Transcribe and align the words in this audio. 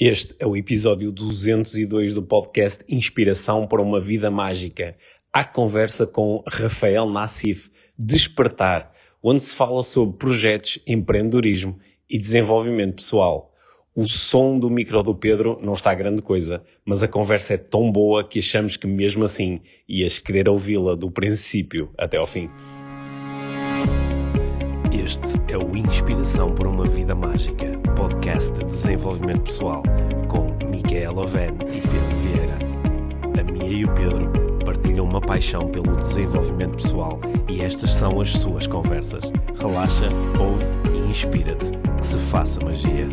Este 0.00 0.32
é 0.38 0.46
o 0.46 0.56
episódio 0.56 1.10
202 1.10 2.14
do 2.14 2.22
podcast 2.22 2.84
Inspiração 2.88 3.66
para 3.66 3.82
uma 3.82 4.00
Vida 4.00 4.30
Mágica. 4.30 4.94
A 5.32 5.42
conversa 5.42 6.06
com 6.06 6.40
Rafael 6.46 7.10
Nassif, 7.10 7.68
Despertar, 7.98 8.92
onde 9.20 9.42
se 9.42 9.56
fala 9.56 9.82
sobre 9.82 10.16
projetos, 10.16 10.78
empreendedorismo 10.86 11.80
e 12.08 12.16
desenvolvimento 12.16 12.94
pessoal. 12.94 13.52
O 13.92 14.06
som 14.06 14.56
do 14.56 14.70
micro 14.70 15.02
do 15.02 15.16
Pedro 15.16 15.58
não 15.60 15.72
está 15.72 15.92
grande 15.94 16.22
coisa, 16.22 16.62
mas 16.84 17.02
a 17.02 17.08
conversa 17.08 17.54
é 17.54 17.58
tão 17.58 17.90
boa 17.90 18.22
que 18.22 18.38
achamos 18.38 18.76
que 18.76 18.86
mesmo 18.86 19.24
assim 19.24 19.60
ias 19.88 20.20
querer 20.20 20.48
ouvi-la 20.48 20.94
do 20.94 21.10
princípio 21.10 21.90
até 21.98 22.18
ao 22.18 22.26
fim. 22.28 22.48
Este 25.08 25.40
é 25.50 25.56
o 25.56 25.74
Inspiração 25.74 26.54
para 26.54 26.68
uma 26.68 26.84
Vida 26.84 27.14
Mágica, 27.14 27.64
podcast 27.96 28.52
de 28.52 28.62
desenvolvimento 28.66 29.44
pessoal, 29.44 29.82
com 30.28 30.54
Micaela 30.66 31.22
Oven 31.22 31.54
e 31.72 31.80
Pedro 31.80 32.16
Vieira. 32.18 32.58
A 33.40 33.42
Mia 33.50 33.64
e 33.64 33.84
o 33.86 33.94
Pedro 33.94 34.30
partilham 34.66 35.06
uma 35.06 35.18
paixão 35.18 35.66
pelo 35.70 35.96
desenvolvimento 35.96 36.76
pessoal 36.76 37.18
e 37.48 37.62
estas 37.62 37.94
são 37.94 38.20
as 38.20 38.34
suas 38.34 38.66
conversas. 38.66 39.24
Relaxa, 39.58 40.10
ouve 40.38 40.66
e 40.94 41.10
inspira-te. 41.10 41.70
Que 41.96 42.06
se 42.06 42.18
faça 42.30 42.62
magia. 42.62 43.08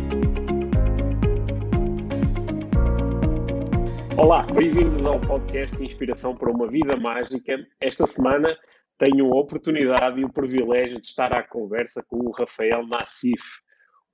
Olá, 4.18 4.44
bem-vindos 4.52 5.06
ao 5.06 5.18
podcast 5.18 5.82
Inspiração 5.82 6.36
para 6.36 6.50
uma 6.50 6.66
Vida 6.66 6.94
Mágica. 6.94 7.66
Esta 7.80 8.06
semana 8.06 8.54
tenho 8.98 9.32
a 9.32 9.38
oportunidade 9.38 10.20
e 10.20 10.24
o 10.24 10.32
privilégio 10.32 11.00
de 11.00 11.06
estar 11.06 11.32
à 11.32 11.42
conversa 11.42 12.02
com 12.06 12.18
o 12.18 12.30
Rafael 12.30 12.86
Nassif. 12.86 13.42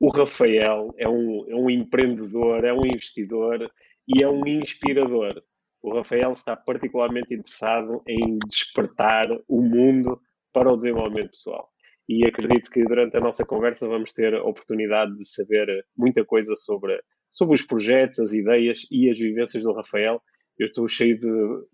O 0.00 0.10
Rafael 0.10 0.92
é 0.98 1.08
um, 1.08 1.44
é 1.48 1.54
um 1.54 1.70
empreendedor, 1.70 2.64
é 2.64 2.72
um 2.72 2.84
investidor 2.84 3.70
e 4.08 4.22
é 4.22 4.28
um 4.28 4.46
inspirador. 4.46 5.42
O 5.80 5.94
Rafael 5.94 6.32
está 6.32 6.56
particularmente 6.56 7.34
interessado 7.34 8.02
em 8.06 8.38
despertar 8.48 9.28
o 9.48 9.60
mundo 9.60 10.20
para 10.52 10.72
o 10.72 10.76
desenvolvimento 10.76 11.30
pessoal. 11.30 11.68
E 12.08 12.26
acredito 12.26 12.70
que 12.70 12.84
durante 12.84 13.16
a 13.16 13.20
nossa 13.20 13.44
conversa 13.44 13.88
vamos 13.88 14.12
ter 14.12 14.34
a 14.34 14.42
oportunidade 14.42 15.16
de 15.16 15.24
saber 15.24 15.84
muita 15.96 16.24
coisa 16.24 16.54
sobre, 16.56 17.00
sobre 17.30 17.54
os 17.54 17.62
projetos, 17.62 18.18
as 18.18 18.32
ideias 18.32 18.86
e 18.90 19.08
as 19.08 19.18
vivências 19.18 19.62
do 19.62 19.72
Rafael 19.72 20.20
eu 20.58 20.66
estou 20.66 20.86
cheio 20.88 21.18
de 21.18 21.28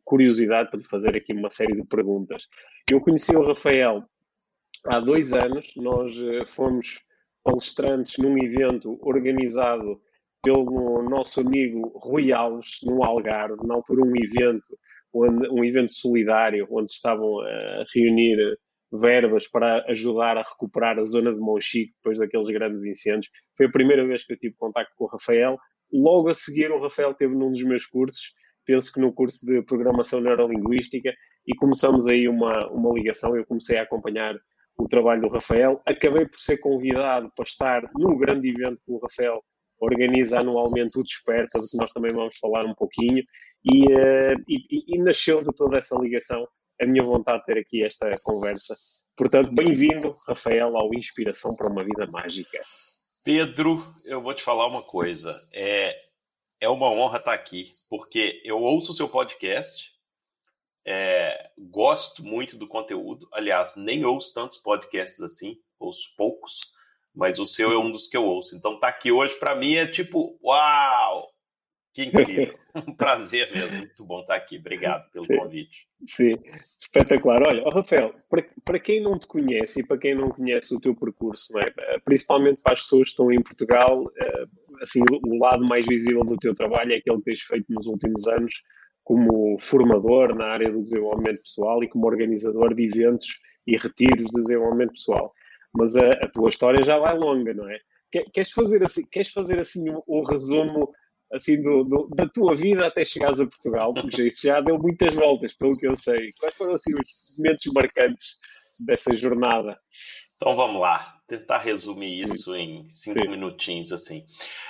curiosidade 0.05 0.71
para 0.71 0.79
lhe 0.79 0.87
fazer 0.87 1.17
aqui 1.17 1.33
uma 1.33 1.51
série 1.51 1.75
de 1.75 1.87
perguntas. 1.87 2.43
Eu 2.91 3.01
conheci 3.01 3.35
o 3.35 3.47
Rafael 3.47 4.05
há 4.87 5.01
dois 5.01 5.33
anos, 5.33 5.73
nós 5.77 6.13
eh, 6.17 6.47
fomos 6.47 7.01
palestrantes 7.43 8.19
num 8.19 8.37
evento 8.39 8.99
organizado 9.03 10.01
pelo 10.43 11.03
nosso 11.03 11.41
amigo 11.41 11.89
Rui 11.99 12.33
Alves, 12.33 12.79
no 12.83 13.03
Algarve, 13.03 13.67
na 13.67 13.75
altura 13.75 14.03
um 14.03 14.17
evento, 14.17 14.79
onde, 15.13 15.49
um 15.49 15.65
evento 15.65 15.93
solidário, 15.93 16.67
onde 16.71 16.91
estavam 16.91 17.41
a 17.41 17.85
reunir 17.95 18.57
verbas 18.93 19.47
para 19.49 19.85
ajudar 19.89 20.39
a 20.39 20.43
recuperar 20.43 20.99
a 20.99 21.03
zona 21.03 21.33
de 21.33 21.41
Monchique 21.41 21.93
depois 21.97 22.19
daqueles 22.19 22.49
grandes 22.49 22.85
incêndios. 22.85 23.31
Foi 23.57 23.67
a 23.67 23.71
primeira 23.71 24.07
vez 24.07 24.25
que 24.25 24.33
eu 24.33 24.39
tive 24.39 24.55
contato 24.57 24.89
com 24.97 25.05
o 25.05 25.09
Rafael. 25.09 25.59
Logo 25.93 26.29
a 26.29 26.35
seguir, 26.35 26.71
o 26.71 26.81
Rafael 26.81 27.15
teve 27.15 27.35
num 27.35 27.51
dos 27.51 27.63
meus 27.63 27.87
cursos 27.87 28.33
penso 28.69 28.93
que 28.93 29.01
no 29.01 29.15
curso 29.15 29.47
de 29.47 29.63
Programação 29.63 30.21
Neurolinguística, 30.21 31.11
e 31.47 31.57
começamos 31.57 32.07
aí 32.07 32.29
uma, 32.29 32.69
uma 32.69 32.93
ligação. 32.93 33.35
Eu 33.35 33.47
comecei 33.47 33.79
a 33.79 33.83
acompanhar 33.83 34.37
o 34.77 34.87
trabalho 34.87 35.23
do 35.23 35.29
Rafael. 35.29 35.81
Acabei 35.87 36.27
por 36.27 36.39
ser 36.39 36.59
convidado 36.59 37.33
para 37.35 37.45
estar 37.45 37.83
num 37.97 38.19
grande 38.19 38.51
evento 38.51 38.83
que 38.85 38.93
o 38.93 38.99
Rafael 38.99 39.43
organiza 39.81 40.41
anualmente, 40.41 40.99
o 40.99 41.03
Desperta, 41.03 41.59
de 41.59 41.71
que 41.71 41.79
nós 41.79 41.91
também 41.95 42.13
vamos 42.13 42.37
falar 42.37 42.67
um 42.67 42.75
pouquinho, 42.75 43.25
e, 43.65 43.85
uh, 43.87 44.37
e, 44.47 44.95
e 44.95 44.99
nasceu 44.99 45.43
de 45.43 45.55
toda 45.57 45.79
essa 45.79 45.97
ligação 45.99 46.47
a 46.81 46.85
minha 46.85 47.03
vontade 47.03 47.39
de 47.41 47.47
ter 47.47 47.59
aqui 47.59 47.83
esta 47.83 48.13
conversa. 48.23 48.77
Portanto, 49.17 49.51
bem-vindo, 49.55 50.15
Rafael, 50.29 50.77
ao 50.77 50.93
Inspiração 50.93 51.57
para 51.57 51.73
uma 51.73 51.83
Vida 51.83 52.07
Mágica. 52.07 52.61
Pedro, 53.25 53.83
eu 54.05 54.21
vou 54.21 54.35
te 54.35 54.43
falar 54.43 54.67
uma 54.67 54.83
coisa. 54.83 55.41
É, 55.53 56.08
é 56.61 56.69
uma 56.69 56.91
honra 56.91 57.19
estar 57.19 57.33
aqui, 57.33 57.73
porque 57.89 58.41
eu 58.45 58.61
ouço 58.61 58.93
o 58.93 58.95
seu 58.95 59.09
podcast, 59.09 59.93
é, 60.87 61.51
gosto 61.59 62.25
muito 62.25 62.57
do 62.57 62.67
conteúdo. 62.67 63.29
Aliás, 63.33 63.77
nem 63.77 64.05
ouço 64.05 64.33
tantos 64.33 64.59
podcasts 64.59 65.21
assim, 65.21 65.57
ouço 65.79 66.15
poucos, 66.17 66.61
mas 67.15 67.39
o 67.39 67.47
seu 67.47 67.73
é 67.73 67.79
um 67.79 67.93
dos 67.93 68.07
que 68.07 68.17
eu 68.17 68.25
ouço. 68.25 68.57
Então, 68.57 68.75
estar 68.75 68.91
tá 68.91 68.97
aqui 68.97 69.13
hoje 69.13 69.39
para 69.39 69.55
mim 69.55 69.75
é 69.75 69.87
tipo, 69.87 70.39
uau! 70.43 71.31
Que 71.99 72.05
incrível. 72.05 72.55
um 72.87 72.95
prazer 72.95 73.51
mesmo, 73.53 73.79
muito 73.79 74.05
bom 74.05 74.21
estar 74.21 74.37
aqui. 74.37 74.57
Obrigado 74.57 75.11
pelo 75.11 75.25
sim, 75.25 75.37
convite. 75.37 75.89
Sim, 76.07 76.39
espetacular. 76.81 77.43
Olha, 77.43 77.63
oh, 77.67 77.71
Rafael, 77.71 78.15
para, 78.31 78.47
para 78.65 78.79
quem 78.79 79.01
não 79.01 79.19
te 79.19 79.27
conhece 79.27 79.81
e 79.81 79.83
para 79.85 79.99
quem 79.99 80.15
não 80.15 80.29
conhece 80.29 80.73
o 80.73 80.79
teu 80.79 80.95
percurso, 80.95 81.59
é? 81.59 81.73
principalmente 82.05 82.63
para 82.63 82.75
as 82.75 82.83
pessoas 82.83 83.09
que 83.09 83.11
estão 83.11 83.33
em 83.33 83.43
Portugal, 83.43 84.09
eh, 84.17 84.47
assim, 84.81 85.03
o 85.11 85.39
lado 85.39 85.67
mais 85.67 85.85
visível 85.87 86.23
do 86.23 86.37
teu 86.37 86.55
trabalho 86.55 86.93
é 86.93 86.99
aquele 86.99 87.17
que 87.17 87.25
tens 87.25 87.41
feito 87.41 87.67
nos 87.69 87.89
últimos 87.89 88.29
anos 88.29 88.63
como 89.03 89.59
formador 89.59 90.37
na 90.37 90.53
área 90.53 90.71
do 90.71 90.81
desenvolvimento 90.81 91.43
pessoal 91.43 91.83
e 91.83 91.89
como 91.89 92.07
organizador 92.07 92.75
de 92.75 92.85
eventos 92.85 93.41
e 93.67 93.77
retiros 93.77 94.27
de 94.27 94.41
desenvolvimento 94.41 94.93
pessoal. 94.93 95.35
Mas 95.75 95.97
a, 95.97 96.13
a 96.13 96.29
tua 96.29 96.49
história 96.49 96.81
já 96.85 96.97
vai 96.97 97.19
longa, 97.19 97.53
não 97.53 97.69
é? 97.69 97.81
Queres 98.33 98.53
fazer 98.53 98.85
assim, 98.85 99.05
queres 99.11 99.33
fazer 99.33 99.59
assim 99.59 99.91
um, 99.91 100.01
um 100.07 100.23
resumo 100.23 100.95
assim 101.33 101.61
do, 101.61 101.85
do, 101.85 102.09
da 102.15 102.29
tua 102.29 102.55
vida 102.55 102.87
até 102.87 103.05
chegares 103.05 103.41
a 103.41 103.47
Portugal? 103.47 103.93
Porque 103.95 104.25
isso 104.25 104.43
já 104.43 104.61
deu 104.61 104.79
muitas 104.79 105.15
voltas, 105.15 105.53
pelo 105.55 105.77
que 105.77 105.87
eu 105.87 105.97
sei. 105.97 106.33
Quais 106.39 106.57
foram 106.57 106.75
assim 106.75 106.93
os 106.95 107.37
momentos 107.37 107.73
marcantes 107.73 108.39
dessa 108.81 109.13
jornada? 109.17 109.79
Então 110.37 110.55
vamos 110.55 110.81
lá, 110.81 111.21
tentar 111.27 111.59
resumir 111.59 112.23
isso 112.23 112.55
em 112.55 112.89
cinco 112.89 113.21
Sim. 113.21 113.29
minutinhos 113.29 113.93
assim. 113.93 114.25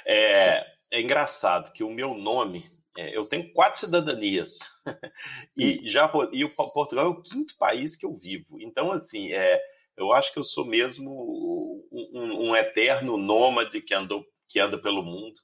É, 0.06 0.66
é, 0.90 1.00
engraçado 1.00 1.72
que 1.72 1.84
o 1.84 1.90
meu 1.90 2.14
nome, 2.14 2.62
é, 2.96 3.16
eu 3.16 3.26
tenho 3.26 3.52
quatro 3.52 3.80
cidadanias 3.80 4.48
e 5.56 5.88
já 5.88 6.10
e 6.32 6.44
o 6.44 6.50
Portugal 6.50 7.06
é 7.06 7.08
o 7.08 7.22
quinto 7.22 7.54
país 7.58 7.96
que 7.96 8.06
eu 8.06 8.16
vivo. 8.16 8.58
Então 8.60 8.92
assim, 8.92 9.30
é, 9.32 9.60
eu 9.96 10.12
acho 10.12 10.32
que 10.32 10.38
eu 10.38 10.44
sou 10.44 10.64
mesmo 10.64 11.86
um, 11.92 12.48
um 12.48 12.56
eterno 12.56 13.16
nômade 13.16 13.80
que 13.80 13.92
andou 13.92 14.24
que 14.48 14.58
anda 14.58 14.80
pelo 14.80 15.02
mundo 15.02 15.38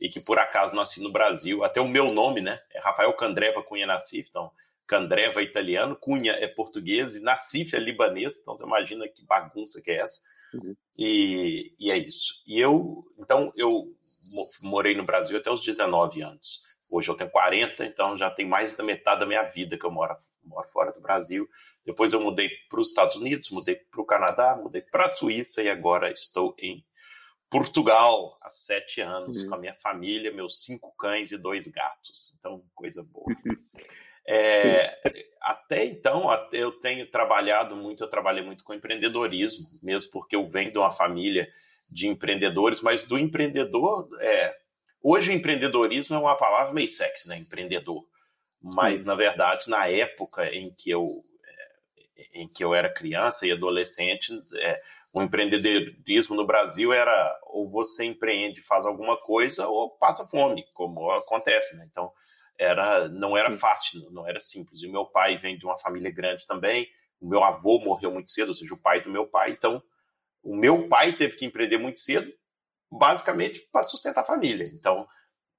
e 0.00 0.08
que 0.08 0.20
por 0.20 0.38
acaso 0.38 0.76
nasci 0.76 1.02
no 1.02 1.10
Brasil. 1.10 1.64
Até 1.64 1.80
o 1.80 1.88
meu 1.88 2.12
nome, 2.12 2.40
né? 2.40 2.58
É 2.72 2.80
Rafael 2.80 3.12
Candreva 3.14 3.62
Cunha 3.62 3.86
Nassif, 3.86 4.28
então 4.28 4.52
Candreva 4.86 5.40
é 5.40 5.44
italiano, 5.44 5.96
Cunha 5.96 6.32
é 6.32 6.46
português 6.46 7.16
e 7.16 7.22
Nassif 7.22 7.74
é 7.74 7.78
libanês, 7.78 8.40
então 8.40 8.54
você 8.54 8.64
imagina 8.64 9.08
que 9.08 9.24
bagunça 9.24 9.80
que 9.80 9.90
é 9.90 9.96
essa. 9.96 10.20
Uhum. 10.52 10.76
E, 10.98 11.72
e, 11.78 11.90
é 11.90 11.96
isso. 11.96 12.42
E 12.46 12.58
eu, 12.58 13.04
então, 13.18 13.52
eu 13.56 13.86
morei 14.62 14.94
no 14.94 15.04
Brasil 15.04 15.38
até 15.38 15.50
os 15.50 15.64
19 15.64 16.22
anos. 16.22 16.60
Hoje 16.90 17.08
eu 17.08 17.14
tenho 17.14 17.30
40, 17.30 17.86
então 17.86 18.18
já 18.18 18.30
tem 18.30 18.46
mais 18.46 18.74
da 18.74 18.82
metade 18.82 19.20
da 19.20 19.26
minha 19.26 19.44
vida 19.44 19.78
que 19.78 19.86
eu 19.86 19.92
moro, 19.92 20.16
moro 20.42 20.68
fora 20.68 20.92
do 20.92 21.00
Brasil. 21.00 21.48
Depois 21.86 22.12
eu 22.12 22.20
mudei 22.20 22.50
para 22.68 22.80
os 22.80 22.88
Estados 22.88 23.14
Unidos, 23.14 23.48
mudei 23.50 23.76
para 23.76 24.00
o 24.00 24.04
Canadá, 24.04 24.60
mudei 24.60 24.82
para 24.82 25.04
a 25.04 25.08
Suíça 25.08 25.62
e 25.62 25.68
agora 25.68 26.10
estou 26.10 26.54
em 26.58 26.84
Portugal 27.50 28.36
há 28.42 28.48
sete 28.48 29.00
anos 29.00 29.42
uhum. 29.42 29.48
com 29.48 29.54
a 29.56 29.58
minha 29.58 29.74
família, 29.74 30.32
meus 30.32 30.62
cinco 30.62 30.94
cães 30.96 31.32
e 31.32 31.38
dois 31.38 31.66
gatos. 31.66 32.34
Então, 32.38 32.62
coisa 32.74 33.02
boa. 33.12 33.26
É, 34.32 34.96
até 35.40 35.84
então, 35.86 36.28
eu 36.52 36.70
tenho 36.70 37.10
trabalhado 37.10 37.74
muito, 37.74 38.04
eu 38.04 38.08
trabalhei 38.08 38.44
muito 38.44 38.62
com 38.62 38.72
empreendedorismo, 38.72 39.66
mesmo 39.82 40.12
porque 40.12 40.36
eu 40.36 40.46
venho 40.46 40.70
de 40.70 40.78
uma 40.78 40.92
família 40.92 41.48
de 41.90 42.06
empreendedores, 42.06 42.80
mas 42.80 43.08
do 43.08 43.18
empreendedor, 43.18 44.08
é, 44.20 44.54
hoje 45.02 45.30
o 45.30 45.34
empreendedorismo 45.34 46.14
é 46.14 46.18
uma 46.18 46.36
palavra 46.36 46.72
meio 46.72 46.86
sexy, 46.86 47.28
né? 47.28 47.38
Empreendedor. 47.38 48.04
Mas, 48.62 49.00
Sim. 49.00 49.06
na 49.06 49.14
verdade, 49.16 49.68
na 49.68 49.88
época 49.88 50.54
em 50.54 50.72
que 50.72 50.90
eu, 50.90 51.22
em 52.32 52.48
que 52.48 52.62
eu 52.62 52.74
era 52.74 52.92
criança 52.92 53.46
e 53.46 53.52
adolescente, 53.52 54.32
é, 54.56 54.78
o 55.14 55.22
empreendedorismo 55.22 56.36
no 56.36 56.46
Brasil 56.46 56.92
era 56.92 57.38
ou 57.44 57.68
você 57.68 58.04
empreende, 58.04 58.62
faz 58.62 58.86
alguma 58.86 59.18
coisa, 59.18 59.66
ou 59.66 59.90
passa 59.90 60.26
fome, 60.26 60.64
como 60.74 61.10
acontece, 61.10 61.76
né? 61.76 61.86
Então, 61.90 62.08
era, 62.58 63.08
não 63.08 63.36
era 63.36 63.50
fácil, 63.52 64.10
não 64.10 64.28
era 64.28 64.38
simples. 64.38 64.82
E 64.82 64.86
o 64.86 64.92
meu 64.92 65.06
pai 65.06 65.38
vem 65.38 65.58
de 65.58 65.64
uma 65.64 65.78
família 65.78 66.10
grande 66.10 66.46
também. 66.46 66.86
O 67.20 67.28
meu 67.28 67.42
avô 67.42 67.80
morreu 67.80 68.10
muito 68.10 68.30
cedo, 68.30 68.48
ou 68.48 68.54
seja, 68.54 68.74
o 68.74 68.80
pai 68.80 69.02
do 69.02 69.10
meu 69.10 69.26
pai. 69.26 69.50
Então, 69.50 69.82
o 70.42 70.54
meu 70.54 70.88
pai 70.88 71.14
teve 71.14 71.36
que 71.36 71.44
empreender 71.44 71.78
muito 71.78 72.00
cedo, 72.00 72.32
basicamente 72.90 73.60
para 73.72 73.82
sustentar 73.82 74.20
a 74.20 74.24
família. 74.24 74.70
Então, 74.74 75.06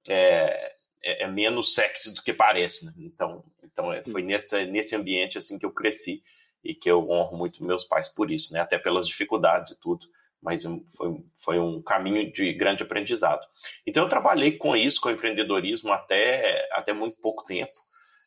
é, 0.08 0.74
é, 1.02 1.24
é, 1.24 1.26
menos 1.26 1.74
sexy 1.74 2.14
do 2.14 2.22
que 2.22 2.32
parece. 2.32 2.86
Né? 2.86 2.92
Então, 2.98 3.44
então 3.64 3.92
é, 3.92 4.02
foi 4.04 4.22
nessa, 4.22 4.64
nesse 4.64 4.94
ambiente 4.94 5.38
assim 5.38 5.58
que 5.58 5.66
eu 5.66 5.72
cresci 5.72 6.22
e 6.64 6.74
que 6.74 6.90
eu 6.90 7.08
honro 7.10 7.36
muito 7.36 7.64
meus 7.64 7.84
pais 7.84 8.08
por 8.08 8.30
isso, 8.30 8.52
né? 8.52 8.60
Até 8.60 8.78
pelas 8.78 9.06
dificuldades 9.06 9.72
e 9.72 9.80
tudo. 9.80 10.06
mas 10.42 10.64
foi, 10.96 11.24
foi 11.36 11.58
um 11.60 11.80
caminho 11.80 12.32
de 12.32 12.52
grande 12.52 12.82
aprendizado. 12.82 13.46
Então, 13.86 14.02
eu 14.02 14.08
trabalhei 14.08 14.52
com 14.58 14.76
isso, 14.76 15.00
com 15.00 15.10
empreendedorismo, 15.10 15.92
até, 15.92 16.68
até 16.72 16.92
muito 16.92 17.16
pouco 17.20 17.46
tempo, 17.46 17.70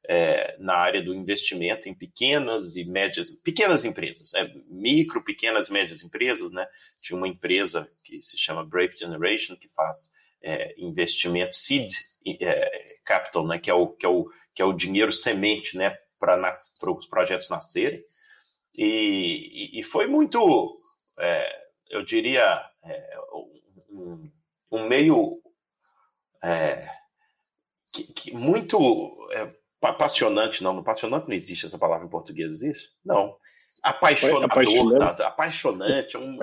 é, 0.07 0.55
na 0.59 0.75
área 0.75 1.01
do 1.01 1.13
investimento 1.13 1.89
em 1.89 1.93
pequenas 1.93 2.77
e 2.77 2.85
médias, 2.89 3.31
pequenas 3.31 3.83
empresas, 3.83 4.33
é, 4.33 4.49
micro, 4.69 5.23
pequenas 5.23 5.67
e 5.67 5.73
médias 5.73 6.03
empresas, 6.03 6.51
né? 6.51 6.65
Tinha 6.99 7.17
uma 7.17 7.27
empresa 7.27 7.87
que 8.05 8.21
se 8.21 8.37
chama 8.37 8.65
Brave 8.65 8.95
Generation, 8.97 9.57
que 9.57 9.67
faz 9.69 10.13
é, 10.41 10.75
investimento 10.77 11.55
seed 11.55 11.91
é, 12.39 12.85
capital, 13.03 13.45
né? 13.47 13.59
Que 13.59 13.69
é 13.69 13.73
o, 13.73 13.87
que 13.87 14.05
é 14.05 14.09
o, 14.09 14.29
que 14.53 14.61
é 14.61 14.65
o 14.65 14.73
dinheiro 14.73 15.11
semente, 15.11 15.75
né? 15.75 15.97
Para 16.17 16.51
os 16.51 17.07
projetos 17.07 17.49
nascerem. 17.49 18.01
E, 18.77 19.77
e, 19.77 19.79
e 19.79 19.83
foi 19.83 20.07
muito 20.07 20.73
é, 21.19 21.65
eu 21.89 22.01
diria, 22.01 22.61
é, 22.83 23.19
um, 23.89 24.31
um, 24.71 24.87
meio 24.87 25.41
é, 26.43 26.89
que, 27.93 28.03
que 28.13 28.31
muito 28.33 28.77
é, 29.31 29.53
apaixonante, 29.81 30.63
não, 30.63 30.79
apaixonante 30.79 31.27
não 31.27 31.35
existe 31.35 31.65
essa 31.65 31.77
palavra 31.77 32.05
em 32.05 32.09
português, 32.09 32.51
existe? 32.51 32.91
Não. 33.03 33.37
Apaixonador, 33.83 34.43
apaixonante, 34.45 35.17
tá? 35.17 35.27
apaixonante, 35.27 36.17
um, 36.17 36.37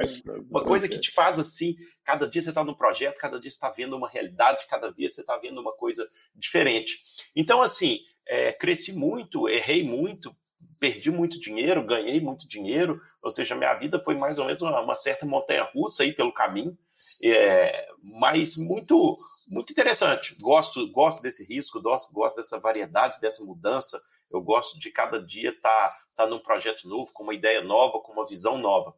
uma 0.51 0.65
coisa 0.65 0.89
que 0.89 0.99
te 0.99 1.13
faz 1.13 1.39
assim, 1.39 1.77
cada 2.05 2.29
dia 2.29 2.43
você 2.43 2.51
está 2.51 2.65
num 2.65 2.75
projeto, 2.75 3.17
cada 3.17 3.41
dia 3.41 3.51
você 3.51 3.57
está 3.57 3.71
vendo 3.71 3.97
uma 3.97 4.09
realidade, 4.09 4.67
cada 4.69 4.93
dia 4.93 5.09
você 5.09 5.23
está 5.23 5.39
vendo 5.39 5.61
uma 5.61 5.73
coisa 5.73 6.07
diferente. 6.35 7.01
Então, 7.35 7.63
assim, 7.63 8.01
é, 8.27 8.53
cresci 8.53 8.93
muito, 8.93 9.49
errei 9.49 9.85
muito, 9.85 10.35
perdi 10.79 11.11
muito 11.11 11.41
dinheiro, 11.41 11.87
ganhei 11.87 12.21
muito 12.21 12.47
dinheiro, 12.49 13.01
ou 13.23 13.31
seja, 13.31 13.55
minha 13.55 13.75
vida 13.75 14.01
foi 14.01 14.15
mais 14.15 14.39
ou 14.39 14.47
menos 14.47 14.63
uma, 14.63 14.81
uma 14.81 14.97
certa 14.97 15.27
montanha 15.27 15.69
russa 15.75 16.03
aí 16.03 16.13
pelo 16.13 16.33
caminho, 16.33 16.77
é, 17.23 17.89
mas 18.21 18.57
muito 18.57 19.17
muito 19.51 19.73
interessante. 19.73 20.37
Gosto 20.41 20.89
gosto 20.91 21.21
desse 21.21 21.45
risco, 21.45 21.81
gosto, 21.81 22.13
gosto 22.13 22.37
dessa 22.37 22.59
variedade, 22.59 23.21
dessa 23.21 23.45
mudança. 23.45 24.01
Eu 24.31 24.41
gosto 24.41 24.79
de 24.79 24.91
cada 24.91 25.21
dia 25.21 25.51
estar 25.51 25.89
tá, 25.89 25.99
tá 26.17 26.27
num 26.27 26.39
projeto 26.39 26.89
novo, 26.89 27.13
com 27.13 27.25
uma 27.25 27.35
ideia 27.35 27.63
nova, 27.63 28.01
com 28.01 28.13
uma 28.13 28.27
visão 28.27 28.57
nova. 28.57 28.95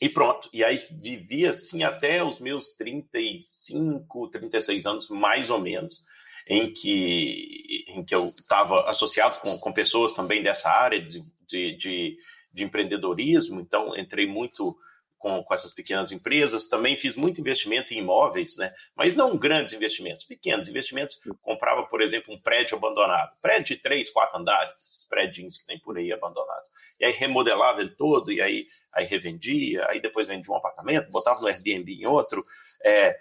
E 0.00 0.08
pronto. 0.08 0.48
E 0.52 0.62
aí 0.62 0.76
vivi 0.92 1.46
assim 1.46 1.82
até 1.82 2.22
os 2.22 2.38
meus 2.38 2.76
35, 2.76 4.28
36 4.28 4.86
anos, 4.86 5.08
mais 5.08 5.50
ou 5.50 5.60
menos 5.60 6.04
em 6.46 6.72
que, 6.72 7.84
em 7.88 8.04
que 8.04 8.14
eu 8.14 8.28
estava 8.28 8.88
associado 8.88 9.40
com, 9.40 9.58
com 9.58 9.72
pessoas 9.72 10.12
também 10.12 10.42
dessa 10.42 10.70
área 10.70 11.00
de, 11.00 11.22
de, 11.48 11.76
de, 11.76 12.18
de 12.52 12.64
empreendedorismo, 12.64 13.60
então 13.60 13.96
entrei 13.96 14.26
muito 14.26 14.76
com, 15.24 15.42
com, 15.42 15.54
essas 15.54 15.72
pequenas 15.72 16.12
empresas. 16.12 16.68
Também 16.68 16.96
fiz 16.96 17.16
muito 17.16 17.40
investimento 17.40 17.94
em 17.94 17.98
imóveis, 17.98 18.58
né? 18.58 18.70
mas 18.94 19.16
não 19.16 19.38
grandes 19.38 19.72
investimentos, 19.72 20.26
pequenos 20.26 20.68
investimentos. 20.68 21.18
Comprava, 21.40 21.84
por 21.84 22.02
exemplo, 22.02 22.34
um 22.34 22.38
prédio 22.38 22.76
abandonado, 22.76 23.32
prédio 23.40 23.74
de 23.74 23.82
três, 23.82 24.10
quatro 24.10 24.38
andares, 24.38 24.76
esses 24.76 25.08
prédios 25.08 25.56
que 25.56 25.64
tem 25.64 25.80
por 25.80 25.96
aí 25.96 26.12
abandonados. 26.12 26.70
E 27.00 27.06
aí 27.06 27.12
remodelava 27.12 27.80
ele 27.80 27.96
todo, 27.96 28.30
e 28.30 28.42
aí, 28.42 28.66
aí 28.92 29.06
revendia, 29.06 29.86
aí 29.88 29.98
depois 29.98 30.26
vendia 30.26 30.52
um 30.52 30.56
apartamento, 30.56 31.10
botava 31.10 31.40
no 31.40 31.46
Airbnb 31.46 31.90
em 31.90 32.04
outro. 32.04 32.44
É, 32.84 33.18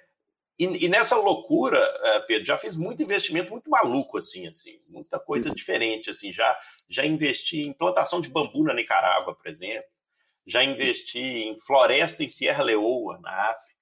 e, 0.58 0.86
e, 0.86 0.90
nessa 0.90 1.16
loucura, 1.16 1.80
eh, 1.80 2.20
Pedro, 2.22 2.46
já 2.46 2.58
fiz 2.58 2.76
muito 2.76 3.02
investimento 3.02 3.50
muito 3.50 3.70
maluco, 3.70 4.18
assim, 4.18 4.48
assim, 4.48 4.78
muita 4.88 5.20
coisa 5.20 5.50
uhum. 5.50 5.56
diferente, 5.56 6.12
assim, 6.12 6.32
já, 6.32 6.56
já 6.88 7.06
investi 7.06 7.62
em 7.62 7.74
plantação 7.74 8.22
de 8.22 8.30
bambu 8.30 8.64
na 8.64 8.74
Nicarágua, 8.74 9.36
por 9.36 9.48
exemplo, 9.48 9.90
já 10.46 10.64
investi 10.64 11.20
em 11.20 11.60
floresta 11.60 12.24
em 12.24 12.30
Sierra 12.30 12.64
Leoa, 12.64 13.20
na 13.20 13.32
África, 13.50 13.74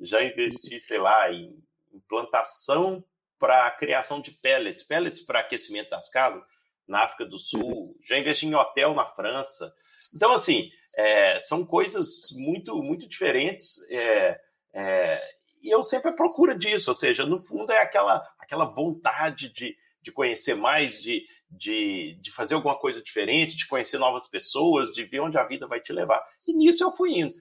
já 0.00 0.22
investi, 0.22 0.78
sei 0.78 0.98
lá, 0.98 1.32
em, 1.32 1.58
em 1.92 2.00
plantação 2.08 3.04
para 3.38 3.70
criação 3.72 4.20
de 4.20 4.30
pellets, 4.30 4.84
pellets 4.84 5.20
para 5.22 5.40
aquecimento 5.40 5.90
das 5.90 6.08
casas 6.08 6.42
na 6.86 7.02
África 7.02 7.24
do 7.24 7.38
Sul, 7.38 7.62
uhum. 7.62 7.94
já 8.04 8.16
investi 8.16 8.46
em 8.46 8.54
hotel 8.54 8.94
na 8.94 9.06
França. 9.06 9.72
Então, 10.14 10.32
assim, 10.32 10.70
é, 10.96 11.38
são 11.40 11.64
coisas 11.64 12.30
muito, 12.36 12.80
muito 12.82 13.08
diferentes. 13.08 13.76
É, 13.88 14.40
é, 14.72 15.39
e 15.62 15.70
eu 15.70 15.82
sempre 15.82 16.12
procuro 16.12 16.58
disso, 16.58 16.90
ou 16.90 16.94
seja, 16.94 17.26
no 17.26 17.38
fundo 17.38 17.72
é 17.72 17.82
aquela, 17.82 18.16
aquela 18.38 18.64
vontade 18.64 19.52
de, 19.52 19.76
de 20.02 20.10
conhecer 20.10 20.54
mais, 20.54 21.00
de, 21.02 21.24
de, 21.50 22.18
de 22.20 22.30
fazer 22.30 22.54
alguma 22.54 22.78
coisa 22.78 23.02
diferente, 23.02 23.56
de 23.56 23.66
conhecer 23.66 23.98
novas 23.98 24.26
pessoas, 24.26 24.92
de 24.92 25.04
ver 25.04 25.20
onde 25.20 25.38
a 25.38 25.42
vida 25.42 25.66
vai 25.66 25.80
te 25.80 25.92
levar. 25.92 26.22
E 26.46 26.52
nisso 26.56 26.84
eu 26.84 26.92
fui 26.92 27.20
indo. 27.20 27.32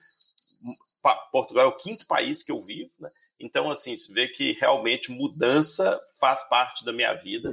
Portugal 1.32 1.66
é 1.66 1.68
o 1.68 1.78
quinto 1.78 2.06
país 2.06 2.44
que 2.44 2.52
eu 2.52 2.62
vivo, 2.62 2.92
né? 3.00 3.10
Então, 3.40 3.72
assim, 3.72 3.96
você 3.96 4.12
vê 4.12 4.28
que 4.28 4.54
realmente 4.60 5.12
mudança 5.12 6.00
faz 6.20 6.42
parte 6.50 6.84
da 6.84 6.92
minha 6.92 7.14
vida. 7.14 7.50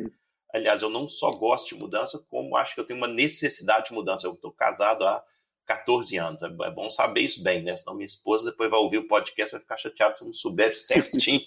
Aliás, 0.53 0.83
eu 0.83 0.91
não 0.91 1.09
só 1.09 1.31
gosto 1.31 1.69
de 1.69 1.81
mudança, 1.81 2.19
como 2.29 2.57
acho 2.57 2.75
que 2.75 2.81
eu 2.81 2.87
tenho 2.87 2.99
uma 2.99 3.07
necessidade 3.07 3.87
de 3.87 3.93
mudança. 3.93 4.27
Eu 4.27 4.35
estou 4.35 4.51
casado 4.53 5.05
há 5.05 5.23
14 5.67 6.17
anos. 6.17 6.43
É, 6.43 6.47
é 6.47 6.71
bom 6.71 6.89
saber 6.89 7.23
isso 7.23 7.43
bem, 7.43 7.63
né? 7.63 7.77
Senão 7.77 7.97
minha 7.97 8.07
esposa 8.07 8.51
depois 8.51 8.71
vai 8.71 8.79
ouvir 8.79 8.99
o 8.99 9.09
podcast 9.09 9.53
vai 9.53 9.61
ficar 9.61 9.77
chateada 9.77 10.17
se 10.17 10.25
não 10.25 10.33
souber 10.33 10.75
certinho 10.79 11.41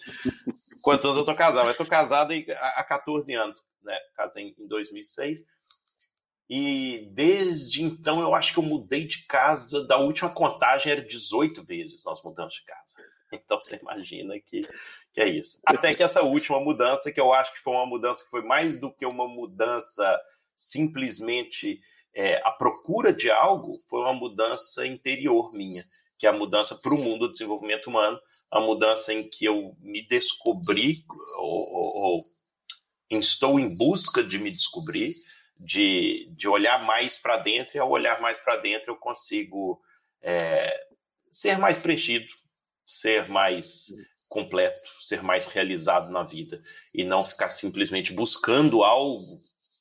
quantos 0.82 1.06
anos 1.06 1.18
eu 1.18 1.26
tô 1.26 1.36
casado. 1.36 1.66
Mas 1.66 1.78
tô 1.78 1.86
casado 1.86 2.34
há 2.60 2.84
14 2.84 3.34
anos, 3.34 3.68
né? 3.82 3.98
Casei 4.16 4.56
em 4.58 4.68
2006. 4.68 5.46
E 6.50 7.08
desde 7.12 7.84
então 7.84 8.20
eu 8.22 8.34
acho 8.34 8.54
que 8.54 8.60
eu 8.60 8.64
mudei 8.64 9.06
de 9.06 9.26
casa. 9.28 9.86
Da 9.88 9.98
última 9.98 10.34
contagem 10.34 10.92
era 10.92 11.02
18 11.02 11.64
vezes 11.64 12.04
nós 12.04 12.22
mudamos 12.24 12.54
de 12.54 12.64
casa. 12.66 12.96
Então 13.32 13.62
você 13.62 13.76
imagina 13.80 14.34
que, 14.40 14.68
que 15.14 15.22
é 15.22 15.30
isso. 15.30 15.62
Até 15.64 15.94
que 15.94 16.02
essa 16.02 16.24
última 16.24 16.60
mudança, 16.60 17.12
que 17.12 17.22
eu 17.22 17.32
acho 17.32 17.54
que 17.54 17.60
foi 17.60 17.74
uma 17.74 17.86
mudança 17.86 18.24
que 18.24 18.30
foi 18.32 18.42
mais 18.42 18.80
do 18.80 18.92
que 18.92 19.06
uma 19.06 19.28
mudança 19.28 20.20
simplesmente 20.56 21.80
é, 22.14 22.42
a 22.44 22.52
procura 22.52 23.14
de 23.14 23.30
algo 23.30 23.80
foi 23.90 24.02
uma 24.02 24.14
mudança 24.14 24.86
interior 24.86 25.52
minha, 25.54 25.84
que 26.18 26.26
é 26.26 26.30
a 26.30 26.34
mudança 26.34 26.76
para 26.76 26.94
o 26.94 26.98
mundo 26.98 27.28
do 27.28 27.34
desenvolvimento 27.34 27.88
humano, 27.88 28.20
a 28.52 28.60
mudança 28.60 29.14
em 29.14 29.30
que 29.30 29.46
eu 29.46 29.76
me 29.80 30.02
descobri, 30.08 31.04
ou, 31.38 31.74
ou, 31.74 31.98
ou 31.98 32.24
estou 33.10 33.60
em 33.60 33.76
busca 33.76 34.24
de 34.24 34.38
me 34.38 34.52
descobrir, 34.52 35.14
de, 35.58 36.30
de 36.36 36.48
olhar 36.48 36.84
mais 36.84 37.18
para 37.18 37.38
dentro, 37.38 37.76
e 37.76 37.80
ao 37.80 37.90
olhar 37.90 38.22
mais 38.22 38.40
para 38.40 38.58
dentro 38.58 38.92
eu 38.92 38.96
consigo 38.98 39.82
é, 40.22 40.88
ser 41.32 41.58
mais 41.58 41.78
preenchido, 41.78 42.28
ser 42.86 43.28
mais 43.30 43.88
completo, 44.28 44.80
ser 45.02 45.22
mais 45.24 45.46
realizado 45.46 46.10
na 46.12 46.24
vida, 46.24 46.62
e 46.94 47.04
não 47.04 47.24
ficar 47.24 47.50
simplesmente 47.50 48.14
buscando 48.14 48.84
algo 48.84 49.40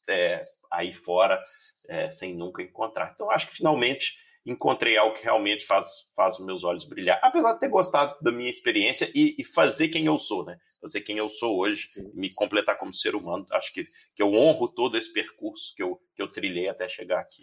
é, 0.09 0.43
aí 0.71 0.93
fora 0.93 1.43
é, 1.89 2.11
sem 2.11 2.35
nunca 2.35 2.63
encontrar. 2.63 3.13
Então, 3.15 3.31
acho 3.31 3.49
que 3.49 3.57
finalmente 3.57 4.15
encontrei 4.47 4.97
algo 4.97 5.15
que 5.15 5.25
realmente 5.25 5.67
faz, 5.67 6.11
faz 6.17 6.39
os 6.39 6.47
meus 6.47 6.65
olhos 6.65 6.87
brilhar. 6.87 7.19
Apesar 7.23 7.53
de 7.53 7.61
ter 7.61 7.69
gostado 7.69 8.17
da 8.23 8.33
minha 8.33 8.49
experiência 8.49 9.11
e, 9.15 9.35
e 9.39 9.45
fazer 9.45 9.89
quem 9.89 10.07
eu 10.07 10.19
sou, 10.19 10.45
né? 10.45 10.59
Fazer 10.81 11.03
quem 11.03 11.19
eu 11.19 11.29
sou 11.29 11.59
hoje, 11.59 11.91
me 12.15 12.33
completar 12.33 12.79
como 12.79 12.95
ser 12.95 13.15
humano. 13.15 13.45
Acho 13.53 13.73
que, 13.73 13.85
que 14.15 14.23
eu 14.23 14.33
honro 14.33 14.69
todo 14.69 14.97
esse 14.97 15.13
percurso 15.13 15.75
que 15.77 15.83
eu, 15.83 16.01
que 16.15 16.23
eu 16.23 16.31
trilhei 16.31 16.69
até 16.69 16.89
chegar 16.89 17.21
aqui. 17.21 17.43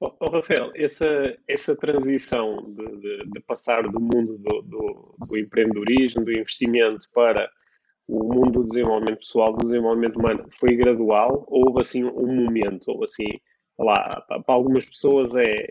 Oh, 0.00 0.28
Rafael, 0.28 0.70
essa, 0.74 1.06
essa 1.48 1.74
transição 1.74 2.56
de, 2.74 3.00
de, 3.00 3.30
de 3.30 3.40
passar 3.40 3.84
do 3.84 4.00
mundo 4.00 4.36
do, 4.38 4.62
do, 4.62 5.16
do 5.26 5.38
empreendedorismo, 5.38 6.24
do 6.24 6.32
investimento 6.32 7.08
para 7.14 7.48
o 8.06 8.34
mundo 8.34 8.60
do 8.60 8.64
desenvolvimento 8.64 9.18
pessoal, 9.18 9.52
do 9.52 9.64
desenvolvimento 9.64 10.18
humano, 10.18 10.46
foi 10.58 10.76
gradual 10.76 11.44
ou 11.48 11.68
houve 11.68 11.80
assim 11.80 12.04
um 12.04 12.44
momento, 12.44 12.90
ou 12.90 13.04
assim, 13.04 13.26
lá, 13.78 14.20
para 14.28 14.54
algumas 14.54 14.86
pessoas 14.86 15.34
é 15.34 15.66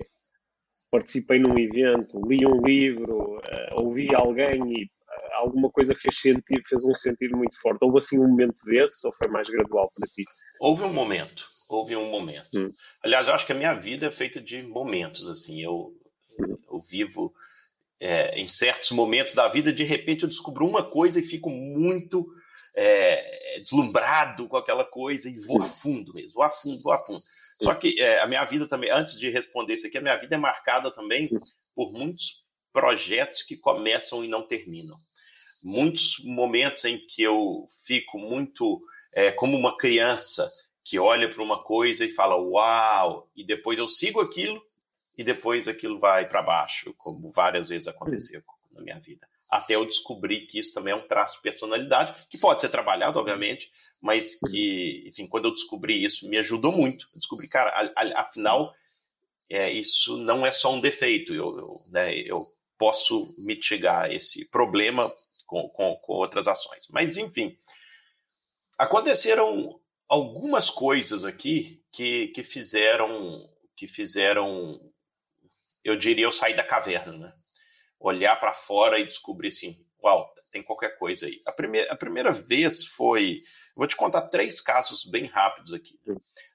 participei 0.93 1.39
num 1.39 1.57
evento, 1.57 2.21
li 2.27 2.45
um 2.45 2.61
livro, 2.61 3.37
uh, 3.37 3.81
ouvi 3.81 4.13
alguém 4.13 4.61
e 4.73 4.83
uh, 4.83 5.33
alguma 5.37 5.71
coisa 5.71 5.95
fez 5.95 6.19
sentido, 6.19 6.61
fez 6.67 6.85
um 6.85 6.93
sentido 6.93 7.35
muito 7.35 7.59
forte. 7.59 7.79
Houve 7.81 7.97
assim 7.97 8.19
um 8.19 8.27
momento 8.27 8.63
desses 8.63 9.03
ou 9.03 9.11
foi 9.11 9.31
mais 9.31 9.49
gradual 9.49 9.91
para 9.95 10.07
ti? 10.07 10.23
Houve 10.59 10.83
um 10.83 10.93
momento, 10.93 11.49
houve 11.67 11.95
um 11.95 12.11
momento. 12.11 12.47
Hum. 12.55 12.69
Aliás, 13.03 13.27
eu 13.27 13.33
acho 13.33 13.43
que 13.43 13.53
a 13.53 13.55
minha 13.55 13.73
vida 13.73 14.05
é 14.05 14.11
feita 14.11 14.39
de 14.39 14.61
momentos, 14.61 15.27
assim, 15.27 15.63
eu, 15.63 15.91
hum. 16.39 16.55
eu 16.71 16.79
vivo 16.81 17.33
é, 17.99 18.39
em 18.39 18.47
certos 18.47 18.91
momentos 18.91 19.33
da 19.33 19.47
vida, 19.47 19.71
de 19.71 19.83
repente 19.83 20.23
eu 20.23 20.29
descubro 20.29 20.65
uma 20.65 20.83
coisa 20.83 21.19
e 21.19 21.23
fico 21.23 21.49
muito 21.49 22.25
é, 22.75 23.59
deslumbrado 23.61 24.47
com 24.47 24.57
aquela 24.57 24.83
coisa 24.83 25.29
e 25.29 25.39
vou 25.45 25.61
a 25.61 25.65
fundo 25.65 26.13
mesmo, 26.13 26.33
vou 26.33 26.43
a 26.43 26.49
fundo, 26.49 26.81
vou 26.81 26.93
a 26.93 26.97
fundo. 26.97 27.21
Só 27.61 27.73
que 27.75 27.99
é, 28.01 28.19
a 28.19 28.27
minha 28.27 28.43
vida 28.45 28.67
também, 28.67 28.89
antes 28.89 29.17
de 29.17 29.29
responder 29.29 29.75
isso 29.75 29.87
aqui, 29.87 29.97
a 29.97 30.01
minha 30.01 30.17
vida 30.17 30.35
é 30.35 30.37
marcada 30.37 30.91
também 30.93 31.29
por 31.75 31.91
muitos 31.93 32.43
projetos 32.71 33.43
que 33.43 33.55
começam 33.55 34.23
e 34.23 34.27
não 34.27 34.45
terminam. 34.45 34.97
Muitos 35.63 36.17
momentos 36.25 36.83
em 36.85 36.97
que 36.97 37.21
eu 37.21 37.65
fico 37.85 38.17
muito 38.17 38.81
é, 39.13 39.31
como 39.31 39.55
uma 39.55 39.77
criança 39.77 40.49
que 40.83 40.99
olha 40.99 41.29
para 41.29 41.41
uma 41.41 41.63
coisa 41.63 42.03
e 42.03 42.09
fala 42.09 42.35
uau, 42.35 43.29
e 43.35 43.45
depois 43.45 43.79
eu 43.79 43.87
sigo 43.87 44.19
aquilo 44.19 44.61
e 45.17 45.23
depois 45.23 45.67
aquilo 45.67 45.99
vai 45.99 46.27
para 46.27 46.41
baixo, 46.41 46.93
como 46.97 47.31
várias 47.31 47.69
vezes 47.69 47.87
aconteceu 47.87 48.41
na 48.71 48.81
minha 48.81 48.99
vida. 48.99 49.27
Até 49.49 49.75
eu 49.75 49.85
descobrir 49.85 50.47
que 50.47 50.57
isso 50.57 50.73
também 50.73 50.93
é 50.93 50.95
um 50.95 51.07
traço 51.07 51.35
de 51.35 51.43
personalidade, 51.43 52.25
que 52.29 52.37
pode 52.37 52.61
ser 52.61 52.69
trabalhado, 52.69 53.19
obviamente, 53.19 53.71
mas 54.01 54.39
que, 54.39 55.03
enfim, 55.07 55.27
quando 55.27 55.45
eu 55.45 55.53
descobri 55.53 56.03
isso, 56.03 56.27
me 56.27 56.37
ajudou 56.37 56.71
muito. 56.71 57.07
Eu 57.13 57.19
descobri, 57.19 57.47
cara, 57.47 57.91
afinal, 58.15 58.73
é, 59.49 59.71
isso 59.71 60.17
não 60.17 60.45
é 60.45 60.51
só 60.51 60.73
um 60.73 60.81
defeito, 60.81 61.35
eu, 61.35 61.55
eu, 61.57 61.77
né, 61.91 62.15
eu 62.21 62.47
posso 62.77 63.35
mitigar 63.37 64.11
esse 64.11 64.45
problema 64.45 65.07
com, 65.45 65.69
com, 65.69 65.95
com 65.97 66.13
outras 66.13 66.47
ações. 66.47 66.87
Mas, 66.89 67.17
enfim, 67.17 67.55
aconteceram 68.77 69.79
algumas 70.07 70.69
coisas 70.69 71.23
aqui 71.23 71.81
que, 71.91 72.29
que 72.29 72.43
fizeram 72.43 73.49
que 73.75 73.87
fizeram 73.87 74.79
eu 75.83 75.95
diria 75.95 76.25
eu 76.25 76.31
sair 76.31 76.55
da 76.55 76.63
caverna 76.63 77.17
né? 77.17 77.33
Olhar 77.99 78.35
para 78.39 78.53
fora 78.53 78.99
e 78.99 79.05
descobrir 79.05 79.49
assim 79.49 79.77
uau 80.03 80.33
tem 80.51 80.61
qualquer 80.61 80.97
coisa 80.99 81.25
aí. 81.25 81.41
A 81.47 81.51
primeira, 81.51 81.91
a 81.91 81.95
primeira 81.95 82.31
vez 82.31 82.85
foi 82.85 83.41
vou 83.75 83.87
te 83.87 83.95
contar 83.95 84.29
três 84.29 84.61
casos 84.61 85.03
bem 85.03 85.25
rápidos 85.25 85.73
aqui. 85.73 85.99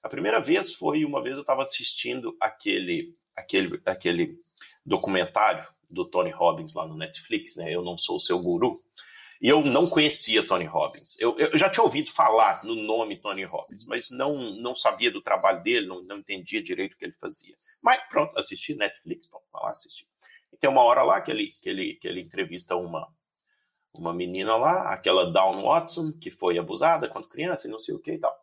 A 0.02 0.08
primeira 0.08 0.40
vez 0.40 0.74
foi 0.74 1.04
uma 1.04 1.20
vez 1.20 1.36
eu 1.36 1.40
estava 1.40 1.62
assistindo 1.62 2.36
aquele 2.40 3.12
aquele 3.36 3.82
aquele 3.84 4.38
documentário 4.86 5.66
do 5.90 6.08
Tony 6.08 6.30
Robbins 6.30 6.74
lá 6.74 6.86
no 6.86 6.96
Netflix 6.96 7.56
né? 7.56 7.74
Eu 7.74 7.82
não 7.82 7.98
sou 7.98 8.16
o 8.16 8.20
seu 8.20 8.38
guru 8.38 8.74
eu 9.40 9.62
não 9.62 9.86
conhecia 9.88 10.44
Tony 10.44 10.64
Robbins. 10.64 11.18
Eu, 11.20 11.38
eu, 11.38 11.56
já 11.56 11.70
tinha 11.70 11.84
ouvido 11.84 12.10
falar 12.10 12.64
no 12.64 12.74
nome 12.74 13.16
Tony 13.16 13.44
Robbins, 13.44 13.86
mas 13.86 14.10
não, 14.10 14.34
não 14.52 14.74
sabia 14.74 15.10
do 15.10 15.22
trabalho 15.22 15.62
dele, 15.62 15.86
não, 15.86 16.02
não 16.02 16.18
entendia 16.18 16.62
direito 16.62 16.94
o 16.94 16.96
que 16.96 17.04
ele 17.04 17.14
fazia. 17.14 17.54
Mas 17.82 18.00
pronto, 18.08 18.36
assisti 18.36 18.74
Netflix, 18.74 19.28
vamos 19.30 19.46
lá 19.54 19.70
assistir. 19.70 20.06
E 20.52 20.56
tem 20.56 20.68
uma 20.68 20.82
hora 20.82 21.02
lá 21.02 21.20
que 21.20 21.30
ele, 21.30 21.50
que 21.62 21.68
ele, 21.68 21.94
que 21.94 22.08
ele 22.08 22.20
entrevista 22.20 22.74
uma, 22.74 23.06
uma 23.94 24.12
menina 24.12 24.56
lá, 24.56 24.92
aquela 24.92 25.30
Dawn 25.30 25.62
Watson, 25.62 26.12
que 26.20 26.30
foi 26.30 26.58
abusada 26.58 27.08
quando 27.08 27.28
criança 27.28 27.68
e 27.68 27.70
não 27.70 27.78
sei 27.78 27.94
o 27.94 28.00
que 28.00 28.12
e 28.12 28.18
tal. 28.18 28.34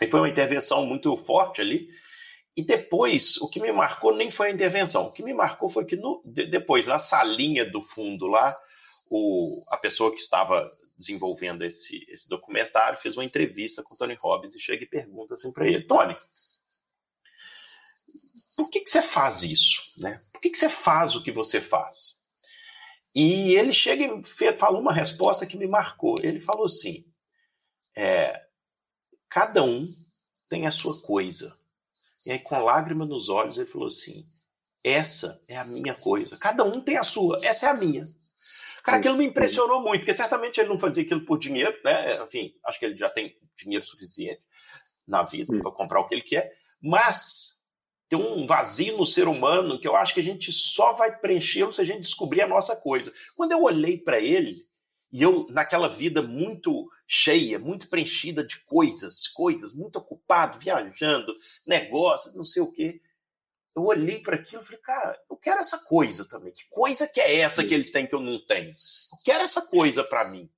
E 0.00 0.06
foi 0.06 0.20
uma 0.20 0.28
intervenção 0.28 0.86
muito 0.86 1.16
forte 1.16 1.60
ali. 1.60 1.88
E 2.56 2.62
depois, 2.62 3.36
o 3.38 3.48
que 3.48 3.60
me 3.60 3.72
marcou 3.72 4.14
nem 4.14 4.30
foi 4.30 4.48
a 4.48 4.52
intervenção. 4.52 5.06
O 5.06 5.12
que 5.12 5.22
me 5.22 5.32
marcou 5.32 5.68
foi 5.68 5.84
que 5.84 5.96
no, 5.96 6.22
depois, 6.24 6.86
na 6.86 6.98
salinha 6.98 7.64
do 7.64 7.82
fundo 7.82 8.26
lá, 8.26 8.54
o, 9.10 9.62
a 9.68 9.76
pessoa 9.76 10.12
que 10.12 10.20
estava 10.20 10.72
desenvolvendo 10.96 11.64
esse, 11.64 12.06
esse 12.08 12.28
documentário 12.28 12.98
fez 12.98 13.16
uma 13.16 13.24
entrevista 13.24 13.82
com 13.82 13.94
o 13.94 13.96
Tony 13.98 14.14
Robbins 14.14 14.54
e 14.54 14.60
chega 14.60 14.84
e 14.84 14.88
pergunta 14.88 15.34
assim 15.34 15.52
para 15.52 15.66
ele: 15.66 15.82
Tony, 15.82 16.16
por 18.56 18.70
que, 18.70 18.80
que 18.80 18.88
você 18.88 19.02
faz 19.02 19.42
isso? 19.42 20.00
Né? 20.00 20.20
Por 20.32 20.40
que, 20.40 20.50
que 20.50 20.58
você 20.58 20.68
faz 20.68 21.16
o 21.16 21.22
que 21.22 21.32
você 21.32 21.60
faz? 21.60 22.20
E 23.14 23.54
ele 23.56 23.72
chega 23.72 24.04
e 24.04 24.58
falou 24.58 24.80
uma 24.80 24.92
resposta 24.92 25.46
que 25.46 25.56
me 25.56 25.66
marcou. 25.66 26.14
Ele 26.22 26.38
falou 26.38 26.66
assim: 26.66 27.04
é, 27.96 28.46
cada 29.28 29.64
um 29.64 29.92
tem 30.48 30.66
a 30.66 30.70
sua 30.70 31.00
coisa. 31.02 31.58
E 32.24 32.30
aí, 32.30 32.38
com 32.38 32.62
lágrima 32.62 33.04
nos 33.04 33.28
olhos, 33.28 33.58
ele 33.58 33.68
falou 33.68 33.88
assim: 33.88 34.24
essa 34.84 35.42
é 35.48 35.56
a 35.56 35.64
minha 35.64 35.94
coisa. 35.94 36.36
Cada 36.38 36.62
um 36.62 36.80
tem 36.80 36.96
a 36.96 37.02
sua, 37.02 37.40
essa 37.42 37.66
é 37.66 37.70
a 37.70 37.74
minha. 37.74 38.04
Cara, 38.82 38.98
aquilo 38.98 39.16
me 39.16 39.24
impressionou 39.24 39.80
muito, 39.82 40.00
porque 40.00 40.14
certamente 40.14 40.58
ele 40.58 40.68
não 40.68 40.78
fazia 40.78 41.02
aquilo 41.02 41.24
por 41.24 41.38
dinheiro, 41.38 41.76
né? 41.84 42.22
Enfim, 42.22 42.54
acho 42.66 42.78
que 42.78 42.84
ele 42.84 42.96
já 42.96 43.08
tem 43.08 43.36
dinheiro 43.58 43.84
suficiente 43.84 44.40
na 45.06 45.22
vida 45.22 45.58
para 45.60 45.70
comprar 45.70 46.00
o 46.00 46.06
que 46.06 46.14
ele 46.14 46.22
quer, 46.22 46.50
mas 46.80 47.60
tem 48.08 48.18
um 48.18 48.46
vazio 48.46 48.96
no 48.96 49.06
ser 49.06 49.28
humano 49.28 49.80
que 49.80 49.86
eu 49.86 49.96
acho 49.96 50.14
que 50.14 50.20
a 50.20 50.24
gente 50.24 50.50
só 50.52 50.92
vai 50.92 51.16
preencher 51.16 51.70
se 51.72 51.80
a 51.80 51.84
gente 51.84 52.00
descobrir 52.00 52.42
a 52.42 52.48
nossa 52.48 52.74
coisa. 52.74 53.12
Quando 53.36 53.52
eu 53.52 53.62
olhei 53.62 53.98
para 53.98 54.20
ele, 54.20 54.56
e 55.12 55.22
eu, 55.22 55.46
naquela 55.50 55.88
vida 55.88 56.22
muito 56.22 56.88
cheia, 57.06 57.58
muito 57.58 57.88
preenchida 57.88 58.44
de 58.44 58.60
coisas, 58.60 59.26
coisas, 59.28 59.72
muito 59.72 59.96
ocupado, 59.96 60.58
viajando, 60.58 61.34
negócios, 61.66 62.34
não 62.34 62.44
sei 62.44 62.62
o 62.62 62.70
quê 62.70 63.00
eu 63.80 63.84
olhei 63.86 64.20
para 64.20 64.36
aquilo 64.36 64.62
e 64.62 64.64
falei, 64.64 64.80
cara, 64.80 65.18
eu 65.30 65.36
quero 65.36 65.60
essa 65.60 65.78
coisa 65.78 66.28
também. 66.28 66.52
Que 66.52 66.68
coisa 66.68 67.08
que 67.08 67.20
é 67.20 67.36
essa 67.38 67.64
que 67.64 67.74
ele 67.74 67.90
tem 67.90 68.06
que 68.06 68.14
eu 68.14 68.20
não 68.20 68.38
tenho? 68.38 68.70
Eu 68.70 69.18
quero 69.24 69.42
essa 69.42 69.62
coisa 69.62 70.04
para 70.04 70.28
mim. 70.28 70.50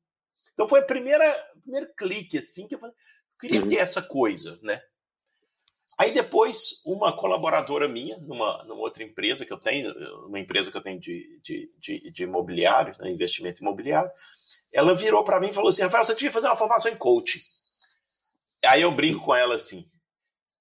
Então 0.53 0.69
foi 0.69 0.81
a 0.81 0.85
primeira, 0.85 1.25
o 1.57 1.61
primeiro 1.61 1.93
clique 1.95 2.39
assim 2.39 2.67
que 2.67 2.75
eu 2.75 2.79
falei, 2.79 2.95
eu 2.95 3.39
queria 3.41 3.63
uhum. 3.63 3.69
ter 3.69 3.77
essa 3.77 4.03
coisa, 4.03 4.59
né? 4.63 4.81
Aí 5.99 6.13
depois, 6.13 6.83
uma 6.87 7.15
colaboradora 7.15 7.87
minha, 7.87 8.17
numa, 8.19 8.65
numa 8.65 8.81
outra 8.81 9.03
empresa 9.03 9.45
que 9.45 9.53
eu 9.53 9.59
tenho, 9.59 9.93
uma 10.27 10.41
empresa 10.41 10.71
que 10.71 10.77
eu 10.77 10.83
tenho 10.83 10.99
de, 10.99 11.41
de, 11.43 11.71
de, 11.79 12.11
de 12.11 12.23
imobiliário, 12.23 12.95
né, 12.99 13.11
investimento 13.11 13.61
imobiliário, 13.61 14.11
ela 14.73 14.95
virou 14.95 15.23
para 15.23 15.39
mim 15.39 15.51
e 15.51 15.53
falou 15.53 15.69
assim: 15.69 15.83
Rafael, 15.83 16.05
você 16.05 16.15
tinha 16.15 16.31
que 16.31 16.35
fazer 16.35 16.47
uma 16.47 16.57
formação 16.57 16.91
em 16.91 16.97
coaching. 16.97 17.41
Aí 18.65 18.81
eu 18.81 18.91
brinco 18.91 19.25
com 19.25 19.35
ela 19.35 19.55
assim: 19.55 19.91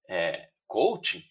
é, 0.06 0.50
coaching? 0.66 1.24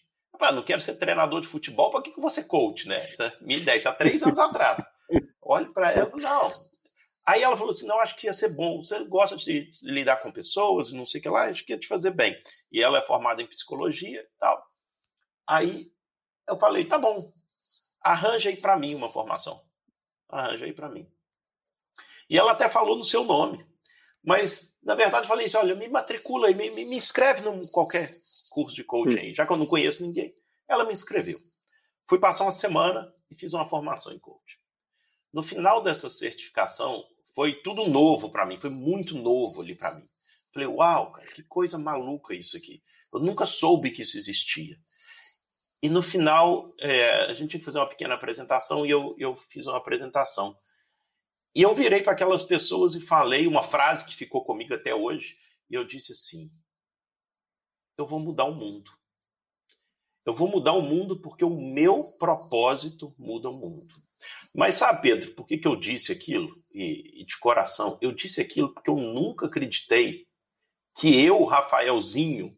Não 0.50 0.62
quero 0.62 0.80
ser 0.80 0.96
treinador 0.96 1.40
de 1.40 1.46
futebol, 1.46 1.90
para 1.90 2.02
que, 2.02 2.10
que 2.10 2.20
você 2.20 2.42
coach, 2.42 2.88
né? 2.88 3.06
Essa 3.06 3.26
é 3.26 3.36
minha 3.40 3.58
ideia, 3.58 3.80
há 3.84 3.92
três 3.92 4.22
anos 4.22 4.38
atrás. 4.38 4.84
Olhe 5.40 5.72
para 5.72 5.92
ela, 5.92 6.10
não. 6.16 6.50
Aí 7.26 7.42
ela 7.42 7.56
falou 7.56 7.70
assim: 7.70 7.86
não, 7.86 8.00
acho 8.00 8.16
que 8.16 8.26
ia 8.26 8.32
ser 8.32 8.48
bom. 8.48 8.78
Você 8.82 9.04
gosta 9.04 9.36
de 9.36 9.70
lidar 9.82 10.16
com 10.16 10.32
pessoas, 10.32 10.92
não 10.92 11.06
sei 11.06 11.20
o 11.20 11.22
que 11.22 11.28
lá, 11.28 11.44
acho 11.44 11.64
que 11.64 11.72
ia 11.72 11.78
te 11.78 11.86
fazer 11.86 12.10
bem. 12.10 12.36
E 12.70 12.82
ela 12.82 12.98
é 12.98 13.02
formada 13.02 13.42
em 13.42 13.46
psicologia 13.46 14.20
e 14.20 14.38
tal. 14.38 14.66
Aí 15.46 15.92
eu 16.48 16.58
falei: 16.58 16.84
tá 16.84 16.98
bom, 16.98 17.32
arranja 18.02 18.48
aí 18.48 18.56
para 18.56 18.76
mim 18.76 18.94
uma 18.94 19.08
formação. 19.08 19.60
Arranja 20.28 20.64
aí 20.64 20.72
para 20.72 20.88
mim. 20.88 21.06
E 22.28 22.38
ela 22.38 22.52
até 22.52 22.68
falou 22.68 22.96
no 22.96 23.04
seu 23.04 23.24
nome. 23.24 23.64
Mas, 24.24 24.78
na 24.82 24.94
verdade, 24.94 25.26
falei 25.26 25.46
assim: 25.46 25.56
olha, 25.56 25.74
me 25.74 25.88
matricula 25.88 26.48
aí, 26.48 26.54
me, 26.54 26.70
me 26.70 26.96
inscreve 26.96 27.48
em 27.48 27.66
qualquer 27.68 28.12
curso 28.50 28.74
de 28.74 28.84
coaching 28.84 29.18
aí, 29.18 29.34
já 29.34 29.46
que 29.46 29.52
eu 29.52 29.56
não 29.56 29.66
conheço 29.66 30.04
ninguém. 30.04 30.34
Ela 30.68 30.84
me 30.84 30.92
inscreveu. 30.92 31.40
Fui 32.08 32.18
passar 32.18 32.44
uma 32.44 32.52
semana 32.52 33.12
e 33.30 33.34
fiz 33.34 33.52
uma 33.52 33.68
formação 33.68 34.12
em 34.12 34.18
coaching. 34.18 34.40
No 35.32 35.42
final 35.42 35.82
dessa 35.82 36.10
certificação, 36.10 37.04
foi 37.34 37.54
tudo 37.62 37.88
novo 37.88 38.30
para 38.30 38.46
mim, 38.46 38.58
foi 38.58 38.70
muito 38.70 39.16
novo 39.16 39.62
ali 39.62 39.74
para 39.74 39.94
mim. 39.94 40.08
Falei, 40.52 40.68
uau, 40.68 41.12
cara, 41.12 41.26
que 41.32 41.42
coisa 41.42 41.78
maluca 41.78 42.34
isso 42.34 42.56
aqui. 42.56 42.82
Eu 43.12 43.20
nunca 43.20 43.46
soube 43.46 43.90
que 43.90 44.02
isso 44.02 44.18
existia. 44.18 44.78
E 45.82 45.88
no 45.88 46.02
final, 46.02 46.74
é, 46.78 47.24
a 47.24 47.32
gente 47.32 47.50
tinha 47.50 47.60
que 47.60 47.64
fazer 47.64 47.78
uma 47.78 47.88
pequena 47.88 48.14
apresentação 48.14 48.84
e 48.84 48.90
eu, 48.90 49.16
eu 49.18 49.34
fiz 49.34 49.66
uma 49.66 49.78
apresentação. 49.78 50.56
E 51.54 51.62
eu 51.62 51.74
virei 51.74 52.02
para 52.02 52.12
aquelas 52.12 52.42
pessoas 52.42 52.94
e 52.94 53.00
falei 53.00 53.46
uma 53.46 53.62
frase 53.62 54.06
que 54.06 54.16
ficou 54.16 54.44
comigo 54.44 54.74
até 54.74 54.94
hoje. 54.94 55.36
E 55.68 55.74
eu 55.74 55.84
disse 55.84 56.12
assim: 56.12 56.50
Eu 57.96 58.06
vou 58.06 58.18
mudar 58.18 58.44
o 58.44 58.54
mundo. 58.54 58.90
Eu 60.24 60.34
vou 60.34 60.48
mudar 60.48 60.72
o 60.72 60.82
mundo 60.82 61.20
porque 61.20 61.44
o 61.44 61.50
meu 61.50 62.02
propósito 62.18 63.14
muda 63.18 63.50
o 63.50 63.52
mundo. 63.52 63.92
Mas 64.54 64.76
sabe, 64.76 65.02
Pedro, 65.02 65.34
por 65.34 65.46
que, 65.46 65.58
que 65.58 65.66
eu 65.66 65.74
disse 65.74 66.12
aquilo? 66.12 66.54
E, 66.72 67.22
e 67.22 67.26
de 67.26 67.38
coração, 67.38 67.98
eu 68.00 68.12
disse 68.12 68.40
aquilo 68.40 68.72
porque 68.72 68.88
eu 68.88 68.96
nunca 68.96 69.46
acreditei 69.46 70.26
que 70.96 71.20
eu, 71.22 71.44
Rafaelzinho, 71.44 72.56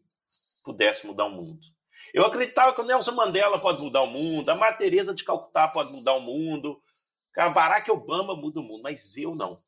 pudesse 0.62 1.06
mudar 1.06 1.26
o 1.26 1.30
mundo. 1.30 1.66
Eu 2.12 2.24
acreditava 2.24 2.72
que 2.72 2.80
o 2.80 2.84
Nelson 2.84 3.12
Mandela 3.12 3.58
pode 3.58 3.82
mudar 3.82 4.02
o 4.02 4.06
mundo, 4.06 4.48
a 4.48 4.54
Maria 4.54 4.78
Teresa 4.78 5.14
de 5.14 5.24
Calcutá 5.24 5.66
pode 5.68 5.92
mudar 5.92 6.14
o 6.14 6.20
mundo, 6.20 6.80
Barack 7.34 7.90
Obama 7.90 8.36
muda 8.36 8.60
o 8.60 8.62
mundo, 8.62 8.82
mas 8.82 9.16
eu 9.16 9.34
não. 9.34 9.58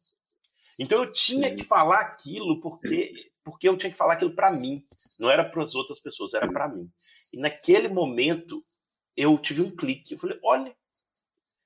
Então 0.79 1.03
eu 1.03 1.13
tinha 1.13 1.55
que 1.55 1.65
falar 1.65 2.01
aquilo 2.01 2.61
porque, 2.61 3.33
porque 3.43 3.69
eu 3.69 3.77
tinha 3.77 3.91
que 3.91 3.97
falar 3.97 4.15
aquilo 4.15 4.35
para 4.35 4.53
mim. 4.53 4.87
Não 5.19 5.31
era 5.31 5.45
para 5.45 5.63
as 5.63 5.75
outras 5.75 5.99
pessoas, 5.99 6.35
era 6.35 6.51
para 6.51 6.69
mim. 6.69 6.91
E 7.33 7.39
naquele 7.39 7.89
momento 7.89 8.63
eu 9.17 9.37
tive 9.39 9.63
um 9.63 9.75
clique. 9.75 10.15
Eu 10.15 10.19
falei, 10.19 10.39
olha, 10.45 10.77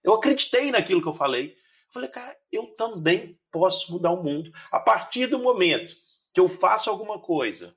eu 0.03 0.15
acreditei 0.15 0.71
naquilo 0.71 1.03
que 1.03 1.09
eu 1.09 1.15
falei. 1.15 1.53
Eu 1.53 1.93
falei, 1.93 2.09
cara, 2.09 2.37
eu 2.51 2.67
também 2.75 3.39
posso 3.51 3.93
mudar 3.93 4.13
o 4.13 4.23
mundo. 4.23 4.51
A 4.71 4.79
partir 4.79 5.27
do 5.27 5.39
momento 5.39 5.95
que 6.33 6.41
eu 6.41 6.49
faço 6.49 6.89
alguma 6.89 7.19
coisa 7.21 7.77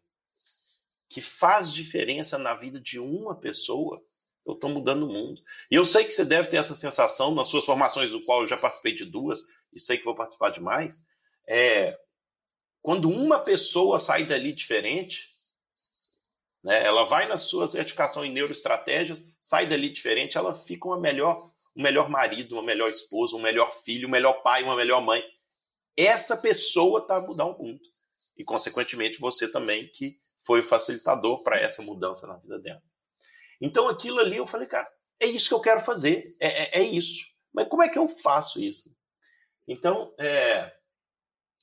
que 1.10 1.22
faz 1.22 1.72
diferença 1.72 2.38
na 2.38 2.56
vida 2.56 2.80
de 2.80 3.00
uma 3.00 3.36
pessoa, 3.36 4.03
eu 4.45 4.53
estou 4.53 4.69
mudando 4.69 5.03
o 5.03 5.12
mundo. 5.12 5.41
E 5.71 5.75
eu 5.75 5.85
sei 5.85 6.03
que 6.03 6.12
você 6.12 6.25
deve 6.25 6.50
ter 6.50 6.57
essa 6.57 6.75
sensação 6.75 7.33
nas 7.33 7.47
suas 7.47 7.65
formações, 7.65 8.12
do 8.12 8.23
qual 8.23 8.41
eu 8.41 8.47
já 8.47 8.57
participei 8.57 8.93
de 8.93 9.05
duas, 9.05 9.41
e 9.71 9.79
sei 9.79 9.97
que 9.97 10.03
vou 10.03 10.15
participar 10.15 10.50
de 10.50 10.59
mais. 10.59 11.05
É, 11.47 11.97
quando 12.81 13.09
uma 13.09 13.39
pessoa 13.39 14.00
sai 14.00 14.25
dali 14.25 14.53
diferente, 14.53 15.29
né, 16.63 16.83
ela 16.83 17.05
vai 17.05 17.27
na 17.27 17.38
sua 17.38 17.67
certificação 17.67 18.23
em 18.23 18.31
neuroestratégias, 18.31 19.25
sai 19.39 19.67
dali 19.67 19.89
diferente, 19.89 20.38
ela 20.38 20.55
fica 20.55 20.88
uma 20.88 21.00
melhor, 21.00 21.38
um 21.75 21.81
melhor 21.81 22.09
marido, 22.09 22.53
uma 22.53 22.63
melhor 22.63 22.89
esposa, 22.89 23.35
um 23.35 23.41
melhor 23.41 23.71
filho, 23.83 24.07
um 24.07 24.12
melhor 24.12 24.41
pai, 24.43 24.63
uma 24.63 24.75
melhor 24.75 25.01
mãe. 25.01 25.23
Essa 25.95 26.35
pessoa 26.35 27.00
está 27.00 27.17
a 27.17 27.21
mudar 27.21 27.45
o 27.45 27.57
mundo. 27.57 27.81
E, 28.38 28.43
consequentemente, 28.43 29.19
você 29.19 29.50
também, 29.50 29.88
que 29.88 30.13
foi 30.41 30.59
o 30.59 30.63
facilitador 30.63 31.43
para 31.43 31.59
essa 31.59 31.81
mudança 31.81 32.25
na 32.27 32.35
vida 32.38 32.59
dela. 32.59 32.81
Então 33.63 33.88
aquilo 33.88 34.20
ali 34.20 34.36
eu 34.36 34.46
falei, 34.46 34.67
cara, 34.67 34.91
é 35.17 35.25
isso 35.25 35.48
que 35.48 35.53
eu 35.53 35.62
quero 35.62 35.79
fazer, 35.79 36.36
é, 36.38 36.79
é, 36.79 36.82
é 36.82 36.84
isso. 36.84 37.25
Mas 37.53 37.65
como 37.70 37.82
é 37.82 37.88
que 37.88 37.98
eu 37.98 38.10
faço 38.10 38.62
isso? 38.62 38.93
Então, 39.65 40.13
é, 40.20 40.70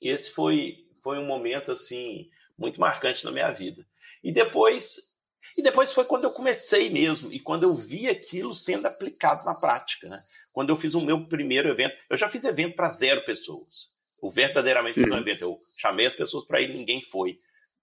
esse 0.01 0.31
foi, 0.31 0.79
foi 1.03 1.19
um 1.19 1.27
momento 1.27 1.71
assim 1.71 2.31
muito 2.57 2.81
marcante 2.81 3.23
na 3.23 3.31
minha 3.31 3.51
vida. 3.51 3.87
E 4.25 4.33
depois, 4.33 5.21
e 5.59 5.63
depois 5.63 5.93
foi 5.93 6.07
quando 6.07 6.25
eu 6.25 6.31
comecei 6.31 6.89
mesmo 6.89 7.31
e 7.31 7.39
quando 7.39 7.65
eu 7.65 7.75
vi 7.75 8.09
aquilo 8.09 8.55
sendo 8.55 8.87
aplicado 8.87 9.45
na 9.45 9.55
prática, 9.55 10.09
né? 10.09 10.19
Quando 10.55 10.71
eu 10.71 10.77
fiz 10.77 10.95
o 10.95 11.03
meu 11.03 11.29
primeiro 11.29 11.69
evento, 11.69 11.95
eu 12.09 12.17
já 12.17 12.31
fiz 12.31 12.45
evento 12.45 12.77
para 12.77 12.89
zero 12.89 13.23
pessoas. 13.27 13.95
O 14.23 14.31
verdadeiramente 14.31 15.01
uhum. 15.01 15.17
um 15.17 15.19
evento, 15.19 15.43
eu 15.43 15.61
chamei 15.79 16.07
as 16.07 16.15
pessoas 16.15 16.47
para 16.47 16.63
ir, 16.63 16.73
ninguém 16.73 17.03
foi, 17.03 17.39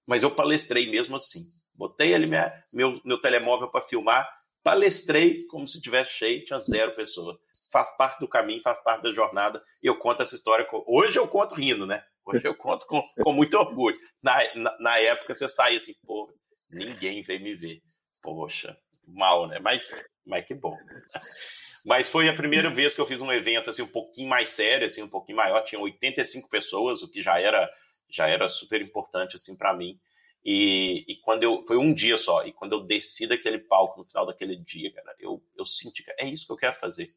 mas 0.08 0.24
eu 0.24 0.34
palestrei 0.34 0.90
mesmo 0.90 1.16
assim. 1.16 1.46
Botei 1.78 2.14
ali 2.14 2.26
minha, 2.26 2.52
meu, 2.74 3.00
meu 3.06 3.22
telemóvel 3.22 3.70
para 3.70 3.86
filmar, 3.86 4.28
palestrei 4.64 5.46
como 5.46 5.68
se 5.68 5.80
tivesse 5.80 6.12
cheio, 6.12 6.44
tinha 6.44 6.60
zero 6.60 6.94
pessoas. 6.96 7.38
Faz 7.72 7.96
parte 7.96 8.20
do 8.20 8.28
caminho, 8.28 8.62
faz 8.62 8.84
parte 8.84 9.04
da 9.04 9.14
jornada. 9.14 9.62
E 9.82 9.88
eu 9.88 9.96
conto 9.96 10.24
essa 10.24 10.36
história. 10.36 10.68
Hoje 10.88 11.18
eu 11.20 11.28
conto 11.28 11.56
rindo, 11.56 11.86
né? 11.86 12.04
Hoje 12.26 12.46
eu 12.46 12.56
conto 12.56 12.86
com, 12.88 13.02
com 13.24 13.32
muito 13.32 13.58
orgulho. 13.58 13.96
Na, 14.22 14.38
na, 14.56 14.78
na, 14.80 15.00
época 15.00 15.34
você 15.34 15.48
sai 15.48 15.76
assim, 15.76 15.94
pô, 16.06 16.34
ninguém 16.70 17.22
veio 17.22 17.42
me 17.42 17.56
ver. 17.56 17.82
Poxa, 18.22 18.76
mal, 19.08 19.48
né? 19.48 19.60
Mas, 19.60 19.90
mas 20.26 20.46
que 20.46 20.54
bom. 20.54 20.76
Mas 21.86 22.10
foi 22.10 22.28
a 22.28 22.36
primeira 22.36 22.70
vez 22.70 22.94
que 22.94 23.00
eu 23.00 23.06
fiz 23.06 23.22
um 23.22 23.32
evento 23.32 23.70
assim 23.70 23.84
um 23.84 23.88
pouquinho 23.88 24.28
mais 24.28 24.50
sério, 24.50 24.86
assim, 24.86 25.04
um 25.04 25.10
pouquinho 25.10 25.38
maior. 25.38 25.62
Tinha 25.62 25.80
85 25.80 26.50
pessoas, 26.50 27.02
o 27.02 27.10
que 27.10 27.22
já 27.22 27.40
era 27.40 27.70
já 28.10 28.28
era 28.28 28.50
super 28.50 28.82
importante 28.82 29.36
assim 29.36 29.56
para 29.56 29.74
mim. 29.74 29.98
E, 30.50 31.04
e, 31.10 31.18
quando 31.18 31.44
eu. 31.44 31.62
Foi 31.68 31.76
um 31.76 31.94
dia 31.94 32.18
só. 32.18 32.46
E 32.46 32.54
quando 32.54 32.72
eu 32.72 32.80
desci 32.80 33.28
daquele 33.28 33.60
palco 33.60 34.00
no 34.00 34.08
final 34.08 34.26
daquele 34.26 34.56
dia, 34.56 34.94
cara, 34.94 35.14
eu, 35.20 35.44
eu 35.58 35.66
senti 35.66 36.02
que 36.02 36.10
é 36.18 36.26
isso 36.26 36.46
que 36.46 36.54
eu 36.54 36.58
quero 36.58 36.74
fazer. 36.76 37.10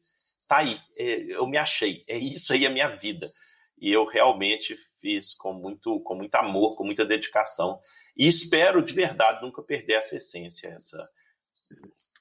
Tá 0.49 0.57
aí. 0.57 0.77
É, 0.97 1.13
eu 1.31 1.47
me 1.47 1.57
achei. 1.57 2.03
É 2.09 2.17
isso 2.17 2.51
aí 2.51 2.65
a 2.65 2.69
minha 2.69 2.89
vida. 2.89 3.31
E 3.79 3.89
eu 3.89 4.05
realmente 4.05 4.75
fiz 4.99 5.33
com 5.33 5.53
muito, 5.53 6.01
com 6.01 6.13
muito 6.13 6.35
amor, 6.35 6.75
com 6.75 6.83
muita 6.83 7.05
dedicação. 7.05 7.79
E 8.17 8.27
espero 8.27 8.83
de 8.83 8.93
verdade 8.93 9.41
nunca 9.41 9.63
perder 9.63 9.93
essa 9.93 10.17
essência, 10.17 10.67
essa, 10.67 11.09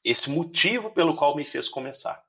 esse 0.05 0.31
motivo 0.31 0.93
pelo 0.93 1.17
qual 1.17 1.35
me 1.35 1.43
fez 1.43 1.69
começar. 1.69 2.25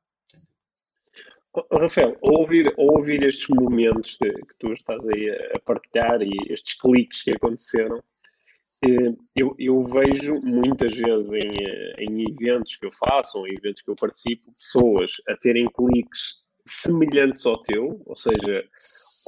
Rafael, 1.71 2.17
ouvir, 2.19 2.73
ouvir 2.77 3.23
estes 3.23 3.47
momentos 3.49 4.17
que 4.17 4.55
tu 4.57 4.73
estás 4.73 5.07
aí 5.07 5.29
a 5.53 5.59
partilhar 5.59 6.21
e 6.23 6.31
estes 6.51 6.73
cliques 6.73 7.21
que 7.21 7.31
aconteceram, 7.31 8.01
eu, 9.35 9.55
eu, 9.59 9.79
vejo 9.81 10.39
muitas 10.43 10.95
vezes 10.95 11.31
em, 11.33 11.63
eh, 11.63 11.95
em, 11.99 12.25
eventos 12.31 12.75
que 12.75 12.85
eu 12.85 12.91
faço, 12.91 13.39
ou 13.39 13.47
em 13.47 13.53
eventos 13.53 13.81
que 13.81 13.91
eu 13.91 13.95
participo, 13.95 14.51
pessoas 14.51 15.11
a 15.27 15.35
terem 15.37 15.67
cliques 15.69 16.41
semelhantes 16.65 17.45
ao 17.45 17.61
teu, 17.61 18.01
ou 18.05 18.15
seja, 18.15 18.63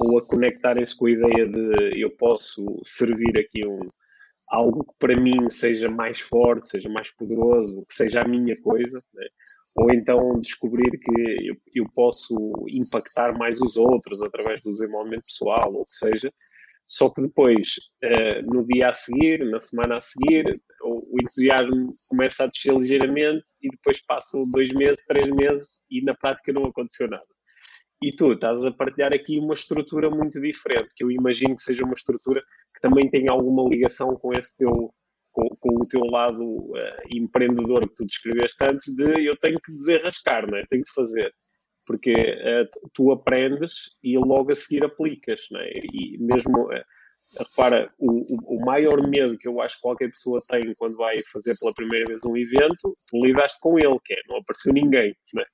ou 0.00 0.18
a 0.18 0.26
conectarem-se 0.26 0.96
com 0.96 1.06
a 1.06 1.10
ideia 1.10 1.46
de 1.46 2.00
eu 2.00 2.10
posso 2.10 2.64
servir 2.84 3.38
aqui 3.38 3.66
um, 3.66 3.88
algo 4.48 4.84
que 4.84 4.94
para 4.98 5.16
mim 5.16 5.48
seja 5.48 5.88
mais 5.88 6.20
forte, 6.20 6.68
seja 6.68 6.88
mais 6.88 7.10
poderoso, 7.10 7.84
que 7.88 7.94
seja 7.94 8.22
a 8.22 8.28
minha 8.28 8.60
coisa, 8.60 9.02
né? 9.14 9.26
ou 9.76 9.90
então 9.92 10.40
descobrir 10.40 10.90
que 10.98 11.48
eu, 11.48 11.56
eu, 11.74 11.88
posso 11.94 12.36
impactar 12.70 13.36
mais 13.36 13.60
os 13.60 13.76
outros 13.76 14.22
através 14.22 14.62
do 14.62 14.72
desenvolvimento 14.72 15.24
pessoal, 15.24 15.72
ou 15.72 15.84
que 15.84 15.94
seja, 15.94 16.32
só 16.86 17.08
que 17.08 17.22
depois, 17.22 17.76
uh, 18.04 18.42
no 18.54 18.66
dia 18.66 18.90
a 18.90 18.92
seguir, 18.92 19.44
na 19.46 19.58
semana 19.58 19.96
a 19.96 20.00
seguir, 20.00 20.60
o, 20.82 21.14
o, 21.14 21.22
entusiasmo 21.22 21.94
começa 22.08 22.44
a 22.44 22.46
descer 22.46 22.74
ligeiramente 22.74 23.44
e 23.62 23.70
depois 23.70 24.04
passam 24.06 24.44
dois 24.50 24.70
meses, 24.72 25.02
três 25.06 25.28
meses 25.34 25.80
e 25.90 26.02
na 26.02 26.14
prática 26.14 26.52
não 26.52 26.66
aconteceu 26.66 27.08
nada. 27.08 27.22
E 28.02 28.14
tu 28.14 28.32
estás 28.32 28.62
a 28.64 28.70
partilhar 28.70 29.14
aqui 29.14 29.38
uma 29.38 29.54
estrutura 29.54 30.10
muito 30.10 30.38
diferente, 30.40 30.88
que 30.94 31.02
eu 31.02 31.10
imagino 31.10 31.56
que 31.56 31.62
seja 31.62 31.84
uma 31.84 31.94
estrutura 31.94 32.42
que 32.74 32.80
também 32.82 33.08
tem 33.08 33.28
alguma 33.28 33.66
ligação 33.66 34.14
com 34.16 34.34
esse 34.34 34.54
teu, 34.58 34.92
com, 35.32 35.48
com 35.58 35.82
o 35.82 35.88
teu 35.88 36.02
lado 36.02 36.42
uh, 36.42 36.74
empreendedor 37.10 37.88
que 37.88 37.94
tu 37.94 38.04
descreveste 38.04 38.62
antes, 38.62 38.94
de 38.94 39.26
eu 39.26 39.36
tenho 39.38 39.58
que 39.58 39.72
desenrascar, 39.72 40.50
né? 40.50 40.64
tenho 40.68 40.84
que 40.84 40.92
fazer 40.92 41.32
porque 41.86 42.12
uh, 42.12 42.90
tu 42.92 43.12
aprendes 43.12 43.90
e 44.02 44.16
logo 44.16 44.52
a 44.52 44.54
seguir 44.54 44.84
aplicas, 44.84 45.40
né? 45.50 45.68
e 45.92 46.18
mesmo, 46.18 46.66
uh, 46.66 46.84
repara, 47.38 47.92
o, 47.98 48.56
o, 48.56 48.64
maior 48.64 49.06
medo 49.06 49.38
que 49.38 49.48
eu 49.48 49.60
acho 49.60 49.76
que 49.76 49.82
qualquer 49.82 50.10
pessoa 50.10 50.42
tem 50.48 50.74
quando 50.74 50.96
vai 50.96 51.14
fazer 51.32 51.56
pela 51.58 51.74
primeira 51.74 52.08
vez 52.08 52.24
um 52.24 52.36
evento, 52.36 52.96
tu 53.10 53.24
lidaste 53.24 53.58
com 53.60 53.78
ele, 53.78 53.98
que 54.04 54.14
é, 54.14 54.18
não 54.28 54.38
apareceu 54.38 54.72
ninguém, 54.72 55.14
né? 55.34 55.44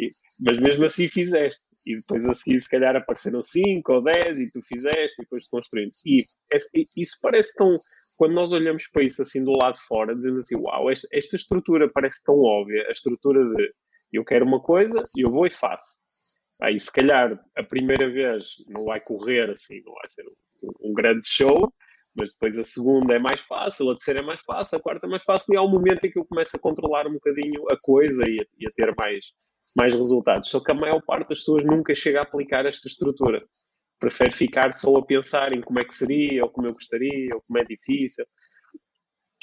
e, 0.00 0.10
mas 0.40 0.58
mesmo 0.60 0.84
assim 0.84 1.08
fizeste, 1.08 1.62
e 1.86 1.96
depois 1.96 2.24
a 2.26 2.34
seguir 2.34 2.60
se 2.60 2.68
calhar 2.68 2.96
apareceram 2.96 3.42
5 3.42 3.92
ou 3.92 4.02
10 4.02 4.40
e 4.40 4.50
tu 4.50 4.62
fizeste 4.62 5.14
e 5.18 5.22
depois 5.22 5.46
construindo. 5.46 5.92
E 6.04 6.24
isso 6.96 7.18
parece 7.20 7.54
tão, 7.54 7.76
quando 8.16 8.32
nós 8.32 8.52
olhamos 8.52 8.86
para 8.88 9.04
isso 9.04 9.22
assim 9.22 9.44
do 9.44 9.52
lado 9.52 9.74
de 9.74 9.82
fora, 9.82 10.14
dizemos 10.14 10.46
assim, 10.46 10.56
uau, 10.56 10.90
esta, 10.90 11.06
esta 11.12 11.36
estrutura 11.36 11.90
parece 11.92 12.22
tão 12.24 12.36
óbvia, 12.38 12.86
a 12.88 12.90
estrutura 12.90 13.44
de 13.44 13.74
eu 14.14 14.24
quero 14.24 14.44
uma 14.44 14.60
coisa, 14.60 15.04
eu 15.16 15.30
vou 15.30 15.46
e 15.46 15.50
faço. 15.50 15.98
Aí, 16.62 16.78
se 16.78 16.90
calhar, 16.90 17.38
a 17.56 17.62
primeira 17.62 18.08
vez 18.10 18.54
não 18.68 18.84
vai 18.84 19.00
correr 19.00 19.50
assim, 19.50 19.82
não 19.84 19.92
vai 19.92 20.08
ser 20.08 20.24
um, 20.26 20.90
um, 20.90 20.94
grande 20.94 21.26
show, 21.26 21.72
mas 22.14 22.30
depois 22.30 22.58
a 22.58 22.62
segunda 22.62 23.14
é 23.14 23.18
mais 23.18 23.40
fácil, 23.40 23.90
a 23.90 23.94
terceira 23.94 24.20
é 24.20 24.22
mais 24.22 24.40
fácil, 24.46 24.78
a 24.78 24.80
quarta 24.80 25.06
é 25.06 25.10
mais 25.10 25.24
fácil, 25.24 25.52
e 25.52 25.56
há 25.56 25.62
um 25.62 25.68
momento 25.68 26.04
em 26.04 26.10
que 26.10 26.18
eu 26.18 26.24
começo 26.24 26.56
a 26.56 26.60
controlar 26.60 27.06
um 27.08 27.14
bocadinho 27.14 27.68
a 27.70 27.76
coisa 27.80 28.26
e 28.28 28.40
a, 28.40 28.44
e 28.58 28.66
a 28.66 28.70
ter 28.70 28.94
mais, 28.96 29.32
mais 29.76 29.94
resultados. 29.94 30.48
Só 30.48 30.60
que 30.60 30.70
a 30.70 30.74
maior 30.74 31.02
parte 31.02 31.28
das 31.28 31.40
pessoas 31.40 31.64
nunca 31.64 31.94
chega 31.94 32.20
a 32.20 32.22
aplicar 32.22 32.64
esta 32.66 32.86
estrutura. 32.86 33.44
Prefere 33.98 34.30
ficar 34.30 34.72
só 34.72 34.96
a 34.96 35.04
pensar 35.04 35.52
em 35.52 35.60
como 35.60 35.80
é 35.80 35.84
que 35.84 35.94
seria, 35.94 36.44
ou 36.44 36.50
como 36.50 36.68
eu 36.68 36.72
gostaria, 36.72 37.34
ou 37.34 37.42
como 37.42 37.58
é 37.58 37.64
difícil. 37.64 38.24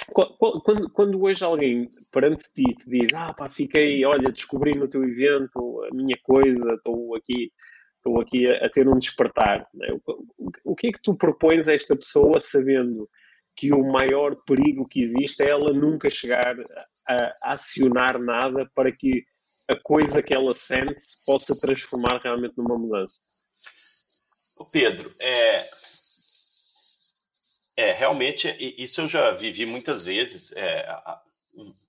Quando, 0.05 0.89
quando 0.91 1.21
hoje 1.21 1.43
alguém 1.43 1.89
perante 2.11 2.45
ti 2.53 2.63
te 2.75 2.89
diz, 2.89 3.13
ah 3.13 3.33
pá, 3.33 3.47
fiquei, 3.47 4.03
olha, 4.05 4.31
descobri 4.31 4.71
no 4.77 4.87
teu 4.87 5.03
evento 5.03 5.83
a 5.83 5.95
minha 5.95 6.17
coisa, 6.23 6.73
estou 6.73 7.15
aqui, 7.15 7.51
estou 7.97 8.19
aqui 8.19 8.47
a, 8.47 8.65
a, 8.65 8.69
ter 8.69 8.87
um 8.87 8.97
despertar. 8.97 9.67
Né? 9.73 9.87
O, 10.37 10.51
o, 10.71 10.75
que 10.75 10.87
é 10.87 10.91
que 10.91 11.01
tu 11.01 11.15
propões 11.15 11.67
a 11.67 11.73
esta 11.73 11.95
pessoa 11.95 12.39
sabendo 12.39 13.09
que 13.55 13.73
o 13.73 13.83
maior 13.83 14.35
perigo 14.45 14.87
que 14.87 15.01
existe 15.01 15.43
é 15.43 15.49
ela 15.49 15.73
nunca 15.73 16.09
chegar 16.09 16.55
a, 17.07 17.13
a 17.13 17.53
acionar 17.53 18.19
nada 18.19 18.69
para 18.73 18.91
que 18.91 19.23
a 19.69 19.75
coisa 19.75 20.21
que 20.23 20.33
ela 20.33 20.53
sente 20.53 20.99
se 20.99 21.25
possa 21.25 21.55
transformar 21.59 22.19
realmente 22.21 22.57
numa 22.57 22.77
mudança? 22.77 23.19
Pedro, 24.71 25.09
é, 25.19 25.63
é, 27.81 27.93
realmente, 27.93 28.47
isso 28.77 29.01
eu 29.01 29.07
já 29.07 29.31
vivi 29.31 29.65
muitas 29.65 30.03
vezes, 30.03 30.55
é, 30.55 30.85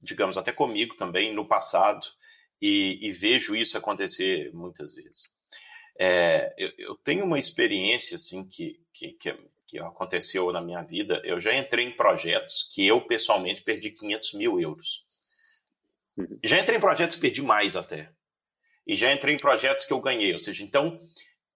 digamos, 0.00 0.38
até 0.38 0.50
comigo 0.50 0.94
também, 0.96 1.34
no 1.34 1.46
passado, 1.46 2.06
e, 2.60 2.98
e 3.02 3.12
vejo 3.12 3.54
isso 3.54 3.76
acontecer 3.76 4.50
muitas 4.54 4.94
vezes. 4.94 5.36
É, 5.98 6.54
eu, 6.56 6.72
eu, 6.78 6.94
tenho 6.96 7.24
uma 7.24 7.38
experiência, 7.38 8.14
assim, 8.14 8.48
que, 8.48 8.80
que, 8.92 9.12
que, 9.66 9.78
aconteceu 9.78 10.50
na 10.50 10.62
minha 10.62 10.82
vida. 10.82 11.20
Eu 11.24 11.40
já 11.40 11.54
entrei 11.54 11.86
em 11.86 11.96
projetos 11.96 12.70
que 12.72 12.86
eu, 12.86 13.00
pessoalmente, 13.02 13.62
perdi 13.62 13.90
500 13.90 14.32
mil 14.34 14.58
euros. 14.58 15.04
Uhum. 16.16 16.38
Já 16.42 16.58
entrei 16.58 16.78
em 16.78 16.80
projetos 16.80 17.16
que 17.16 17.22
perdi 17.22 17.42
mais 17.42 17.76
até. 17.76 18.10
E 18.86 18.94
já 18.94 19.12
entrei 19.12 19.34
em 19.34 19.38
projetos 19.38 19.84
que 19.84 19.92
eu 19.92 20.00
ganhei. 20.00 20.32
Ou 20.32 20.38
seja, 20.38 20.64
então, 20.64 21.00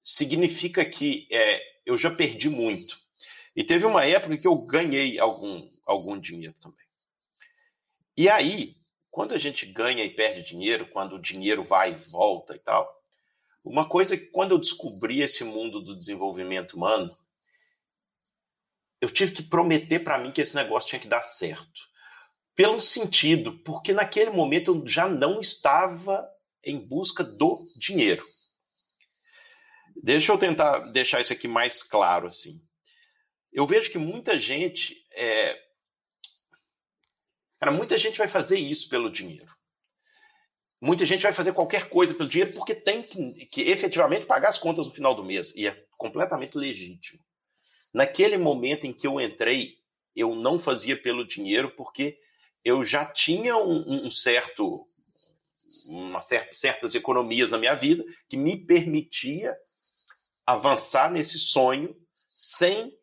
significa 0.03 0.85
que 0.85 1.27
é, 1.31 1.63
eu 1.87 1.97
já 1.97 2.11
perdi 2.11 2.49
muito. 2.49 3.06
E 3.57 3.65
teve 3.65 3.87
uma 3.87 4.05
época 4.05 4.37
que 4.37 4.47
eu 4.47 4.55
ganhei 4.55 5.19
algum, 5.19 5.67
algum 5.87 6.21
dinheiro 6.21 6.55
também. 6.61 6.87
E 8.15 8.29
aí, 8.29 8.77
quando 9.11 9.33
a 9.33 9.39
gente 9.39 9.65
ganha 9.65 10.05
e 10.05 10.15
perde 10.15 10.43
dinheiro, 10.43 10.87
quando 10.87 11.15
o 11.15 11.23
dinheiro 11.23 11.65
vai 11.65 11.93
e 11.93 12.11
volta 12.11 12.55
e 12.55 12.59
tal, 12.59 12.87
uma 13.65 13.89
coisa 13.89 14.15
que 14.15 14.27
quando 14.27 14.51
eu 14.51 14.59
descobri 14.59 15.23
esse 15.23 15.43
mundo 15.43 15.81
do 15.81 15.99
desenvolvimento 15.99 16.75
humano, 16.75 17.17
eu 19.01 19.09
tive 19.11 19.33
que 19.33 19.43
prometer 19.43 20.05
para 20.05 20.19
mim 20.19 20.31
que 20.31 20.43
esse 20.43 20.55
negócio 20.55 20.91
tinha 20.91 21.01
que 21.01 21.09
dar 21.09 21.23
certo. 21.23 21.81
Pelo 22.55 22.81
sentido, 22.81 23.59
porque 23.61 23.93
naquele 23.95 24.31
momento 24.31 24.75
eu 24.75 24.87
já 24.87 25.09
não 25.09 25.41
estava 25.41 26.27
em 26.63 26.79
busca 26.79 27.25
do 27.25 27.65
dinheiro. 27.81 28.23
Deixa 30.03 30.31
eu 30.31 30.39
tentar 30.39 30.79
deixar 30.91 31.23
isso 31.23 31.33
aqui 31.33 31.49
mais 31.49 31.83
claro 31.83 32.27
assim 32.27 32.66
eu 33.57 33.67
vejo 33.67 33.91
que 33.91 33.97
muita 33.97 34.39
gente. 34.39 35.03
É... 35.13 35.59
Cara, 37.59 37.73
muita 37.73 37.97
gente 37.97 38.19
vai 38.19 38.29
fazer 38.29 38.59
isso 38.59 38.91
pelo 38.91 39.11
dinheiro. 39.11 39.51
Muita 40.79 41.07
gente 41.07 41.23
vai 41.23 41.33
fazer 41.33 41.55
qualquer 41.55 41.89
coisa 41.89 42.13
pelo 42.13 42.29
dinheiro 42.29 42.53
porque 42.53 42.75
tem 42.75 43.01
que, 43.01 43.47
que 43.47 43.63
efetivamente 43.63 44.27
pagar 44.27 44.51
as 44.51 44.59
contas 44.59 44.87
no 44.87 44.93
final 44.93 45.15
do 45.15 45.25
mês. 45.25 45.55
E 45.57 45.67
é 45.67 45.75
completamente 45.97 46.59
legítimo. 46.59 47.19
Naquele 47.95 48.37
momento 48.37 48.87
em 48.87 48.93
que 48.93 49.07
eu 49.07 49.19
entrei, 49.19 49.79
eu 50.15 50.35
não 50.35 50.59
fazia 50.59 50.95
pelo 50.95 51.27
dinheiro 51.27 51.71
porque 51.75 52.19
eu 52.63 52.85
já 52.85 53.07
tinha 53.07 53.57
um, 53.57 54.05
um 54.05 54.11
certo 54.11 54.87
uma 55.87 56.21
certa, 56.21 56.53
certas 56.53 56.95
economias 56.95 57.49
na 57.49 57.57
minha 57.57 57.75
vida 57.75 58.05
que 58.29 58.37
me 58.37 58.67
permitia 58.67 59.57
avançar 60.45 61.11
nesse 61.11 61.39
sonho 61.39 61.97
sem 62.29 62.96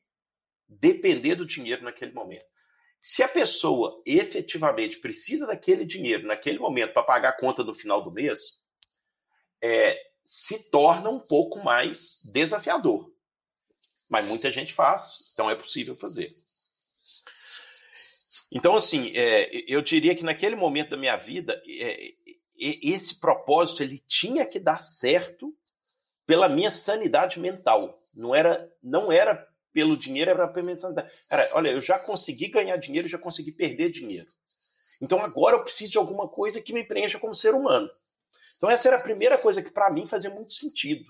depender 0.79 1.35
do 1.35 1.45
dinheiro 1.45 1.83
naquele 1.83 2.13
momento. 2.13 2.45
Se 3.01 3.21
a 3.21 3.27
pessoa 3.27 4.01
efetivamente 4.05 4.99
precisa 4.99 5.45
daquele 5.45 5.85
dinheiro 5.85 6.25
naquele 6.25 6.57
momento 6.57 6.93
para 6.93 7.03
pagar 7.03 7.29
a 7.29 7.37
conta 7.37 7.63
do 7.63 7.73
final 7.73 8.01
do 8.01 8.11
mês, 8.11 8.61
é, 9.61 9.97
se 10.23 10.69
torna 10.69 11.09
um 11.09 11.19
pouco 11.19 11.61
mais 11.63 12.21
desafiador. 12.31 13.11
Mas 14.09 14.25
muita 14.25 14.49
gente 14.49 14.73
faz, 14.73 15.31
então 15.33 15.49
é 15.49 15.55
possível 15.55 15.95
fazer. 15.95 16.33
Então, 18.53 18.75
assim, 18.75 19.11
é, 19.15 19.49
eu 19.67 19.81
diria 19.81 20.15
que 20.15 20.23
naquele 20.23 20.55
momento 20.55 20.91
da 20.91 20.97
minha 20.97 21.17
vida, 21.17 21.61
é, 21.67 22.13
esse 22.57 23.19
propósito 23.19 23.81
ele 23.81 23.99
tinha 24.07 24.45
que 24.45 24.59
dar 24.59 24.77
certo 24.77 25.53
pela 26.25 26.47
minha 26.47 26.71
sanidade 26.71 27.39
mental. 27.39 28.01
Não 28.13 28.33
era, 28.33 28.71
não 28.81 29.11
era 29.11 29.45
pelo 29.73 29.97
dinheiro, 29.97 30.31
era 30.31 30.47
pela 30.47 30.65
minha 30.65 30.77
sanidade. 30.77 31.11
Cara, 31.27 31.49
olha, 31.53 31.69
eu 31.69 31.81
já 31.81 31.97
consegui 31.99 32.47
ganhar 32.47 32.77
dinheiro, 32.77 33.07
já 33.07 33.17
consegui 33.17 33.51
perder 33.51 33.91
dinheiro. 33.91 34.27
Então 35.01 35.19
agora 35.19 35.57
eu 35.57 35.63
preciso 35.63 35.91
de 35.91 35.97
alguma 35.97 36.29
coisa 36.29 36.61
que 36.61 36.71
me 36.71 36.83
preencha 36.83 37.19
como 37.19 37.35
ser 37.35 37.53
humano. 37.53 37.89
Então 38.57 38.69
essa 38.69 38.87
era 38.87 38.97
a 38.97 39.03
primeira 39.03 39.37
coisa 39.37 39.61
que 39.61 39.71
para 39.71 39.91
mim 39.91 40.07
fazia 40.07 40.29
muito 40.29 40.53
sentido. 40.53 41.03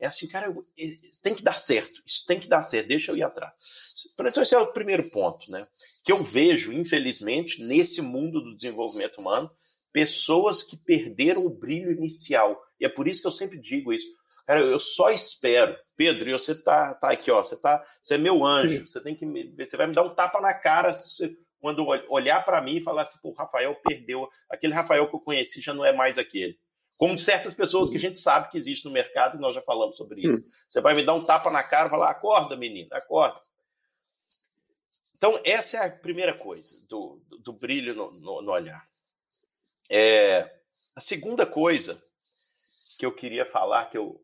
É 0.00 0.06
assim, 0.06 0.28
cara, 0.28 0.46
eu, 0.46 0.64
tem 1.22 1.34
que 1.34 1.42
dar 1.42 1.58
certo, 1.58 2.02
isso 2.06 2.24
tem 2.24 2.38
que 2.38 2.46
dar 2.48 2.62
certo, 2.62 2.86
deixa 2.86 3.10
eu 3.10 3.16
ir 3.16 3.22
atrás. 3.22 3.52
Então 4.18 4.42
esse 4.42 4.54
é 4.54 4.58
o 4.58 4.72
primeiro 4.72 5.10
ponto, 5.10 5.50
né? 5.50 5.66
Que 6.04 6.12
eu 6.12 6.22
vejo, 6.22 6.72
infelizmente, 6.72 7.62
nesse 7.62 8.00
mundo 8.00 8.40
do 8.40 8.56
desenvolvimento 8.56 9.18
humano, 9.18 9.50
pessoas 9.92 10.62
que 10.62 10.76
perderam 10.76 11.44
o 11.44 11.50
brilho 11.50 11.90
inicial. 11.90 12.60
E 12.80 12.86
é 12.86 12.88
por 12.88 13.08
isso 13.08 13.20
que 13.20 13.26
eu 13.26 13.32
sempre 13.32 13.58
digo 13.58 13.92
isso. 13.92 14.06
Cara, 14.46 14.60
eu 14.60 14.78
só 14.78 15.10
espero. 15.10 15.76
Pedro, 15.96 16.30
você 16.30 16.62
tá, 16.62 16.94
tá 16.94 17.10
aqui, 17.10 17.30
ó. 17.30 17.42
Você 17.42 17.56
tá, 17.56 17.84
você 18.00 18.14
é 18.14 18.18
meu 18.18 18.44
anjo. 18.44 18.86
Você 18.86 19.00
tem 19.02 19.14
que 19.14 19.26
me, 19.26 19.54
você 19.56 19.76
vai 19.76 19.86
me 19.86 19.94
dar 19.94 20.02
um 20.02 20.14
tapa 20.14 20.40
na 20.40 20.54
cara 20.54 20.90
quando 21.60 21.84
olhar 22.08 22.44
para 22.44 22.60
mim 22.60 22.76
e 22.76 22.82
falar 22.82 23.02
assim, 23.02 23.18
pô, 23.20 23.30
o 23.30 23.34
Rafael 23.34 23.74
perdeu. 23.84 24.28
Aquele 24.48 24.72
Rafael 24.72 25.08
que 25.08 25.14
eu 25.14 25.20
conheci 25.20 25.60
já 25.60 25.74
não 25.74 25.84
é 25.84 25.92
mais 25.92 26.18
aquele. 26.18 26.58
Como 26.96 27.18
certas 27.18 27.54
pessoas 27.54 27.90
que 27.90 27.96
a 27.96 28.00
gente 28.00 28.18
sabe 28.18 28.50
que 28.50 28.58
existe 28.58 28.84
no 28.84 28.90
mercado, 28.90 29.36
e 29.36 29.40
nós 29.40 29.52
já 29.52 29.60
falamos 29.62 29.96
sobre 29.96 30.20
isso. 30.20 30.44
Você 30.68 30.80
vai 30.80 30.94
me 30.94 31.04
dar 31.04 31.14
um 31.14 31.24
tapa 31.24 31.50
na 31.50 31.62
cara 31.62 31.86
e 31.86 31.90
falar: 31.90 32.10
acorda, 32.10 32.56
menino, 32.56 32.88
acorda. 32.92 33.40
Então, 35.16 35.40
essa 35.44 35.78
é 35.78 35.86
a 35.86 35.90
primeira 35.90 36.32
coisa 36.32 36.86
do, 36.88 37.20
do, 37.28 37.38
do 37.38 37.52
brilho 37.52 37.94
no, 37.94 38.10
no, 38.12 38.42
no 38.42 38.52
olhar. 38.52 38.88
É, 39.90 40.58
a 40.94 41.00
segunda 41.00 41.44
coisa 41.44 42.00
que 42.98 43.06
eu 43.06 43.14
queria 43.14 43.46
falar, 43.46 43.86
que 43.86 43.96
eu 43.96 44.20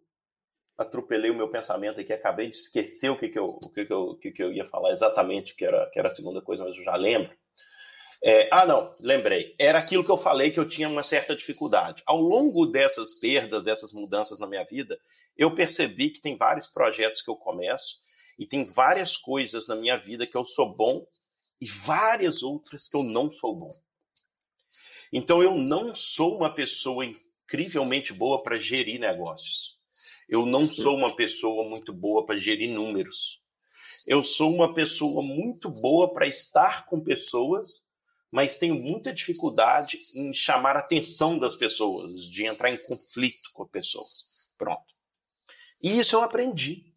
atropelei 0.76 1.30
o 1.30 1.36
meu 1.36 1.48
pensamento 1.48 2.00
aqui, 2.00 2.12
acabei 2.12 2.50
de 2.50 2.56
esquecer 2.56 3.08
o 3.08 3.16
que, 3.16 3.28
que, 3.28 3.38
eu, 3.38 3.46
o 3.46 3.70
que, 3.70 3.86
que, 3.86 3.92
eu, 3.92 4.16
que, 4.16 4.32
que 4.32 4.42
eu 4.42 4.52
ia 4.52 4.66
falar 4.66 4.90
exatamente, 4.90 5.54
que 5.54 5.64
era, 5.64 5.88
que 5.90 5.98
era 5.98 6.08
a 6.08 6.14
segunda 6.14 6.42
coisa, 6.42 6.64
mas 6.64 6.76
eu 6.76 6.82
já 6.82 6.96
lembro. 6.96 7.32
É, 8.22 8.48
ah, 8.52 8.66
não, 8.66 8.92
lembrei. 9.00 9.54
Era 9.58 9.78
aquilo 9.78 10.04
que 10.04 10.10
eu 10.10 10.16
falei 10.16 10.50
que 10.50 10.58
eu 10.58 10.68
tinha 10.68 10.88
uma 10.88 11.02
certa 11.02 11.36
dificuldade. 11.36 12.02
Ao 12.04 12.20
longo 12.20 12.66
dessas 12.66 13.14
perdas, 13.14 13.62
dessas 13.62 13.92
mudanças 13.92 14.38
na 14.38 14.46
minha 14.46 14.64
vida, 14.64 14.98
eu 15.36 15.54
percebi 15.54 16.10
que 16.10 16.20
tem 16.20 16.36
vários 16.36 16.66
projetos 16.66 17.22
que 17.22 17.30
eu 17.30 17.36
começo 17.36 17.98
e 18.38 18.46
tem 18.46 18.64
várias 18.64 19.16
coisas 19.16 19.68
na 19.68 19.76
minha 19.76 19.96
vida 19.96 20.26
que 20.26 20.36
eu 20.36 20.44
sou 20.44 20.74
bom 20.74 21.06
e 21.60 21.66
várias 21.66 22.42
outras 22.42 22.88
que 22.88 22.96
eu 22.96 23.04
não 23.04 23.30
sou 23.30 23.54
bom. 23.54 23.70
Então 25.12 25.40
eu 25.42 25.54
não 25.54 25.94
sou 25.94 26.36
uma 26.36 26.52
pessoa 26.52 27.04
incrivelmente 27.54 28.12
boa 28.12 28.42
para 28.42 28.58
gerir 28.58 28.98
negócios. 28.98 29.78
Eu 30.28 30.44
não 30.44 30.64
sou 30.64 30.96
uma 30.96 31.14
pessoa 31.14 31.68
muito 31.68 31.92
boa 31.92 32.26
para 32.26 32.36
gerir 32.36 32.70
números. 32.70 33.40
Eu 34.06 34.24
sou 34.24 34.52
uma 34.52 34.74
pessoa 34.74 35.22
muito 35.22 35.70
boa 35.70 36.12
para 36.12 36.26
estar 36.26 36.86
com 36.86 37.00
pessoas 37.00 37.84
mas 38.34 38.58
tenho 38.58 38.74
muita 38.74 39.12
dificuldade 39.12 40.00
em 40.12 40.32
chamar 40.32 40.74
a 40.74 40.80
atenção 40.80 41.38
das 41.38 41.54
pessoas, 41.54 42.24
de 42.28 42.44
entrar 42.44 42.68
em 42.68 42.76
conflito 42.76 43.48
com 43.52 43.64
pessoas. 43.64 44.52
Pronto. 44.58 44.92
E 45.80 46.00
isso 46.00 46.16
eu 46.16 46.20
aprendi. 46.20 46.92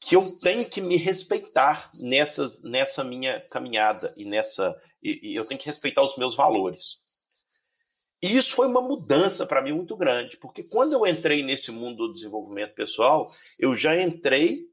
Que 0.00 0.14
eu 0.14 0.38
tenho 0.38 0.64
que 0.64 0.80
me 0.80 0.96
respeitar 0.96 1.90
nessas, 2.00 2.62
nessa 2.62 3.02
minha 3.02 3.40
caminhada 3.48 4.14
e 4.16 4.24
nessa. 4.24 4.72
E, 5.02 5.32
e 5.32 5.34
eu 5.34 5.44
tenho 5.44 5.58
que 5.58 5.66
respeitar 5.66 6.04
os 6.04 6.16
meus 6.16 6.36
valores. 6.36 7.00
E 8.22 8.36
isso 8.36 8.54
foi 8.56 8.66
uma 8.66 8.80
mudança 8.80 9.46
para 9.46 9.60
mim 9.60 9.72
muito 9.72 9.96
grande, 9.96 10.36
porque 10.38 10.62
quando 10.62 10.92
eu 10.94 11.06
entrei 11.06 11.42
nesse 11.42 11.70
mundo 11.70 12.08
do 12.08 12.14
desenvolvimento 12.14 12.74
pessoal, 12.74 13.26
eu 13.58 13.76
já 13.76 13.96
entrei 14.00 14.66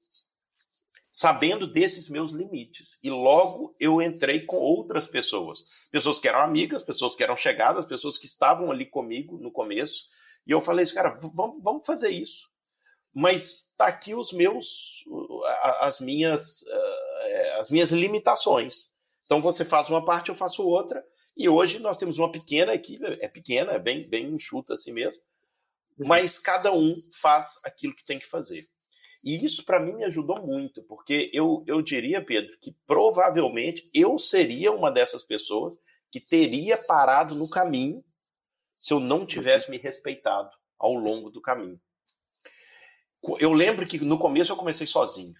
sabendo 1.13 1.67
desses 1.67 2.09
meus 2.09 2.31
limites. 2.31 2.99
E 3.03 3.09
logo 3.09 3.75
eu 3.79 4.01
entrei 4.01 4.41
com 4.41 4.57
outras 4.57 5.07
pessoas. 5.07 5.87
Pessoas 5.91 6.17
que 6.17 6.27
eram 6.27 6.41
amigas, 6.41 6.83
pessoas 6.83 7.15
que 7.15 7.23
eram 7.23 7.37
chegadas, 7.37 7.85
pessoas 7.85 8.17
que 8.17 8.25
estavam 8.25 8.71
ali 8.71 8.85
comigo 8.85 9.37
no 9.37 9.51
começo. 9.51 10.09
E 10.47 10.51
eu 10.51 10.59
falei 10.59 10.83
assim, 10.83 10.95
cara, 10.95 11.19
vamos, 11.21 11.61
vamos 11.61 11.85
fazer 11.85 12.09
isso. 12.09 12.49
Mas 13.13 13.71
tá 13.77 13.85
aqui 13.85 14.15
os 14.15 14.33
meus, 14.33 15.05
as 15.81 15.99
minhas, 15.99 16.65
eh, 16.67 17.57
as 17.59 17.69
minhas 17.69 17.91
limitações. 17.91 18.91
Então 19.25 19.39
você 19.39 19.63
faz 19.63 19.87
uma 19.89 20.03
parte, 20.03 20.29
eu 20.29 20.35
faço 20.35 20.63
outra. 20.63 21.05
E 21.35 21.49
hoje 21.49 21.79
nós 21.79 21.97
temos 21.97 22.19
uma 22.19 22.31
pequena 22.31 22.73
equipe, 22.73 23.03
é 23.05 23.27
pequena, 23.27 23.73
é 23.73 23.79
bem, 23.79 24.07
bem 24.07 24.27
enxuta 24.27 24.75
assim 24.75 24.91
mesmo. 24.91 25.21
Mas 25.97 26.37
cada 26.37 26.71
um 26.71 26.95
faz 27.11 27.59
aquilo 27.63 27.95
que 27.95 28.05
tem 28.05 28.19
que 28.19 28.25
fazer. 28.25 28.67
E 29.23 29.43
isso 29.43 29.63
para 29.63 29.79
mim 29.79 29.93
me 29.93 30.03
ajudou 30.03 30.45
muito, 30.45 30.83
porque 30.83 31.31
eu, 31.33 31.63
eu 31.65 31.81
diria, 31.81 32.23
Pedro, 32.23 32.57
que 32.59 32.75
provavelmente 32.85 33.89
eu 33.93 34.19
seria 34.19 34.71
uma 34.71 34.91
dessas 34.91 35.23
pessoas 35.23 35.79
que 36.11 36.19
teria 36.19 36.77
parado 36.77 37.33
no 37.33 37.49
caminho 37.49 38.03
se 38.79 38.93
eu 38.93 38.99
não 38.99 39.25
tivesse 39.25 39.71
me 39.71 39.77
respeitado 39.77 40.51
ao 40.77 40.93
longo 40.93 41.29
do 41.29 41.41
caminho. 41.41 41.79
Eu 43.39 43.53
lembro 43.53 43.87
que 43.87 43.97
no 43.99 44.19
começo 44.19 44.51
eu 44.51 44.57
comecei 44.57 44.85
sozinho. 44.85 45.33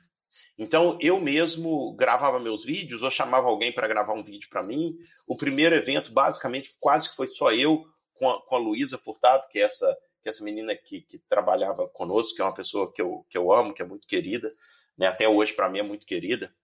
Então 0.58 0.98
eu 1.02 1.20
mesmo 1.20 1.94
gravava 1.96 2.40
meus 2.40 2.66
vídeos 2.66 3.04
ou 3.04 3.12
chamava 3.12 3.48
alguém 3.48 3.72
para 3.72 3.88
gravar 3.88 4.14
um 4.14 4.24
vídeo 4.24 4.50
para 4.50 4.64
mim. 4.64 4.98
O 5.28 5.38
primeiro 5.38 5.76
evento, 5.76 6.12
basicamente, 6.12 6.76
quase 6.80 7.10
que 7.10 7.16
foi 7.16 7.28
só 7.28 7.52
eu 7.52 7.84
com 8.14 8.30
a, 8.30 8.42
com 8.42 8.56
a 8.56 8.60
Luísa 8.60 8.98
Furtado, 8.98 9.48
que 9.50 9.60
é 9.60 9.64
essa 9.64 9.98
que 10.24 10.30
essa 10.30 10.44
menina 10.44 10.74
que, 10.74 11.02
que 11.02 11.20
trabalhava 11.20 11.86
conosco, 11.90 12.38
que 12.38 12.42
é 12.42 12.46
uma 12.46 12.54
pessoa 12.54 12.92
que 12.92 13.02
eu, 13.02 13.26
que 13.30 13.38
eu 13.38 13.52
amo, 13.52 13.74
que 13.74 13.82
é 13.82 13.86
muito 13.86 14.08
querida, 14.08 14.56
né? 14.98 15.08
até 15.08 15.28
hoje 15.28 15.54
para 15.54 15.70
mim 15.70 15.80
é 15.80 15.84
muito 15.84 16.06
querida. 16.06 16.56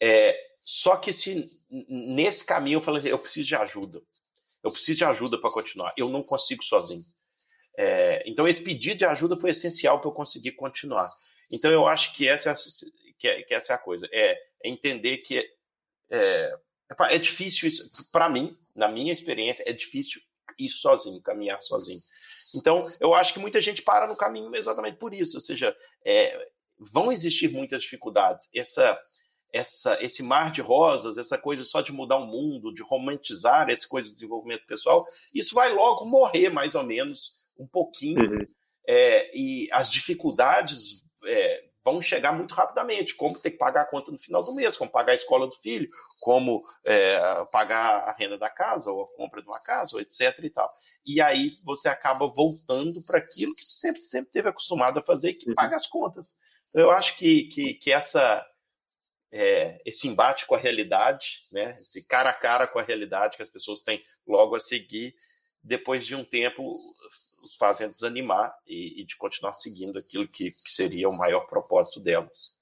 É, 0.00 0.34
só 0.58 0.96
que 0.96 1.12
se 1.12 1.60
nesse 1.70 2.44
caminho 2.46 2.78
eu 2.78 2.80
falei, 2.80 3.12
eu 3.12 3.18
preciso 3.18 3.46
de 3.46 3.54
ajuda. 3.54 4.02
Eu 4.64 4.70
preciso 4.70 4.96
de 4.96 5.04
ajuda 5.04 5.38
para 5.38 5.50
continuar. 5.50 5.92
Eu 5.96 6.08
não 6.08 6.22
consigo 6.22 6.64
sozinho. 6.64 7.04
É, 7.76 8.22
então 8.26 8.48
esse 8.48 8.62
pedido 8.62 8.96
de 8.96 9.04
ajuda 9.04 9.36
foi 9.36 9.50
essencial 9.50 10.00
para 10.00 10.08
eu 10.08 10.14
conseguir 10.14 10.52
continuar. 10.52 11.12
Então 11.52 11.70
eu 11.70 11.86
acho 11.86 12.14
que 12.14 12.26
essa 12.26 12.48
é 12.48 12.52
a, 12.52 12.56
que, 13.18 13.28
é, 13.28 13.42
que 13.42 13.54
essa 13.54 13.74
é 13.74 13.76
a 13.76 13.78
coisa. 13.78 14.08
É, 14.10 14.32
é 14.64 14.68
entender 14.68 15.18
que 15.18 15.38
é, 15.38 15.46
é, 16.10 16.54
é 17.10 17.18
difícil 17.18 17.68
isso. 17.68 18.10
Para 18.10 18.28
mim, 18.28 18.56
na 18.74 18.88
minha 18.88 19.12
experiência, 19.12 19.62
é 19.68 19.72
difícil 19.72 20.20
ir 20.58 20.70
sozinho, 20.70 21.22
caminhar 21.22 21.62
sozinho. 21.62 22.00
Então, 22.54 22.86
eu 23.00 23.14
acho 23.14 23.32
que 23.32 23.40
muita 23.40 23.60
gente 23.60 23.82
para 23.82 24.06
no 24.06 24.16
caminho 24.16 24.54
exatamente 24.54 24.96
por 24.96 25.12
isso. 25.14 25.36
Ou 25.36 25.40
seja, 25.40 25.76
é, 26.04 26.48
vão 26.78 27.12
existir 27.12 27.48
muitas 27.48 27.82
dificuldades. 27.82 28.48
Essa, 28.54 28.98
essa, 29.52 29.98
esse 30.02 30.22
mar 30.22 30.52
de 30.52 30.60
rosas, 30.60 31.18
essa 31.18 31.38
coisa 31.38 31.64
só 31.64 31.80
de 31.80 31.92
mudar 31.92 32.16
o 32.16 32.26
mundo, 32.26 32.74
de 32.74 32.82
romantizar 32.82 33.68
essa 33.70 33.86
coisa 33.86 34.08
do 34.08 34.14
desenvolvimento 34.14 34.66
pessoal, 34.66 35.06
isso 35.34 35.54
vai 35.54 35.72
logo 35.72 36.04
morrer, 36.04 36.50
mais 36.50 36.74
ou 36.74 36.82
menos, 36.82 37.44
um 37.58 37.66
pouquinho. 37.66 38.20
Uhum. 38.20 38.46
É, 38.86 39.30
e 39.36 39.68
as 39.72 39.90
dificuldades 39.90 41.04
é, 41.24 41.64
vão 41.84 42.00
chegar 42.00 42.32
muito 42.32 42.54
rapidamente, 42.54 43.14
como 43.14 43.38
ter 43.38 43.50
que 43.50 43.56
pagar 43.58 43.82
a 43.82 43.86
conta 43.86 44.10
no 44.10 44.18
final 44.18 44.42
do 44.42 44.54
mês, 44.54 44.76
como 44.76 44.90
pagar 44.90 45.12
a 45.12 45.16
escola 45.16 45.46
do 45.46 45.54
filho, 45.56 45.88
como 46.20 46.62
é, 46.84 47.18
pagar 47.50 48.08
a 48.08 48.12
renda 48.12 48.38
da 48.38 48.48
casa, 48.48 48.90
ou 48.90 49.02
a 49.02 49.16
compra 49.16 49.42
de 49.42 49.48
uma 49.48 49.60
casa, 49.60 49.96
ou 49.96 50.00
etc. 50.00 50.38
e 50.42 50.50
tal. 50.50 50.70
E 51.04 51.20
aí 51.20 51.50
você 51.64 51.88
acaba 51.88 52.26
voltando 52.26 53.02
para 53.02 53.18
aquilo 53.18 53.54
que 53.54 53.64
sempre, 53.64 54.00
sempre 54.00 54.30
teve 54.30 54.48
acostumado 54.48 54.98
a 54.98 55.02
fazer, 55.02 55.34
que 55.34 55.48
uhum. 55.48 55.54
paga 55.54 55.76
as 55.76 55.86
contas. 55.86 56.38
Eu 56.72 56.90
acho 56.90 57.16
que, 57.16 57.44
que, 57.48 57.74
que 57.74 57.92
essa, 57.92 58.46
é, 59.30 59.80
esse 59.84 60.06
embate 60.06 60.46
com 60.46 60.54
a 60.54 60.58
realidade, 60.58 61.42
né, 61.50 61.76
esse 61.80 62.06
cara 62.06 62.30
a 62.30 62.34
cara 62.34 62.66
com 62.66 62.78
a 62.78 62.82
realidade 62.82 63.36
que 63.36 63.42
as 63.42 63.50
pessoas 63.50 63.80
têm 63.80 64.02
logo 64.26 64.54
a 64.54 64.60
seguir, 64.60 65.14
depois 65.62 66.06
de 66.06 66.14
um 66.14 66.24
tempo 66.24 66.76
os 67.44 67.54
fazem 67.54 67.90
desanimar 67.90 68.54
e, 68.66 69.00
e 69.00 69.04
de 69.04 69.16
continuar 69.16 69.52
seguindo 69.52 69.98
aquilo 69.98 70.26
que, 70.28 70.50
que, 70.50 70.70
seria 70.70 71.08
o 71.08 71.16
maior 71.16 71.46
propósito 71.46 72.00
delas. 72.00 72.60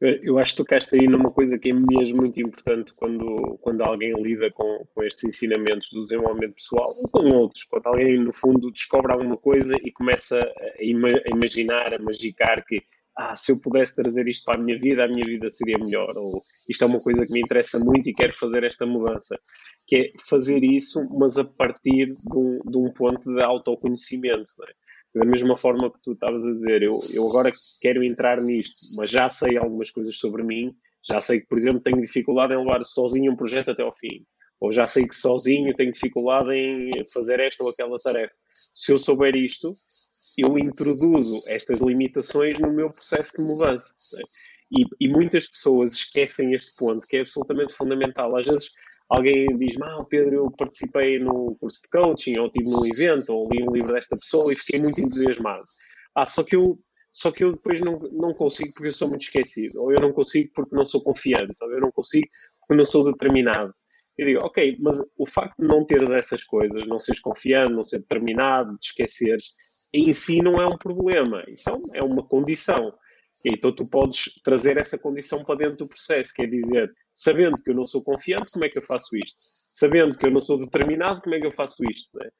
Eu 0.00 0.38
acho 0.38 0.52
que 0.52 0.58
tocaste 0.58 0.94
aí 0.94 1.08
numa 1.08 1.30
coisa 1.30 1.58
que 1.58 1.70
é 1.70 1.72
mesmo 1.72 2.18
muito 2.18 2.40
importante 2.40 2.94
quando, 2.94 3.58
quando 3.60 3.82
alguém 3.82 4.12
lida 4.22 4.50
com, 4.52 4.86
com 4.94 5.02
estes 5.02 5.24
ensinamentos 5.24 5.90
do 5.90 6.00
desenvolvimento 6.00 6.54
pessoal 6.54 6.88
ou 6.88 7.08
com 7.08 7.28
outros. 7.30 7.64
Quando 7.64 7.86
alguém, 7.86 8.18
no 8.18 8.32
fundo, 8.32 8.70
descobre 8.70 9.12
alguma 9.12 9.36
coisa 9.36 9.74
e 9.82 9.90
começa 9.90 10.38
a, 10.38 10.82
ima 10.82 11.08
a 11.08 11.34
imaginar, 11.34 11.92
a 11.92 11.98
magicar 11.98 12.64
que 12.64 12.80
ah, 13.16 13.34
se 13.34 13.50
eu 13.50 13.58
pudesse 13.58 13.94
trazer 13.94 14.28
isto 14.28 14.44
para 14.44 14.60
a 14.60 14.62
minha 14.62 14.78
vida, 14.78 15.04
a 15.04 15.08
minha 15.08 15.24
vida 15.24 15.50
seria 15.50 15.78
melhor. 15.78 16.12
Ou 16.16 16.40
isto 16.68 16.84
é 16.84 16.86
uma 16.86 17.00
coisa 17.00 17.24
que 17.24 17.32
me 17.32 17.40
interessa 17.40 17.78
muito 17.78 18.08
e 18.08 18.12
quero 18.12 18.34
fazer 18.34 18.62
esta 18.62 18.84
mudança. 18.84 19.38
Que 19.86 19.96
é 19.96 20.08
fazer 20.28 20.62
isso, 20.62 21.02
mas 21.10 21.38
a 21.38 21.44
partir 21.44 22.14
de 22.14 22.36
um, 22.36 22.58
de 22.58 22.76
um 22.76 22.92
ponto 22.92 23.34
de 23.34 23.42
autoconhecimento. 23.42 24.52
É? 24.68 25.18
Da 25.18 25.24
mesma 25.24 25.56
forma 25.56 25.90
que 25.90 25.98
tu 26.02 26.12
estavas 26.12 26.46
a 26.46 26.52
dizer, 26.52 26.82
eu, 26.82 26.92
eu 27.14 27.26
agora 27.26 27.50
quero 27.80 28.04
entrar 28.04 28.38
nisto, 28.38 28.76
mas 28.96 29.10
já 29.10 29.30
sei 29.30 29.56
algumas 29.56 29.90
coisas 29.90 30.14
sobre 30.18 30.42
mim, 30.42 30.74
já 31.02 31.20
sei 31.20 31.40
que, 31.40 31.46
por 31.46 31.56
exemplo, 31.56 31.80
tenho 31.80 32.02
dificuldade 32.02 32.52
em 32.52 32.58
levar 32.58 32.84
sozinho 32.84 33.32
um 33.32 33.36
projeto 33.36 33.70
até 33.70 33.82
ao 33.82 33.94
fim. 33.94 34.26
Ou 34.60 34.72
já 34.72 34.86
sei 34.86 35.06
que 35.06 35.14
sozinho 35.14 35.74
tenho 35.74 35.92
dificuldade 35.92 36.50
em 36.52 37.06
fazer 37.12 37.40
esta 37.40 37.62
ou 37.62 37.70
aquela 37.70 37.98
tarefa. 37.98 38.34
Se 38.72 38.90
eu 38.90 38.98
souber 38.98 39.36
isto, 39.36 39.72
eu 40.38 40.58
introduzo 40.58 41.42
estas 41.48 41.80
limitações 41.80 42.58
no 42.58 42.72
meu 42.72 42.90
processo 42.90 43.36
de 43.36 43.42
mudança. 43.42 43.92
E, 44.70 44.84
e, 45.00 45.08
muitas 45.08 45.46
pessoas 45.46 45.92
esquecem 45.92 46.52
este 46.52 46.74
ponto, 46.76 47.06
que 47.06 47.18
é 47.18 47.20
absolutamente 47.20 47.72
fundamental. 47.72 48.36
Às 48.36 48.46
vezes 48.46 48.70
alguém 49.08 49.46
diz, 49.56 49.76
ah, 49.80 50.04
Pedro, 50.08 50.34
eu 50.34 50.50
participei 50.50 51.18
no 51.20 51.56
curso 51.60 51.80
de 51.82 51.88
coaching, 51.88 52.36
ou 52.38 52.46
estive 52.46 52.70
num 52.70 52.84
evento, 52.86 53.32
ou 53.32 53.48
li 53.50 53.62
um 53.62 53.72
livro 53.72 53.92
desta 53.92 54.16
pessoa 54.16 54.52
e 54.52 54.56
fiquei 54.56 54.80
muito 54.80 55.00
entusiasmado. 55.00 55.64
Ah, 56.14 56.26
só 56.26 56.42
que 56.42 56.56
eu, 56.56 56.78
só 57.12 57.30
que 57.30 57.44
eu 57.44 57.52
depois 57.52 57.80
não, 57.80 57.98
não 58.12 58.34
consigo 58.34 58.72
porque 58.72 58.88
eu 58.88 58.92
sou 58.92 59.08
muito 59.08 59.22
esquecido, 59.22 59.80
ou 59.80 59.92
eu 59.92 60.00
não 60.00 60.12
consigo 60.12 60.50
porque 60.54 60.74
não 60.74 60.84
sou 60.84 61.00
confiante, 61.00 61.54
ou 61.60 61.70
eu 61.70 61.80
não 61.80 61.92
consigo 61.92 62.26
porque 62.60 62.74
não 62.74 62.84
sou 62.84 63.04
determinado. 63.04 63.72
Eu 64.18 64.26
digo, 64.26 64.40
ok, 64.40 64.76
mas 64.80 64.98
o 65.18 65.26
facto 65.26 65.56
de 65.58 65.66
não 65.66 65.84
teres 65.84 66.10
essas 66.10 66.42
coisas, 66.42 66.86
não 66.86 66.98
seres 66.98 67.20
confiante, 67.20 67.74
não 67.74 67.84
ser 67.84 67.98
determinado, 67.98 68.78
de 68.78 68.86
esqueceres, 68.86 69.50
em 69.92 70.12
si 70.12 70.42
não 70.42 70.60
é 70.60 70.66
um 70.66 70.76
problema. 70.76 71.44
Isso 71.48 71.70
é 71.94 72.02
uma 72.02 72.22
condição. 72.26 72.92
Então 73.44 73.72
tu 73.72 73.86
podes 73.86 74.24
trazer 74.42 74.76
essa 74.76 74.98
condição 74.98 75.44
para 75.44 75.58
dentro 75.58 75.78
do 75.78 75.88
processo, 75.88 76.32
quer 76.34 76.46
dizer, 76.46 76.92
sabendo 77.12 77.56
que 77.62 77.70
eu 77.70 77.74
não 77.74 77.86
sou 77.86 78.02
confiante, 78.02 78.50
como 78.52 78.64
é 78.64 78.68
que 78.68 78.78
eu 78.78 78.82
faço 78.82 79.16
isto? 79.16 79.36
Sabendo 79.70 80.18
que 80.18 80.26
eu 80.26 80.30
não 80.30 80.40
sou 80.40 80.58
determinado, 80.58 81.20
como 81.20 81.34
é 81.34 81.40
que 81.40 81.46
eu 81.46 81.50
faço 81.52 81.84
isto? 81.88 82.10
É? 82.22 82.30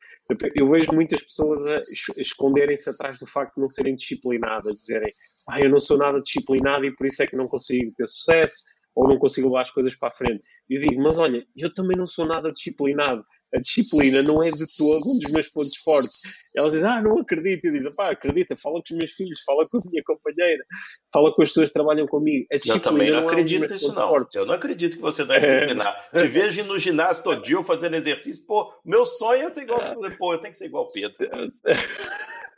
Eu 0.54 0.68
vejo 0.68 0.92
muitas 0.92 1.22
pessoas 1.22 1.64
a 1.66 1.80
esconderem-se 2.16 2.90
atrás 2.90 3.18
do 3.18 3.26
facto 3.26 3.54
de 3.54 3.60
não 3.60 3.68
serem 3.68 3.94
disciplinadas, 3.94 4.74
dizerem, 4.74 5.12
ah, 5.48 5.60
eu 5.60 5.70
não 5.70 5.78
sou 5.78 5.96
nada 5.96 6.20
disciplinado 6.20 6.84
e 6.84 6.96
por 6.96 7.06
isso 7.06 7.22
é 7.22 7.26
que 7.26 7.36
não 7.36 7.46
consigo 7.46 7.92
ter 7.94 8.08
sucesso 8.08 8.64
ou 8.94 9.06
não 9.06 9.18
consigo 9.18 9.48
levar 9.48 9.62
as 9.62 9.70
coisas 9.70 9.94
para 9.94 10.08
a 10.08 10.12
frente. 10.12 10.42
Eu 10.68 10.80
digo, 10.80 11.02
mas 11.02 11.18
olha, 11.18 11.46
eu 11.56 11.72
também 11.72 11.96
não 11.96 12.06
sou 12.06 12.26
nada 12.26 12.52
disciplinado 12.52 13.24
a 13.54 13.60
disciplina 13.60 14.22
não 14.22 14.42
é 14.42 14.50
de 14.50 14.66
todo 14.76 15.08
um 15.08 15.18
dos 15.18 15.32
meus 15.32 15.48
pontos 15.48 15.76
fortes. 15.78 16.20
Ela 16.54 16.70
diz, 16.70 16.82
ah, 16.82 17.00
não 17.00 17.18
acredito. 17.18 17.66
Eu 17.66 17.72
digo, 17.72 17.94
pá, 17.94 18.10
acredita, 18.10 18.56
fala 18.56 18.76
com 18.76 18.92
os 18.92 18.98
meus 18.98 19.12
filhos, 19.12 19.40
fala 19.44 19.64
com 19.66 19.78
a 19.78 19.80
minha 19.90 20.02
companheira, 20.04 20.64
fala 21.12 21.34
com 21.34 21.42
as 21.42 21.48
pessoas 21.48 21.68
que 21.68 21.74
trabalham 21.74 22.06
comigo. 22.06 22.46
eu 22.50 22.80
também 22.80 23.10
não, 23.10 23.20
não 23.20 23.28
acredito 23.28 23.64
é 23.64 23.68
nisso, 23.68 23.94
não. 23.94 24.08
Fortes. 24.08 24.36
Eu 24.36 24.46
não 24.46 24.54
acredito 24.54 24.96
que 24.96 25.02
você 25.02 25.24
não 25.24 25.34
é 25.34 25.40
disciplinado. 25.40 25.96
É. 26.12 26.22
Te 26.22 26.28
vejo 26.28 26.64
no 26.64 26.78
ginásio 26.78 27.24
todo 27.24 27.42
dia 27.42 27.62
fazendo 27.62 27.94
exercício, 27.94 28.44
pô, 28.46 28.72
meu 28.84 29.06
sonho 29.06 29.42
é 29.42 29.48
ser 29.48 29.62
igual, 29.62 30.04
é. 30.04 30.10
pô, 30.10 30.34
eu 30.34 30.38
tenho 30.38 30.52
que 30.52 30.58
ser 30.58 30.66
igual 30.66 30.84
o 30.84 30.92
Pedro. 30.92 31.16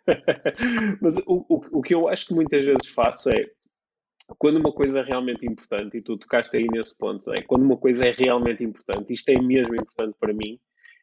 Mas 1.03 1.19
o, 1.27 1.45
o, 1.49 1.79
o 1.79 1.83
que 1.83 1.95
eu 1.95 2.09
acho 2.09 2.27
que 2.27 2.35
muitas 2.35 2.65
vezes 2.65 2.89
faço 2.95 3.29
é, 3.29 3.45
quando 4.37 4.57
uma 4.57 4.73
coisa 4.73 5.01
é 5.01 5.03
realmente 5.03 5.47
importante, 5.47 5.97
e 5.97 6.03
tu 6.03 6.17
tocaste 6.19 6.57
aí 6.57 6.67
nesse 6.71 6.97
ponto, 6.97 7.33
é 7.33 7.43
quando 7.43 7.63
uma 7.63 7.77
coisa 7.77 8.07
é 8.07 8.11
realmente 8.11 8.63
importante, 8.63 9.13
isto 9.13 9.29
é 9.31 9.41
mesmo 9.41 9.75
importante 9.75 10.17
para 10.21 10.33
mim, 10.33 10.59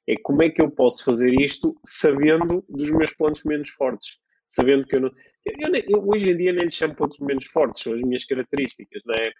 é 0.07 0.15
como 0.21 0.43
é 0.43 0.49
que 0.49 0.61
eu 0.61 0.69
posso 0.69 1.03
fazer 1.03 1.33
isto 1.33 1.75
sabendo 1.85 2.63
dos 2.69 2.91
meus 2.91 3.11
pontos 3.11 3.43
menos 3.43 3.69
fortes? 3.69 4.17
Sabendo 4.47 4.85
que 4.85 4.95
eu 4.95 5.01
não. 5.01 5.11
Eu, 5.43 5.69
eu, 5.73 5.83
eu 5.89 6.07
hoje 6.07 6.31
em 6.31 6.37
dia 6.37 6.53
nem 6.53 6.65
lhe 6.65 6.71
chamo 6.71 6.95
pontos 6.95 7.17
menos 7.19 7.45
fortes, 7.45 7.83
são 7.83 7.93
as 7.93 8.01
minhas 8.01 8.23
características, 8.25 9.01
não 9.05 9.15
é? 9.15 9.31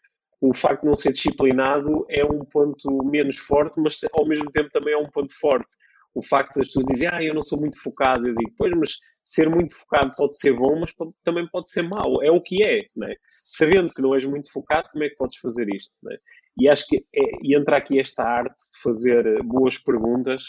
O 0.42 0.54
facto 0.54 0.82
de 0.82 0.88
não 0.88 0.96
ser 0.96 1.14
disciplinado 1.14 2.06
é 2.10 2.26
um 2.26 2.44
ponto 2.44 3.04
menos 3.06 3.38
forte, 3.38 3.80
mas 3.80 4.00
ao 4.14 4.28
mesmo 4.28 4.52
tempo 4.52 4.70
também 4.72 4.94
é 4.94 4.98
um 4.98 5.10
ponto 5.10 5.34
forte. 5.40 5.76
O 6.14 6.24
facto 6.24 6.58
das 6.58 6.68
pessoas 6.68 6.86
dizerem, 6.88 7.20
ah, 7.20 7.24
eu 7.24 7.34
não 7.34 7.42
sou 7.42 7.60
muito 7.60 7.80
focado, 7.82 8.28
eu 8.28 8.36
digo, 8.36 8.52
pois, 8.58 8.74
mas 8.74 8.98
ser 9.26 9.50
muito 9.50 9.76
focado 9.76 10.14
pode 10.16 10.38
ser 10.38 10.54
bom, 10.54 10.80
mas 10.80 10.94
pode, 10.94 11.12
também 11.24 11.48
pode 11.48 11.70
ser 11.70 11.82
mau. 11.82 12.22
É 12.22 12.30
o 12.30 12.40
que 12.40 12.64
é, 12.64 12.86
não 12.96 13.08
é? 13.08 13.16
Sabendo 13.44 13.92
que 13.92 14.02
não 14.02 14.14
és 14.14 14.24
muito 14.24 14.52
focado, 14.52 14.88
como 14.92 15.04
é 15.04 15.10
que 15.10 15.16
podes 15.16 15.40
fazer 15.40 15.68
isto? 15.74 15.92
Não 16.04 16.14
é? 16.14 16.18
E 16.58 16.70
acho 16.70 16.86
que 16.86 16.98
é, 16.98 17.22
e 17.42 17.58
entra 17.58 17.78
aqui 17.78 18.00
esta 18.00 18.24
arte 18.24 18.56
de 18.56 18.80
fazer 18.82 19.44
boas 19.44 19.80
perguntas, 19.80 20.44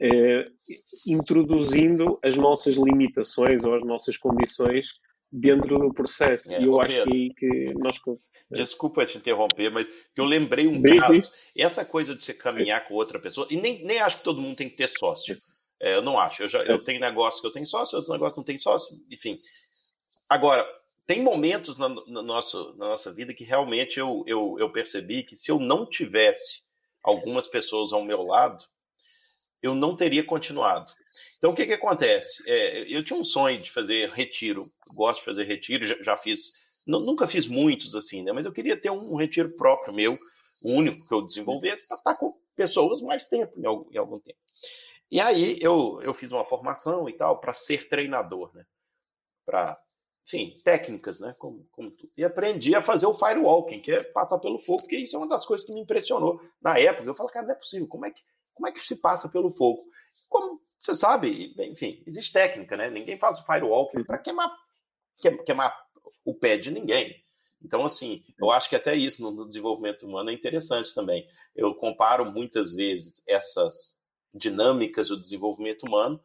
é, 0.00 0.46
introduzindo 1.08 2.18
as 2.22 2.36
nossas 2.36 2.76
limitações 2.76 3.64
ou 3.64 3.74
as 3.74 3.82
nossas 3.82 4.18
condições 4.18 4.88
dentro 5.32 5.78
do 5.78 5.92
processo. 5.92 6.52
É, 6.52 6.60
e 6.60 6.64
eu 6.64 6.78
acho 6.80 7.04
que, 7.04 7.30
que 7.34 7.74
nós. 7.78 7.98
Desculpa 8.50 9.06
te 9.06 9.16
interromper, 9.16 9.70
mas 9.70 9.90
eu 10.14 10.24
lembrei 10.26 10.66
um 10.66 10.80
caso. 10.82 11.22
Essa 11.56 11.86
coisa 11.86 12.14
de 12.14 12.22
você 12.22 12.34
caminhar 12.34 12.86
com 12.86 12.94
outra 12.94 13.18
pessoa, 13.18 13.46
e 13.50 13.56
nem, 13.56 13.82
nem 13.82 13.98
acho 13.98 14.18
que 14.18 14.24
todo 14.24 14.42
mundo 14.42 14.56
tem 14.56 14.68
que 14.68 14.76
ter 14.76 14.88
sócio. 14.88 15.36
É, 15.80 15.96
eu 15.96 16.02
não 16.02 16.18
acho. 16.18 16.42
Eu, 16.42 16.48
já, 16.48 16.62
eu 16.64 16.82
tenho 16.82 17.00
negócio 17.00 17.40
que 17.40 17.46
eu 17.46 17.52
tenho 17.52 17.66
sócio, 17.66 17.96
outros 17.96 18.12
negócios 18.12 18.36
não 18.36 18.44
tem 18.44 18.58
sócio, 18.58 18.96
enfim. 19.10 19.36
Agora, 20.28 20.66
tem 21.06 21.22
momentos 21.22 21.78
na, 21.78 21.88
no 21.88 22.22
nosso, 22.22 22.74
na 22.76 22.88
nossa 22.88 23.12
vida 23.12 23.34
que 23.34 23.44
realmente 23.44 23.98
eu, 23.98 24.24
eu, 24.26 24.56
eu 24.58 24.72
percebi 24.72 25.22
que 25.22 25.36
se 25.36 25.50
eu 25.50 25.58
não 25.58 25.88
tivesse 25.88 26.62
algumas 27.02 27.46
pessoas 27.46 27.92
ao 27.92 28.04
meu 28.04 28.22
lado, 28.22 28.64
eu 29.62 29.74
não 29.74 29.96
teria 29.96 30.24
continuado. 30.24 30.90
Então, 31.38 31.50
o 31.50 31.54
que, 31.54 31.66
que 31.66 31.72
acontece? 31.72 32.42
É, 32.46 32.80
eu 32.88 33.04
tinha 33.04 33.18
um 33.18 33.24
sonho 33.24 33.58
de 33.58 33.70
fazer 33.70 34.08
retiro, 34.10 34.70
gosto 34.94 35.18
de 35.18 35.24
fazer 35.24 35.44
retiro, 35.44 35.84
já, 35.84 35.96
já 36.02 36.16
fiz, 36.16 36.66
nunca 36.86 37.28
fiz 37.28 37.46
muitos 37.46 37.94
assim, 37.94 38.22
né? 38.22 38.32
mas 38.32 38.46
eu 38.46 38.52
queria 38.52 38.76
ter 38.76 38.90
um, 38.90 39.14
um 39.14 39.16
retiro 39.16 39.54
próprio 39.56 39.94
meu, 39.94 40.18
único 40.64 41.06
que 41.06 41.14
eu 41.14 41.22
desenvolvesse, 41.22 41.86
para 41.86 41.96
estar 41.96 42.14
com 42.16 42.34
pessoas 42.56 43.00
mais 43.02 43.26
tempo, 43.26 43.58
em 43.58 43.66
algum, 43.66 43.90
em 43.90 43.98
algum 43.98 44.18
tempo. 44.18 44.38
E 45.10 45.20
aí 45.20 45.58
eu, 45.60 46.00
eu 46.02 46.14
fiz 46.14 46.32
uma 46.32 46.44
formação 46.44 47.08
e 47.08 47.12
tal 47.12 47.40
para 47.40 47.52
ser 47.54 47.88
treinador, 47.88 48.54
né? 48.54 48.64
Para 49.44 49.78
enfim, 50.26 50.56
técnicas, 50.64 51.20
né? 51.20 51.34
Como, 51.38 51.66
como. 51.70 51.94
E 52.16 52.24
aprendi 52.24 52.74
a 52.74 52.80
fazer 52.80 53.06
o 53.06 53.14
firewalking, 53.14 53.80
que 53.80 53.92
é 53.92 54.02
passar 54.02 54.38
pelo 54.38 54.58
fogo, 54.58 54.82
porque 54.82 54.96
isso 54.96 55.16
é 55.16 55.18
uma 55.18 55.28
das 55.28 55.44
coisas 55.44 55.66
que 55.66 55.72
me 55.72 55.80
impressionou 55.80 56.40
na 56.62 56.78
época. 56.78 57.06
Eu 57.06 57.14
falei, 57.14 57.32
cara, 57.32 57.46
não 57.46 57.52
é 57.52 57.58
possível, 57.58 57.86
como 57.86 58.06
é 58.06 58.10
que, 58.10 58.22
como 58.54 58.66
é 58.66 58.72
que 58.72 58.80
se 58.80 58.96
passa 58.96 59.28
pelo 59.28 59.50
fogo? 59.50 59.84
Como 60.28 60.62
você 60.78 60.94
sabe, 60.94 61.54
enfim, 61.58 62.02
existe 62.06 62.32
técnica, 62.32 62.76
né? 62.76 62.90
Ninguém 62.90 63.18
faz 63.18 63.38
o 63.38 63.44
firewalking 63.44 64.04
para 64.04 64.18
queimar, 64.18 64.50
queimar 65.44 65.74
o 66.24 66.34
pé 66.34 66.56
de 66.56 66.70
ninguém. 66.70 67.22
Então, 67.62 67.84
assim, 67.84 68.22
eu 68.38 68.50
acho 68.50 68.68
que 68.68 68.76
até 68.76 68.94
isso 68.94 69.22
no 69.22 69.46
desenvolvimento 69.46 70.06
humano 70.06 70.30
é 70.30 70.32
interessante 70.32 70.94
também. 70.94 71.28
Eu 71.54 71.74
comparo 71.74 72.30
muitas 72.30 72.74
vezes 72.74 73.22
essas 73.28 74.03
dinâmicas 74.34 75.08
do 75.08 75.20
desenvolvimento 75.20 75.84
humano 75.84 76.20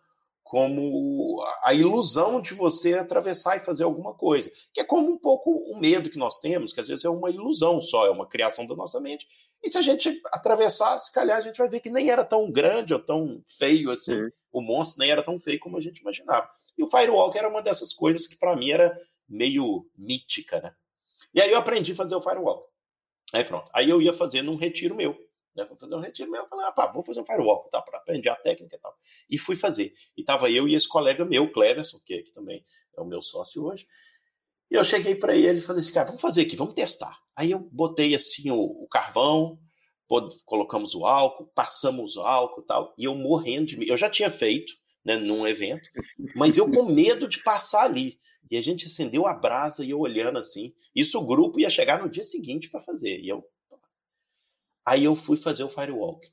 como 0.50 1.44
a 1.64 1.76
ilusão 1.76 2.42
de 2.42 2.56
você 2.56 2.96
atravessar 2.96 3.58
e 3.58 3.60
fazer 3.60 3.84
alguma 3.84 4.16
coisa, 4.16 4.52
que 4.74 4.82
é 4.82 4.84
como 4.84 5.12
um 5.12 5.18
pouco 5.18 5.52
o 5.52 5.80
medo 5.80 6.10
que 6.10 6.18
nós 6.18 6.40
temos, 6.40 6.74
que 6.74 6.80
às 6.80 6.88
vezes 6.88 7.06
é 7.06 7.10
uma 7.10 7.30
ilusão 7.30 7.80
só, 7.80 8.08
é 8.08 8.10
uma 8.10 8.26
criação 8.26 8.66
da 8.66 8.76
nossa 8.76 9.00
mente. 9.00 9.28
E 9.62 9.70
se 9.70 9.78
a 9.78 9.82
gente 9.84 10.20
atravessar, 10.34 10.98
se 10.98 11.14
calhar 11.14 11.38
a 11.38 11.42
gente 11.42 11.60
vai 11.60 11.70
ver 11.70 11.80
que 11.82 11.92
nem 11.92 12.10
era 12.10 12.26
tão 12.26 12.52
grande 12.52 12.96
ou 12.96 13.00
tão 13.00 13.44
feio 13.46 13.92
assim, 13.92 14.20
uhum. 14.20 14.32
o 14.54 14.62
monstro 14.62 15.02
nem 15.02 15.12
era 15.12 15.22
tão 15.22 15.40
feio 15.40 15.60
como 15.60 15.78
a 15.78 15.82
gente 15.82 16.00
imaginava. 16.00 16.50
E 16.76 16.84
o 16.84 16.88
Firewalk 16.88 17.38
era 17.38 17.48
uma 17.48 17.62
dessas 17.62 17.94
coisas 17.94 18.26
que 18.26 18.36
para 18.36 18.56
mim 18.56 18.72
era 18.72 19.00
meio 19.30 19.86
mítica, 19.96 20.60
né? 20.60 20.74
E 21.32 21.40
aí 21.40 21.52
eu 21.52 21.60
aprendi 21.60 21.92
a 21.92 21.96
fazer 21.96 22.16
o 22.16 22.22
Firewalk. 22.22 22.66
Aí 23.32 23.44
pronto. 23.44 23.70
Aí 23.72 23.88
eu 23.88 24.02
ia 24.02 24.14
fazer 24.14 24.42
num 24.42 24.56
retiro 24.56 24.96
meu 24.96 25.16
né? 25.60 25.66
Vou 25.68 25.78
fazer 25.78 25.96
um 25.96 26.00
retiro. 26.00 26.34
Eu 26.36 26.48
falei, 26.48 26.66
ah, 26.66 26.92
vou 26.92 27.04
fazer 27.04 27.20
um 27.22 27.26
firewall, 27.26 27.68
tá? 27.70 27.82
Para 27.82 28.00
aprender 28.00 28.30
a 28.30 28.36
técnica 28.36 28.76
e 28.76 28.80
tal. 28.80 28.98
E 29.30 29.38
fui 29.38 29.56
fazer. 29.56 29.94
E 30.16 30.24
tava 30.24 30.50
eu 30.50 30.68
e 30.68 30.76
esse 30.76 30.88
colega 30.88 31.26
meu, 31.26 31.52
Cleverson, 31.52 32.00
que, 32.06 32.24
que 32.24 32.32
também 32.32 32.64
é 32.98 33.02
o 33.02 33.06
meu 33.06 33.22
sócio 33.22 33.66
hoje. 33.66 33.86
E 34.72 34.76
eu 34.76 34.84
cheguei 34.84 35.16
para 35.16 35.36
ele 35.36 35.60
e 35.60 35.62
falei 35.62 35.82
assim, 35.82 35.94
cara, 35.94 36.08
vamos 36.08 36.22
fazer 36.22 36.44
aqui, 36.44 36.56
vamos 36.56 36.76
testar. 36.76 37.18
Aí 37.36 37.52
eu 37.52 37.60
botei 37.60 38.14
assim 38.14 38.52
o, 38.52 38.60
o 38.60 38.88
carvão, 38.88 39.60
colocamos 40.46 40.96
o 40.96 41.06
álcool, 41.06 41.52
passamos 41.54 42.16
o 42.18 42.22
álcool 42.22 42.62
e 42.62 42.66
tal, 42.66 42.94
e 42.98 43.06
eu 43.06 43.16
morrendo 43.16 43.68
de 43.68 43.78
medo. 43.78 43.92
Eu 43.92 43.98
já 43.98 44.10
tinha 44.10 44.30
feito, 44.30 44.74
né, 45.04 45.18
num 45.18 45.48
evento, 45.48 45.90
mas 46.36 46.58
eu 46.58 46.70
com 46.70 46.84
medo 46.84 47.28
de 47.28 47.42
passar 47.44 47.84
ali. 47.84 48.20
E 48.52 48.58
a 48.58 48.62
gente 48.62 48.88
acendeu 48.88 49.28
a 49.28 49.34
brasa 49.34 49.86
e 49.86 49.92
eu 49.92 50.00
olhando 50.00 50.40
assim. 50.40 50.74
Isso 50.96 51.20
o 51.20 51.26
grupo 51.26 51.60
ia 51.60 51.70
chegar 51.70 52.02
no 52.02 52.10
dia 52.10 52.24
seguinte 52.24 52.70
para 52.70 52.82
fazer. 52.82 53.20
E 53.20 53.30
eu 53.30 53.44
Aí 54.90 55.04
eu 55.04 55.16
fui 55.16 55.38
fazer 55.38 55.64
o 55.64 55.70
firewalk. 55.70 56.28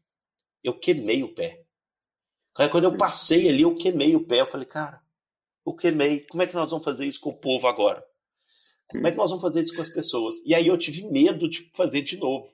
Eu 0.64 0.78
queimei 0.78 1.22
o 1.22 1.34
pé. 1.34 1.62
quando 2.70 2.84
eu 2.84 2.96
passei 2.96 3.50
ali, 3.50 3.60
eu 3.60 3.74
queimei 3.74 4.16
o 4.16 4.26
pé. 4.26 4.40
Eu 4.40 4.46
falei, 4.46 4.66
cara, 4.66 5.02
eu 5.66 5.74
queimei. 5.74 6.20
Como 6.20 6.42
é 6.42 6.46
que 6.46 6.54
nós 6.54 6.70
vamos 6.70 6.82
fazer 6.82 7.04
isso 7.04 7.20
com 7.20 7.28
o 7.28 7.36
povo 7.36 7.66
agora? 7.66 8.02
Como 8.88 9.06
é 9.06 9.10
que 9.10 9.16
nós 9.18 9.28
vamos 9.28 9.42
fazer 9.42 9.60
isso 9.60 9.74
com 9.74 9.82
as 9.82 9.90
pessoas? 9.90 10.36
E 10.46 10.54
aí 10.54 10.68
eu 10.68 10.78
tive 10.78 11.04
medo 11.04 11.50
de 11.50 11.70
fazer 11.74 12.00
de 12.00 12.16
novo. 12.16 12.50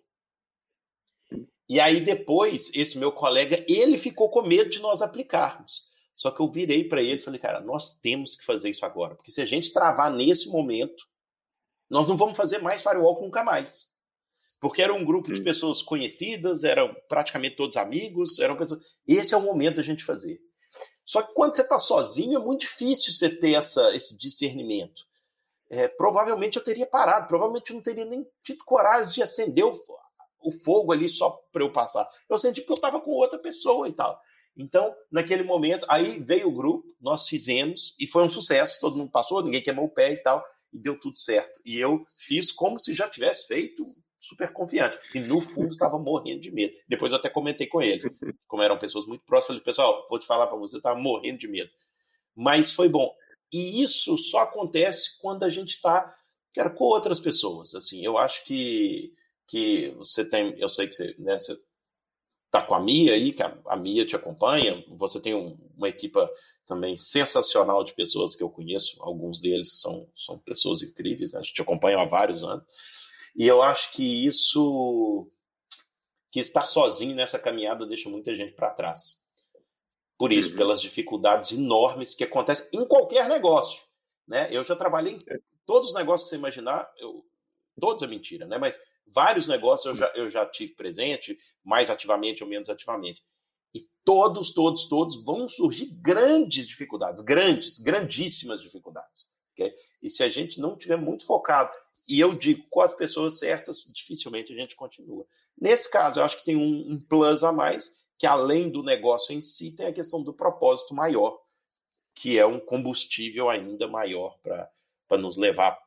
E 1.69 1.79
aí 1.79 2.01
depois, 2.01 2.75
esse 2.75 2.99
meu 2.99 3.13
colega, 3.13 3.65
ele 3.69 3.97
ficou 3.97 4.29
com 4.29 4.43
medo 4.43 4.71
de 4.71 4.81
nós 4.81 5.03
aplicarmos. 5.03 5.85
Só 6.17 6.33
que 6.33 6.41
eu 6.41 6.51
virei 6.51 6.83
para 6.83 7.01
ele 7.01 7.21
e 7.21 7.23
falei, 7.23 7.39
cara, 7.39 7.61
nós 7.61 7.95
temos 7.95 8.35
que 8.35 8.45
fazer 8.45 8.71
isso 8.71 8.85
agora. 8.85 9.15
Porque 9.15 9.31
se 9.31 9.41
a 9.41 9.47
gente 9.47 9.73
travar 9.73 10.13
nesse 10.13 10.51
momento, 10.51 11.07
nós 11.89 12.09
não 12.09 12.17
vamos 12.17 12.37
fazer 12.37 12.59
mais 12.59 12.83
firewall 12.83 13.23
nunca 13.23 13.45
mais. 13.45 13.92
Porque 14.63 14.81
era 14.81 14.95
um 14.95 15.05
grupo 15.05 15.33
de 15.33 15.43
pessoas 15.43 15.83
conhecidas, 15.83 16.63
eram 16.63 16.95
praticamente 17.09 17.57
todos 17.57 17.77
amigos, 17.77 18.39
eram 18.39 18.57
pessoas. 18.57 18.81
Esse 19.09 19.35
é 19.35 19.37
o 19.37 19.43
momento 19.43 19.77
da 19.77 19.83
gente 19.83 20.05
fazer. 20.05 20.41
Só 21.05 21.21
que 21.21 21.35
quando 21.35 21.57
você 21.57 21.63
está 21.63 21.77
sozinho, 21.79 22.39
é 22.39 22.41
muito 22.41 22.61
difícil 22.61 23.13
você 23.13 23.29
ter 23.29 23.55
essa, 23.55 23.93
esse 23.93 24.17
discernimento. 24.17 25.03
É, 25.69 25.89
provavelmente 25.89 26.59
eu 26.59 26.63
teria 26.63 26.87
parado, 26.87 27.27
provavelmente 27.27 27.71
eu 27.71 27.75
não 27.75 27.83
teria 27.83 28.05
nem 28.05 28.25
tido 28.41 28.65
coragem 28.65 29.11
de 29.11 29.21
acender 29.21 29.65
o, 29.65 29.77
o 30.41 30.53
fogo 30.53 30.93
ali 30.93 31.09
só 31.09 31.31
para 31.51 31.65
eu 31.65 31.73
passar. 31.73 32.09
Eu 32.31 32.39
senti 32.39 32.63
que 32.63 32.71
eu 32.71 32.77
estava 32.77 33.01
com 33.01 33.11
outra 33.11 33.41
pessoa 33.41 33.89
e 33.89 33.93
tal. 33.93 34.17
Então, 34.57 34.95
naquele 35.11 35.43
momento, 35.43 35.85
aí 35.89 36.21
veio 36.21 36.47
o 36.47 36.55
grupo, 36.55 36.87
nós 37.01 37.27
fizemos 37.27 37.97
e 37.99 38.07
foi 38.07 38.23
um 38.23 38.31
sucesso. 38.31 38.79
Todo 38.81 38.97
mundo 38.97 39.11
passou, 39.11 39.43
ninguém 39.43 39.61
queimou 39.61 39.87
o 39.87 39.93
pé 39.93 40.13
e 40.13 40.23
tal, 40.23 40.41
e 40.73 40.79
deu 40.79 40.97
tudo 41.01 41.19
certo. 41.19 41.61
E 41.65 41.81
eu 41.81 42.07
fiz 42.21 42.53
como 42.53 42.79
se 42.79 42.95
já 42.95 43.09
tivesse 43.09 43.49
feito 43.49 43.93
super 44.23 44.53
confiante. 44.53 44.99
E 45.15 45.21
no 45.21 45.41
fundo 45.41 45.69
estava 45.69 45.99
morrendo 45.99 46.41
de 46.41 46.51
medo. 46.51 46.75
Depois 46.89 47.13
eu 47.13 47.19
até 47.19 47.29
comentei 47.29 47.67
com 47.67 47.83
eles, 47.83 48.05
como 48.47 48.63
eram 48.63 48.79
pessoas 48.79 49.07
muito 49.07 49.25
próximas, 49.25 49.47
falei, 49.59 49.63
pessoal, 49.63 50.07
vou 50.09 50.19
te 50.19 50.27
falar 50.27 50.47
para 50.47 50.57
vocês, 50.57 50.79
estava 50.79 50.99
morrendo 50.99 51.39
de 51.39 51.49
medo. 51.49 51.71
Mas 52.35 52.73
foi 52.73 52.89
bom. 52.89 53.13
E 53.53 53.83
isso 53.83 54.17
só 54.17 54.39
acontece 54.39 55.21
quando 55.21 55.43
a 55.43 55.51
gente 55.51 55.75
está 55.75 56.15
com 56.77 56.85
outras 56.85 57.19
pessoas. 57.19 57.75
Assim, 57.75 58.05
eu 58.05 58.17
acho 58.17 58.45
que 58.45 59.13
que 59.47 59.91
você 59.99 60.25
tem, 60.25 60.59
eu 60.59 60.69
sei 60.69 60.87
que 60.87 60.95
você, 60.95 61.15
né, 61.19 61.39
você 61.39 61.55
tá 62.51 62.63
com 62.63 62.75
a 62.75 62.81
Mia 62.81 63.13
aí, 63.13 63.33
que 63.33 63.43
a, 63.43 63.59
a 63.67 63.77
Mia 63.77 64.07
te 64.07 64.17
acompanha, 64.17 64.83
você 64.89 65.21
tem 65.21 65.35
um, 65.35 65.59
uma 65.77 65.89
equipa 65.89 66.31
também 66.67 66.97
sensacional 66.97 67.85
de 67.85 67.95
pessoas 67.95 68.35
que 68.35 68.43
eu 68.43 68.49
conheço, 68.49 68.97
alguns 69.03 69.41
deles 69.41 69.81
são, 69.81 70.09
são 70.15 70.39
pessoas 70.39 70.83
incríveis, 70.83 71.33
né? 71.33 71.41
a 71.41 71.43
gente 71.43 71.55
te 71.55 71.63
acompanha 71.63 71.99
há 71.99 72.05
vários 72.05 72.43
anos, 72.45 72.65
e 73.35 73.47
eu 73.47 73.63
acho 73.63 73.91
que 73.93 74.27
isso, 74.27 75.29
que 76.31 76.41
estar 76.41 76.67
sozinho 76.67 77.15
nessa 77.15 77.39
caminhada 77.39 77.87
deixa 77.87 78.09
muita 78.09 78.35
gente 78.35 78.55
para 78.55 78.71
trás. 78.71 79.23
Por 80.19 80.33
isso, 80.33 80.51
uhum. 80.51 80.57
pelas 80.57 80.81
dificuldades 80.81 81.53
enormes 81.53 82.15
que 82.15 82.25
acontecem 82.25 82.69
em 82.81 82.87
qualquer 82.87 83.29
negócio. 83.29 83.83
Né? 84.27 84.49
Eu 84.51 84.63
já 84.63 84.77
trabalhei 84.77 85.15
em 85.15 85.19
é. 85.29 85.39
todos 85.67 85.89
os 85.89 85.95
negócios 85.95 86.25
que 86.25 86.31
você 86.31 86.37
imaginar, 86.37 86.89
eu, 86.99 87.25
todos 87.81 88.03
é 88.03 88.07
mentira, 88.07 88.47
né? 88.47 88.59
mas 88.59 88.79
vários 89.07 89.49
negócios 89.49 89.87
eu 89.87 89.95
já, 89.95 90.13
eu 90.15 90.31
já 90.31 90.47
tive 90.47 90.75
presente, 90.75 91.37
mais 91.65 91.91
ativamente 91.91 92.45
ou 92.45 92.49
menos 92.49 92.69
ativamente. 92.69 93.23
E 93.75 93.89
todos, 94.05 94.53
todos, 94.53 94.87
todos 94.87 95.25
vão 95.25 95.49
surgir 95.49 95.87
grandes 96.01 96.69
dificuldades, 96.69 97.23
grandes, 97.23 97.79
grandíssimas 97.79 98.61
dificuldades. 98.61 99.33
Okay? 99.55 99.73
E 100.03 100.11
se 100.11 100.23
a 100.23 100.29
gente 100.29 100.61
não 100.61 100.77
tiver 100.77 100.97
muito 100.97 101.27
focado, 101.27 101.73
e 102.09 102.21
eu 102.21 102.35
digo 102.35 102.65
com 102.69 102.81
as 102.81 102.95
pessoas 102.95 103.39
certas, 103.39 103.85
dificilmente 103.93 104.53
a 104.53 104.57
gente 104.57 104.75
continua. 104.75 105.25
Nesse 105.61 105.91
caso, 105.91 106.21
eu 106.21 106.25
acho 106.25 106.39
que 106.39 106.45
tem 106.45 106.57
um, 106.57 106.93
um 106.93 107.01
plus 107.01 107.45
a 107.45 107.53
mais, 107.53 108.05
que 108.19 108.27
além 108.27 108.71
do 108.71 108.83
negócio 108.83 109.35
em 109.35 109.41
si, 109.41 109.75
tem 109.75 109.87
a 109.87 109.93
questão 109.93 110.23
do 110.23 110.33
propósito 110.33 110.95
maior, 110.95 111.39
que 112.15 112.39
é 112.39 112.47
um 112.47 112.61
combustível 112.61 113.49
ainda 113.49 113.89
maior 113.89 114.39
para 114.43 115.19
nos 115.19 115.37
levar 115.37 115.79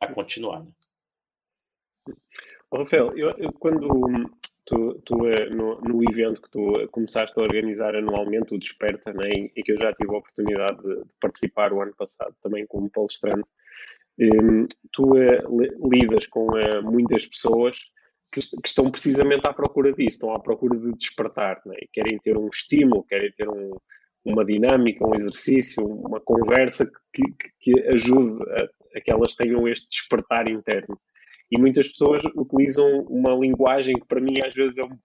a 0.00 0.12
continuar. 0.12 0.64
Né? 0.64 0.72
Rafael, 2.72 3.16
eu, 3.16 3.30
eu, 3.38 3.52
quando 3.52 4.30
tu, 4.64 5.00
tu 5.04 5.26
eh, 5.26 5.50
no, 5.50 5.80
no, 5.80 6.02
evento 6.08 6.40
que 6.40 6.50
tu 6.50 6.88
começaste 6.92 7.38
a 7.38 7.42
organizar 7.42 7.96
anualmente, 7.96 8.54
o 8.54 8.58
Desperta, 8.58 9.12
né, 9.12 9.28
em 9.30 9.48
que 9.48 9.72
eu 9.72 9.76
já 9.76 9.92
tive 9.92 10.14
a 10.14 10.18
oportunidade 10.18 10.80
de, 10.80 11.02
de 11.02 11.12
participar 11.20 11.72
o 11.72 11.82
ano 11.82 11.94
passado 11.94 12.34
também 12.40 12.66
como 12.66 12.88
palestrante, 12.88 13.48
um, 14.18 14.66
tu 14.92 15.14
uh, 15.14 15.88
lidas 15.88 16.26
com 16.26 16.46
uh, 16.48 16.82
muitas 16.82 17.26
pessoas 17.26 17.78
que, 18.32 18.40
que, 18.40 18.68
estão 18.68 18.90
precisamente 18.90 19.46
à 19.46 19.52
procura 19.52 19.92
disso, 19.92 20.16
estão 20.16 20.34
à 20.34 20.40
procura 20.40 20.78
de 20.78 20.92
despertar, 20.92 21.60
né, 21.66 21.76
querem 21.92 22.18
ter 22.18 22.36
um 22.36 22.48
estímulo, 22.48 23.04
querem 23.04 23.32
ter 23.32 23.48
um, 23.48 23.72
uma 24.24 24.44
dinâmica, 24.44 25.06
um 25.06 25.14
exercício, 25.14 25.84
uma 25.84 26.20
conversa 26.20 26.86
que, 26.86 27.22
que, 27.22 27.50
que 27.60 27.80
ajude 27.88 28.42
a, 28.50 28.98
a 28.98 29.00
que 29.00 29.10
elas 29.10 29.34
tenham 29.34 29.66
este 29.66 29.88
despertar 29.88 30.48
interno. 30.48 30.98
E 31.50 31.58
muitas 31.58 31.88
pessoas 31.88 32.22
utilizam 32.36 32.86
uma 33.08 33.34
linguagem 33.34 33.96
que 33.96 34.06
para 34.06 34.20
mim 34.20 34.40
às 34.40 34.54
vezes 34.54 34.76
é, 34.78 34.84
um, 34.84 34.98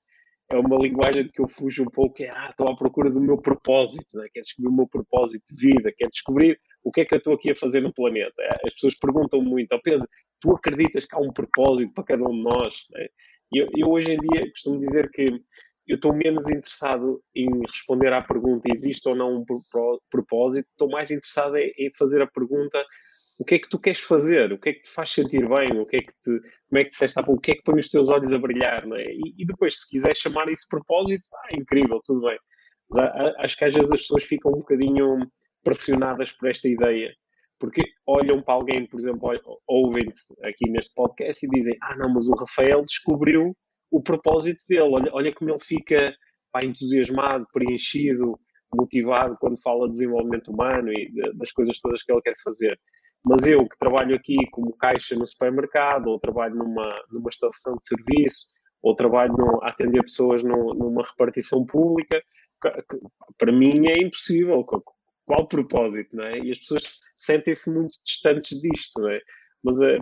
é 0.51 0.57
uma 0.57 0.77
linguagem 0.77 1.27
que 1.27 1.41
eu 1.41 1.47
fujo 1.47 1.83
um 1.83 1.89
pouco, 1.89 2.21
é, 2.21 2.29
ah, 2.29 2.49
estou 2.51 2.67
à 2.67 2.75
procura 2.75 3.09
do 3.09 3.21
meu 3.21 3.37
propósito, 3.37 4.17
né? 4.17 4.27
quero 4.31 4.43
descobrir 4.43 4.69
o 4.69 4.75
meu 4.75 4.87
propósito 4.87 5.55
de 5.55 5.67
vida, 5.67 5.93
quero 5.97 6.11
descobrir 6.11 6.59
o 6.85 6.91
que 6.91 7.01
é 7.01 7.05
que 7.05 7.15
eu 7.15 7.17
estou 7.17 7.33
aqui 7.33 7.51
a 7.51 7.55
fazer 7.55 7.81
no 7.81 7.91
planeta. 7.91 8.41
As 8.63 8.73
pessoas 8.73 8.95
perguntam 8.95 9.41
muito, 9.41 9.73
oh 9.73 9.81
Pedro, 9.81 10.07
tu 10.39 10.51
acreditas 10.51 11.05
que 11.05 11.15
há 11.15 11.19
um 11.19 11.33
propósito 11.33 11.91
para 11.93 12.03
cada 12.03 12.23
um 12.23 12.31
de 12.31 12.43
nós? 12.43 12.75
Né? 12.91 13.07
E 13.51 13.61
eu, 13.61 13.67
eu 13.75 13.89
hoje 13.89 14.13
em 14.13 14.19
dia 14.19 14.47
costumo 14.51 14.77
dizer 14.77 15.09
que 15.09 15.41
eu 15.87 15.95
estou 15.95 16.13
menos 16.13 16.47
interessado 16.47 17.21
em 17.35 17.47
responder 17.67 18.13
à 18.13 18.21
pergunta 18.21 18.71
existe 18.71 19.09
ou 19.09 19.15
não 19.15 19.37
um 19.37 19.45
propósito, 20.11 20.67
estou 20.71 20.89
mais 20.89 21.09
interessado 21.09 21.57
em 21.57 21.91
fazer 21.97 22.21
a 22.21 22.27
pergunta 22.27 22.83
o 23.37 23.43
que 23.43 23.55
é 23.55 23.59
que 23.59 23.69
tu 23.69 23.79
queres 23.79 23.99
fazer, 23.99 24.53
o 24.53 24.59
que 24.59 24.69
é 24.69 24.73
que 24.73 24.81
te 24.81 24.89
faz 24.89 25.11
sentir 25.11 25.47
bem, 25.49 25.79
o 25.79 25.85
que 25.85 25.97
é 25.97 25.99
que 25.99 26.13
te, 26.23 26.39
como 26.69 26.79
é 26.79 26.83
que 26.83 26.91
disseste, 26.91 27.19
o 27.19 27.39
que 27.39 27.51
é 27.51 27.55
que 27.55 27.63
põe 27.63 27.79
os 27.79 27.89
teus 27.89 28.09
olhos 28.09 28.31
a 28.31 28.37
brilhar, 28.37 28.85
é? 28.93 29.11
E, 29.11 29.35
e 29.39 29.45
depois, 29.45 29.81
se 29.81 29.89
quiseres 29.89 30.19
chamar 30.19 30.47
isso 30.49 30.65
propósito, 30.69 31.27
ah, 31.33 31.55
incrível, 31.55 31.99
tudo 32.05 32.21
bem. 32.21 32.37
Mas 32.89 33.35
acho 33.39 33.57
que 33.57 33.65
às 33.65 33.73
vezes 33.73 33.91
as 33.91 34.01
pessoas 34.01 34.23
ficam 34.23 34.51
um 34.51 34.59
bocadinho 34.59 35.17
pressionadas 35.65 36.31
por 36.31 36.47
esta 36.47 36.69
ideia, 36.69 37.11
porque 37.59 37.81
olham 38.05 38.41
para 38.41 38.53
alguém, 38.53 38.85
por 38.85 38.99
exemplo, 38.99 39.29
ouvem-te 39.67 40.21
aqui 40.43 40.69
neste 40.69 40.93
podcast 40.93 41.45
e 41.45 41.49
dizem, 41.49 41.75
ah 41.81 41.95
não, 41.97 42.13
mas 42.13 42.27
o 42.27 42.35
Rafael 42.35 42.83
descobriu 42.85 43.57
o 43.91 44.01
propósito 44.01 44.63
dele, 44.69 44.81
olha, 44.93 45.11
olha 45.11 45.33
como 45.33 45.49
ele 45.49 45.59
fica 45.59 46.13
pá, 46.51 46.63
entusiasmado, 46.63 47.47
preenchido, 47.51 48.39
motivado 48.73 49.37
quando 49.39 49.61
fala 49.61 49.87
de 49.87 49.93
desenvolvimento 49.93 50.51
humano 50.51 50.91
e 50.91 51.11
das 51.35 51.51
coisas 51.51 51.79
todas 51.79 52.03
que 52.03 52.11
ele 52.11 52.21
quer 52.21 52.35
fazer. 52.43 52.79
Mas 53.23 53.47
eu 53.47 53.67
que 53.67 53.77
trabalho 53.79 54.15
aqui 54.15 54.35
como 54.51 54.75
caixa 54.77 55.15
no 55.15 55.25
supermercado, 55.25 56.07
ou 56.07 56.19
trabalho 56.19 56.55
numa, 56.55 57.03
numa 57.09 57.29
estação 57.29 57.75
de 57.75 57.87
serviço, 57.87 58.47
ou 58.83 58.95
trabalho 58.95 59.33
no, 59.33 59.63
a 59.63 59.69
atender 59.69 60.03
pessoas 60.03 60.43
no, 60.43 60.75
numa 60.75 61.01
repartição 61.01 61.65
pública, 61.65 62.21
para 63.37 63.51
mim 63.51 63.87
é 63.87 64.03
impossível. 64.03 64.63
Qual 65.25 65.47
propósito, 65.47 66.15
não 66.15 66.25
é? 66.25 66.39
E 66.39 66.51
as 66.51 66.59
pessoas 66.59 66.99
sentem-se 67.17 67.69
muito 67.69 67.95
distantes 68.05 68.59
disto, 68.61 69.01
não 69.01 69.09
é? 69.09 69.19
Mas 69.63 69.79
uh, 69.79 69.99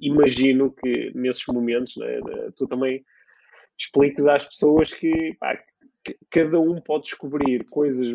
imagino 0.00 0.72
que 0.72 1.10
nesses 1.14 1.44
momentos, 1.46 1.96
é? 2.02 2.20
tu 2.56 2.66
também 2.66 3.02
expliques 3.78 4.26
às 4.26 4.46
pessoas 4.46 4.92
que, 4.92 5.34
pá, 5.40 5.58
cada 6.30 6.60
um 6.60 6.80
pode 6.80 7.04
descobrir 7.04 7.64
coisas 7.70 8.08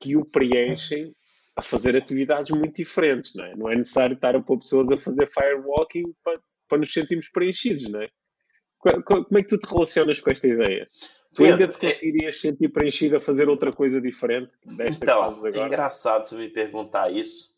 que 0.00 0.16
o 0.16 0.24
preenchem 0.24 1.12
a 1.56 1.62
fazer 1.62 1.96
atividades 1.96 2.56
muito 2.56 2.76
diferentes, 2.76 3.34
não 3.34 3.44
é? 3.44 3.56
Não 3.56 3.68
é 3.68 3.74
necessário 3.74 4.14
estar 4.14 4.36
a 4.36 4.40
pôr 4.40 4.58
pessoas 4.58 4.92
a 4.92 4.96
fazer 4.96 5.26
firewalking 5.26 6.14
para, 6.22 6.40
para 6.68 6.78
nos 6.78 6.92
sentirmos 6.92 7.28
preenchidos, 7.30 7.88
não 7.90 8.00
é? 8.00 8.08
Como 8.78 9.38
é 9.38 9.42
que 9.42 9.48
tu 9.48 9.58
te 9.58 9.68
relacionas 9.68 10.20
com 10.20 10.30
esta 10.30 10.46
ideia? 10.46 10.86
Tu 11.34 11.44
ainda 11.44 11.68
te 11.68 11.86
é- 11.86 11.90
conseguirias 11.90 12.40
sentir 12.40 12.68
preenchido 12.68 13.16
a 13.16 13.20
fazer 13.20 13.48
outra 13.48 13.72
coisa 13.72 14.00
diferente 14.00 14.50
desta 14.64 15.04
então, 15.04 15.22
agora? 15.22 15.56
É 15.56 15.66
engraçado 15.66 16.26
você 16.26 16.36
me 16.36 16.48
perguntar 16.48 17.12
isso, 17.12 17.56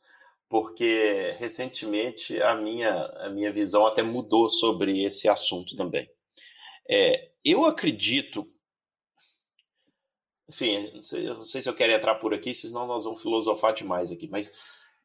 porque 0.49 1.35
recentemente 1.39 2.41
a 2.43 2.55
minha, 2.55 2.93
a 2.93 3.31
minha 3.31 3.53
visão 3.53 3.87
até 3.87 4.03
mudou 4.03 4.49
sobre 4.51 5.05
esse 5.05 5.29
assunto 5.29 5.77
também. 5.77 6.11
É, 6.89 7.31
eu 7.45 7.65
acredito 7.65 8.47
enfim, 10.51 10.91
não 10.93 11.03
sei, 11.03 11.29
eu 11.29 11.35
não 11.35 11.45
sei 11.45 11.63
se 11.63 11.69
eu 11.69 11.75
quero 11.75 11.93
entrar 11.93 12.17
por 12.17 12.35
aqui, 12.35 12.53
senão 12.53 12.85
nós 12.85 13.05
vamos 13.05 13.23
filosofar 13.23 13.73
demais 13.73 14.11
aqui, 14.11 14.29
mas 14.29 14.53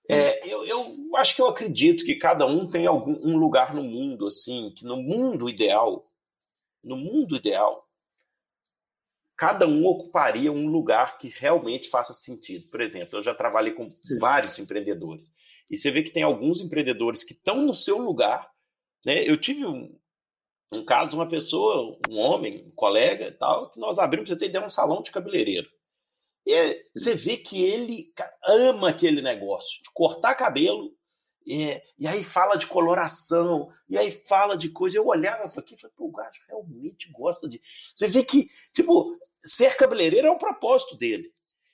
é, 0.09 0.47
eu, 0.47 0.65
eu, 0.65 1.15
acho 1.15 1.35
que 1.35 1.41
eu 1.41 1.47
acredito 1.47 2.03
que 2.03 2.15
cada 2.15 2.47
um 2.47 2.67
tem 2.67 2.87
algum 2.87 3.13
um 3.23 3.37
lugar 3.37 3.73
no 3.73 3.83
mundo, 3.83 4.25
assim, 4.25 4.71
que 4.75 4.83
no 4.83 4.97
mundo 4.97 5.47
ideal, 5.47 6.03
no 6.83 6.97
mundo 6.97 7.35
ideal, 7.35 7.84
cada 9.37 9.67
um 9.67 9.85
ocuparia 9.85 10.51
um 10.51 10.67
lugar 10.67 11.17
que 11.17 11.27
realmente 11.27 11.89
faça 11.89 12.13
sentido. 12.13 12.69
Por 12.69 12.81
exemplo, 12.81 13.19
eu 13.19 13.23
já 13.23 13.33
trabalhei 13.33 13.73
com 13.73 13.87
vários 14.19 14.57
empreendedores, 14.59 15.33
e 15.69 15.77
você 15.77 15.91
vê 15.91 16.03
que 16.03 16.11
tem 16.11 16.23
alguns 16.23 16.61
empreendedores 16.61 17.23
que 17.23 17.33
estão 17.33 17.61
no 17.61 17.73
seu 17.73 17.97
lugar, 17.97 18.49
né? 19.05 19.23
Eu 19.27 19.37
tive 19.37 19.65
um, 19.65 19.97
um 20.71 20.85
caso 20.85 21.11
de 21.11 21.15
uma 21.15 21.27
pessoa, 21.27 21.97
um 22.09 22.17
homem, 22.17 22.65
um 22.67 22.71
colega 22.71 23.27
e 23.27 23.31
tal, 23.31 23.71
que 23.71 23.79
nós 23.79 23.99
abrimos, 23.99 24.29
você 24.29 24.35
tem 24.35 24.49
ideia, 24.49 24.65
um 24.65 24.69
salão 24.69 25.01
de 25.01 25.11
cabeleireiro. 25.11 25.67
E 26.45 26.85
você 26.95 27.15
vê 27.15 27.37
que 27.37 27.63
ele 27.63 28.13
ama 28.43 28.89
aquele 28.89 29.21
negócio 29.21 29.81
de 29.81 29.89
cortar 29.93 30.35
cabelo 30.35 30.94
É, 31.47 31.83
e 31.99 32.07
aí 32.07 32.23
fala 32.23 32.55
de 32.55 32.65
coloração, 32.65 33.69
e 33.87 33.97
aí 33.97 34.09
fala 34.09 34.57
de 34.57 34.69
coisa. 34.69 34.97
Eu 34.97 35.07
olhava 35.07 35.43
aqui 35.43 35.75
e 35.75 35.77
falei, 35.77 35.93
pô, 35.95 36.05
o 36.05 36.11
gajo 36.11 36.41
realmente 36.47 37.11
gosta 37.11 37.47
de. 37.47 37.61
Você 37.93 38.07
vê 38.07 38.23
que, 38.23 38.49
tipo, 38.73 39.15
ser 39.45 39.77
cabeleireiro 39.77 40.27
é 40.27 40.31
o 40.31 40.39
propósito 40.39 40.97
dele. 40.97 41.31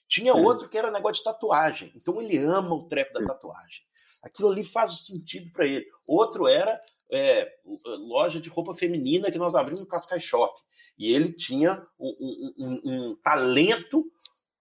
Tinha 0.07 0.33
outro 0.33 0.67
que 0.67 0.77
era 0.77 0.91
negócio 0.91 1.19
de 1.19 1.23
tatuagem. 1.23 1.93
Então 1.95 2.21
ele 2.21 2.37
ama 2.37 2.75
o 2.75 2.85
treco 2.85 3.13
da 3.13 3.25
tatuagem. 3.25 3.81
Aquilo 4.21 4.49
ali 4.49 4.61
faz 4.61 5.05
sentido 5.05 5.49
para 5.53 5.65
ele. 5.65 5.85
Outro 6.05 6.49
era 6.49 6.81
é, 7.09 7.49
loja 7.85 8.41
de 8.41 8.49
roupa 8.49 8.75
feminina 8.75 9.31
que 9.31 9.37
nós 9.37 9.55
abrimos 9.55 9.79
no 9.79 9.87
Cascai 9.87 10.19
Shop. 10.19 10.53
E 10.97 11.13
ele 11.13 11.31
tinha 11.31 11.81
um, 11.97 12.15
um, 12.19 12.53
um, 12.57 12.81
um 12.83 13.15
talento 13.23 14.05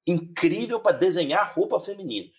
incrível 0.06 0.80
para 0.80 0.96
desenhar 0.96 1.52
roupa 1.52 1.80
feminina. 1.80 2.30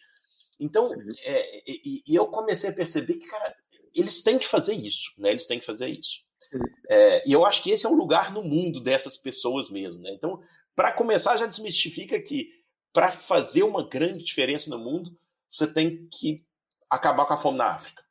Então, 0.61 0.91
uhum. 0.91 1.13
é, 1.25 1.63
e, 1.67 2.03
e, 2.07 2.15
eu 2.15 2.27
comecei 2.27 2.69
a 2.69 2.73
perceber 2.73 3.15
que, 3.15 3.25
cara, 3.25 3.55
eles 3.95 4.21
têm 4.21 4.37
que 4.37 4.47
fazer 4.47 4.75
isso, 4.75 5.11
né? 5.17 5.31
Eles 5.31 5.47
têm 5.47 5.59
que 5.59 5.65
fazer 5.65 5.89
isso. 5.89 6.21
Uhum. 6.53 6.61
É, 6.87 7.27
e 7.27 7.33
eu 7.33 7.43
acho 7.43 7.63
que 7.63 7.71
esse 7.71 7.83
é 7.83 7.89
o 7.89 7.95
lugar 7.95 8.31
no 8.31 8.43
mundo 8.43 8.79
dessas 8.79 9.17
pessoas 9.17 9.71
mesmo, 9.71 10.03
né? 10.03 10.11
Então, 10.13 10.39
para 10.75 10.91
começar, 10.91 11.35
já 11.35 11.47
desmistifica 11.47 12.21
que 12.21 12.49
para 12.93 13.11
fazer 13.11 13.63
uma 13.63 13.87
grande 13.87 14.23
diferença 14.23 14.69
no 14.69 14.77
mundo, 14.77 15.17
você 15.49 15.65
tem 15.65 16.07
que 16.07 16.45
acabar 16.87 17.25
com 17.25 17.33
a 17.33 17.37
fome 17.37 17.57
na 17.57 17.71
África. 17.71 18.03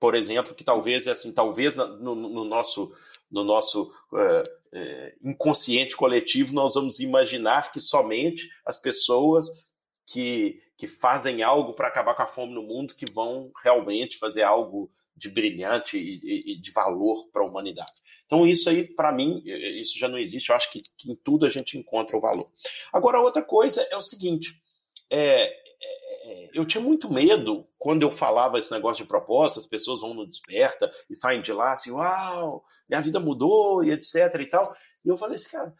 Por 0.00 0.16
exemplo, 0.16 0.54
que 0.54 0.64
talvez 0.64 1.06
assim, 1.06 1.32
talvez 1.32 1.76
no, 1.76 2.14
no 2.14 2.44
nosso 2.44 2.92
no 3.30 3.42
nosso 3.42 3.84
uh, 4.12 4.42
uh, 4.76 5.12
inconsciente 5.22 5.96
coletivo 5.96 6.52
nós 6.52 6.74
vamos 6.74 7.00
imaginar 7.00 7.72
que 7.72 7.80
somente 7.80 8.50
as 8.66 8.76
pessoas 8.76 9.63
que, 10.06 10.60
que 10.76 10.86
fazem 10.86 11.42
algo 11.42 11.74
para 11.74 11.88
acabar 11.88 12.14
com 12.14 12.22
a 12.22 12.26
fome 12.26 12.54
no 12.54 12.62
mundo 12.62 12.94
que 12.94 13.10
vão 13.12 13.50
realmente 13.62 14.18
fazer 14.18 14.42
algo 14.42 14.90
de 15.16 15.30
brilhante 15.30 15.96
e, 15.96 16.52
e 16.52 16.60
de 16.60 16.72
valor 16.72 17.28
para 17.30 17.42
a 17.42 17.46
humanidade. 17.46 17.92
Então, 18.26 18.46
isso 18.46 18.68
aí, 18.68 18.84
para 18.84 19.12
mim, 19.12 19.42
isso 19.44 19.98
já 19.98 20.08
não 20.08 20.18
existe. 20.18 20.50
Eu 20.50 20.56
acho 20.56 20.70
que, 20.70 20.82
que, 20.96 21.10
em 21.10 21.14
tudo 21.14 21.46
a 21.46 21.48
gente 21.48 21.78
encontra 21.78 22.16
o 22.16 22.20
valor. 22.20 22.46
Agora, 22.92 23.20
outra 23.20 23.42
coisa 23.42 23.86
é 23.90 23.96
o 23.96 24.00
seguinte: 24.00 24.60
é, 25.10 25.46
é, 25.46 26.50
eu 26.54 26.64
tinha 26.64 26.82
muito 26.82 27.12
medo 27.12 27.68
quando 27.78 28.02
eu 28.02 28.10
falava 28.10 28.58
esse 28.58 28.72
negócio 28.72 29.04
de 29.04 29.08
proposta, 29.08 29.60
as 29.60 29.66
pessoas 29.66 30.00
vão 30.00 30.14
no 30.14 30.26
desperta 30.26 30.90
e 31.08 31.16
saem 31.16 31.42
de 31.42 31.52
lá 31.52 31.72
assim, 31.72 31.90
uau, 31.90 32.64
minha 32.88 33.00
vida 33.00 33.20
mudou 33.20 33.84
e 33.84 33.90
etc 33.90 34.34
e 34.40 34.46
tal. 34.46 34.74
E 35.04 35.08
eu 35.08 35.16
falei 35.16 35.36
assim, 35.36 35.50
cara, 35.50 35.74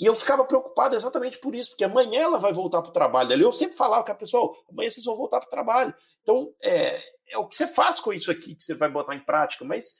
e 0.00 0.06
eu 0.06 0.14
ficava 0.14 0.44
preocupado 0.44 0.94
exatamente 0.94 1.38
por 1.38 1.54
isso, 1.54 1.70
porque 1.70 1.84
amanhã 1.84 2.22
ela 2.22 2.38
vai 2.38 2.52
voltar 2.52 2.80
para 2.82 2.90
o 2.90 2.92
trabalho. 2.92 3.32
Eu 3.32 3.52
sempre 3.52 3.76
falava 3.76 4.04
com 4.04 4.12
a 4.12 4.14
pessoa, 4.14 4.52
amanhã 4.70 4.90
vocês 4.90 5.04
vão 5.04 5.16
voltar 5.16 5.40
para 5.40 5.48
o 5.48 5.50
trabalho. 5.50 5.94
Então, 6.22 6.52
é, 6.62 6.98
é, 7.30 7.38
o 7.38 7.46
que 7.46 7.56
você 7.56 7.66
faz 7.66 7.98
com 7.98 8.12
isso 8.12 8.30
aqui 8.30 8.54
que 8.54 8.62
você 8.62 8.74
vai 8.74 8.88
botar 8.88 9.16
em 9.16 9.24
prática. 9.24 9.64
Mas 9.64 9.96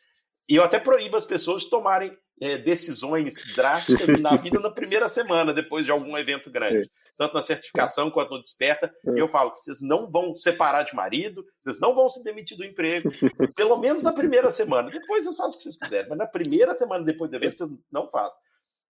e 0.49 0.57
eu 0.57 0.65
até 0.65 0.79
proíbo 0.79 1.17
as 1.17 1.25
pessoas 1.25 1.63
de 1.63 1.71
tomarem 1.71 2.17
é, 2.41 2.57
decisões 2.57 3.53
drásticas 3.55 4.09
na 4.21 4.37
vida 4.39 4.61
na 4.61 4.71
primeira 4.71 5.09
semana, 5.09 5.53
depois 5.53 5.85
de 5.85 5.91
algum 5.91 6.17
evento 6.17 6.49
grande. 6.49 6.89
Tanto 7.17 7.35
na 7.35 7.43
certificação 7.43 8.09
quanto 8.11 8.31
no 8.31 8.43
desperta. 8.43 8.91
E 9.15 9.19
eu 9.19 9.27
falo 9.27 9.51
que 9.51 9.59
vocês 9.59 9.81
não 9.83 10.09
vão 10.09 10.37
separar 10.37 10.85
de 10.85 10.95
marido, 10.95 11.45
vocês 11.61 11.81
não 11.81 11.95
vão 11.95 12.09
se 12.09 12.23
demitir 12.23 12.57
do 12.57 12.65
emprego, 12.65 13.11
pelo 13.57 13.77
menos 13.77 14.05
na 14.05 14.13
primeira 14.13 14.49
semana. 14.49 14.91
Depois 14.91 15.25
vocês 15.25 15.37
fazem 15.37 15.55
o 15.55 15.57
que 15.59 15.63
vocês 15.65 15.77
quiserem, 15.77 16.09
mas 16.09 16.19
na 16.19 16.27
primeira 16.27 16.75
semana 16.75 17.05
depois 17.05 17.31
do 17.31 17.37
evento 17.37 17.59
vocês 17.59 17.71
não 17.91 18.09
fazem 18.09 18.41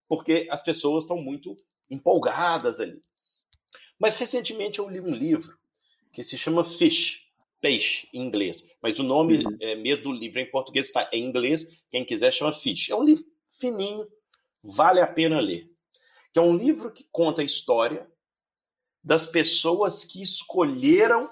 porque 0.09 0.47
as 0.49 0.63
pessoas 0.63 1.03
estão 1.03 1.21
muito 1.21 1.55
empolgadas 1.89 2.79
ali. 2.79 2.99
Mas 3.99 4.15
recentemente 4.15 4.79
eu 4.79 4.89
li 4.89 4.99
um 4.99 5.13
livro 5.13 5.55
que 6.11 6.23
se 6.23 6.35
chama 6.37 6.65
Fish, 6.65 7.21
peixe 7.61 8.09
em 8.11 8.25
inglês, 8.25 8.75
mas 8.81 8.97
o 8.97 9.03
nome 9.03 9.45
uhum. 9.45 9.57
é, 9.61 9.75
mesmo 9.75 10.05
do 10.05 10.11
livro 10.11 10.39
em 10.39 10.49
português 10.49 10.87
está 10.87 11.07
em 11.13 11.23
inglês, 11.23 11.83
quem 11.91 12.03
quiser 12.03 12.33
chama 12.33 12.51
Fish. 12.51 12.89
É 12.89 12.95
um 12.95 13.03
livro 13.03 13.23
fininho, 13.47 14.07
vale 14.63 14.99
a 14.99 15.07
pena 15.07 15.39
ler. 15.39 15.69
Que 16.33 16.39
é 16.39 16.41
um 16.41 16.57
livro 16.57 16.91
que 16.91 17.05
conta 17.11 17.41
a 17.41 17.45
história 17.45 18.09
das 19.03 19.27
pessoas 19.27 20.03
que 20.03 20.21
escolheram 20.23 21.29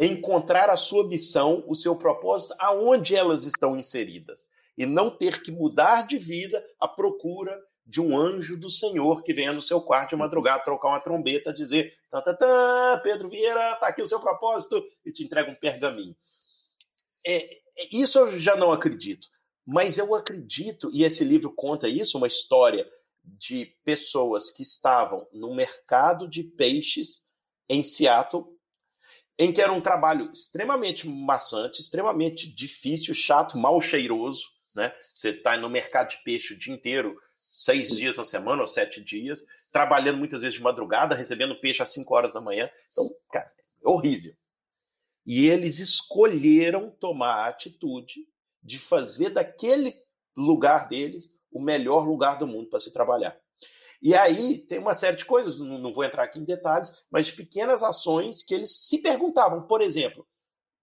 encontrar 0.00 0.70
a 0.70 0.76
sua 0.76 1.06
missão, 1.06 1.64
o 1.66 1.74
seu 1.74 1.96
propósito, 1.96 2.54
aonde 2.58 3.14
elas 3.14 3.44
estão 3.44 3.76
inseridas. 3.76 4.50
E 4.76 4.84
não 4.86 5.10
ter 5.10 5.42
que 5.42 5.50
mudar 5.50 6.06
de 6.06 6.18
vida 6.18 6.64
à 6.78 6.86
procura 6.86 7.58
de 7.86 8.00
um 8.00 8.18
anjo 8.18 8.56
do 8.56 8.68
Senhor 8.68 9.22
que 9.22 9.32
venha 9.32 9.52
no 9.52 9.62
seu 9.62 9.80
quarto 9.80 10.10
de 10.10 10.16
madrugada 10.16 10.64
trocar 10.64 10.88
uma 10.88 11.00
trombeta, 11.00 11.54
dizer: 11.54 11.94
tá, 12.10 12.20
tá, 12.20 12.34
tá, 12.34 13.00
Pedro 13.02 13.28
Vieira, 13.28 13.76
tá 13.76 13.88
aqui 13.88 14.02
o 14.02 14.06
seu 14.06 14.18
propósito, 14.18 14.84
e 15.04 15.12
te 15.12 15.22
entrega 15.22 15.50
um 15.50 15.54
pergaminho. 15.54 16.16
É, 17.24 17.36
é, 17.44 17.60
isso 17.92 18.18
eu 18.18 18.38
já 18.38 18.56
não 18.56 18.72
acredito. 18.72 19.28
Mas 19.64 19.98
eu 19.98 20.14
acredito, 20.14 20.90
e 20.92 21.04
esse 21.04 21.24
livro 21.24 21.52
conta 21.52 21.88
isso, 21.88 22.18
uma 22.18 22.26
história 22.26 22.88
de 23.24 23.66
pessoas 23.84 24.50
que 24.50 24.62
estavam 24.62 25.26
no 25.32 25.54
mercado 25.54 26.28
de 26.28 26.44
peixes 26.44 27.26
em 27.68 27.82
Seattle, 27.82 28.44
em 29.38 29.52
que 29.52 29.60
era 29.60 29.72
um 29.72 29.80
trabalho 29.80 30.30
extremamente 30.30 31.08
maçante, 31.08 31.80
extremamente 31.80 32.48
difícil, 32.48 33.12
chato, 33.14 33.58
mal 33.58 33.80
cheiroso. 33.80 34.44
Né? 34.74 34.94
Você 35.12 35.30
está 35.30 35.56
no 35.56 35.68
mercado 35.68 36.10
de 36.10 36.22
peixe 36.22 36.54
o 36.54 36.58
dia 36.58 36.72
inteiro 36.72 37.16
seis 37.56 37.96
dias 37.96 38.18
na 38.18 38.24
semana 38.24 38.60
ou 38.60 38.68
sete 38.68 39.02
dias, 39.02 39.46
trabalhando 39.72 40.18
muitas 40.18 40.42
vezes 40.42 40.56
de 40.56 40.62
madrugada, 40.62 41.14
recebendo 41.14 41.58
peixe 41.58 41.82
às 41.82 41.88
cinco 41.88 42.14
horas 42.14 42.34
da 42.34 42.40
manhã. 42.40 42.68
Então, 42.90 43.08
cara, 43.32 43.50
é 43.82 43.88
horrível. 43.88 44.34
E 45.24 45.46
eles 45.46 45.78
escolheram 45.78 46.90
tomar 47.00 47.32
a 47.32 47.48
atitude 47.48 48.28
de 48.62 48.78
fazer 48.78 49.30
daquele 49.30 49.96
lugar 50.36 50.86
deles 50.86 51.30
o 51.50 51.58
melhor 51.58 52.06
lugar 52.06 52.38
do 52.38 52.46
mundo 52.46 52.68
para 52.68 52.78
se 52.78 52.92
trabalhar. 52.92 53.34
E 54.02 54.14
aí 54.14 54.58
tem 54.58 54.78
uma 54.78 54.92
série 54.92 55.16
de 55.16 55.24
coisas, 55.24 55.58
não 55.58 55.94
vou 55.94 56.04
entrar 56.04 56.24
aqui 56.24 56.38
em 56.38 56.44
detalhes, 56.44 56.92
mas 57.10 57.30
pequenas 57.30 57.82
ações 57.82 58.42
que 58.42 58.54
eles 58.54 58.70
se 58.86 59.00
perguntavam. 59.00 59.66
Por 59.66 59.80
exemplo, 59.80 60.28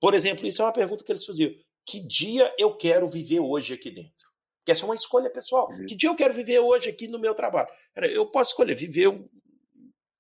por 0.01 0.15
exemplo, 0.15 0.47
isso 0.47 0.63
é 0.63 0.65
uma 0.65 0.73
pergunta 0.73 1.03
que 1.03 1.11
eles 1.11 1.23
faziam: 1.23 1.53
que 1.85 1.99
dia 1.99 2.51
eu 2.57 2.75
quero 2.75 3.07
viver 3.07 3.41
hoje 3.41 3.75
aqui 3.75 3.91
dentro? 3.91 4.32
Porque 4.63 4.71
essa 4.71 4.83
é 4.83 4.85
uma 4.85 4.95
escolha 4.95 5.29
pessoal. 5.29 5.69
Uhum. 5.69 5.85
Que 5.85 5.93
dia 5.93 6.09
eu 6.09 6.15
quero 6.15 6.33
viver 6.33 6.59
hoje 6.59 6.89
aqui 6.89 7.09
no 7.09 7.19
meu 7.19 7.35
trabalho? 7.35 7.67
Eu 7.95 8.25
posso 8.25 8.51
escolher 8.51 8.73
viver 8.75 9.11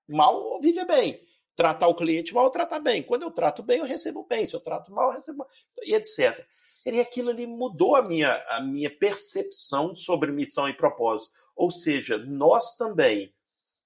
mal 0.05 0.35
ou 0.35 0.59
viver 0.59 0.85
bem. 0.85 1.17
Tratar 1.55 1.87
o 1.87 1.95
cliente 1.95 2.33
mal 2.33 2.43
ou 2.43 2.49
tratar 2.49 2.79
bem. 2.79 3.01
Quando 3.01 3.23
eu 3.23 3.31
trato 3.31 3.63
bem, 3.63 3.79
eu 3.79 3.85
recebo 3.85 4.25
bem. 4.27 4.45
Se 4.45 4.53
eu 4.53 4.59
trato 4.59 4.91
mal, 4.91 5.09
eu 5.09 5.15
recebo 5.15 5.37
mal. 5.37 5.47
E 5.83 5.95
etc. 5.95 6.45
E 6.85 6.99
aquilo 6.99 7.29
ali 7.29 7.47
mudou 7.47 7.95
a 7.95 8.01
minha, 8.01 8.33
a 8.49 8.59
minha 8.61 8.89
percepção 8.93 9.95
sobre 9.95 10.29
missão 10.29 10.67
e 10.67 10.73
propósito. 10.73 11.31
Ou 11.55 11.71
seja, 11.71 12.17
nós 12.17 12.75
também, 12.75 13.33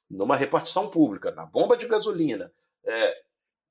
numa 0.09 0.35
repartição 0.35 0.89
pública, 0.89 1.29
na 1.29 1.45
bomba 1.45 1.77
de 1.77 1.87
gasolina, 1.87 2.51
é, 2.83 3.13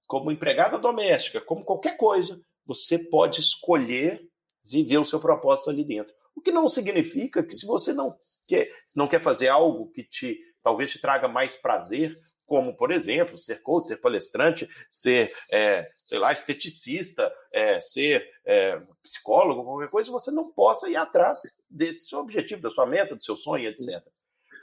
como 0.07 0.31
empregada 0.31 0.79
doméstica, 0.79 1.41
como 1.41 1.65
qualquer 1.65 1.97
coisa, 1.97 2.41
você 2.65 2.97
pode 2.97 3.41
escolher 3.41 4.25
viver 4.63 4.99
o 4.99 5.05
seu 5.05 5.19
propósito 5.19 5.71
ali 5.71 5.85
dentro. 5.85 6.15
O 6.37 6.41
que 6.41 6.53
não 6.53 6.69
significa 6.69 7.43
que 7.43 7.55
se 7.55 7.67
você 7.67 7.93
não 7.93 8.17
quer, 8.47 8.71
não 8.95 9.09
quer 9.09 9.21
fazer 9.21 9.49
algo 9.49 9.91
que 9.91 10.05
te 10.05 10.39
talvez 10.63 10.91
te 10.91 11.01
traga 11.01 11.29
mais 11.29 11.55
prazer, 11.55 12.17
como, 12.45 12.77
por 12.77 12.91
exemplo, 12.91 13.37
ser 13.39 13.63
coach, 13.63 13.87
ser 13.87 13.99
palestrante, 13.99 14.69
ser, 14.91 15.33
é, 15.53 15.87
sei 16.03 16.19
lá, 16.19 16.33
esteticista, 16.33 17.33
é, 17.53 17.81
ser 17.81 18.29
é, 18.45 18.81
psicólogo, 19.01 19.65
qualquer 19.65 19.89
coisa, 19.89 20.11
você 20.11 20.33
não 20.33 20.51
possa 20.51 20.89
ir 20.89 20.97
atrás 20.97 21.61
desse 21.71 22.09
seu 22.09 22.19
objetivo, 22.19 22.63
da 22.63 22.71
sua 22.71 22.85
meta, 22.85 23.15
do 23.15 23.23
seu 23.23 23.37
sonho, 23.37 23.69
etc. 23.69 24.05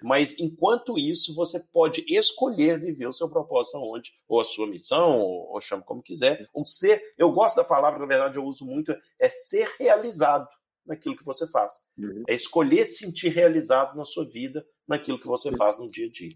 Mas, 0.01 0.37
enquanto 0.39 0.99
isso, 0.99 1.33
você 1.33 1.57
pode 1.71 2.03
escolher 2.07 2.81
viver 2.81 3.07
o 3.07 3.13
seu 3.13 3.29
propósito 3.29 3.77
aonde, 3.77 4.13
ou 4.27 4.41
a 4.41 4.43
sua 4.43 4.67
missão, 4.67 5.17
ou, 5.19 5.53
ou 5.53 5.81
como 5.85 6.03
quiser, 6.03 6.49
ou 6.53 6.65
ser, 6.65 7.01
eu 7.17 7.31
gosto 7.31 7.55
da 7.55 7.63
palavra, 7.63 7.99
na 7.99 8.05
verdade 8.05 8.37
eu 8.37 8.43
uso 8.43 8.65
muito, 8.65 8.93
é 9.19 9.29
ser 9.29 9.69
realizado 9.79 10.49
naquilo 10.85 11.15
que 11.15 11.25
você 11.25 11.47
faz. 11.49 11.89
Uhum. 11.97 12.23
É 12.27 12.33
escolher 12.33 12.85
sentir 12.85 13.29
realizado 13.29 13.95
na 13.95 14.05
sua 14.05 14.27
vida, 14.27 14.65
naquilo 14.87 15.19
que 15.19 15.27
você 15.27 15.55
faz 15.55 15.79
no 15.79 15.87
dia 15.87 16.07
a 16.07 16.09
dia. 16.09 16.33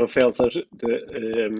Rafael, 0.00 0.28
ehm, 0.28 1.54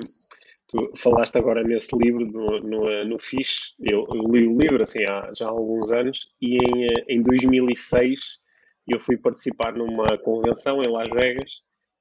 tu 0.69 0.93
falaste 0.97 1.37
agora 1.37 1.63
nesse 1.63 1.97
livro, 1.97 2.27
no, 2.27 2.61
no, 2.61 3.05
no 3.05 3.19
FIS, 3.19 3.75
eu, 3.81 4.07
eu, 4.09 4.23
li 4.31 4.47
o 4.47 4.59
livro 4.59 4.83
assim, 4.83 5.05
há 5.05 5.33
já 5.35 5.47
há 5.47 5.51
alguns 5.51 5.91
anos, 5.93 6.19
e 6.41 6.57
em, 6.57 6.85
eh, 6.85 7.05
em 7.09 7.23
2006 7.23 8.21
eu 8.89 8.99
fui 8.99 9.17
participar 9.17 9.73
numa 9.75 10.19
convenção 10.19 10.83
em 10.83 10.91
Las 10.91 11.09
Vegas 11.11 11.51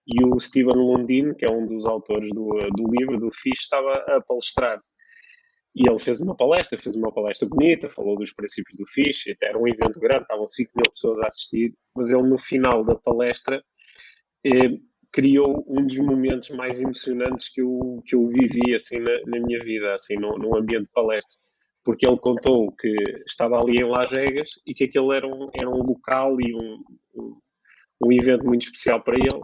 e 0.07 0.23
o 0.25 0.39
Steven 0.39 0.75
Lundin, 0.75 1.33
que 1.33 1.45
é 1.45 1.49
um 1.49 1.65
dos 1.65 1.85
autores 1.85 2.29
do, 2.33 2.49
do 2.75 2.91
livro, 2.91 3.19
do 3.19 3.31
FIS, 3.31 3.59
estava 3.59 3.93
a 3.93 4.21
palestrar. 4.21 4.81
E 5.74 5.88
ele 5.88 5.99
fez 5.99 6.19
uma 6.19 6.36
palestra, 6.36 6.78
fez 6.78 6.95
uma 6.95 7.11
palestra 7.13 7.47
bonita, 7.47 7.89
falou 7.89 8.17
dos 8.17 8.34
princípios 8.34 8.78
do 8.78 8.86
Fish, 8.88 9.26
era 9.41 9.57
um 9.57 9.67
evento 9.67 9.99
grande, 9.99 10.24
estavam 10.24 10.45
5 10.45 10.72
mil 10.76 10.91
pessoas 10.91 11.19
a 11.19 11.28
assistir, 11.28 11.74
mas 11.95 12.11
ele 12.11 12.24
no 12.24 12.38
final 12.38 12.84
da 12.84 12.95
palestra 12.95 13.63
eh, 14.45 14.78
criou 15.11 15.65
um 15.67 15.86
dos 15.86 15.97
momentos 15.99 16.49
mais 16.51 16.82
emocionantes 16.82 17.49
que 17.49 17.61
eu, 17.61 18.01
que 18.05 18.15
eu 18.15 18.28
vivi 18.28 18.76
assim 18.76 18.99
na, 18.99 19.11
na 19.28 19.39
minha 19.39 19.63
vida, 19.63 19.95
assim, 19.95 20.15
no, 20.15 20.38
no 20.38 20.57
ambiente 20.57 20.84
de 20.86 20.91
palestra. 20.91 21.38
porque 21.84 22.05
ele 22.05 22.17
contou 22.17 22.72
que 22.74 22.93
estava 23.26 23.59
ali 23.59 23.78
em 23.78 23.84
Las 23.84 24.11
Vegas 24.11 24.49
e 24.65 24.74
que 24.74 24.86
aquele 24.86 25.15
era 25.15 25.28
um, 25.28 25.49
era 25.53 25.69
um 25.69 25.84
local 25.84 26.39
e 26.39 26.53
um, 26.53 26.84
um, 27.15 27.38
um 28.05 28.11
evento 28.11 28.45
muito 28.45 28.63
especial 28.63 29.01
para 29.01 29.15
ele, 29.15 29.43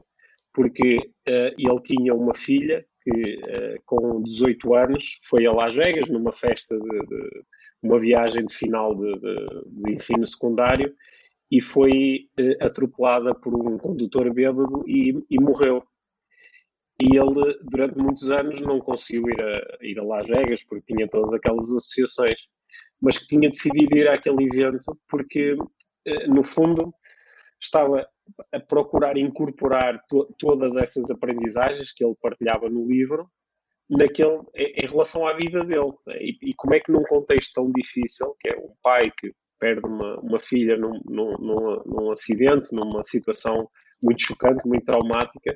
porque 0.54 0.98
uh, 0.98 1.54
ele 1.58 1.82
tinha 1.84 2.14
uma 2.14 2.36
filha 2.36 2.86
que, 3.08 3.36
uh, 3.38 3.82
com 3.86 4.22
18 4.22 4.76
anos, 4.76 5.20
foi 5.24 5.46
a 5.46 5.54
Las 5.54 5.76
Vegas 5.76 6.10
numa 6.10 6.34
festa 6.34 6.78
de, 6.78 7.06
de 7.08 7.44
uma 7.82 8.00
viagem 8.00 8.46
de 8.46 8.54
final 8.54 8.94
de, 8.94 9.14
de, 9.20 9.46
de 9.66 9.94
ensino 9.94 10.28
secundário 10.28 10.94
e 11.50 11.62
foi 11.62 12.28
uh, 12.38 12.66
atropelada 12.66 13.34
por 13.34 13.56
um 13.56 13.78
condutor 13.78 14.34
bêbado 14.34 14.84
e, 14.86 15.24
e, 15.30 15.40
morreu. 15.40 15.84
E 17.02 17.16
ele, 17.16 17.58
durante 17.64 17.98
muitos 17.98 18.30
anos, 18.30 18.60
não 18.60 18.80
conseguiu 18.80 19.30
ir 19.30 19.42
a, 19.42 19.78
ir 19.82 20.00
a 20.00 20.04
Las 20.04 20.28
Vegas 20.28 20.64
porque 20.64 20.94
tinha 20.94 21.08
todas 21.08 21.34
aquelas 21.34 21.72
associações, 21.72 22.40
mas 23.02 23.18
que 23.18 23.28
tinha 23.28 23.50
decidido 23.50 23.96
ir 23.98 24.10
àquele 24.10 24.44
evento 24.44 25.00
porque, 25.08 25.54
uh, 25.54 26.28
no 26.28 26.44
fundo, 26.44 26.94
estava 27.62 28.06
a 28.52 28.60
procurar 28.60 29.18
incorporar 29.18 30.02
to, 30.08 30.34
todas 30.38 30.76
essas 30.76 31.10
aprendizagens 31.10 31.94
que 31.94 32.04
ele 32.04 32.16
partilhava 32.22 32.70
no 32.70 32.88
livro 32.88 33.30
naquele, 33.90 34.42
em 34.56 34.86
relação 34.86 35.26
à 35.26 35.34
vida 35.34 35.64
dele. 35.64 35.94
E, 36.20 36.50
e, 36.50 36.54
como 36.56 36.74
é 36.74 36.80
que 36.80 36.92
num 36.92 37.04
contexto 37.04 37.54
tão 37.54 37.72
difícil, 37.72 38.36
que 38.40 38.50
é 38.50 38.58
um 38.58 38.74
pai 38.84 39.12
que 39.18 39.32
perde 39.60 39.86
uma, 39.86 40.20
uma 40.20 40.40
filha 40.40 40.78
num, 40.78 41.00
num, 41.06 41.38
num, 41.38 41.84
num 41.86 42.12
acidente, 42.12 42.74
numa 42.74 43.04
situação 43.04 43.70
muito 44.02 44.22
chocante, 44.22 44.68
muito 44.68 44.86
traumática, 44.86 45.54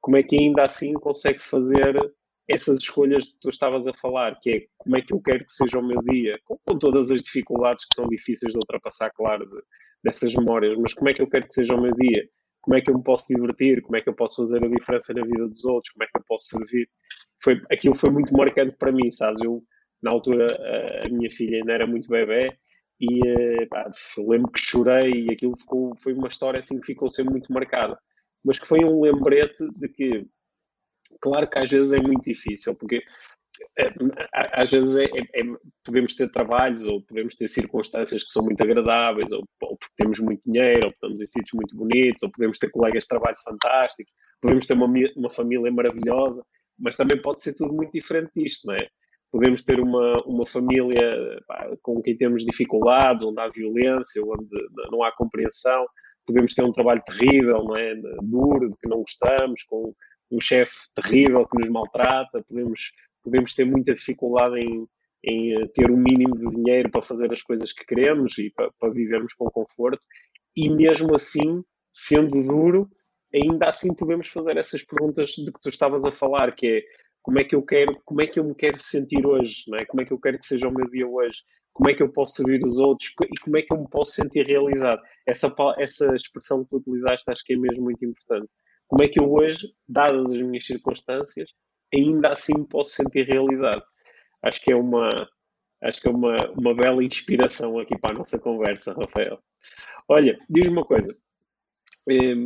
como 0.00 0.16
é 0.16 0.22
que 0.22 0.36
ainda 0.36 0.62
assim 0.62 0.92
consegue 0.94 1.38
fazer 1.38 1.94
essas 2.48 2.78
escolhas 2.78 3.26
que 3.26 3.38
tu 3.40 3.48
estavas 3.50 3.86
a 3.86 3.92
falar, 3.94 4.38
que 4.40 4.50
é 4.50 4.66
como 4.78 4.96
é 4.96 5.02
que 5.02 5.12
eu 5.12 5.20
quero 5.20 5.44
que 5.44 5.52
seja 5.52 5.78
o 5.78 5.86
meu 5.86 6.00
dia, 6.02 6.38
com, 6.44 6.58
com 6.64 6.78
todas 6.78 7.10
as 7.10 7.22
dificuldades 7.22 7.84
que 7.84 7.94
são 7.94 8.08
difíceis 8.08 8.52
de 8.52 8.58
ultrapassar, 8.58 9.10
claro, 9.14 9.46
de, 9.46 9.62
dessas 10.02 10.34
memórias, 10.34 10.76
mas 10.78 10.94
como 10.94 11.08
é 11.10 11.14
que 11.14 11.22
eu 11.22 11.28
quero 11.28 11.46
que 11.48 11.54
seja 11.54 11.74
o 11.74 11.80
meu 11.80 11.92
dia, 11.94 12.28
como 12.60 12.76
é 12.76 12.80
que 12.80 12.90
eu 12.90 12.96
me 12.96 13.02
posso 13.02 13.26
divertir, 13.34 13.82
como 13.82 13.96
é 13.96 14.00
que 14.00 14.08
eu 14.08 14.14
posso 14.14 14.36
fazer 14.36 14.62
a 14.64 14.68
diferença 14.68 15.12
na 15.14 15.24
vida 15.24 15.48
dos 15.48 15.64
outros, 15.64 15.92
como 15.92 16.04
é 16.04 16.06
que 16.06 16.18
eu 16.18 16.24
posso 16.26 16.46
servir. 16.46 16.88
Foi, 17.42 17.60
aquilo 17.72 17.94
foi 17.94 18.10
muito 18.10 18.36
marcante 18.36 18.76
para 18.76 18.92
mim, 18.92 19.10
sabes? 19.10 19.40
Eu, 19.42 19.62
na 20.02 20.10
altura, 20.10 20.46
a 21.04 21.08
minha 21.08 21.30
filha 21.30 21.58
ainda 21.58 21.72
era 21.72 21.86
muito 21.86 22.08
bebê 22.08 22.56
e 23.00 23.26
eh, 23.26 23.66
pá, 23.66 23.90
lembro 24.18 24.50
que 24.50 24.60
chorei 24.60 25.10
e 25.26 25.32
aquilo 25.32 25.56
ficou, 25.56 25.94
foi 26.00 26.12
uma 26.12 26.28
história 26.28 26.58
assim 26.58 26.80
que 26.80 26.86
ficou 26.86 27.08
sempre 27.08 27.32
muito 27.32 27.52
marcada. 27.52 27.98
Mas 28.44 28.58
que 28.58 28.66
foi 28.66 28.84
um 28.84 29.00
lembrete 29.00 29.64
de 29.76 29.88
que, 29.88 30.26
claro 31.20 31.48
que 31.48 31.58
às 31.58 31.70
vezes 31.70 31.92
é 31.92 32.00
muito 32.00 32.24
difícil, 32.24 32.74
porque 32.74 33.02
é, 33.78 33.92
às 34.32 34.70
vezes 34.70 34.96
é, 34.96 35.04
é, 35.04 35.40
é, 35.40 35.44
podemos 35.84 36.14
ter 36.14 36.30
trabalhos 36.30 36.86
ou 36.86 37.02
podemos 37.02 37.34
ter 37.34 37.48
circunstâncias 37.48 38.24
que 38.24 38.30
são 38.30 38.44
muito 38.44 38.62
agradáveis, 38.62 39.30
ou, 39.32 39.44
temos 39.98 40.18
muito 40.20 40.50
dinheiro, 40.50 40.86
ou 40.86 40.90
estamos 40.90 41.20
em 41.20 41.26
sítios 41.26 41.52
muito 41.52 41.76
bonitos, 41.76 42.22
ou 42.22 42.30
podemos 42.30 42.56
ter 42.58 42.70
colegas 42.70 43.04
de 43.04 43.08
trabalho 43.08 43.36
fantásticos, 43.44 44.12
podemos 44.40 44.66
ter 44.66 44.74
uma, 44.74 44.86
uma 45.16 45.28
família 45.28 45.70
maravilhosa, 45.70 46.42
mas 46.78 46.96
também 46.96 47.20
pode 47.20 47.42
ser 47.42 47.54
tudo 47.54 47.74
muito 47.74 47.92
diferente 47.92 48.30
disto, 48.34 48.68
não 48.68 48.74
é? 48.74 48.88
Podemos 49.30 49.62
ter 49.62 49.78
uma, 49.78 50.22
uma 50.24 50.46
família 50.46 51.38
pá, 51.46 51.68
com 51.82 52.00
quem 52.00 52.16
temos 52.16 52.44
dificuldades, 52.44 53.26
onde 53.26 53.40
há 53.40 53.48
violência, 53.48 54.22
onde 54.22 54.48
não 54.90 55.02
há 55.02 55.12
compreensão, 55.12 55.84
podemos 56.24 56.54
ter 56.54 56.62
um 56.62 56.72
trabalho 56.72 57.02
terrível, 57.04 57.64
não 57.64 57.76
é? 57.76 57.94
Duro, 58.22 58.70
de 58.70 58.76
que 58.78 58.88
não 58.88 58.98
gostamos, 58.98 59.62
com 59.64 59.92
um 60.30 60.40
chefe 60.40 60.76
terrível 60.94 61.46
que 61.46 61.58
nos 61.58 61.68
maltrata, 61.68 62.42
podemos 62.48 62.92
podemos 63.22 63.54
ter 63.54 63.64
muita 63.66 63.92
dificuldade 63.92 64.58
em, 64.58 64.86
em 65.24 65.54
eh, 65.54 65.66
ter 65.74 65.90
o 65.90 65.96
mínimo 65.96 66.36
de 66.36 66.56
dinheiro 66.56 66.90
para 66.90 67.02
fazer 67.02 67.32
as 67.32 67.42
coisas 67.42 67.72
que 67.72 67.84
queremos 67.84 68.38
e 68.38 68.50
para, 68.50 68.70
para 68.78 68.90
vivermos 68.90 69.34
com 69.34 69.46
conforto, 69.50 70.06
e 70.56 70.68
mesmo 70.68 71.14
assim, 71.14 71.62
sendo 71.92 72.42
duro, 72.44 72.88
ainda 73.34 73.68
assim 73.68 73.94
podemos 73.94 74.28
fazer 74.28 74.56
essas 74.56 74.82
perguntas 74.82 75.30
de 75.30 75.52
que 75.52 75.60
tu 75.60 75.68
estavas 75.68 76.04
a 76.04 76.10
falar, 76.10 76.54
que 76.54 76.66
é 76.66 76.82
como 77.22 77.38
é 77.38 77.44
que 77.44 77.54
eu 77.54 77.62
quero, 77.62 78.00
como 78.04 78.22
é 78.22 78.26
que 78.26 78.40
eu 78.40 78.44
me 78.44 78.54
quero 78.54 78.78
sentir 78.78 79.26
hoje, 79.26 79.64
não 79.68 79.78
é? 79.78 79.84
Como 79.84 80.00
é 80.00 80.04
que 80.04 80.12
eu 80.12 80.18
quero 80.18 80.38
que 80.38 80.46
seja 80.46 80.68
o 80.68 80.72
meu 80.72 80.88
dia 80.88 81.06
hoje? 81.06 81.42
Como 81.74 81.90
é 81.90 81.94
que 81.94 82.02
eu 82.02 82.10
posso 82.10 82.36
servir 82.36 82.64
os 82.64 82.78
outros 82.78 83.10
e 83.22 83.38
como 83.40 83.56
é 83.58 83.62
que 83.62 83.72
eu 83.72 83.78
me 83.78 83.88
posso 83.88 84.12
sentir 84.12 84.46
realizado? 84.46 85.00
Essa 85.26 85.54
essa 85.78 86.14
expressão 86.16 86.64
que 86.64 86.70
tu 86.70 86.76
utilizaste 86.78 87.30
acho 87.30 87.44
que 87.44 87.52
é 87.52 87.56
mesmo 87.56 87.84
muito 87.84 88.04
importante. 88.04 88.48
Como 88.88 89.02
é 89.02 89.08
que 89.08 89.20
eu 89.20 89.30
hoje, 89.30 89.68
dadas 89.86 90.32
as 90.32 90.40
minhas 90.40 90.64
circunstâncias, 90.64 91.50
ainda 91.94 92.30
assim 92.30 92.54
me 92.56 92.66
posso 92.66 92.92
sentir 92.92 93.26
realizado. 93.26 93.82
Acho 94.42 94.60
que 94.62 94.72
é 94.72 94.76
uma, 94.76 95.28
acho 95.82 96.00
que 96.00 96.08
é 96.08 96.10
uma, 96.10 96.50
uma 96.52 96.74
bela 96.74 97.02
inspiração 97.02 97.78
aqui 97.78 97.98
para 97.98 98.10
a 98.10 98.18
nossa 98.18 98.38
conversa, 98.38 98.92
Rafael. 98.92 99.38
Olha, 100.08 100.38
diz-me 100.48 100.72
uma 100.72 100.84
coisa. 100.84 101.16
Um, 102.08 102.44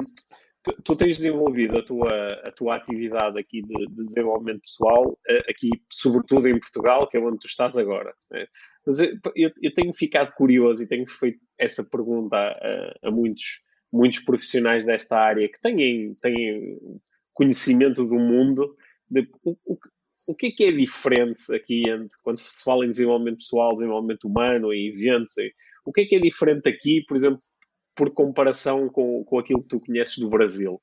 tu, 0.85 0.97
tens 0.97 1.19
desenvolvido 1.19 1.79
a 1.79 1.83
tua, 1.85 2.33
a 2.45 2.53
tua 2.53 2.77
atividade 2.77 3.39
aqui 3.39 3.63
de, 3.63 3.87
de, 3.87 4.05
desenvolvimento 4.05 4.61
pessoal, 4.61 5.19
eh, 5.29 5.51
aqui 5.51 5.71
sobretudo 5.91 6.49
em 6.49 6.59
Portugal, 6.59 7.09
que 7.09 7.17
é 7.17 7.21
onde 7.21 7.39
tu 7.39 7.47
estás 7.47 7.77
agora. 7.77 8.15
Né? 8.31 8.47
Mas 8.87 9.01
eu, 9.01 9.51
eu, 9.61 9.75
tenho 9.75 9.93
ficado 9.95 10.33
curioso 10.35 10.83
e 10.83 10.89
tenho 10.89 11.07
feito 11.07 11.41
essa 11.59 11.85
pergunta 11.85 12.37
a, 12.37 13.09
a 13.09 13.11
muitos, 13.11 13.61
muitos 13.93 14.21
profissionais 14.21 14.85
desta 14.85 15.17
área 15.17 15.49
que 15.49 15.61
têm, 15.61 16.15
têm 16.21 16.79
conhecimento 17.33 18.05
do 18.05 18.17
mundo 18.17 18.77
de, 19.09 19.29
o, 19.45 19.57
o 20.27 20.35
que 20.35 20.47
é 20.47 20.51
que 20.51 20.65
é 20.65 20.73
diferente 20.73 21.53
aqui 21.55 21.89
entre, 21.89 22.17
quando 22.23 22.39
se 22.39 22.63
fala 22.63 22.85
em 22.85 22.91
desenvolvimento 22.91 23.39
pessoal, 23.39 23.75
desenvolvimento 23.75 24.25
humano, 24.25 24.73
em 24.73 24.89
eventos? 24.89 25.35
O 25.85 25.93
que 25.93 26.03
é 26.03 26.07
que 26.07 26.17
é 26.17 26.21
diferente 26.21 26.69
aqui, 26.69 27.05
por 27.07 27.17
exemplo, 27.17 27.41
por 27.95 28.11
comparação 28.13 28.89
com, 28.89 29.25
com 29.25 29.39
aquilo 29.39 29.63
que 29.63 29.69
tu 29.69 29.81
conheces 29.81 30.19
do 30.19 30.29
Brasil 30.29 30.81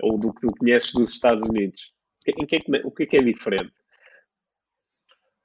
ou 0.00 0.18
do 0.18 0.32
que 0.32 0.40
tu 0.40 0.54
conheces 0.58 0.92
dos 0.92 1.10
Estados 1.10 1.42
Unidos? 1.42 1.92
Em 2.26 2.46
que 2.46 2.56
é 2.56 2.60
que, 2.60 2.76
o 2.84 2.90
que 2.90 3.02
é 3.02 3.06
que 3.06 3.16
é 3.16 3.22
diferente? 3.22 3.72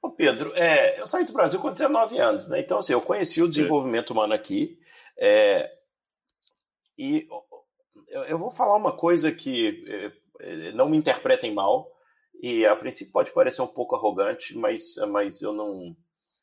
Ô 0.02 0.10
Pedro, 0.10 0.52
é, 0.54 1.00
eu 1.00 1.06
saí 1.06 1.24
do 1.24 1.32
Brasil 1.32 1.58
com 1.58 1.72
19 1.72 2.18
anos, 2.18 2.46
né? 2.48 2.60
Então, 2.60 2.78
assim, 2.78 2.92
eu 2.92 3.00
conheci 3.00 3.42
o 3.42 3.48
desenvolvimento 3.48 4.10
humano 4.10 4.34
aqui. 4.34 4.78
É, 5.18 5.72
e 6.96 7.26
eu 8.28 8.38
vou 8.38 8.50
falar 8.50 8.76
uma 8.76 8.92
coisa 8.92 9.32
que 9.32 9.84
é, 10.40 10.72
não 10.72 10.88
me 10.88 10.96
interpretem 10.96 11.54
mal, 11.54 11.90
e 12.42 12.66
a 12.66 12.76
princípio 12.76 13.12
pode 13.12 13.32
parecer 13.32 13.62
um 13.62 13.66
pouco 13.66 13.96
arrogante, 13.96 14.56
mas, 14.56 14.96
mas 15.08 15.40
eu 15.42 15.52
não, 15.52 15.96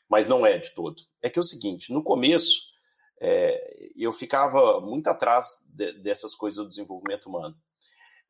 mas 0.10 0.28
não 0.28 0.46
é 0.46 0.58
de 0.58 0.72
todo. 0.72 1.02
É 1.22 1.30
que 1.30 1.40
é 1.40 1.42
o 1.42 1.44
seguinte, 1.44 1.94
no 1.94 2.04
começo 2.04 2.72
é, 3.20 3.92
eu 3.96 4.12
ficava 4.12 4.82
muito 4.82 5.08
atrás 5.08 5.64
de, 5.70 5.94
dessas 5.94 6.34
coisas 6.34 6.64
do 6.64 6.70
desenvolvimento 6.70 7.28
humano. 7.28 7.56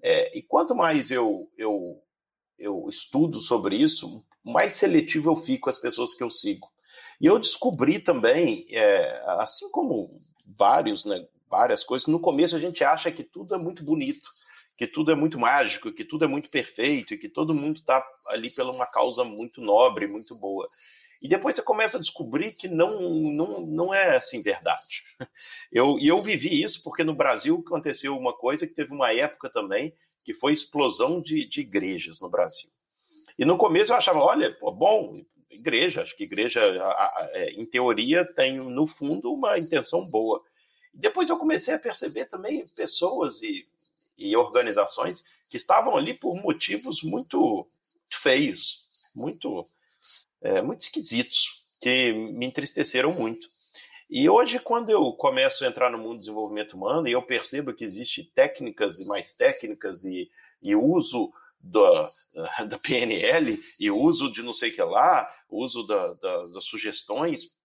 É, 0.03 0.37
e 0.37 0.41
quanto 0.41 0.75
mais 0.75 1.11
eu, 1.11 1.49
eu, 1.57 2.01
eu 2.59 2.85
estudo 2.89 3.39
sobre 3.39 3.77
isso, 3.77 4.21
mais 4.43 4.73
seletivo 4.73 5.31
eu 5.31 5.35
fico 5.35 5.69
as 5.69 5.77
pessoas 5.77 6.13
que 6.13 6.23
eu 6.23 6.29
sigo. 6.29 6.67
E 7.21 7.25
eu 7.25 7.39
descobri 7.39 7.99
também, 7.99 8.65
é, 8.69 9.23
assim 9.39 9.71
como 9.71 10.21
vários, 10.45 11.05
né, 11.05 11.25
várias 11.49 11.83
coisas, 11.83 12.07
no 12.07 12.19
começo 12.19 12.55
a 12.55 12.59
gente 12.59 12.83
acha 12.83 13.11
que 13.11 13.23
tudo 13.23 13.55
é 13.55 13.57
muito 13.57 13.83
bonito 13.83 14.29
que 14.81 14.87
tudo 14.87 15.11
é 15.11 15.15
muito 15.15 15.37
mágico, 15.37 15.91
que 15.91 16.03
tudo 16.03 16.25
é 16.25 16.27
muito 16.27 16.49
perfeito 16.49 17.13
e 17.13 17.17
que 17.19 17.29
todo 17.29 17.53
mundo 17.53 17.75
está 17.77 18.03
ali 18.29 18.49
pela 18.49 18.71
uma 18.71 18.87
causa 18.87 19.23
muito 19.23 19.61
nobre, 19.61 20.07
muito 20.07 20.35
boa. 20.35 20.67
E 21.21 21.29
depois 21.29 21.55
você 21.55 21.61
começa 21.61 21.97
a 21.97 22.01
descobrir 22.01 22.51
que 22.57 22.67
não, 22.67 22.99
não, 22.99 23.61
não 23.61 23.93
é 23.93 24.15
assim 24.15 24.41
verdade. 24.41 25.03
Eu, 25.71 25.99
e 25.99 26.07
eu 26.07 26.19
vivi 26.19 26.63
isso 26.63 26.81
porque 26.83 27.03
no 27.03 27.13
Brasil 27.13 27.63
aconteceu 27.63 28.17
uma 28.17 28.35
coisa 28.35 28.65
que 28.65 28.73
teve 28.73 28.91
uma 28.91 29.13
época 29.13 29.51
também, 29.51 29.93
que 30.23 30.33
foi 30.33 30.51
explosão 30.51 31.21
de, 31.21 31.47
de 31.47 31.61
igrejas 31.61 32.19
no 32.19 32.27
Brasil. 32.27 32.71
E 33.37 33.45
no 33.45 33.59
começo 33.59 33.91
eu 33.91 33.97
achava, 33.97 34.17
olha, 34.17 34.57
bom, 34.59 35.13
igreja, 35.47 36.01
acho 36.01 36.17
que 36.17 36.23
igreja, 36.23 36.59
é, 37.33 37.51
em 37.51 37.67
teoria, 37.67 38.25
tem 38.25 38.57
no 38.57 38.87
fundo 38.87 39.31
uma 39.31 39.59
intenção 39.59 40.03
boa. 40.09 40.41
Depois 40.91 41.29
eu 41.29 41.37
comecei 41.37 41.75
a 41.75 41.79
perceber 41.79 42.25
também 42.25 42.65
pessoas 42.75 43.43
e 43.43 43.63
e 44.17 44.35
organizações 44.35 45.23
que 45.49 45.57
estavam 45.57 45.97
ali 45.97 46.13
por 46.13 46.35
motivos 46.41 47.01
muito 47.03 47.67
feios, 48.09 48.87
muito, 49.15 49.67
é, 50.41 50.61
muito 50.61 50.81
esquisitos, 50.81 51.65
que 51.81 52.13
me 52.13 52.45
entristeceram 52.45 53.11
muito. 53.11 53.47
E 54.09 54.29
hoje, 54.29 54.59
quando 54.59 54.89
eu 54.89 55.11
começo 55.13 55.63
a 55.63 55.67
entrar 55.67 55.89
no 55.89 55.97
mundo 55.97 56.15
do 56.15 56.19
desenvolvimento 56.19 56.73
humano 56.73 57.07
e 57.07 57.13
eu 57.13 57.21
percebo 57.21 57.73
que 57.73 57.83
existem 57.83 58.29
técnicas 58.35 58.99
e 58.99 59.05
mais 59.05 59.33
técnicas 59.33 60.03
e, 60.03 60.29
e 60.61 60.75
uso 60.75 61.31
da, 61.59 61.89
da 62.67 62.77
PNL 62.77 63.59
e 63.79 63.89
uso 63.89 64.31
de 64.31 64.43
não 64.43 64.53
sei 64.53 64.69
o 64.69 64.75
que 64.75 64.83
lá, 64.83 65.29
uso 65.49 65.87
da, 65.87 66.13
da, 66.13 66.45
das 66.47 66.65
sugestões 66.65 67.57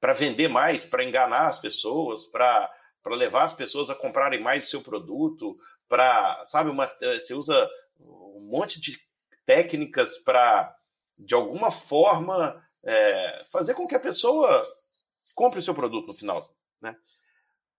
para 0.00 0.12
vender 0.12 0.48
mais, 0.48 0.84
para 0.84 1.04
enganar 1.04 1.48
as 1.48 1.58
pessoas, 1.58 2.24
para 2.26 2.72
para 3.08 3.16
levar 3.16 3.44
as 3.44 3.54
pessoas 3.54 3.88
a 3.88 3.94
comprarem 3.94 4.38
mais 4.38 4.64
o 4.64 4.68
seu 4.68 4.82
produto, 4.82 5.54
para, 5.88 6.44
sabe, 6.44 6.68
uma, 6.68 6.84
eh, 7.00 7.18
você 7.18 7.32
usa 7.32 7.68
um 7.98 8.46
monte 8.50 8.78
de 8.78 8.98
técnicas 9.46 10.18
para, 10.18 10.76
de 11.16 11.34
alguma 11.34 11.70
forma, 11.70 12.62
é, 12.84 13.42
fazer 13.50 13.72
com 13.72 13.88
que 13.88 13.94
a 13.94 14.00
pessoa 14.00 14.62
compre 15.34 15.58
o 15.58 15.62
seu 15.62 15.74
produto 15.74 16.08
no 16.08 16.14
final, 16.14 16.46
né? 16.82 16.94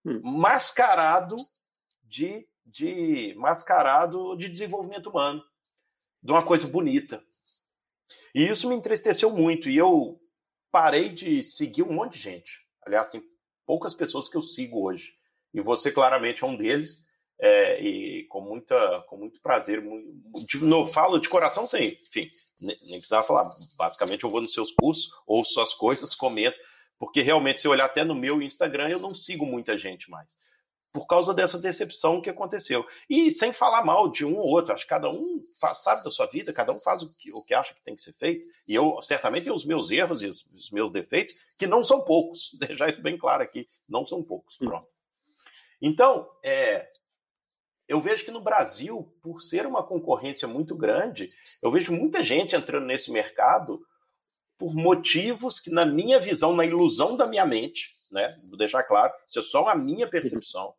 Hum. 0.03 0.19
Mascarado 0.23 1.35
de, 2.03 2.47
de 2.65 3.35
mascarado 3.37 4.35
de 4.35 4.49
desenvolvimento 4.49 5.11
humano, 5.11 5.43
de 6.23 6.31
uma 6.31 6.43
coisa 6.43 6.67
bonita. 6.67 7.23
E 8.33 8.47
isso 8.47 8.67
me 8.67 8.73
entristeceu 8.73 9.29
muito 9.29 9.69
e 9.69 9.77
eu 9.77 10.19
parei 10.71 11.09
de 11.09 11.43
seguir 11.43 11.83
um 11.83 11.93
monte 11.93 12.13
de 12.13 12.19
gente. 12.19 12.65
Aliás, 12.83 13.07
tem 13.07 13.23
poucas 13.63 13.93
pessoas 13.93 14.27
que 14.27 14.35
eu 14.35 14.41
sigo 14.41 14.83
hoje 14.83 15.18
e 15.53 15.61
você 15.61 15.91
claramente 15.91 16.43
é 16.43 16.47
um 16.47 16.55
deles. 16.55 17.07
É, 17.41 17.81
e 17.81 18.25
com 18.27 18.41
muita 18.41 19.01
com 19.07 19.15
muito 19.15 19.41
prazer 19.41 19.81
muito, 19.81 20.45
de 20.45 20.57
novo, 20.65 20.91
falo 20.91 21.17
de 21.19 21.29
coração 21.29 21.65
sem 21.65 21.97
enfim 22.05 22.29
nem, 22.61 22.77
nem 22.81 22.97
precisava 22.97 23.25
falar 23.25 23.49
basicamente 23.77 24.25
eu 24.25 24.29
vou 24.29 24.41
nos 24.41 24.51
seus 24.51 24.71
cursos 24.71 25.09
ouço 25.25 25.53
suas 25.53 25.73
coisas 25.73 26.13
comento 26.13 26.57
porque 26.97 27.21
realmente 27.21 27.61
se 27.61 27.67
eu 27.67 27.71
olhar 27.71 27.85
até 27.85 28.03
no 28.03 28.13
meu 28.13 28.41
Instagram 28.41 28.89
eu 28.89 28.99
não 28.99 29.11
sigo 29.11 29.45
muita 29.45 29.77
gente 29.77 30.11
mais 30.11 30.37
por 30.91 31.05
causa 31.05 31.33
dessa 31.33 31.59
decepção 31.59 32.21
que 32.21 32.29
aconteceu. 32.29 32.85
E 33.09 33.29
sem 33.31 33.53
falar 33.53 33.85
mal 33.85 34.09
de 34.09 34.25
um 34.25 34.35
ou 34.35 34.47
outro, 34.47 34.73
acho 34.73 34.83
que 34.83 34.89
cada 34.89 35.09
um 35.09 35.43
faz, 35.59 35.83
sabe 35.83 36.03
da 36.03 36.11
sua 36.11 36.25
vida, 36.25 36.51
cada 36.51 36.71
um 36.71 36.79
faz 36.79 37.03
o 37.03 37.11
que, 37.11 37.31
o 37.31 37.43
que 37.43 37.53
acha 37.53 37.73
que 37.73 37.83
tem 37.83 37.95
que 37.95 38.01
ser 38.01 38.13
feito. 38.13 38.45
E 38.67 38.73
eu 38.73 38.99
certamente 39.01 39.43
tenho 39.43 39.55
os 39.55 39.65
meus 39.65 39.91
erros 39.91 40.21
e 40.21 40.27
os, 40.27 40.45
os 40.47 40.71
meus 40.71 40.91
defeitos, 40.91 41.43
que 41.57 41.67
não 41.67 41.83
são 41.83 42.01
poucos, 42.01 42.51
deixar 42.59 42.89
isso 42.89 43.01
bem 43.01 43.17
claro 43.17 43.43
aqui, 43.43 43.67
não 43.87 44.05
são 44.05 44.23
poucos. 44.23 44.57
Pronto. 44.57 44.87
Então, 45.81 46.29
é, 46.43 46.89
eu 47.87 48.01
vejo 48.01 48.25
que 48.25 48.31
no 48.31 48.41
Brasil, 48.41 49.13
por 49.21 49.41
ser 49.41 49.65
uma 49.65 49.83
concorrência 49.83 50.47
muito 50.47 50.75
grande, 50.75 51.27
eu 51.61 51.71
vejo 51.71 51.91
muita 51.93 52.23
gente 52.23 52.55
entrando 52.55 52.85
nesse 52.85 53.11
mercado 53.11 53.81
por 54.57 54.73
motivos 54.73 55.59
que, 55.59 55.71
na 55.71 55.85
minha 55.85 56.19
visão, 56.19 56.53
na 56.55 56.65
ilusão 56.65 57.15
da 57.15 57.25
minha 57.25 57.45
mente, 57.45 57.95
né? 58.11 58.37
Vou 58.49 58.57
deixar 58.57 58.83
claro, 58.83 59.13
isso 59.27 59.39
é 59.39 59.43
só 59.43 59.67
a 59.67 59.75
minha 59.75 60.07
percepção 60.07 60.73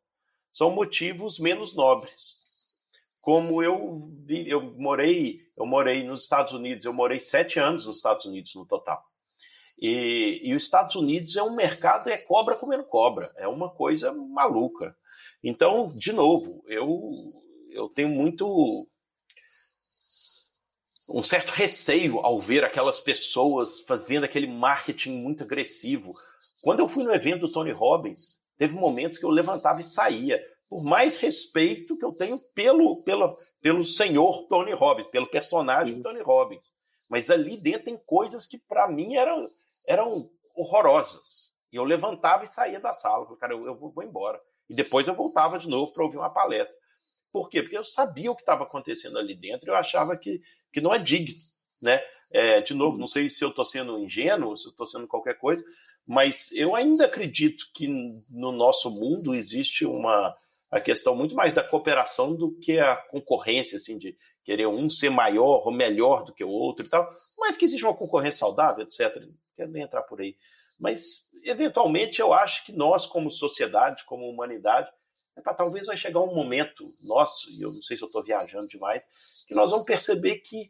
são 0.52 0.70
motivos 0.70 1.38
menos 1.38 1.76
nobres. 1.76 2.78
Como 3.20 3.62
eu 3.62 4.10
vi, 4.24 4.48
eu 4.48 4.62
morei, 4.62 5.40
eu 5.56 5.66
morei 5.66 6.02
nos 6.02 6.22
Estados 6.22 6.52
Unidos, 6.52 6.84
eu 6.84 6.92
morei 6.92 7.20
sete 7.20 7.58
anos 7.58 7.86
nos 7.86 7.98
Estados 7.98 8.24
Unidos 8.24 8.54
no 8.54 8.64
total. 8.64 9.04
E, 9.80 10.40
e 10.42 10.54
os 10.54 10.64
Estados 10.64 10.94
Unidos 10.94 11.36
é 11.36 11.42
um 11.42 11.54
mercado, 11.54 12.08
é 12.08 12.18
cobra 12.18 12.56
comendo 12.56 12.84
cobra, 12.84 13.30
é 13.36 13.48
uma 13.48 13.70
coisa 13.70 14.12
maluca. 14.12 14.94
Então, 15.42 15.88
de 15.96 16.12
novo, 16.12 16.62
eu, 16.66 17.14
eu 17.70 17.88
tenho 17.88 18.10
muito 18.10 18.86
um 21.08 21.22
certo 21.22 21.50
receio 21.50 22.18
ao 22.20 22.38
ver 22.38 22.64
aquelas 22.64 23.00
pessoas 23.00 23.80
fazendo 23.80 24.24
aquele 24.24 24.46
marketing 24.46 25.12
muito 25.22 25.42
agressivo. 25.42 26.12
Quando 26.62 26.80
eu 26.80 26.88
fui 26.88 27.02
no 27.02 27.14
evento 27.14 27.46
do 27.46 27.52
Tony 27.52 27.72
Robbins, 27.72 28.40
Teve 28.60 28.74
momentos 28.74 29.16
que 29.16 29.24
eu 29.24 29.30
levantava 29.30 29.80
e 29.80 29.82
saía, 29.82 30.38
por 30.68 30.84
mais 30.84 31.16
respeito 31.16 31.96
que 31.96 32.04
eu 32.04 32.12
tenho 32.12 32.38
pelo, 32.54 33.02
pelo, 33.02 33.34
pelo 33.62 33.82
senhor 33.82 34.46
Tony 34.48 34.72
Robbins, 34.72 35.06
pelo 35.06 35.26
personagem 35.26 36.02
Tony 36.02 36.20
Robbins. 36.20 36.74
Mas 37.08 37.30
ali 37.30 37.56
dentro 37.56 37.86
tem 37.86 37.96
coisas 37.96 38.46
que 38.46 38.58
para 38.58 38.86
mim 38.86 39.14
eram, 39.14 39.48
eram 39.90 40.30
horrorosas. 40.54 41.50
E 41.72 41.76
eu 41.76 41.84
levantava 41.84 42.44
e 42.44 42.46
saía 42.46 42.78
da 42.78 42.92
sala. 42.92 43.24
Falei, 43.24 43.40
cara, 43.40 43.52
eu, 43.54 43.66
eu 43.66 43.74
vou 43.74 44.04
embora. 44.04 44.40
E 44.68 44.74
depois 44.74 45.08
eu 45.08 45.14
voltava 45.14 45.58
de 45.58 45.68
novo 45.68 45.92
para 45.92 46.04
ouvir 46.04 46.16
uma 46.16 46.30
palestra. 46.30 46.76
Por 47.32 47.48
quê? 47.48 47.62
Porque 47.62 47.76
eu 47.76 47.84
sabia 47.84 48.30
o 48.30 48.36
que 48.36 48.42
estava 48.42 48.64
acontecendo 48.64 49.18
ali 49.18 49.34
dentro 49.34 49.68
e 49.68 49.70
eu 49.70 49.76
achava 49.76 50.16
que, 50.16 50.40
que 50.72 50.80
não 50.80 50.94
é 50.94 50.98
digno. 50.98 51.34
Né? 51.82 52.00
É, 52.32 52.60
de 52.60 52.74
novo, 52.74 52.98
não 52.98 53.08
sei 53.08 53.28
se 53.28 53.42
eu 53.44 53.50
estou 53.50 53.64
sendo 53.64 53.98
ingênuo, 53.98 54.56
se 54.56 54.66
eu 54.66 54.70
estou 54.70 54.86
sendo 54.86 55.08
qualquer 55.08 55.38
coisa, 55.38 55.64
mas 56.06 56.52
eu 56.52 56.76
ainda 56.76 57.06
acredito 57.06 57.64
que 57.74 57.88
no 58.30 58.52
nosso 58.52 58.90
mundo 58.90 59.34
existe 59.34 59.84
uma 59.84 60.34
a 60.70 60.80
questão 60.80 61.16
muito 61.16 61.34
mais 61.34 61.52
da 61.52 61.64
cooperação 61.64 62.36
do 62.36 62.52
que 62.52 62.78
a 62.78 62.94
concorrência, 62.96 63.74
assim, 63.74 63.98
de 63.98 64.16
querer 64.50 64.66
um 64.66 64.90
ser 64.90 65.10
maior 65.10 65.64
ou 65.64 65.70
melhor 65.70 66.24
do 66.24 66.34
que 66.34 66.42
o 66.42 66.48
outro 66.48 66.84
e 66.84 66.88
tal, 66.88 67.08
mas 67.38 67.56
que 67.56 67.64
existe 67.64 67.84
uma 67.84 67.94
concorrência 67.94 68.40
saudável, 68.40 68.82
etc. 68.82 69.22
Não 69.24 69.32
quero 69.54 69.70
nem 69.70 69.84
entrar 69.84 70.02
por 70.02 70.20
aí. 70.20 70.36
Mas, 70.76 71.30
eventualmente, 71.44 72.20
eu 72.20 72.32
acho 72.32 72.64
que 72.64 72.72
nós, 72.72 73.06
como 73.06 73.30
sociedade, 73.30 74.04
como 74.06 74.28
humanidade, 74.28 74.90
é 75.36 75.54
talvez 75.54 75.86
vai 75.86 75.96
chegar 75.96 76.18
um 76.18 76.34
momento 76.34 76.88
nosso, 77.04 77.48
e 77.48 77.62
eu 77.62 77.72
não 77.72 77.80
sei 77.80 77.96
se 77.96 78.02
eu 78.02 78.06
estou 78.08 78.24
viajando 78.24 78.66
demais, 78.66 79.06
que 79.46 79.54
nós 79.54 79.70
vamos 79.70 79.86
perceber 79.86 80.38
que 80.38 80.68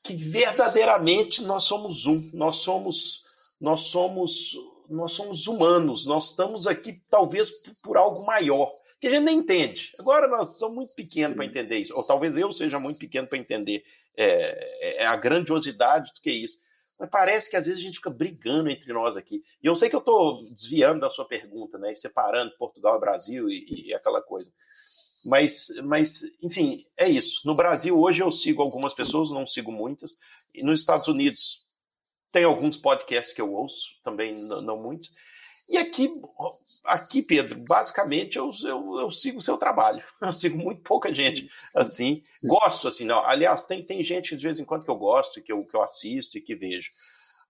que 0.00 0.14
verdadeiramente 0.14 1.42
nós 1.42 1.64
somos 1.64 2.06
um, 2.06 2.30
nós 2.32 2.56
somos 2.56 3.24
nós 3.60 3.80
somos 3.80 4.56
nós 4.88 5.12
somos 5.12 5.48
humanos, 5.48 6.06
nós 6.06 6.30
estamos 6.30 6.68
aqui 6.68 7.02
talvez 7.10 7.50
por 7.82 7.96
algo 7.96 8.24
maior, 8.24 8.72
que 9.00 9.06
a 9.06 9.10
gente 9.10 9.24
nem 9.24 9.38
entende. 9.38 9.92
Agora 9.98 10.26
nós 10.26 10.58
somos 10.58 10.76
muito 10.76 10.94
pequenos 10.94 11.36
para 11.36 11.46
entender 11.46 11.78
isso, 11.78 11.94
ou 11.96 12.02
talvez 12.02 12.36
eu 12.36 12.52
seja 12.52 12.78
muito 12.78 12.98
pequeno 12.98 13.28
para 13.28 13.38
entender 13.38 13.84
é, 14.16 15.02
é, 15.02 15.06
a 15.06 15.16
grandiosidade 15.16 16.12
do 16.12 16.20
que 16.20 16.30
é 16.30 16.34
isso. 16.34 16.58
Mas 16.98 17.08
parece 17.10 17.48
que 17.48 17.56
às 17.56 17.66
vezes 17.66 17.78
a 17.78 17.82
gente 17.82 17.96
fica 17.96 18.10
brigando 18.10 18.68
entre 18.68 18.92
nós 18.92 19.16
aqui. 19.16 19.42
E 19.62 19.66
eu 19.66 19.76
sei 19.76 19.88
que 19.88 19.94
eu 19.94 20.00
estou 20.00 20.42
desviando 20.52 21.00
da 21.00 21.10
sua 21.10 21.24
pergunta, 21.24 21.78
né? 21.78 21.94
separando 21.94 22.56
Portugal 22.58 22.96
e 22.96 23.00
Brasil 23.00 23.48
e, 23.48 23.86
e 23.86 23.94
aquela 23.94 24.20
coisa. 24.20 24.52
Mas, 25.24 25.68
mas, 25.84 26.22
enfim, 26.42 26.84
é 26.96 27.08
isso. 27.08 27.46
No 27.46 27.54
Brasil, 27.54 27.98
hoje 27.98 28.22
eu 28.22 28.30
sigo 28.30 28.62
algumas 28.62 28.94
pessoas, 28.94 29.30
não 29.30 29.46
sigo 29.46 29.70
muitas. 29.70 30.18
E 30.52 30.62
nos 30.62 30.80
Estados 30.80 31.06
Unidos, 31.06 31.64
tem 32.32 32.44
alguns 32.44 32.76
podcasts 32.76 33.34
que 33.34 33.40
eu 33.40 33.52
ouço, 33.52 34.00
também 34.02 34.34
não, 34.34 34.60
não 34.60 34.76
muitos. 34.82 35.10
E 35.68 35.76
aqui, 35.76 36.10
aqui, 36.84 37.22
Pedro, 37.22 37.58
basicamente 37.60 38.38
eu, 38.38 38.50
eu, 38.64 39.00
eu, 39.00 39.10
sigo 39.10 39.38
o 39.38 39.42
seu 39.42 39.58
trabalho. 39.58 40.02
Eu 40.22 40.32
sigo 40.32 40.56
muito 40.56 40.80
pouca 40.80 41.12
gente 41.12 41.50
assim. 41.74 42.22
Gosto, 42.42 42.88
assim, 42.88 43.04
não. 43.04 43.18
Aliás, 43.18 43.64
tem, 43.64 43.84
tem 43.84 44.02
gente 44.02 44.34
de 44.34 44.42
vez 44.42 44.58
em 44.58 44.64
quando 44.64 44.84
que 44.84 44.90
eu 44.90 44.96
gosto, 44.96 45.42
que 45.42 45.52
eu, 45.52 45.62
que 45.64 45.76
eu 45.76 45.82
assisto 45.82 46.38
e 46.38 46.40
que 46.40 46.54
vejo. 46.54 46.90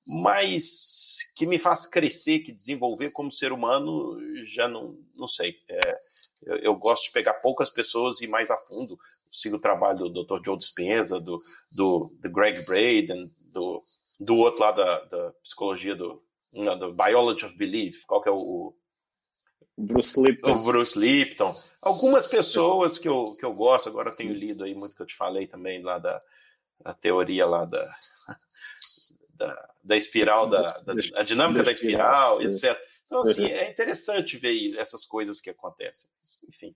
Mas 0.07 1.31
que 1.37 1.47
me 1.47 1.59
faz 1.59 1.87
crescer, 1.87 2.41
que 2.41 2.51
desenvolver 2.51 3.11
como 3.11 3.31
ser 3.31 3.53
humano, 3.53 4.19
já 4.45 4.67
não, 4.67 4.99
não 5.15 5.29
sei. 5.29 5.55
É, 5.69 5.99
eu, 6.43 6.57
eu, 6.57 6.75
gosto 6.75 7.05
de 7.05 7.13
pegar 7.13 7.35
poucas 7.35 7.71
pessoas 7.71 8.21
e 8.21 8.25
ir 8.25 8.29
mais 8.29 8.51
a 8.51 8.57
fundo. 8.57 8.99
sigo 9.31 9.57
o 9.57 9.61
trabalho 9.61 10.09
do 10.09 10.25
Dr. 10.25 10.45
Joe 10.45 10.59
Dispenza, 10.59 11.21
do, 11.21 11.39
do, 11.71 12.11
do 12.21 12.31
Greg 12.31 12.65
Braden, 12.65 13.33
do, 13.53 13.83
do 14.19 14.35
outro 14.37 14.61
lá 14.61 14.73
da, 14.73 15.05
da 15.05 15.33
psicologia, 15.43 15.95
do, 15.95 16.23
não, 16.53 16.79
do 16.79 16.93
Biology 16.93 17.45
of 17.45 17.57
Belief. 17.57 18.05
Qual 18.07 18.23
que 18.23 18.29
é 18.29 18.33
o, 18.33 18.75
Bruce 19.79 20.21
Lipton. 20.21 20.51
O 20.51 20.65
Bruce 20.65 20.99
Lipton. 20.99 21.55
Algumas 21.81 22.27
pessoas 22.27 22.99
que 22.99 23.09
eu, 23.09 23.37
que 23.39 23.45
eu 23.45 23.55
gosto, 23.55 23.89
agora 23.89 24.11
eu 24.11 24.17
tenho 24.17 24.33
lido 24.33 24.65
aí 24.65 24.75
muito 24.75 24.97
que 24.97 25.03
eu 25.03 25.07
te 25.07 25.15
falei 25.15 25.47
também 25.47 25.81
lá 25.83 25.99
da, 25.99 26.21
da 26.81 26.93
teoria 26.93 27.47
lá 27.47 27.65
da, 27.65 27.89
da, 29.35 29.69
da 29.85 29.97
espiral, 29.97 30.49
da, 30.49 30.79
da 30.81 30.95
a 31.15 31.23
dinâmica 31.23 31.63
da 31.63 31.71
espiral, 31.71 32.43
etc. 32.43 32.77
Então, 33.05 33.21
assim, 33.21 33.45
uhum. 33.45 33.51
é 33.51 33.71
interessante 33.71 34.37
ver 34.37 34.77
essas 34.79 35.05
coisas 35.05 35.41
que 35.41 35.49
acontecem. 35.49 36.11
Enfim. 36.49 36.75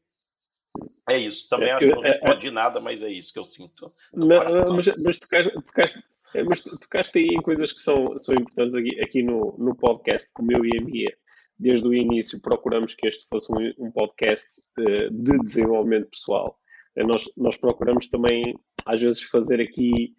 É 1.08 1.18
isso. 1.18 1.48
Também 1.48 1.68
é, 1.68 1.72
acho 1.72 1.86
que 1.86 1.92
não 1.92 2.04
é, 2.04 2.08
é 2.08 2.12
respondi 2.12 2.48
é, 2.48 2.50
nada, 2.52 2.80
mas 2.80 3.02
é 3.02 3.10
isso 3.10 3.32
que 3.32 3.38
eu 3.38 3.44
sinto. 3.44 3.92
Mas, 4.14 4.70
mas, 4.70 4.98
mas 4.98 5.18
tocaste, 5.18 5.98
é, 5.98 6.02
mas 6.46 6.62
tocaste 6.62 7.18
aí 7.18 7.26
em 7.26 7.42
coisas 7.42 7.72
que 7.72 7.80
são, 7.80 8.16
são 8.18 8.34
importantes 8.34 8.74
aqui, 8.74 9.00
aqui 9.00 9.22
no, 9.22 9.56
no 9.58 9.74
podcast, 9.76 10.28
como 10.32 10.52
eu 10.52 10.64
e 10.64 10.78
a 10.78 10.82
Mia. 10.82 11.16
Desde 11.58 11.86
o 11.86 11.94
início 11.94 12.40
procuramos 12.40 12.94
que 12.94 13.06
este 13.06 13.26
fosse 13.28 13.52
um, 13.52 13.86
um 13.86 13.90
podcast 13.90 14.46
de, 14.76 15.10
de, 15.10 15.38
desenvolvimento 15.38 16.08
pessoal. 16.08 16.58
Nós, 16.96 17.24
nós 17.36 17.56
procuramos 17.56 18.08
também, 18.08 18.58
às 18.84 19.00
vezes, 19.00 19.22
fazer 19.22 19.60
aqui 19.60 20.14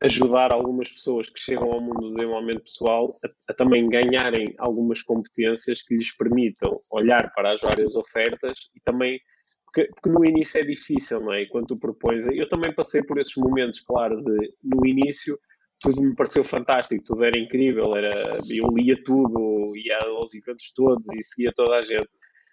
ajudar 0.00 0.52
algumas 0.52 0.92
pessoas 0.92 1.28
que 1.28 1.40
chegam 1.40 1.72
ao 1.72 1.80
mundo 1.80 2.00
do 2.00 2.10
desenvolvimento 2.10 2.62
pessoal 2.62 3.16
a, 3.24 3.52
a, 3.52 3.54
também 3.54 3.88
ganharem 3.88 4.46
algumas 4.58 5.02
competências 5.02 5.82
que 5.82 5.96
lhes 5.96 6.16
permitam 6.16 6.80
olhar 6.90 7.32
para 7.34 7.52
as 7.52 7.60
várias 7.60 7.96
ofertas 7.96 8.56
e 8.76 8.80
também 8.80 9.20
porque, 9.64 9.84
porque, 9.94 10.08
no 10.08 10.24
início 10.24 10.60
é 10.60 10.64
difícil, 10.64 11.20
não 11.20 11.32
é? 11.32 11.44
Quando 11.46 11.66
tu 11.66 11.76
propões, 11.76 12.26
eu 12.26 12.48
também 12.48 12.74
passei 12.74 13.02
por 13.02 13.18
esses 13.18 13.36
momentos, 13.36 13.80
claro, 13.80 14.22
de 14.22 14.54
no 14.62 14.86
início 14.86 15.38
tudo 15.80 16.02
me 16.02 16.14
pareceu 16.14 16.44
fantástico, 16.44 17.02
tudo 17.04 17.24
era 17.24 17.38
incrível, 17.38 17.96
era, 17.96 18.12
eu 18.50 18.68
lia 18.74 18.96
tudo, 19.04 19.72
ia 19.76 19.98
aos 19.98 20.34
eventos 20.34 20.72
todos 20.72 21.06
e 21.14 21.22
seguia 21.22 21.52
toda 21.54 21.76
a 21.76 21.82
gente. 21.82 22.08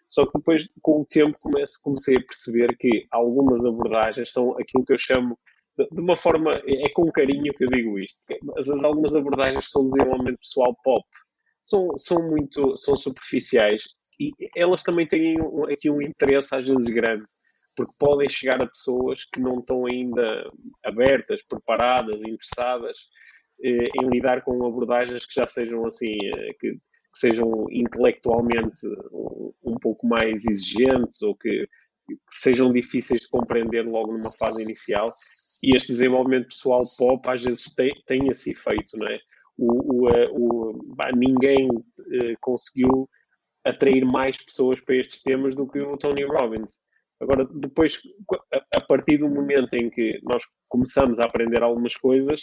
Só 0.07 0.25
que 0.25 0.37
depois, 0.37 0.67
com 0.81 1.01
o 1.01 1.05
tempo, 1.05 1.37
comecei, 1.39 1.81
comecei 1.81 2.17
a 2.17 2.21
perceber 2.21 2.77
que 2.77 3.07
algumas 3.11 3.65
abordagens 3.65 4.31
são 4.31 4.51
aquilo 4.59 4.85
que 4.85 4.93
eu 4.93 4.97
chamo 4.97 5.37
de 5.77 6.01
uma 6.01 6.15
forma, 6.15 6.61
é 6.65 6.89
com 6.89 7.11
carinho 7.11 7.53
que 7.53 7.65
eu 7.65 7.69
digo 7.69 7.99
isto, 7.99 8.17
mas 8.43 8.69
as 8.69 8.83
algumas 8.83 9.15
abordagens 9.15 9.69
são 9.69 9.89
desenvolvimento 9.89 10.39
pessoal 10.39 10.73
pop, 10.83 11.05
são, 11.63 11.89
são 11.97 12.29
muito, 12.29 12.77
são 12.77 12.95
superficiais 12.95 13.83
e 14.19 14.31
elas 14.55 14.83
também 14.83 15.05
têm 15.05 15.35
aqui 15.71 15.89
um 15.89 16.01
interesse 16.01 16.55
às 16.55 16.65
vezes 16.65 16.87
grande, 16.87 17.25
porque 17.75 17.93
podem 17.99 18.29
chegar 18.29 18.61
a 18.61 18.67
pessoas 18.67 19.25
que 19.25 19.39
não 19.39 19.59
estão 19.59 19.85
ainda 19.85 20.51
abertas, 20.83 21.43
preparadas, 21.43 22.21
interessadas 22.23 22.97
eh, 23.63 23.89
em 24.01 24.09
lidar 24.09 24.43
com 24.43 24.65
abordagens 24.65 25.25
que 25.25 25.35
já 25.35 25.47
sejam 25.47 25.85
assim, 25.85 26.17
eh, 26.23 26.53
que, 26.59 26.73
que 26.73 27.19
sejam 27.19 27.65
intelectualmente 27.71 28.85
um, 29.11 29.53
um, 29.63 29.75
pouco 29.75 30.05
mais 30.07 30.45
exigentes 30.45 31.21
ou 31.21 31.35
que, 31.35 31.67
que, 32.07 32.17
sejam 32.31 32.73
difíceis 32.73 33.21
de 33.21 33.29
compreender 33.29 33.85
logo 33.85 34.13
numa 34.13 34.31
fase 34.31 34.61
inicial. 34.61 35.13
E 35.63 35.75
este 35.75 35.93
desenvolvimento 35.93 36.49
pessoal 36.49 36.81
pop 36.97 37.27
às 37.29 37.43
vezes 37.43 37.73
tem, 37.73 38.27
esse 38.29 38.51
efeito, 38.51 38.97
não 38.97 39.07
é? 39.07 39.19
O, 39.57 39.95
o, 39.95 40.09
eh, 40.09 40.29
o 40.31 40.73
bah, 40.95 41.11
ninguém 41.13 41.69
uh, 41.69 42.35
conseguiu 42.41 43.09
atrair 43.63 44.05
mais 44.05 44.37
pessoas 44.37 44.81
para 44.81 44.97
estes 44.97 45.21
temas 45.21 45.55
do 45.55 45.65
que 45.67 45.79
o 45.79 45.97
Tony 45.97 46.23
Robbins. 46.23 46.77
Agora, 47.21 47.45
depois, 47.45 47.99
a 48.73 48.81
partir 48.81 49.17
do 49.17 49.29
momento 49.29 49.73
em 49.73 49.89
que 49.89 50.19
nós 50.23 50.43
começamos 50.67 51.19
a 51.19 51.25
aprender 51.25 51.63
algumas 51.63 51.95
coisas, 51.95 52.41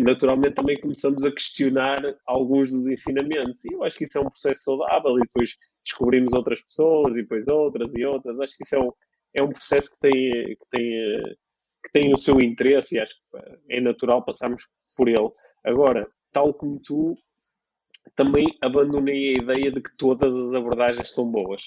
naturalmente 0.00 0.54
também 0.54 0.80
começamos 0.80 1.24
a 1.24 1.30
questionar 1.30 2.02
alguns 2.26 2.70
dos 2.70 2.86
ensinamentos. 2.86 3.64
E 3.64 3.74
eu 3.74 3.84
acho 3.84 3.96
que 3.96 4.04
isso 4.04 4.18
é 4.18 4.20
um 4.20 4.28
processo 4.28 4.62
saudável. 4.62 5.16
E 5.16 5.20
depois 5.20 5.56
descobrimos 5.84 6.32
outras 6.32 6.62
pessoas, 6.62 7.16
e 7.16 7.22
depois 7.22 7.46
outras 7.48 7.94
e 7.94 8.04
outras. 8.04 8.40
Acho 8.40 8.56
que 8.56 8.64
isso 8.64 8.76
é 8.76 8.80
um, 8.80 8.92
é 9.34 9.42
um 9.42 9.48
processo 9.48 9.90
que 9.90 9.98
tem, 10.00 10.56
que, 10.56 10.66
tem, 10.70 11.36
que 11.84 11.92
tem 11.92 12.12
o 12.12 12.18
seu 12.18 12.40
interesse 12.40 12.96
e 12.96 13.00
acho 13.00 13.14
que 13.14 13.74
é 13.76 13.80
natural 13.80 14.24
passarmos 14.24 14.66
por 14.96 15.08
ele. 15.08 15.30
Agora, 15.64 16.06
tal 16.32 16.52
como 16.52 16.80
tu, 16.80 17.16
também 18.16 18.46
abandonei 18.60 19.30
a 19.30 19.42
ideia 19.42 19.70
de 19.70 19.80
que 19.80 19.96
todas 19.96 20.36
as 20.36 20.54
abordagens 20.54 21.12
são 21.12 21.30
boas. 21.30 21.62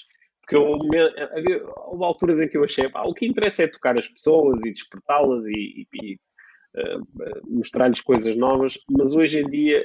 Porque 0.48 0.56
eu, 0.56 0.74
havia, 1.36 1.62
houve 1.88 2.04
alturas 2.04 2.40
em 2.40 2.48
que 2.48 2.56
eu 2.56 2.64
achei, 2.64 2.88
pá, 2.88 3.02
o 3.02 3.12
que 3.12 3.26
interessa 3.26 3.64
é 3.64 3.68
tocar 3.68 3.98
as 3.98 4.08
pessoas 4.08 4.64
e 4.64 4.72
despertá-las 4.72 5.46
e, 5.46 5.52
e, 5.52 5.86
e 6.02 6.14
uh, 6.74 7.06
mostrar-lhes 7.46 8.00
coisas 8.00 8.34
novas, 8.34 8.78
mas 8.90 9.14
hoje 9.14 9.40
em 9.40 9.50
dia, 9.50 9.84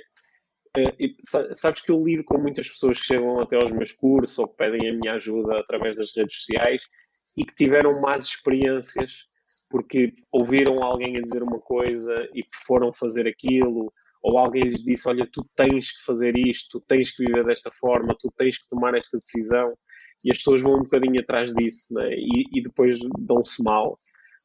uh, 0.78 1.54
sabes 1.54 1.82
que 1.82 1.92
eu 1.92 2.02
lido 2.02 2.24
com 2.24 2.38
muitas 2.38 2.70
pessoas 2.70 2.98
que 2.98 3.08
chegam 3.08 3.42
até 3.42 3.58
aos 3.58 3.74
meus 3.74 3.92
cursos 3.92 4.40
ou 4.40 4.48
que 4.48 4.56
pedem 4.56 4.90
a 4.90 4.94
minha 4.94 5.14
ajuda 5.16 5.60
através 5.60 5.98
das 5.98 6.16
redes 6.16 6.38
sociais 6.38 6.88
e 7.36 7.44
que 7.44 7.56
tiveram 7.56 8.00
más 8.00 8.24
experiências 8.24 9.26
porque 9.70 10.14
ouviram 10.32 10.82
alguém 10.82 11.18
a 11.18 11.22
dizer 11.22 11.44
uma 11.44 11.60
coisa 11.60 12.26
e 12.34 12.42
foram 12.66 12.94
fazer 12.94 13.28
aquilo 13.28 13.92
ou 14.22 14.38
alguém 14.38 14.64
lhes 14.64 14.82
disse: 14.82 15.10
Olha, 15.10 15.28
tu 15.30 15.46
tens 15.56 15.92
que 15.92 16.06
fazer 16.06 16.38
isto, 16.38 16.80
tu 16.80 16.86
tens 16.88 17.12
que 17.12 17.26
viver 17.26 17.44
desta 17.44 17.70
forma, 17.70 18.16
tu 18.18 18.32
tens 18.38 18.58
que 18.58 18.70
tomar 18.70 18.96
esta 18.96 19.18
decisão, 19.18 19.76
e 20.24 20.32
as 20.32 20.38
pessoas 20.38 20.62
vão 20.62 20.76
um 20.76 20.84
bocadinho 20.84 21.20
atrás 21.20 21.54
disso 21.54 21.94
né? 21.94 22.14
e, 22.14 22.46
e 22.54 22.62
depois 22.62 22.98
dão-se 23.20 23.62
mal, 23.64 24.00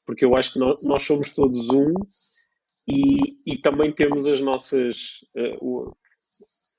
porque 0.04 0.24
eu 0.24 0.34
acho 0.34 0.54
que 0.54 0.58
nós, 0.58 0.82
nós 0.82 1.02
somos 1.02 1.34
todos 1.34 1.68
um 1.70 1.94
e, 2.86 3.36
e, 3.46 3.58
também 3.58 3.92
temos 3.92 4.26
as 4.26 4.40
nossas. 4.40 5.18
Uh, 5.36 5.58
o, 5.60 5.96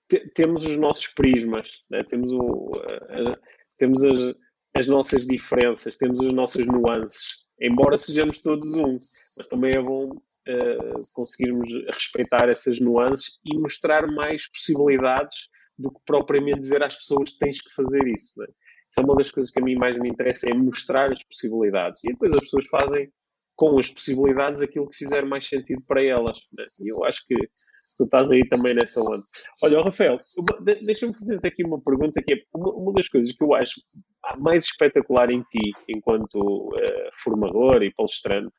te, 0.07 0.27
temos 0.33 0.65
os 0.65 0.75
nossos 0.75 1.07
prismas, 1.07 1.69
né? 1.87 2.03
temos, 2.03 2.31
o, 2.31 2.71
uh, 2.71 3.37
temos 3.77 4.03
as, 4.03 4.35
as 4.75 4.87
nossas 4.87 5.27
diferenças, 5.27 5.95
temos 5.95 6.19
as 6.21 6.33
nossas 6.33 6.65
nuances, 6.65 7.45
embora 7.61 7.95
sejamos 7.95 8.39
todos 8.39 8.73
um, 8.73 8.97
mas 9.37 9.47
também 9.47 9.75
é 9.75 9.81
bom 9.81 10.07
uh, 10.07 11.07
conseguirmos 11.13 11.71
respeitar 11.93 12.49
essas 12.49 12.79
nuances 12.79 13.37
e 13.45 13.55
mostrar 13.59 14.07
mais 14.07 14.49
possibilidades 14.49 15.47
do 15.77 15.91
que 15.91 15.99
propriamente 16.07 16.59
dizer 16.61 16.81
às 16.81 16.95
pessoas 16.95 17.31
tens 17.33 17.61
que 17.61 17.71
fazer 17.73 18.05
isso. 18.07 18.33
Né? 18.39 18.47
Isso 18.89 18.99
é 18.99 19.03
uma 19.03 19.15
das 19.15 19.31
coisas 19.31 19.51
que 19.51 19.59
a 19.59 19.63
mim 19.63 19.75
mais 19.75 19.97
me 19.99 20.09
interessa, 20.09 20.49
é 20.49 20.53
mostrar 20.53 21.11
as 21.11 21.23
possibilidades. 21.23 22.01
E 22.03 22.07
depois 22.07 22.31
as 22.31 22.43
pessoas 22.43 22.65
fazem 22.67 23.11
com 23.55 23.77
as 23.77 23.89
possibilidades 23.89 24.61
aquilo 24.61 24.89
que 24.89 24.97
fizer 24.97 25.25
mais 25.25 25.47
sentido 25.47 25.81
para 25.87 26.03
elas. 26.03 26.37
Né? 26.57 26.65
E 26.79 26.91
eu 26.91 27.03
acho 27.03 27.25
que 27.27 27.35
tu 27.97 28.05
estás 28.05 28.31
aí 28.31 28.47
também 28.47 28.73
nessa 28.73 29.01
onda. 29.01 29.21
Olha, 29.61 29.81
Rafael, 29.81 30.17
deixa-me 30.81 31.13
fazer 31.13 31.39
aqui 31.43 31.65
uma 31.65 31.81
pergunta 31.81 32.21
que 32.23 32.33
é 32.33 32.37
uma, 32.55 32.73
uma, 32.73 32.93
das 32.93 33.09
coisas 33.09 33.33
que 33.33 33.43
eu 33.43 33.53
acho 33.53 33.81
mais 34.37 34.63
espetacular 34.63 35.29
em 35.29 35.43
ti, 35.43 35.73
enquanto 35.89 36.37
uh, 36.37 37.09
formador 37.21 37.83
e 37.83 37.93
palestrante, 37.93 38.53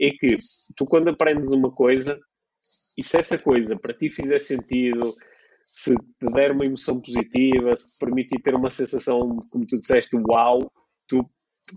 é 0.00 0.10
que 0.10 0.38
tu, 0.76 0.86
quando 0.86 1.08
aprendes 1.08 1.50
uma 1.50 1.72
coisa, 1.72 2.18
e 2.96 3.02
se 3.02 3.16
essa 3.16 3.36
coisa 3.36 3.76
para 3.76 3.92
ti 3.92 4.08
fizer 4.08 4.38
sentido, 4.38 5.12
se 5.74 5.94
te 5.96 6.32
der 6.32 6.52
uma 6.52 6.64
emoção 6.64 7.00
positiva, 7.00 7.74
se 7.74 7.92
te 7.92 7.98
permitir 7.98 8.40
ter 8.42 8.54
uma 8.54 8.70
sensação, 8.70 9.36
como 9.50 9.66
tu 9.66 9.76
disseste, 9.76 10.16
uau, 10.16 10.60
tu 11.08 11.28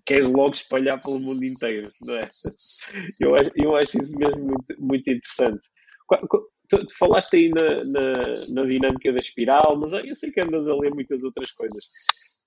queres 0.05 0.27
logo 0.27 0.51
espalhar 0.51 1.01
pelo 1.01 1.19
mundo 1.19 1.43
inteiro, 1.43 1.91
não 2.05 2.15
é? 2.15 2.29
Eu, 3.19 3.31
eu 3.55 3.75
acho 3.75 3.99
isso 3.99 4.15
mesmo 4.17 4.45
muito, 4.45 4.75
muito 4.79 5.09
interessante. 5.09 5.67
Tu, 6.69 6.85
tu 6.85 6.97
falaste 6.97 7.35
aí 7.35 7.49
na, 7.49 7.83
na, 7.85 8.33
na, 8.53 8.65
dinâmica 8.65 9.11
da 9.11 9.19
espiral, 9.19 9.77
mas 9.79 9.93
eu 9.93 10.13
sei 10.13 10.31
que 10.31 10.41
andas 10.41 10.67
a 10.67 10.75
ler 10.75 10.93
muitas 10.93 11.23
outras 11.23 11.51
coisas. 11.51 11.85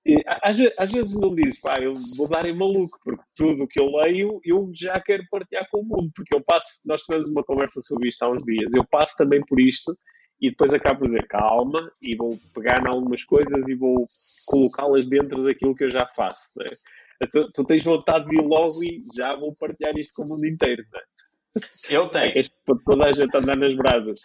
E, 0.05 0.15
às, 0.25 0.57
às, 0.77 0.91
vezes 0.91 1.13
não 1.19 1.35
dizes, 1.35 1.59
pá, 1.59 1.79
eu 1.79 1.93
vou 2.17 2.27
dar 2.27 2.45
em 2.45 2.53
maluco, 2.53 2.97
porque 3.03 3.23
tudo 3.35 3.63
o 3.63 3.67
que 3.67 3.79
eu 3.79 3.91
leio 3.97 4.39
eu 4.43 4.71
já 4.73 4.99
quero 4.99 5.23
partilhar 5.29 5.67
com 5.69 5.81
o 5.81 5.83
mundo, 5.83 6.11
porque 6.15 6.33
eu 6.33 6.43
passo, 6.43 6.79
nós 6.85 7.01
tivemos 7.03 7.29
uma 7.29 7.43
conversa 7.43 7.81
sobre 7.81 8.09
isto 8.09 8.23
há 8.23 8.31
uns 8.31 8.43
dias, 8.43 8.73
eu 8.75 8.85
passo 8.89 9.15
também 9.17 9.43
por 9.45 9.59
isto 9.59 9.95
e 10.41 10.49
depois 10.49 10.73
acabo 10.73 10.99
por 10.99 11.05
dizer 11.05 11.27
calma 11.27 11.91
e 12.01 12.15
vou 12.15 12.37
pegar 12.53 12.81
em 12.81 12.87
algumas 12.87 13.23
coisas 13.23 13.69
e 13.69 13.75
vou 13.75 14.07
colocá-las 14.47 15.07
dentro 15.07 15.43
daquilo 15.43 15.75
que 15.75 15.83
eu 15.83 15.91
já 15.91 16.07
faço. 16.07 16.49
Né? 16.57 16.65
Tu, 17.31 17.51
tu, 17.51 17.63
tens 17.63 17.83
vontade 17.83 18.27
de 18.27 18.37
ir 18.37 18.41
logo 18.41 18.83
e 18.83 19.03
já 19.15 19.35
vou 19.35 19.53
partilhar 19.53 19.95
isto 19.97 20.15
com 20.15 20.23
o 20.23 20.29
mundo 20.29 20.47
inteiro. 20.47 20.83
Né? 20.91 21.01
Eu 21.89 22.07
tenho. 22.09 22.39
É 22.39 22.43
para 22.65 22.75
toda 22.83 23.05
a 23.05 23.13
gente 23.13 23.37
andar 23.37 23.55
nas 23.55 23.75
brasas. 23.75 24.21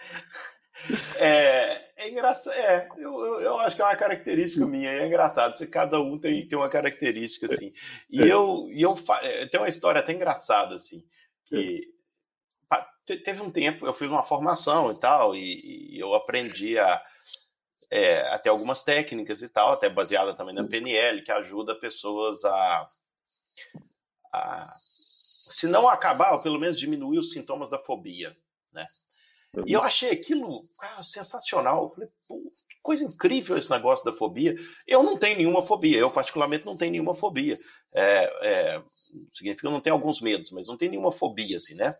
É, 1.16 1.86
é 1.96 2.10
engraçado, 2.10 2.54
é, 2.54 2.88
eu, 2.98 3.12
eu, 3.18 3.40
eu, 3.40 3.58
acho 3.58 3.76
que 3.76 3.82
é 3.82 3.84
uma 3.84 3.96
característica 3.96 4.66
minha, 4.66 4.90
é 4.90 5.06
engraçado, 5.06 5.56
se 5.56 5.66
cada 5.68 5.98
um 5.98 6.18
tem, 6.18 6.46
tem 6.46 6.58
uma 6.58 6.68
característica, 6.68 7.46
assim, 7.46 7.72
e 8.10 8.20
é. 8.20 8.30
eu, 8.30 8.68
e 8.70 8.82
eu 8.82 8.94
é, 9.22 9.46
tem 9.46 9.58
uma 9.58 9.70
história 9.70 10.02
até 10.02 10.12
engraçada, 10.12 10.74
assim, 10.74 11.02
que 11.46 11.56
é. 11.56 11.95
Teve 13.06 13.40
um 13.40 13.50
tempo, 13.50 13.86
eu 13.86 13.92
fiz 13.92 14.08
uma 14.08 14.22
formação 14.22 14.90
e 14.90 14.98
tal, 14.98 15.34
e, 15.34 15.94
e 15.94 15.98
eu 15.98 16.14
aprendi 16.14 16.78
a, 16.78 17.02
é, 17.90 18.20
até 18.28 18.48
algumas 18.48 18.82
técnicas 18.82 19.42
e 19.42 19.48
tal, 19.48 19.72
até 19.72 19.88
baseada 19.88 20.34
também 20.34 20.54
na 20.54 20.66
PNL, 20.66 21.22
que 21.22 21.30
ajuda 21.30 21.78
pessoas 21.78 22.44
a, 22.44 22.88
a 24.32 24.72
se 25.48 25.68
não 25.68 25.88
acabar, 25.88 26.36
pelo 26.42 26.58
menos 26.58 26.78
diminuir 26.78 27.18
os 27.18 27.32
sintomas 27.32 27.70
da 27.70 27.78
fobia, 27.78 28.36
né? 28.72 28.86
E 29.64 29.72
eu 29.72 29.82
achei 29.82 30.10
aquilo 30.10 30.62
cara, 30.78 31.02
sensacional. 31.02 31.84
Eu 31.84 31.90
falei, 31.90 32.08
pô, 32.28 32.42
que 32.68 32.76
coisa 32.82 33.04
incrível 33.04 33.56
esse 33.56 33.70
negócio 33.70 34.04
da 34.04 34.12
fobia. 34.12 34.54
Eu 34.86 35.02
não 35.02 35.16
tenho 35.16 35.38
nenhuma 35.38 35.62
fobia, 35.62 35.98
eu 35.98 36.10
particularmente 36.10 36.66
não 36.66 36.76
tenho 36.76 36.92
nenhuma 36.92 37.14
fobia. 37.14 37.56
É, 37.94 38.30
é, 38.42 38.82
significa 39.32 39.60
que 39.60 39.66
eu 39.66 39.70
não 39.70 39.80
tenho 39.80 39.94
alguns 39.94 40.20
medos, 40.20 40.50
mas 40.50 40.68
não 40.68 40.76
tenho 40.76 40.90
nenhuma 40.90 41.12
fobia, 41.12 41.56
assim, 41.56 41.74
né? 41.74 41.96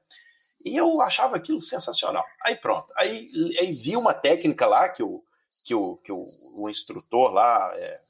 E 0.67 0.77
eu 0.77 1.01
achava 1.01 1.37
aquilo 1.37 1.61
sensacional. 1.61 2.25
Aí 2.43 2.57
pronto. 2.57 2.93
Aí, 2.97 3.31
aí 3.61 3.71
vi 3.71 3.97
uma 3.97 4.13
técnica 4.13 4.67
lá 4.67 4.89
que 4.89 5.01
o, 5.01 5.23
que 5.65 5.73
o, 5.73 5.97
que 5.99 6.11
o, 6.11 6.27
o 6.57 6.69
instrutor 6.69 7.33
lá 7.33 7.73
é, 7.77 8.01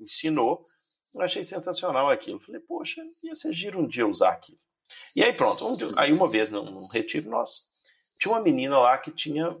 ensinou. 0.00 0.66
Eu 1.14 1.20
achei 1.20 1.44
sensacional 1.44 2.08
aquilo. 2.08 2.40
Falei, 2.40 2.62
poxa, 2.62 3.02
ia 3.22 3.34
ser 3.34 3.52
giro 3.52 3.78
um 3.78 3.86
dia 3.86 4.06
usar 4.06 4.30
aquilo. 4.30 4.58
E 5.14 5.22
aí 5.22 5.34
pronto. 5.34 5.68
Um 5.68 5.76
dia, 5.76 5.86
aí 5.98 6.10
uma 6.14 6.26
vez 6.26 6.50
num, 6.50 6.64
num 6.64 6.86
retiro 6.86 7.28
nosso, 7.28 7.68
tinha 8.18 8.32
uma 8.32 8.40
menina 8.40 8.78
lá 8.78 8.96
que 8.96 9.10
tinha 9.10 9.54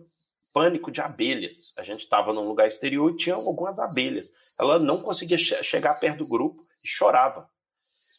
pânico 0.54 0.90
de 0.90 1.02
abelhas. 1.02 1.74
A 1.76 1.84
gente 1.84 2.00
estava 2.00 2.32
num 2.32 2.48
lugar 2.48 2.66
exterior 2.66 3.10
e 3.10 3.16
tinha 3.18 3.34
algumas 3.34 3.78
abelhas. 3.78 4.32
Ela 4.58 4.78
não 4.78 5.02
conseguia 5.02 5.36
che 5.36 5.62
chegar 5.62 6.00
perto 6.00 6.24
do 6.24 6.26
grupo 6.26 6.64
e 6.82 6.88
chorava. 6.88 7.46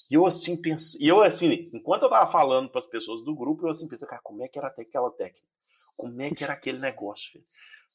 E 0.10 0.16
eu 0.16 0.26
assim 0.26 0.60
pensei, 0.62 1.02
e 1.02 1.08
eu 1.08 1.22
assim, 1.22 1.70
enquanto 1.74 2.04
eu 2.04 2.10
tava 2.10 2.30
falando 2.32 2.70
para 2.70 2.80
as 2.80 2.86
pessoas 2.86 3.24
do 3.24 3.36
grupo, 3.36 3.66
eu 3.66 3.72
assim 3.72 3.88
pensei, 3.88 4.08
cara, 4.08 4.22
como 4.24 4.44
é 4.44 4.48
que 4.48 4.58
era 4.58 4.68
até 4.68 4.82
aquela 4.82 5.12
técnica? 5.12 5.48
Como 5.96 6.22
é 6.22 6.32
que 6.32 6.44
era 6.44 6.54
aquele 6.54 6.80
negócio, 6.80 7.32
filho? 7.32 7.46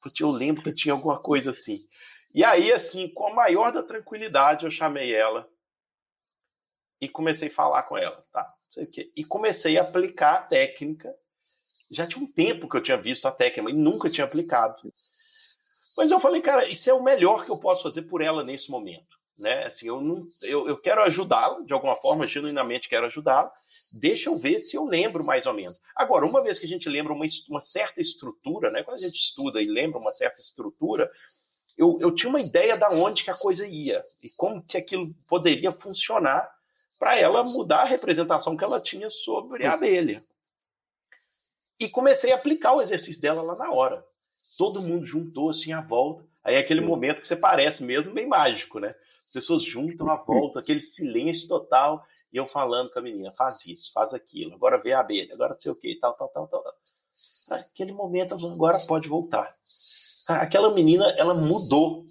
Porque 0.00 0.22
eu 0.22 0.30
lembro 0.30 0.62
que 0.62 0.72
tinha 0.72 0.92
alguma 0.94 1.18
coisa 1.18 1.50
assim. 1.50 1.78
E 2.32 2.44
aí, 2.44 2.72
assim, 2.72 3.08
com 3.08 3.26
a 3.26 3.34
maior 3.34 3.72
da 3.72 3.82
tranquilidade, 3.82 4.64
eu 4.64 4.70
chamei 4.70 5.12
ela 5.14 5.48
e 7.00 7.08
comecei 7.08 7.48
a 7.48 7.52
falar 7.52 7.82
com 7.82 7.98
ela, 7.98 8.16
tá? 8.32 8.46
Sei 8.70 8.84
o 8.84 8.90
quê. 8.90 9.12
E 9.16 9.24
comecei 9.24 9.76
a 9.78 9.82
aplicar 9.82 10.34
a 10.34 10.42
técnica 10.42 11.14
já 11.90 12.06
tinha 12.06 12.22
um 12.22 12.30
tempo 12.30 12.68
que 12.68 12.76
eu 12.76 12.82
tinha 12.82 13.00
visto 13.00 13.26
a 13.26 13.32
técnica 13.32 13.70
e 13.70 13.74
nunca 13.74 14.10
tinha 14.10 14.24
aplicado. 14.24 14.92
Mas 15.96 16.10
eu 16.10 16.20
falei, 16.20 16.40
cara, 16.40 16.68
isso 16.68 16.88
é 16.88 16.94
o 16.94 17.02
melhor 17.02 17.44
que 17.44 17.50
eu 17.50 17.58
posso 17.58 17.82
fazer 17.82 18.02
por 18.02 18.20
ela 18.20 18.44
nesse 18.44 18.70
momento. 18.70 19.17
Né? 19.38 19.64
Assim, 19.64 19.86
eu, 19.86 20.00
não, 20.00 20.28
eu, 20.42 20.68
eu 20.68 20.76
quero 20.76 21.02
ajudá-la, 21.02 21.60
de 21.62 21.72
alguma 21.72 21.94
forma, 21.96 22.26
genuinamente 22.26 22.88
quero 22.88 23.06
ajudá-la. 23.06 23.52
Deixa 23.92 24.28
eu 24.28 24.36
ver 24.36 24.58
se 24.58 24.76
eu 24.76 24.84
lembro 24.84 25.24
mais 25.24 25.46
ou 25.46 25.54
menos. 25.54 25.80
Agora, 25.94 26.26
uma 26.26 26.42
vez 26.42 26.58
que 26.58 26.66
a 26.66 26.68
gente 26.68 26.88
lembra 26.88 27.12
uma, 27.12 27.24
uma 27.48 27.60
certa 27.60 28.00
estrutura, 28.00 28.70
né? 28.70 28.82
quando 28.82 28.96
a 28.96 29.00
gente 29.00 29.14
estuda 29.14 29.62
e 29.62 29.66
lembra 29.66 29.98
uma 29.98 30.12
certa 30.12 30.40
estrutura, 30.40 31.10
eu, 31.76 31.96
eu 32.00 32.12
tinha 32.12 32.28
uma 32.28 32.40
ideia 32.40 32.76
da 32.76 32.90
onde 32.90 33.22
que 33.22 33.30
a 33.30 33.36
coisa 33.36 33.66
ia 33.66 34.04
e 34.20 34.28
como 34.30 34.62
que 34.62 34.76
aquilo 34.76 35.14
poderia 35.28 35.70
funcionar 35.70 36.50
para 36.98 37.16
ela 37.16 37.44
mudar 37.44 37.82
a 37.82 37.84
representação 37.84 38.56
que 38.56 38.64
ela 38.64 38.80
tinha 38.80 39.08
sobre 39.08 39.64
a 39.64 39.74
abelha. 39.74 40.24
E 41.78 41.88
comecei 41.88 42.32
a 42.32 42.34
aplicar 42.34 42.74
o 42.74 42.82
exercício 42.82 43.22
dela 43.22 43.40
lá 43.40 43.54
na 43.54 43.70
hora. 43.70 44.04
Todo 44.56 44.82
mundo 44.82 45.06
juntou 45.06 45.50
assim 45.50 45.72
à 45.72 45.80
volta. 45.80 46.26
Aí 46.42 46.56
é 46.56 46.58
aquele 46.58 46.80
momento 46.80 47.20
que 47.20 47.28
você 47.28 47.36
parece 47.36 47.84
mesmo 47.84 48.12
bem 48.12 48.26
mágico, 48.26 48.80
né? 48.80 48.94
As 49.38 49.44
pessoas 49.44 49.62
juntam 49.62 50.10
à 50.10 50.16
volta, 50.16 50.58
aquele 50.58 50.80
silêncio 50.80 51.48
total, 51.48 52.04
e 52.32 52.36
eu 52.36 52.46
falando 52.46 52.90
com 52.90 52.98
a 52.98 53.02
menina, 53.02 53.30
faz 53.30 53.64
isso, 53.66 53.92
faz 53.92 54.12
aquilo, 54.12 54.54
agora 54.54 54.82
vê 54.82 54.92
a 54.92 55.00
abelha, 55.00 55.32
agora 55.32 55.52
não 55.52 55.60
sei 55.60 55.72
o 55.72 55.76
que, 55.76 55.98
tal, 56.00 56.14
tal, 56.14 56.28
tal, 56.28 56.48
tal. 56.48 56.64
Aquele 57.50 57.92
momento, 57.92 58.34
agora 58.34 58.78
pode 58.86 59.08
voltar. 59.08 59.56
Aquela 60.28 60.72
menina, 60.74 61.04
ela 61.16 61.34
mudou. 61.34 62.04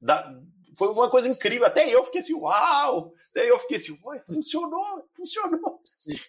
Da... 0.00 0.28
Foi 0.76 0.88
uma 0.88 1.08
coisa 1.08 1.28
incrível. 1.28 1.66
Até 1.66 1.88
eu 1.88 2.02
fiquei 2.04 2.20
assim, 2.20 2.34
uau! 2.34 3.12
Até 3.30 3.50
eu 3.50 3.58
fiquei 3.60 3.76
assim, 3.76 3.96
funcionou, 4.26 5.08
funcionou. 5.14 5.80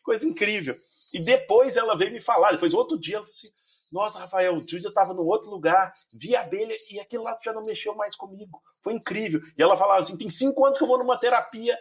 Coisa 0.03 0.27
incrível. 0.27 0.75
E 1.13 1.19
depois 1.19 1.77
ela 1.77 1.95
veio 1.95 2.11
me 2.11 2.21
falar, 2.21 2.51
depois 2.51 2.73
outro 2.73 2.97
dia, 2.99 3.17
ela 3.17 3.25
falou 3.25 3.35
assim, 3.35 3.51
nossa, 3.91 4.19
Rafael, 4.19 4.55
o 4.55 4.65
dia 4.65 4.79
eu 4.81 4.89
estava 4.89 5.13
no 5.13 5.25
outro 5.25 5.49
lugar, 5.49 5.93
vi 6.13 6.35
a 6.35 6.41
abelha 6.41 6.75
e 6.91 6.99
aquele 6.99 7.23
lado 7.23 7.39
já 7.43 7.51
não 7.51 7.61
mexeu 7.61 7.93
mais 7.93 8.15
comigo. 8.15 8.61
Foi 8.81 8.93
incrível. 8.93 9.41
E 9.57 9.61
ela 9.61 9.75
falava 9.75 9.99
assim: 9.99 10.17
tem 10.17 10.29
cinco 10.29 10.65
anos 10.65 10.77
que 10.77 10.83
eu 10.83 10.87
vou 10.87 10.97
numa 10.97 11.17
terapia 11.17 11.77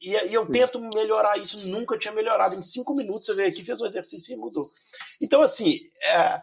e, 0.00 0.10
e 0.10 0.32
eu 0.32 0.46
tento 0.50 0.80
melhorar 0.80 1.36
isso, 1.38 1.68
nunca 1.68 1.98
tinha 1.98 2.14
melhorado. 2.14 2.54
Em 2.54 2.62
cinco 2.62 2.94
minutos 2.94 3.26
você 3.26 3.34
veio 3.34 3.48
aqui, 3.48 3.64
fez 3.64 3.80
o 3.80 3.86
exercício 3.86 4.32
e 4.32 4.36
mudou. 4.36 4.64
Então, 5.20 5.42
assim, 5.42 5.78
é, 6.04 6.40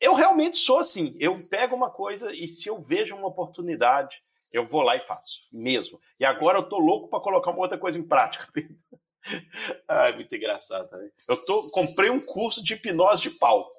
eu 0.00 0.14
realmente 0.14 0.56
sou 0.56 0.78
assim. 0.78 1.16
Eu 1.18 1.36
pego 1.48 1.74
uma 1.74 1.90
coisa 1.90 2.32
e 2.32 2.46
se 2.46 2.68
eu 2.68 2.80
vejo 2.80 3.16
uma 3.16 3.28
oportunidade, 3.28 4.16
eu 4.52 4.66
vou 4.66 4.82
lá 4.82 4.94
e 4.94 5.00
faço, 5.00 5.40
mesmo. 5.52 5.98
E 6.20 6.24
agora 6.24 6.58
eu 6.58 6.68
tô 6.68 6.78
louco 6.78 7.08
para 7.08 7.20
colocar 7.20 7.50
uma 7.50 7.60
outra 7.60 7.78
coisa 7.78 7.98
em 7.98 8.06
prática. 8.06 8.46
Ai, 9.88 10.14
muito 10.14 10.34
engraçado. 10.34 10.90
Né? 10.92 11.10
Eu 11.28 11.36
tô, 11.44 11.70
comprei 11.70 12.10
um 12.10 12.20
curso 12.20 12.62
de 12.62 12.74
hipnose 12.74 13.22
de 13.22 13.30
palco. 13.30 13.72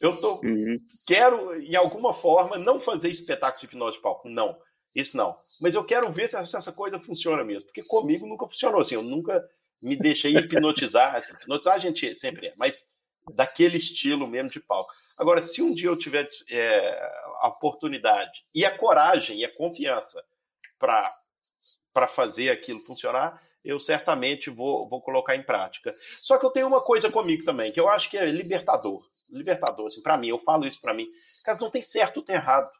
Eu 0.00 0.16
tô, 0.20 0.40
uhum. 0.44 0.76
quero, 1.06 1.54
em 1.60 1.74
alguma 1.74 2.12
forma, 2.12 2.58
não 2.58 2.78
fazer 2.78 3.08
espetáculo 3.08 3.60
de 3.60 3.66
hipnose 3.66 3.96
de 3.96 4.02
palco. 4.02 4.28
Não, 4.28 4.58
isso 4.94 5.16
não. 5.16 5.36
Mas 5.60 5.74
eu 5.74 5.84
quero 5.84 6.10
ver 6.12 6.28
se 6.28 6.36
essa 6.36 6.72
coisa 6.72 7.00
funciona 7.00 7.42
mesmo. 7.44 7.66
Porque 7.66 7.82
comigo 7.84 8.26
nunca 8.26 8.46
funcionou 8.46 8.80
assim. 8.80 8.94
Eu 8.94 9.02
nunca 9.02 9.42
me 9.82 9.96
deixei 9.96 10.36
hipnotizar. 10.36 11.16
Assim, 11.16 11.34
hipnotizar 11.34 11.74
a 11.74 11.78
gente 11.78 12.14
sempre 12.14 12.48
é, 12.48 12.54
mas 12.56 12.86
daquele 13.34 13.76
estilo 13.76 14.26
mesmo 14.26 14.50
de 14.50 14.60
palco. 14.60 14.90
Agora, 15.18 15.42
se 15.42 15.62
um 15.62 15.74
dia 15.74 15.88
eu 15.88 15.98
tiver 15.98 16.26
é, 16.50 17.00
a 17.40 17.48
oportunidade 17.48 18.44
e 18.54 18.64
a 18.64 18.76
coragem 18.76 19.38
e 19.38 19.44
a 19.44 19.54
confiança 19.54 20.22
para 20.78 22.06
fazer 22.06 22.50
aquilo 22.50 22.80
funcionar, 22.80 23.42
eu 23.66 23.80
certamente 23.80 24.48
vou, 24.48 24.88
vou 24.88 25.02
colocar 25.02 25.34
em 25.34 25.42
prática. 25.42 25.92
Só 25.98 26.38
que 26.38 26.46
eu 26.46 26.50
tenho 26.50 26.66
uma 26.66 26.80
coisa 26.80 27.10
comigo 27.10 27.44
também, 27.44 27.72
que 27.72 27.80
eu 27.80 27.88
acho 27.88 28.08
que 28.08 28.16
é 28.16 28.24
libertador. 28.26 29.02
Libertador, 29.30 29.86
assim, 29.86 30.02
para 30.02 30.16
mim, 30.16 30.28
eu 30.28 30.38
falo 30.38 30.66
isso 30.66 30.80
para 30.80 30.94
mim. 30.94 31.06
Caso 31.44 31.60
não 31.60 31.70
tem 31.70 31.82
certo 31.82 32.18
ou 32.18 32.22
tem 32.22 32.36
errado. 32.36 32.70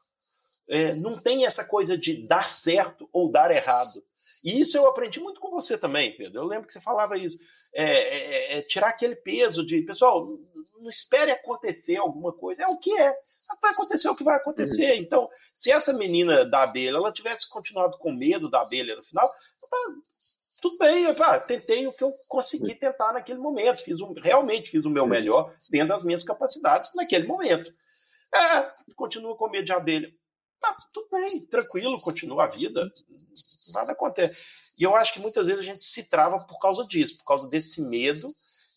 É, 0.68 0.95
não 0.95 1.18
tem 1.18 1.45
essa 1.47 1.64
coisa 1.64 1.97
de 1.97 2.26
dar 2.26 2.49
certo 2.49 3.09
ou 3.12 3.30
dar 3.30 3.51
errado. 3.51 4.03
E 4.45 4.61
isso 4.61 4.76
eu 4.76 4.87
aprendi 4.87 5.18
muito 5.18 5.41
com 5.41 5.51
você 5.51 5.76
também, 5.76 6.16
Pedro. 6.16 6.41
Eu 6.41 6.45
lembro 6.45 6.66
que 6.66 6.72
você 6.72 6.80
falava 6.80 7.18
isso. 7.18 7.39
É, 7.74 7.84
é, 7.84 8.18
é, 8.18 8.59
é 8.59 8.62
tirar 8.62 8.89
aquele 8.89 9.16
peso 9.16 9.66
de, 9.66 9.82
pessoal, 9.82 10.39
não 10.80 10.91
espere 10.91 11.30
acontecer 11.30 11.97
alguma 11.97 12.32
coisa. 12.32 12.62
É 12.62 12.66
o 12.66 12.78
que 12.78 12.97
é. 12.97 13.12
Vai 13.61 13.72
acontecer 13.72 14.09
o 14.09 14.14
que 14.14 14.24
vai 14.24 14.37
acontecer. 14.37 14.93
Uhum. 14.93 15.03
Então, 15.03 15.28
se 15.55 15.70
essa 15.70 15.93
menina 15.93 16.45
da 16.45 16.62
abelha 16.62 16.97
ela 16.97 17.12
tivesse 17.12 17.49
continuado 17.49 17.99
com 17.99 18.12
medo 18.12 18.49
da 18.49 18.61
abelha 18.61 18.95
no 18.95 19.03
final, 19.03 19.28
tudo 20.61 20.79
bem, 20.79 21.07
ah, 21.07 21.41
tentei 21.41 21.87
o 21.87 21.93
que 21.93 22.03
eu 22.03 22.13
consegui 22.29 22.75
tentar 22.75 23.13
naquele 23.13 23.39
momento, 23.39 23.83
fiz 23.83 24.01
um, 24.01 24.13
realmente 24.13 24.71
fiz 24.71 24.85
o 24.85 24.91
meu 24.91 25.07
melhor 25.07 25.55
dentro 25.71 25.89
das 25.89 26.05
minhas 26.05 26.25
capacidades 26.25 26.95
naquele 26.95 27.27
momento. 27.27 27.73
É, 28.35 28.71
continua 28.95 29.37
com 29.37 29.49
medo 29.49 29.65
de 29.65 29.73
abelha. 29.73 30.13
Ah, 30.63 30.77
tudo 30.93 31.09
bem, 31.13 31.41
tranquilo, 31.47 32.01
continua 32.01 32.45
a 32.45 32.49
vida, 32.49 32.91
nada 33.73 33.93
acontece. 33.93 34.75
E 34.79 34.83
eu 34.83 34.95
acho 34.95 35.13
que 35.13 35.21
muitas 35.21 35.47
vezes 35.47 35.63
a 35.63 35.65
gente 35.65 35.83
se 35.83 36.09
trava 36.09 36.39
por 36.47 36.59
causa 36.59 36.87
disso, 36.87 37.19
por 37.19 37.25
causa 37.25 37.49
desse 37.49 37.83
medo 37.83 38.29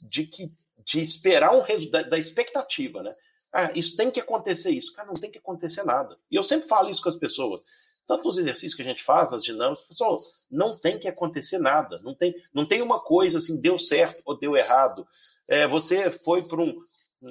de 0.01 0.25
que 0.25 0.49
de 0.85 0.99
esperar 1.01 1.53
um 1.53 1.61
resultado 1.61 2.09
da 2.09 2.17
expectativa, 2.17 3.03
né? 3.03 3.13
Ah, 3.53 3.71
isso 3.75 3.95
tem 3.95 4.09
que 4.09 4.19
acontecer 4.19 4.71
isso. 4.71 4.93
Cara, 4.93 5.07
não 5.07 5.13
tem 5.13 5.29
que 5.29 5.37
acontecer 5.37 5.83
nada. 5.83 6.17
E 6.31 6.35
eu 6.35 6.43
sempre 6.43 6.67
falo 6.67 6.89
isso 6.89 7.01
com 7.01 7.09
as 7.09 7.15
pessoas 7.15 7.61
tanto 8.09 8.25
nos 8.25 8.39
exercícios 8.39 8.73
que 8.73 8.81
a 8.81 8.85
gente 8.85 9.03
faz, 9.03 9.31
nas 9.31 9.43
dinâmicas, 9.43 9.85
pessoal, 9.85 10.17
não 10.49 10.75
tem 10.75 10.97
que 10.97 11.07
acontecer 11.07 11.59
nada. 11.59 11.99
Não 12.01 12.15
tem, 12.15 12.33
não 12.51 12.65
tem 12.65 12.81
uma 12.81 12.99
coisa 12.99 13.37
assim, 13.37 13.61
deu 13.61 13.77
certo 13.77 14.19
ou 14.25 14.35
deu 14.35 14.57
errado. 14.57 15.07
É, 15.47 15.67
você 15.67 16.09
foi 16.09 16.41
para 16.41 16.59
um. 16.59 16.73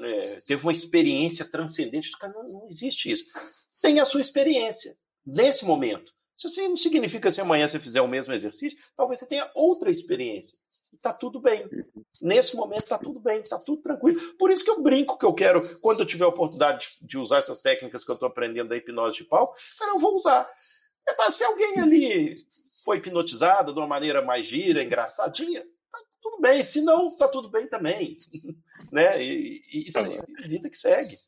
É, 0.04 0.38
teve 0.46 0.62
uma 0.62 0.70
experiência 0.70 1.44
transcendente. 1.50 2.12
Não, 2.22 2.48
não 2.48 2.68
existe 2.68 3.10
isso. 3.10 3.24
Tem 3.82 3.98
a 3.98 4.04
sua 4.04 4.20
experiência 4.20 4.96
nesse 5.26 5.64
momento. 5.64 6.12
Isso 6.38 6.46
assim, 6.46 6.68
não 6.68 6.76
significa 6.76 7.32
se 7.32 7.40
amanhã 7.40 7.66
você 7.66 7.80
fizer 7.80 8.00
o 8.00 8.06
mesmo 8.06 8.32
exercício, 8.32 8.78
talvez 8.96 9.18
você 9.18 9.26
tenha 9.26 9.50
outra 9.56 9.90
experiência. 9.90 10.56
E 10.92 10.96
tá 10.96 11.12
tudo 11.12 11.40
bem. 11.40 11.68
Nesse 12.22 12.54
momento 12.54 12.84
tá 12.84 12.96
tudo 12.96 13.18
bem, 13.18 13.42
tá 13.42 13.58
tudo 13.58 13.82
tranquilo. 13.82 14.20
Por 14.38 14.48
isso 14.48 14.64
que 14.64 14.70
eu 14.70 14.80
brinco 14.80 15.18
que 15.18 15.26
eu 15.26 15.34
quero, 15.34 15.60
quando 15.80 15.98
eu 15.98 16.06
tiver 16.06 16.24
a 16.24 16.28
oportunidade 16.28 16.90
de 17.02 17.18
usar 17.18 17.38
essas 17.38 17.58
técnicas 17.58 18.04
que 18.04 18.10
eu 18.12 18.14
estou 18.14 18.28
aprendendo 18.28 18.68
da 18.68 18.76
hipnose 18.76 19.16
de 19.16 19.24
palco, 19.24 19.58
eu 19.80 19.98
vou 19.98 20.14
usar. 20.14 20.48
É 21.08 21.12
para 21.12 21.32
se 21.32 21.42
alguém 21.42 21.80
ali 21.80 22.36
foi 22.84 22.98
hipnotizado 22.98 23.72
de 23.72 23.80
uma 23.80 23.88
maneira 23.88 24.22
mais 24.22 24.46
gira, 24.46 24.84
engraçadinha, 24.84 25.60
tá 25.60 25.98
tudo 26.22 26.40
bem. 26.40 26.62
Se 26.62 26.82
não, 26.82 27.12
tá 27.16 27.26
tudo 27.26 27.48
bem 27.48 27.66
também. 27.66 28.16
né? 28.92 29.20
E, 29.20 29.60
e, 29.72 29.88
e, 29.88 30.44
e 30.44 30.48
vida 30.48 30.70
que 30.70 30.78
segue. 30.78 31.18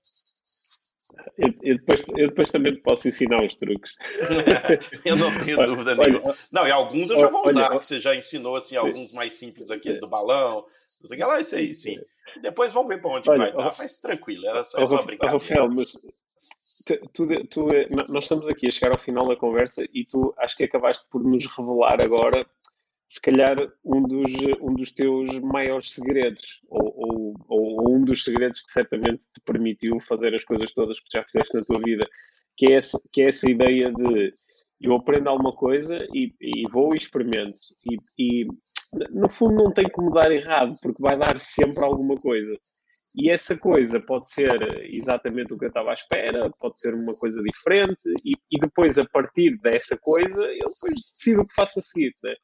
Eu, 1.36 1.48
eu, 1.62 1.76
depois, 1.76 2.04
eu 2.08 2.28
depois 2.28 2.50
também 2.50 2.76
posso 2.76 3.08
ensinar 3.08 3.44
os 3.44 3.54
truques. 3.54 3.96
eu 5.04 5.16
não 5.16 5.30
tenho 5.38 5.58
olha, 5.58 5.66
dúvida 5.66 5.90
olha, 5.92 6.12
nenhuma. 6.12 6.34
Não, 6.52 6.66
e 6.66 6.70
alguns 6.70 7.11
eu 7.11 7.18
já 7.18 7.28
vou 7.28 7.46
usar, 7.46 7.70
olha, 7.70 7.78
que 7.78 7.86
você 7.86 8.00
já 8.00 8.14
ensinou 8.14 8.56
assim, 8.56 8.76
alguns 8.76 9.12
mais 9.12 9.32
simples 9.34 9.70
aqui 9.70 9.94
do 9.94 10.08
balão. 10.08 10.64
Sei 10.86 11.18
lá, 11.18 11.40
isso 11.40 11.56
aí 11.56 11.74
sim. 11.74 11.98
Depois 12.42 12.72
vamos 12.72 12.88
ver 12.88 13.00
para 13.00 13.11
onde 13.11 13.26
vai 13.26 13.52
dar, 13.52 13.74
mas 13.78 14.00
tranquilo, 14.00 14.46
era 14.46 14.62
só, 14.62 14.84
só 14.86 15.02
brincadeira. 15.02 15.32
Rafael, 15.32 15.68
mas 15.70 15.96
tu, 17.12 17.26
tu, 17.48 17.68
nós 18.08 18.24
estamos 18.24 18.46
aqui 18.48 18.66
a 18.66 18.70
chegar 18.70 18.92
ao 18.92 18.98
final 18.98 19.26
da 19.26 19.36
conversa 19.36 19.84
e 19.92 20.04
tu 20.04 20.34
acho 20.38 20.56
que 20.56 20.64
acabaste 20.64 21.04
por 21.11 21.22
nos 21.22 21.46
revelar 21.46 22.00
agora 22.00 22.46
se 23.11 23.20
calhar 23.20 23.56
um 23.84 24.02
dos, 24.02 24.32
um 24.61 24.72
dos 24.72 24.92
teus 24.92 25.36
maiores 25.40 25.90
segredos, 25.90 26.61
ou, 26.68 26.94
ou, 26.96 27.34
ou, 27.48 27.92
um 27.96 28.04
dos 28.04 28.22
segredos 28.22 28.62
que 28.62 28.70
certamente 28.70 29.26
te 29.34 29.40
permitiu 29.44 29.98
fazer 30.00 30.32
as 30.32 30.44
coisas 30.44 30.70
todas 30.72 31.00
que 31.00 31.11
já 31.12 31.24
fizeste 31.24 31.56
na 31.56 31.64
tua 31.64 31.80
vida, 31.80 32.08
que 32.56 32.66
é 32.66 32.76
essa, 32.76 33.02
que 33.12 33.22
é 33.22 33.26
essa 33.26 33.50
ideia 33.50 33.92
de 33.92 34.32
eu 34.80 34.94
aprendo 34.94 35.28
alguma 35.28 35.52
coisa 35.52 35.98
e, 36.14 36.32
e 36.40 36.68
vou 36.70 36.94
e 36.94 36.98
experimento. 36.98 37.58
E, 37.84 37.98
e, 38.16 38.46
no 39.11 39.28
fundo 39.28 39.56
não 39.56 39.72
tem 39.72 39.90
como 39.90 40.11
dar 40.11 40.30
errado, 40.30 40.76
porque 40.80 41.02
vai 41.02 41.18
dar 41.18 41.36
sempre 41.36 41.82
alguma 41.82 42.14
coisa. 42.14 42.56
E 43.12 43.28
essa 43.28 43.58
coisa 43.58 43.98
pode 43.98 44.30
ser 44.30 44.62
exatamente 44.94 45.52
o 45.52 45.58
que 45.58 45.64
eu 45.64 45.68
estava 45.68 45.90
à 45.90 45.94
espera, 45.94 46.48
pode 46.61 46.78
ser 46.78 46.94
uma 46.94 47.16
coisa 47.16 47.42
diferente, 47.42 48.08
e, 48.24 48.34
e 48.52 48.61
depois, 48.61 49.00
a 49.00 49.04
partir 49.04 49.58
dessa 49.58 49.98
coisa, 49.98 50.42
eu 50.44 50.68
depois 50.68 50.94
decido 51.12 51.42
o 51.42 51.46
que 51.46 51.54
faço 51.54 51.80
a 51.80 51.82
seguir. 51.82 52.14
Né? 52.22 52.36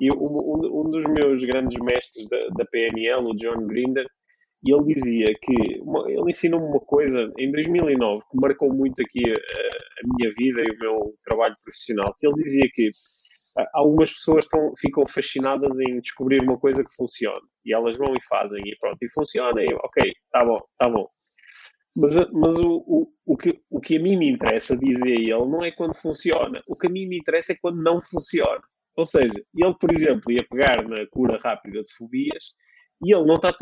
E 0.00 0.10
um, 0.10 0.16
um, 0.16 0.90
dos 0.90 1.04
meus 1.04 1.44
grandes 1.44 1.78
mestres 1.80 2.26
da, 2.28 2.38
da, 2.56 2.64
PNL, 2.64 3.26
o 3.26 3.36
John 3.36 3.66
Grinder, 3.66 4.06
ele 4.64 4.94
dizia 4.94 5.34
que, 5.40 5.80
uma, 5.80 6.10
ele 6.10 6.30
ensinou-me 6.30 6.66
uma 6.66 6.80
coisa 6.80 7.30
em 7.38 7.50
2009 7.52 8.22
que 8.30 8.40
marcou 8.40 8.72
muito 8.72 9.00
aqui 9.02 9.22
a, 9.30 9.34
a, 9.34 10.16
minha 10.16 10.32
vida 10.34 10.62
e 10.62 10.74
o 10.74 10.78
meu 10.78 11.14
trabalho 11.24 11.56
profissional. 11.62 12.14
Que 12.18 12.26
ele 12.26 12.42
dizia 12.42 12.68
que 12.72 12.90
algumas 13.74 14.12
pessoas 14.12 14.46
ficam 14.78 15.04
fascinadas 15.06 15.78
em 15.80 16.00
descobrir 16.00 16.40
uma 16.42 16.58
coisa 16.58 16.84
que 16.84 16.94
funciona 16.94 17.40
e 17.64 17.74
elas 17.74 17.96
vão 17.96 18.14
e 18.14 18.24
fazem 18.28 18.62
e 18.64 18.76
pronto, 18.78 18.98
e 19.02 19.12
funciona, 19.12 19.62
e 19.62 19.74
ok, 19.74 20.12
tá 20.32 20.44
bom, 20.44 20.60
tá 20.78 20.88
bom. 20.88 21.08
Mas, 21.96 22.14
mas 22.32 22.58
o, 22.58 22.84
o, 22.86 23.12
o, 23.26 23.36
que, 23.36 23.60
o 23.68 23.80
que 23.80 23.98
a 23.98 24.00
mim 24.00 24.16
me 24.16 24.30
interessa, 24.30 24.76
dizia 24.76 25.14
ele, 25.14 25.30
não 25.30 25.64
é 25.64 25.72
quando 25.72 25.94
funciona. 25.94 26.62
O 26.66 26.76
que 26.76 26.86
a 26.86 26.90
mim 26.90 27.06
me 27.06 27.18
interessa 27.18 27.52
é 27.52 27.56
quando 27.60 27.82
não 27.82 28.00
funciona. 28.00 28.62
Ou 29.00 29.06
seja, 29.06 29.32
ele, 29.54 29.74
por 29.80 29.90
exemplo, 29.94 30.30
ia 30.30 30.46
pegar 30.46 30.86
na 30.86 31.06
cura 31.06 31.38
rápida 31.42 31.82
de 31.82 31.90
fobias 31.94 32.54
e 33.02 33.14
ele 33.14 33.24
não 33.24 33.36
está. 33.36 33.56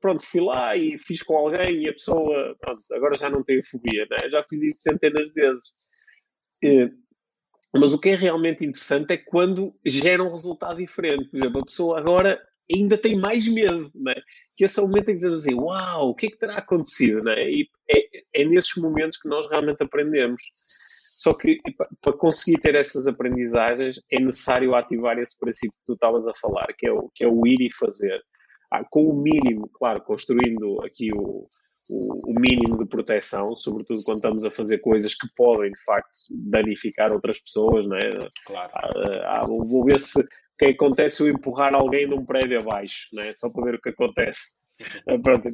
Pronto, 0.00 0.26
fui 0.26 0.40
lá 0.40 0.76
e 0.76 0.98
fiz 0.98 1.22
com 1.22 1.36
alguém 1.36 1.82
e 1.82 1.88
a 1.88 1.92
pessoa, 1.92 2.56
pronto, 2.60 2.82
agora 2.92 3.16
já 3.16 3.30
não 3.30 3.44
tem 3.44 3.62
fobia, 3.62 4.06
né? 4.10 4.28
já 4.28 4.42
fiz 4.44 4.62
isso 4.62 4.80
centenas 4.80 5.28
de 5.28 5.34
vezes. 5.40 5.72
Eh, 6.64 6.88
mas 7.74 7.92
o 7.92 7.98
que 7.98 8.10
é 8.10 8.14
realmente 8.16 8.64
interessante 8.64 9.12
é 9.12 9.16
quando 9.16 9.72
gera 9.84 10.22
um 10.22 10.30
resultado 10.30 10.78
diferente. 10.78 11.30
Por 11.30 11.36
exemplo, 11.38 11.60
a 11.60 11.64
pessoa 11.64 11.98
agora 11.98 12.40
ainda 12.72 12.98
tem 12.98 13.16
mais 13.16 13.46
medo, 13.46 13.90
né? 13.94 14.14
que 14.56 14.64
esse 14.64 14.78
é 14.80 14.82
o 14.82 14.88
momento 14.88 15.10
em 15.10 15.14
que 15.14 15.20
dizer 15.20 15.32
assim, 15.32 15.54
uau, 15.54 16.10
o 16.10 16.14
que 16.14 16.26
é 16.26 16.30
que 16.30 16.38
terá 16.38 16.58
acontecido? 16.58 17.22
Né? 17.22 17.50
E 17.50 17.68
é, 17.88 18.42
é 18.42 18.44
nesses 18.44 18.76
momentos 18.76 19.16
que 19.18 19.28
nós 19.28 19.48
realmente 19.48 19.82
aprendemos. 19.82 20.42
Só 21.16 21.32
que 21.32 21.58
para 22.02 22.12
conseguir 22.12 22.60
ter 22.60 22.74
essas 22.74 23.06
aprendizagens 23.06 23.98
é 24.12 24.20
necessário 24.20 24.74
ativar 24.74 25.18
esse 25.18 25.36
princípio 25.38 25.72
que 25.72 25.86
tu 25.86 25.94
estavas 25.94 26.28
a 26.28 26.34
falar, 26.34 26.66
que 26.76 26.86
é 26.86 26.92
o, 26.92 27.10
que 27.14 27.24
é 27.24 27.26
o 27.26 27.46
ir 27.46 27.58
e 27.62 27.74
fazer. 27.74 28.20
ah, 28.70 28.84
com 28.90 29.08
o 29.08 29.16
mínimo, 29.22 29.66
claro, 29.72 30.02
construindo 30.02 30.78
aqui 30.84 31.08
o, 31.14 31.48
o, 31.88 32.32
o, 32.32 32.34
mínimo 32.38 32.76
de 32.76 32.86
proteção, 32.86 33.56
sobretudo 33.56 34.02
quando 34.04 34.16
estamos 34.16 34.44
a 34.44 34.50
fazer 34.50 34.78
coisas 34.82 35.14
que 35.14 35.26
podem, 35.34 35.72
de 35.72 35.84
facto, 35.84 36.10
danificar 36.30 37.10
outras 37.10 37.40
pessoas, 37.40 37.86
não 37.86 37.96
é? 37.96 38.28
Claro. 38.44 38.72
Ah, 38.74 39.40
ah, 39.40 39.46
vou 39.46 39.86
ver 39.86 39.98
se 39.98 40.20
o 40.20 40.26
que 40.58 40.66
acontece 40.66 41.22
eu 41.22 41.28
empurrar 41.28 41.74
alguém 41.74 42.06
num 42.06 42.26
prédio 42.26 42.60
abaixo, 42.60 43.08
não 43.14 43.22
é? 43.22 43.34
Só 43.34 43.48
para 43.48 43.64
ver 43.64 43.76
o 43.76 43.80
que 43.80 43.88
acontece. 43.88 44.52
Ah, 45.08 45.18
pronto, 45.18 45.48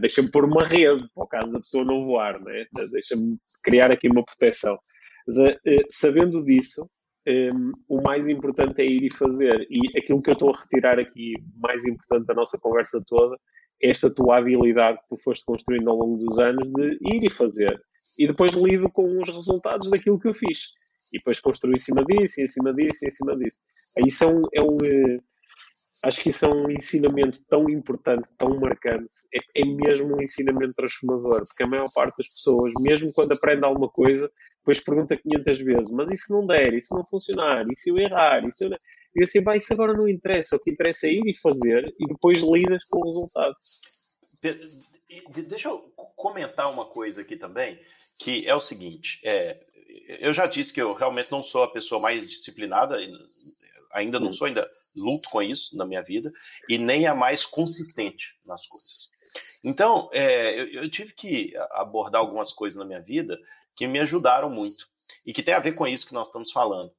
deixa-me 0.00 0.30
pôr 0.30 0.44
uma 0.44 0.64
rede, 0.64 1.08
para 1.14 1.24
o 1.24 1.28
caso 1.28 1.52
da 1.52 1.60
pessoa 1.60 1.84
não 1.84 2.04
voar, 2.04 2.40
não 2.40 2.50
é? 2.50 2.66
Deixa-me 2.90 3.38
criar 3.62 3.90
aqui 3.90 4.08
uma 4.08 4.24
proteção. 4.24 4.78
Mas, 5.26 5.38
uh, 5.38 5.58
sabendo 5.90 6.44
disso, 6.44 6.88
um, 7.28 7.72
o 7.88 8.00
mais 8.00 8.26
importante 8.28 8.80
é 8.80 8.84
ir 8.84 9.04
e 9.04 9.14
fazer. 9.14 9.66
E 9.68 9.98
aquilo 9.98 10.22
que 10.22 10.30
eu 10.30 10.34
estou 10.34 10.50
a 10.50 10.58
retirar 10.58 10.98
aqui, 10.98 11.34
mais 11.56 11.84
importante 11.84 12.26
da 12.26 12.34
nossa 12.34 12.58
conversa 12.58 13.02
toda, 13.06 13.36
é 13.82 13.90
esta 13.90 14.08
tua 14.08 14.38
habilidade 14.38 14.98
que 14.98 15.08
tu 15.08 15.16
foste 15.22 15.44
construindo 15.44 15.90
ao 15.90 15.96
longo 15.96 16.24
dos 16.24 16.38
anos 16.38 16.66
de 16.72 16.98
ir 17.02 17.24
e 17.24 17.30
fazer. 17.30 17.80
E 18.18 18.26
depois 18.26 18.54
lido 18.54 18.88
com 18.90 19.18
os 19.18 19.28
resultados 19.28 19.90
daquilo 19.90 20.18
que 20.18 20.28
eu 20.28 20.34
fiz. 20.34 20.68
E 21.12 21.18
depois 21.18 21.40
construo 21.40 21.74
em 21.74 21.78
cima 21.78 22.04
disso, 22.04 22.40
em 22.40 22.48
cima 22.48 22.72
disso, 22.72 23.06
em 23.06 23.10
cima 23.10 23.36
disso. 23.36 23.60
Isso 24.06 24.24
é 24.24 24.26
um, 24.26 24.42
é 24.54 24.62
um, 24.62 24.78
eh, 24.84 25.18
acho 26.04 26.20
que 26.20 26.28
isso 26.28 26.44
é 26.44 26.48
um 26.48 26.70
ensinamento 26.70 27.42
tão 27.48 27.68
importante, 27.70 28.28
tão 28.36 28.58
marcante, 28.60 29.26
é, 29.34 29.38
é, 29.60 29.64
mesmo 29.64 30.16
um 30.16 30.22
ensinamento 30.22 30.74
transformador, 30.74 31.44
porque 31.46 31.62
a 31.62 31.66
maior 31.66 31.90
parte 31.92 32.18
das 32.18 32.28
pessoas, 32.28 32.72
mesmo 32.80 33.12
quando 33.12 33.32
aprende 33.32 33.64
alguma 33.64 33.88
coisa, 33.88 34.30
depois 34.58 34.80
pergunta 34.80 35.16
500 35.16 35.58
vezes, 35.60 35.90
mas 35.90 36.10
e 36.10 36.16
se 36.16 36.30
não 36.30 36.46
der, 36.46 36.74
e 36.74 36.80
se 36.80 36.94
não 36.94 37.04
funcionar, 37.04 37.64
e 37.70 37.76
se 37.76 37.90
eu 37.90 37.98
errar, 37.98 38.44
e 38.44 38.52
se 38.52 38.64
eu... 38.64 38.70
E 39.14 39.22
assim, 39.22 39.42
bah, 39.42 39.56
isso 39.56 39.72
agora 39.72 39.94
não 39.94 40.06
interessa, 40.06 40.56
o 40.56 40.60
que 40.60 40.70
interessa 40.70 41.06
é 41.06 41.12
ir 41.12 41.22
e 41.26 41.38
fazer, 41.38 41.94
e 41.98 42.06
depois 42.06 42.42
lidas 42.42 42.84
com 42.84 43.00
o 43.00 43.04
resultado. 43.04 43.56
Deixa 45.48 45.68
eu 45.68 45.78
comentar 46.14 46.70
uma 46.70 46.84
coisa 46.84 47.22
aqui 47.22 47.36
também, 47.36 47.80
que 48.18 48.46
é 48.46 48.54
o 48.54 48.60
seguinte, 48.60 49.18
é, 49.24 49.58
eu 50.20 50.32
já 50.34 50.46
disse 50.46 50.72
que 50.72 50.82
eu 50.82 50.92
realmente 50.92 51.32
não 51.32 51.42
sou 51.42 51.62
a 51.62 51.72
pessoa 51.72 52.00
mais 52.00 52.26
disciplinada, 52.26 52.96
ainda 53.92 54.20
não 54.20 54.32
sou, 54.32 54.46
ainda 54.46 54.68
luto 54.96 55.28
com 55.28 55.42
isso 55.42 55.76
na 55.76 55.84
minha 55.84 56.02
vida, 56.02 56.32
e 56.68 56.78
nem 56.78 57.06
a 57.06 57.14
mais 57.14 57.44
consistente 57.44 58.34
nas 58.44 58.66
coisas. 58.66 59.10
Então, 59.62 60.08
é, 60.12 60.60
eu, 60.60 60.82
eu, 60.82 60.90
tive 60.90 61.12
que 61.12 61.52
abordar 61.72 62.20
algumas 62.20 62.52
coisas 62.52 62.78
na 62.78 62.84
minha 62.84 63.00
vida 63.00 63.38
que 63.74 63.86
me 63.86 64.00
ajudaram 64.00 64.48
muito, 64.48 64.88
e 65.24 65.32
que 65.32 65.42
tem 65.42 65.54
a 65.54 65.60
ver 65.60 65.72
com 65.72 65.86
isso 65.86 66.06
que 66.06 66.14
nós 66.14 66.28
estamos 66.28 66.52
falando. 66.52 66.92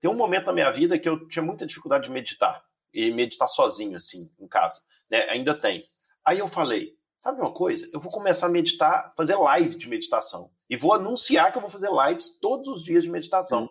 Tem 0.00 0.10
um 0.10 0.16
momento 0.16 0.46
na 0.46 0.52
minha 0.52 0.70
vida 0.70 0.98
que 0.98 1.08
eu 1.08 1.28
tinha 1.28 1.44
muita 1.44 1.66
dificuldade 1.66 2.04
de 2.04 2.10
meditar, 2.10 2.64
e 2.92 3.10
meditar 3.10 3.48
sozinho, 3.48 3.96
assim, 3.96 4.30
em 4.38 4.48
casa. 4.48 4.80
Né? 5.10 5.28
Ainda 5.30 5.54
tem. 5.54 5.82
Aí 6.24 6.38
eu 6.38 6.48
falei, 6.48 6.94
sabe 7.16 7.40
uma 7.40 7.52
coisa? 7.52 7.88
Eu 7.92 8.00
vou 8.00 8.10
começar 8.10 8.46
a 8.46 8.50
meditar, 8.50 9.12
fazer 9.16 9.36
live 9.36 9.76
de 9.76 9.88
meditação. 9.88 10.50
E 10.68 10.76
vou 10.76 10.92
anunciar 10.92 11.50
que 11.52 11.58
eu 11.58 11.62
vou 11.62 11.70
fazer 11.70 11.90
lives 11.90 12.38
todos 12.40 12.68
os 12.68 12.84
dias 12.84 13.02
de 13.02 13.10
meditação. 13.10 13.68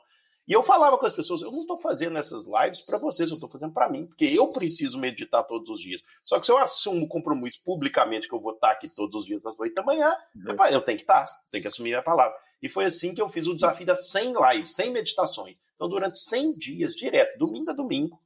E 0.47 0.51
eu 0.51 0.61
falava 0.61 0.97
com 0.97 1.05
as 1.05 1.15
pessoas, 1.15 1.41
eu 1.41 1.51
não 1.51 1.61
estou 1.61 1.77
fazendo 1.77 2.17
essas 2.17 2.45
lives 2.45 2.81
para 2.81 2.97
vocês, 2.97 3.29
eu 3.29 3.35
estou 3.35 3.49
fazendo 3.49 3.73
para 3.73 3.89
mim, 3.89 4.05
porque 4.07 4.25
eu 4.25 4.49
preciso 4.49 4.97
meditar 4.97 5.43
todos 5.43 5.69
os 5.69 5.79
dias. 5.79 6.03
Só 6.23 6.39
que 6.39 6.45
se 6.45 6.51
eu 6.51 6.57
assumo 6.57 7.05
o 7.05 7.07
compromisso 7.07 7.59
publicamente 7.63 8.27
que 8.27 8.35
eu 8.35 8.41
vou 8.41 8.53
estar 8.53 8.71
aqui 8.71 8.93
todos 8.93 9.21
os 9.21 9.25
dias 9.25 9.45
às 9.45 9.57
oito 9.59 9.73
da 9.73 9.83
manhã, 9.83 10.13
uhum. 10.35 10.65
eu 10.69 10.81
tenho 10.81 10.97
que 10.97 11.03
estar, 11.03 11.25
tenho 11.49 11.61
que 11.61 11.67
assumir 11.67 11.95
a 11.95 12.01
palavra. 12.01 12.37
E 12.61 12.69
foi 12.69 12.85
assim 12.85 13.13
que 13.13 13.21
eu 13.21 13.29
fiz 13.29 13.47
o 13.47 13.53
desafio 13.53 13.85
das 13.85 14.09
100 14.09 14.33
lives, 14.33 14.75
100 14.75 14.91
meditações. 14.91 15.59
Então, 15.75 15.87
durante 15.87 16.17
100 16.17 16.51
dias, 16.53 16.95
direto, 16.95 17.37
domingo 17.37 17.69
a 17.69 17.73
domingo, 17.73 18.19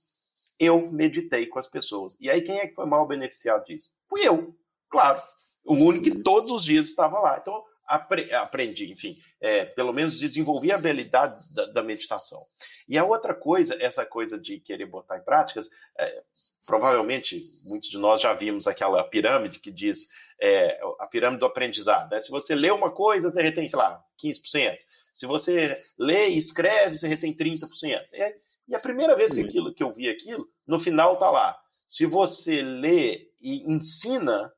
eu 0.60 0.92
meditei 0.92 1.48
com 1.48 1.60
as 1.60 1.68
pessoas. 1.68 2.18
E 2.20 2.30
aí, 2.30 2.42
quem 2.42 2.60
é 2.60 2.68
que 2.68 2.76
foi 2.76 2.86
mal 2.86 3.08
beneficiado 3.08 3.64
disso? 3.66 3.90
Fui 4.08 4.28
eu, 4.28 4.56
claro. 4.90 5.22
O 5.66 5.74
único 5.74 6.04
que 6.04 6.24
todos 6.24 6.52
os 6.52 6.64
dias 6.64 6.86
estava 6.86 7.20
lá. 7.20 7.38
Então, 7.40 7.64
apre 7.88 8.32
aprendi, 8.34 8.92
enfim, 8.92 9.16
é, 9.40 9.66
pelo 9.66 9.94
menos 9.94 10.20
desenvolvi 10.20 10.72
a 10.72 10.76
habilidade 10.76 11.54
da, 11.54 11.66
da, 11.68 11.84
meditação. 11.84 12.42
E 12.88 12.98
a 12.98 13.06
outra 13.06 13.34
coisa, 13.34 13.78
essa 13.82 14.06
coisa 14.06 14.38
de 14.38 14.60
querer 14.60 14.86
botar 14.86 15.18
em 15.18 15.24
práticas, 15.24 15.70
é, 15.98 16.24
provavelmente 16.66 17.42
muitos 17.66 17.90
de 17.90 17.98
nós 17.98 18.22
já 18.22 18.34
vimos 18.34 18.68
aquela 18.68 19.04
pirâmide 19.04 19.60
que 19.60 19.72
diz 19.72 20.08
é, 20.40 20.80
a 21.00 21.08
pirâmide 21.08 21.40
do 21.40 21.46
aprendizado. 21.46 22.12
Né? 22.12 22.20
Se 22.20 22.30
você 22.30 22.54
lê 22.54 22.70
uma 22.70 22.92
coisa, 22.92 23.30
você 23.30 23.42
retém, 23.42 23.68
sei 23.68 23.80
lá, 23.80 24.04
15%. 24.22 24.78
Se 25.14 25.26
você 25.26 25.74
lê 25.98 26.30
e 26.30 26.38
escreve, 26.38 26.98
você 26.98 27.08
retém 27.08 27.34
30%. 27.34 28.00
É, 28.14 28.36
e 28.68 28.76
a 28.76 28.80
primeira 28.80 29.16
vez 29.16 29.34
que, 29.34 29.42
aquilo, 29.42 29.74
que 29.74 29.82
eu 29.82 29.92
vi 29.92 30.10
aquilo, 30.10 30.48
no 30.68 30.80
final 30.80 31.18
tá 31.18 31.32
lá. 31.32 31.58
Se 31.88 32.06
você 32.06 32.62
lê 32.62 33.32
e 33.42 33.64
ensina, 33.72 34.52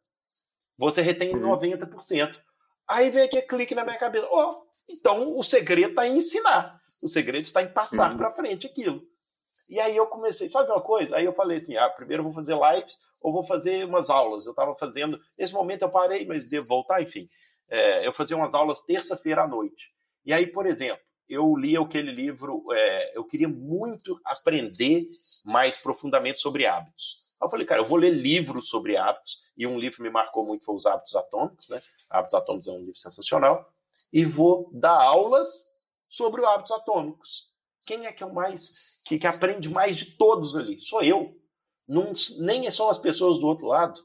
você 0.77 1.01
retém 1.01 1.33
90%. 1.33 2.39
Aí 2.89 3.11
vem 3.11 3.23
aqui 3.23 3.39
clique 3.43 3.75
na 3.75 3.85
minha 3.85 3.99
cabeça. 3.99 4.27
Oh, 4.31 4.51
então 4.89 5.37
o 5.37 5.43
segredo 5.43 5.91
está 5.91 6.07
em 6.07 6.17
ensinar. 6.17 6.81
O 7.03 7.07
segredo 7.07 7.43
está 7.43 7.61
em 7.61 7.71
passar 7.71 8.11
uhum. 8.11 8.17
para 8.17 8.31
frente 8.31 8.65
aquilo. 8.65 9.03
E 9.69 9.79
aí 9.79 9.95
eu 9.95 10.07
comecei, 10.07 10.49
sabe 10.49 10.71
uma 10.71 10.81
coisa? 10.81 11.15
Aí 11.15 11.25
eu 11.25 11.33
falei 11.33 11.57
assim: 11.57 11.77
ah, 11.77 11.87
primeiro 11.89 12.21
eu 12.21 12.25
vou 12.25 12.33
fazer 12.33 12.55
lives 12.55 12.97
ou 13.21 13.31
vou 13.31 13.43
fazer 13.43 13.85
umas 13.85 14.09
aulas. 14.09 14.47
Eu 14.47 14.51
estava 14.51 14.75
fazendo, 14.75 15.21
nesse 15.37 15.53
momento 15.53 15.83
eu 15.83 15.89
parei, 15.89 16.25
mas 16.25 16.49
devo 16.49 16.67
voltar, 16.67 17.01
enfim. 17.01 17.29
É, 17.69 18.05
eu 18.05 18.11
fazia 18.11 18.35
umas 18.35 18.55
aulas 18.55 18.81
terça-feira 18.81 19.43
à 19.43 19.47
noite. 19.47 19.93
E 20.25 20.33
aí, 20.33 20.47
por 20.47 20.65
exemplo, 20.65 21.03
eu 21.29 21.55
li 21.55 21.77
aquele 21.77 22.11
livro, 22.11 22.65
é, 22.73 23.15
eu 23.15 23.23
queria 23.23 23.47
muito 23.47 24.19
aprender 24.25 25.07
mais 25.45 25.77
profundamente 25.77 26.39
sobre 26.39 26.65
hábitos. 26.65 27.35
Aí 27.39 27.45
eu 27.45 27.49
falei, 27.49 27.67
cara, 27.67 27.81
eu 27.81 27.85
vou 27.85 27.99
ler 27.99 28.09
livros 28.09 28.67
sobre 28.67 28.97
hábitos, 28.97 29.53
e 29.55 29.67
um 29.67 29.77
livro 29.77 29.97
que 29.97 30.03
me 30.03 30.09
marcou 30.09 30.43
muito 30.43 30.65
foi 30.65 30.75
Os 30.75 30.85
Hábitos 30.87 31.15
Atômicos, 31.15 31.69
né? 31.69 31.81
Hábitos 32.09 32.35
Atômicos 32.35 32.67
é 32.67 32.71
um 32.71 32.79
livro 32.79 32.95
sensacional, 32.97 33.71
e 34.11 34.25
vou 34.25 34.69
dar 34.73 35.01
aulas 35.01 35.65
sobre 36.07 36.41
os 36.41 36.47
hábitos 36.47 36.71
atômicos. 36.71 37.49
Quem 37.85 38.05
é 38.05 38.11
que 38.11 38.23
é 38.23 38.25
o 38.25 38.33
mais, 38.33 38.99
que, 39.05 39.17
que 39.19 39.27
aprende 39.27 39.69
mais 39.69 39.97
de 39.97 40.17
todos 40.17 40.55
ali? 40.55 40.79
Sou 40.79 41.01
eu. 41.03 41.35
Não, 41.87 42.13
nem 42.39 42.69
são 42.69 42.89
as 42.89 42.97
pessoas 42.97 43.39
do 43.39 43.47
outro 43.47 43.67
lado. 43.67 44.01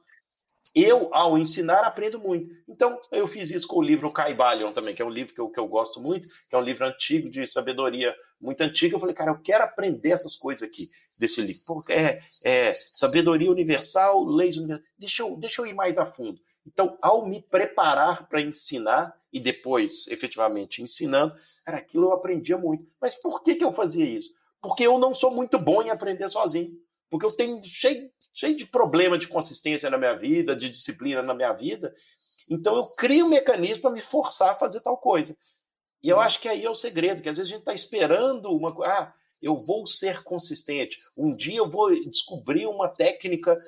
Eu, 0.74 1.14
ao 1.14 1.38
ensinar, 1.38 1.84
aprendo 1.84 2.18
muito. 2.18 2.52
Então, 2.66 2.98
eu 3.12 3.26
fiz 3.26 3.50
isso 3.50 3.66
com 3.66 3.78
o 3.78 3.82
livro 3.82 4.12
Caibalion 4.12 4.72
também, 4.72 4.94
que 4.94 5.02
é 5.02 5.04
um 5.04 5.10
livro 5.10 5.34
que 5.34 5.40
eu, 5.40 5.48
que 5.48 5.60
eu 5.60 5.68
gosto 5.68 6.00
muito, 6.00 6.26
que 6.48 6.54
é 6.54 6.58
um 6.58 6.62
livro 6.62 6.86
antigo 6.86 7.28
de 7.28 7.46
sabedoria 7.46 8.14
muito 8.40 8.60
antiga. 8.62 8.96
Eu 8.96 9.00
falei, 9.00 9.14
cara, 9.14 9.30
eu 9.30 9.38
quero 9.38 9.62
aprender 9.62 10.10
essas 10.10 10.34
coisas 10.34 10.66
aqui 10.66 10.88
desse 11.20 11.40
livro. 11.42 11.62
Porque 11.66 11.92
é, 11.92 12.20
é 12.42 12.72
sabedoria 12.72 13.50
universal, 13.50 14.24
leis 14.24 14.56
universais. 14.56 14.90
Deixa 14.98 15.22
eu, 15.22 15.36
deixa 15.36 15.62
eu 15.62 15.66
ir 15.66 15.74
mais 15.74 15.98
a 15.98 16.06
fundo. 16.06 16.40
Então, 16.66 16.96
ao 17.02 17.26
me 17.26 17.42
preparar 17.42 18.28
para 18.28 18.40
ensinar 18.40 19.14
e 19.32 19.40
depois, 19.40 20.06
efetivamente, 20.08 20.82
ensinando, 20.82 21.34
era 21.66 21.78
aquilo 21.78 22.06
eu 22.06 22.12
aprendia 22.12 22.56
muito. 22.56 22.86
Mas 23.00 23.14
por 23.14 23.42
que, 23.42 23.56
que 23.56 23.64
eu 23.64 23.72
fazia 23.72 24.06
isso? 24.06 24.30
Porque 24.62 24.86
eu 24.86 24.98
não 24.98 25.12
sou 25.12 25.30
muito 25.34 25.58
bom 25.58 25.82
em 25.82 25.90
aprender 25.90 26.28
sozinho. 26.30 26.72
Porque 27.10 27.26
eu 27.26 27.30
tenho 27.30 27.62
cheio, 27.62 28.10
cheio 28.32 28.56
de 28.56 28.64
problema 28.64 29.18
de 29.18 29.28
consistência 29.28 29.90
na 29.90 29.98
minha 29.98 30.14
vida, 30.14 30.56
de 30.56 30.70
disciplina 30.70 31.22
na 31.22 31.34
minha 31.34 31.52
vida. 31.52 31.94
Então, 32.48 32.76
eu 32.76 32.84
crio 32.96 33.26
um 33.26 33.30
mecanismo 33.30 33.82
para 33.82 33.90
me 33.90 34.00
forçar 34.00 34.50
a 34.50 34.56
fazer 34.56 34.80
tal 34.80 34.96
coisa. 34.96 35.36
E 36.02 36.08
eu 36.08 36.20
acho 36.20 36.40
que 36.40 36.48
aí 36.48 36.64
é 36.64 36.70
o 36.70 36.74
segredo, 36.74 37.22
que 37.22 37.28
às 37.28 37.36
vezes 37.36 37.50
a 37.50 37.54
gente 37.54 37.62
está 37.62 37.74
esperando 37.74 38.50
uma 38.50 38.74
coisa. 38.74 38.92
Ah, 38.92 39.14
eu 39.44 39.56
vou 39.56 39.86
ser 39.86 40.24
consistente. 40.24 40.98
Um 41.14 41.36
dia 41.36 41.58
eu 41.58 41.68
vou 41.68 41.94
descobrir 42.08 42.66
uma 42.66 42.88
técnica, 42.88 43.60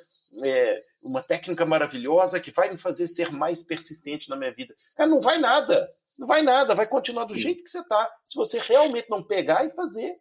é, 0.42 0.80
uma 1.02 1.22
técnica 1.22 1.66
maravilhosa 1.66 2.40
que 2.40 2.50
vai 2.50 2.70
me 2.70 2.78
fazer 2.78 3.06
ser 3.06 3.30
mais 3.30 3.62
persistente 3.62 4.30
na 4.30 4.36
minha 4.36 4.50
vida. 4.50 4.74
É, 4.98 5.06
não 5.06 5.20
vai 5.20 5.38
nada. 5.38 5.92
Não 6.18 6.26
vai 6.26 6.40
nada, 6.40 6.74
vai 6.74 6.86
continuar 6.86 7.26
do 7.26 7.36
jeito 7.36 7.62
que 7.62 7.68
você 7.68 7.80
está. 7.80 8.10
Se 8.24 8.34
você 8.34 8.58
realmente 8.58 9.10
não 9.10 9.22
pegar 9.22 9.66
e 9.66 9.70
fazer 9.70 10.18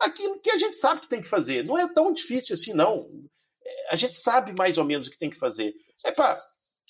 aquilo 0.00 0.40
que 0.42 0.50
a 0.50 0.58
gente 0.58 0.76
sabe 0.76 1.00
que 1.00 1.08
tem 1.08 1.20
que 1.20 1.28
fazer. 1.28 1.64
Não 1.64 1.78
é 1.78 1.86
tão 1.92 2.12
difícil 2.12 2.54
assim, 2.54 2.72
não. 2.72 3.08
É, 3.64 3.92
a 3.92 3.96
gente 3.96 4.16
sabe 4.16 4.52
mais 4.58 4.78
ou 4.78 4.84
menos 4.84 5.06
o 5.06 5.10
que 5.12 5.18
tem 5.18 5.30
que 5.30 5.38
fazer. 5.38 5.76
É 6.04 6.10
pá, 6.10 6.36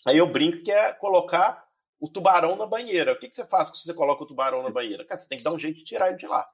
aí 0.06 0.16
eu 0.16 0.32
brinco 0.32 0.62
que 0.62 0.72
é 0.72 0.94
colocar 0.94 1.62
o 2.00 2.08
tubarão 2.08 2.56
na 2.56 2.64
banheira. 2.64 3.12
O 3.12 3.18
que, 3.18 3.28
que 3.28 3.34
você 3.34 3.46
faz 3.46 3.68
quando 3.68 3.82
você 3.82 3.92
coloca 3.92 4.22
o 4.22 4.26
tubarão 4.26 4.62
na 4.62 4.70
banheira? 4.70 5.04
Cara, 5.04 5.20
você 5.20 5.28
tem 5.28 5.36
que 5.36 5.44
dar 5.44 5.52
um 5.52 5.58
jeito 5.58 5.76
de 5.76 5.84
tirar 5.84 6.08
ele 6.08 6.16
de 6.16 6.26
lá. 6.26 6.48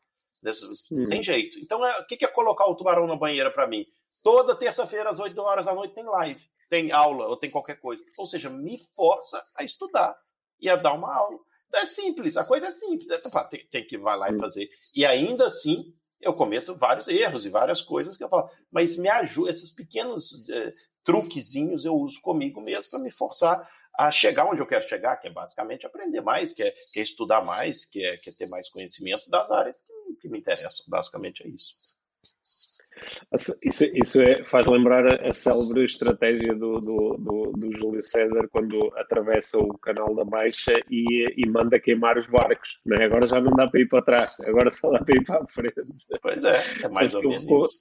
Não 1.02 1.08
tem 1.08 1.22
jeito. 1.22 1.58
Então, 1.58 1.84
é, 1.84 2.00
o 2.00 2.06
que, 2.06 2.24
é 2.24 2.28
colocar 2.28 2.66
o 2.66 2.74
tubarão 2.74 3.06
na 3.06 3.16
banheira 3.16 3.50
para 3.50 3.66
mim? 3.66 3.86
Toda 4.22 4.54
terça-feira, 4.54 5.10
às 5.10 5.18
8 5.18 5.40
horas 5.40 5.64
da 5.64 5.74
noite, 5.74 5.94
tem 5.94 6.04
live, 6.04 6.40
tem 6.68 6.92
aula 6.92 7.26
ou 7.26 7.36
tem 7.36 7.50
qualquer 7.50 7.80
coisa. 7.80 8.04
Ou 8.18 8.26
seja, 8.26 8.50
me 8.50 8.78
força 8.94 9.42
a 9.56 9.64
estudar 9.64 10.16
e 10.60 10.68
a 10.68 10.76
dar 10.76 10.92
uma 10.92 11.14
aula. 11.14 11.38
É 11.74 11.86
simples, 11.86 12.36
a 12.36 12.44
coisa 12.44 12.68
é 12.68 12.70
simples. 12.70 13.10
É, 13.10 13.18
tem, 13.48 13.66
tem 13.68 13.86
que 13.86 13.96
ir 13.96 14.00
lá 14.00 14.30
e 14.30 14.38
fazer. 14.38 14.68
E 14.94 15.04
ainda 15.04 15.46
assim, 15.46 15.92
eu 16.20 16.32
cometo 16.32 16.74
vários 16.74 17.08
erros 17.08 17.44
e 17.44 17.50
várias 17.50 17.82
coisas 17.82 18.16
que 18.16 18.24
eu 18.24 18.28
falo, 18.28 18.48
mas 18.70 18.96
me 18.96 19.08
ajuda, 19.08 19.50
esses 19.50 19.70
pequenos 19.70 20.48
é, 20.48 20.72
truquezinhos 21.04 21.84
eu 21.84 21.94
uso 21.94 22.20
comigo 22.22 22.60
mesmo 22.60 22.90
para 22.90 23.00
me 23.00 23.10
forçar 23.10 23.68
a 23.98 24.10
chegar 24.10 24.46
onde 24.46 24.60
eu 24.60 24.66
quero 24.66 24.88
chegar, 24.88 25.16
que 25.16 25.28
é 25.28 25.30
basicamente 25.30 25.86
aprender 25.86 26.20
mais, 26.20 26.52
que 26.52 26.62
é, 26.62 26.72
que 26.92 27.00
é 27.00 27.02
estudar 27.02 27.42
mais, 27.42 27.84
que 27.84 28.04
é, 28.04 28.16
que 28.16 28.30
é 28.30 28.32
ter 28.32 28.48
mais 28.48 28.68
conhecimento 28.68 29.30
das 29.30 29.50
áreas 29.50 29.82
que, 29.82 29.92
que 30.20 30.28
me 30.28 30.38
interessam. 30.38 30.84
Basicamente 30.88 31.44
é 31.44 31.48
isso. 31.48 31.96
Isso, 33.62 33.84
isso 33.92 34.22
é, 34.22 34.44
faz 34.44 34.66
lembrar 34.66 35.04
a, 35.06 35.28
a 35.28 35.32
célebre 35.32 35.84
estratégia 35.84 36.54
do, 36.54 36.78
do, 36.78 37.16
do, 37.18 37.52
do, 37.52 37.72
Júlio 37.72 38.02
César 38.02 38.48
quando 38.50 38.92
atravessa 38.96 39.58
o 39.58 39.76
canal 39.78 40.14
da 40.14 40.24
Baixa 40.24 40.72
e, 40.88 41.34
e 41.36 41.48
manda 41.48 41.80
queimar 41.80 42.16
os 42.16 42.28
barcos. 42.28 42.78
É? 42.92 43.04
Agora 43.04 43.26
já 43.26 43.40
não 43.40 43.50
dá 43.56 43.66
para 43.66 43.80
ir 43.80 43.88
para 43.88 44.04
trás, 44.04 44.36
agora 44.48 44.70
só 44.70 44.90
dá 44.92 45.02
para 45.02 45.16
ir 45.16 45.24
para 45.24 45.42
a 45.42 45.46
frente. 45.48 45.74
Pois 46.22 46.44
é, 46.44 46.60
é 46.84 46.88
mais 46.88 47.12
ou 47.14 47.22
menos 47.22 47.42
isso. 47.42 47.78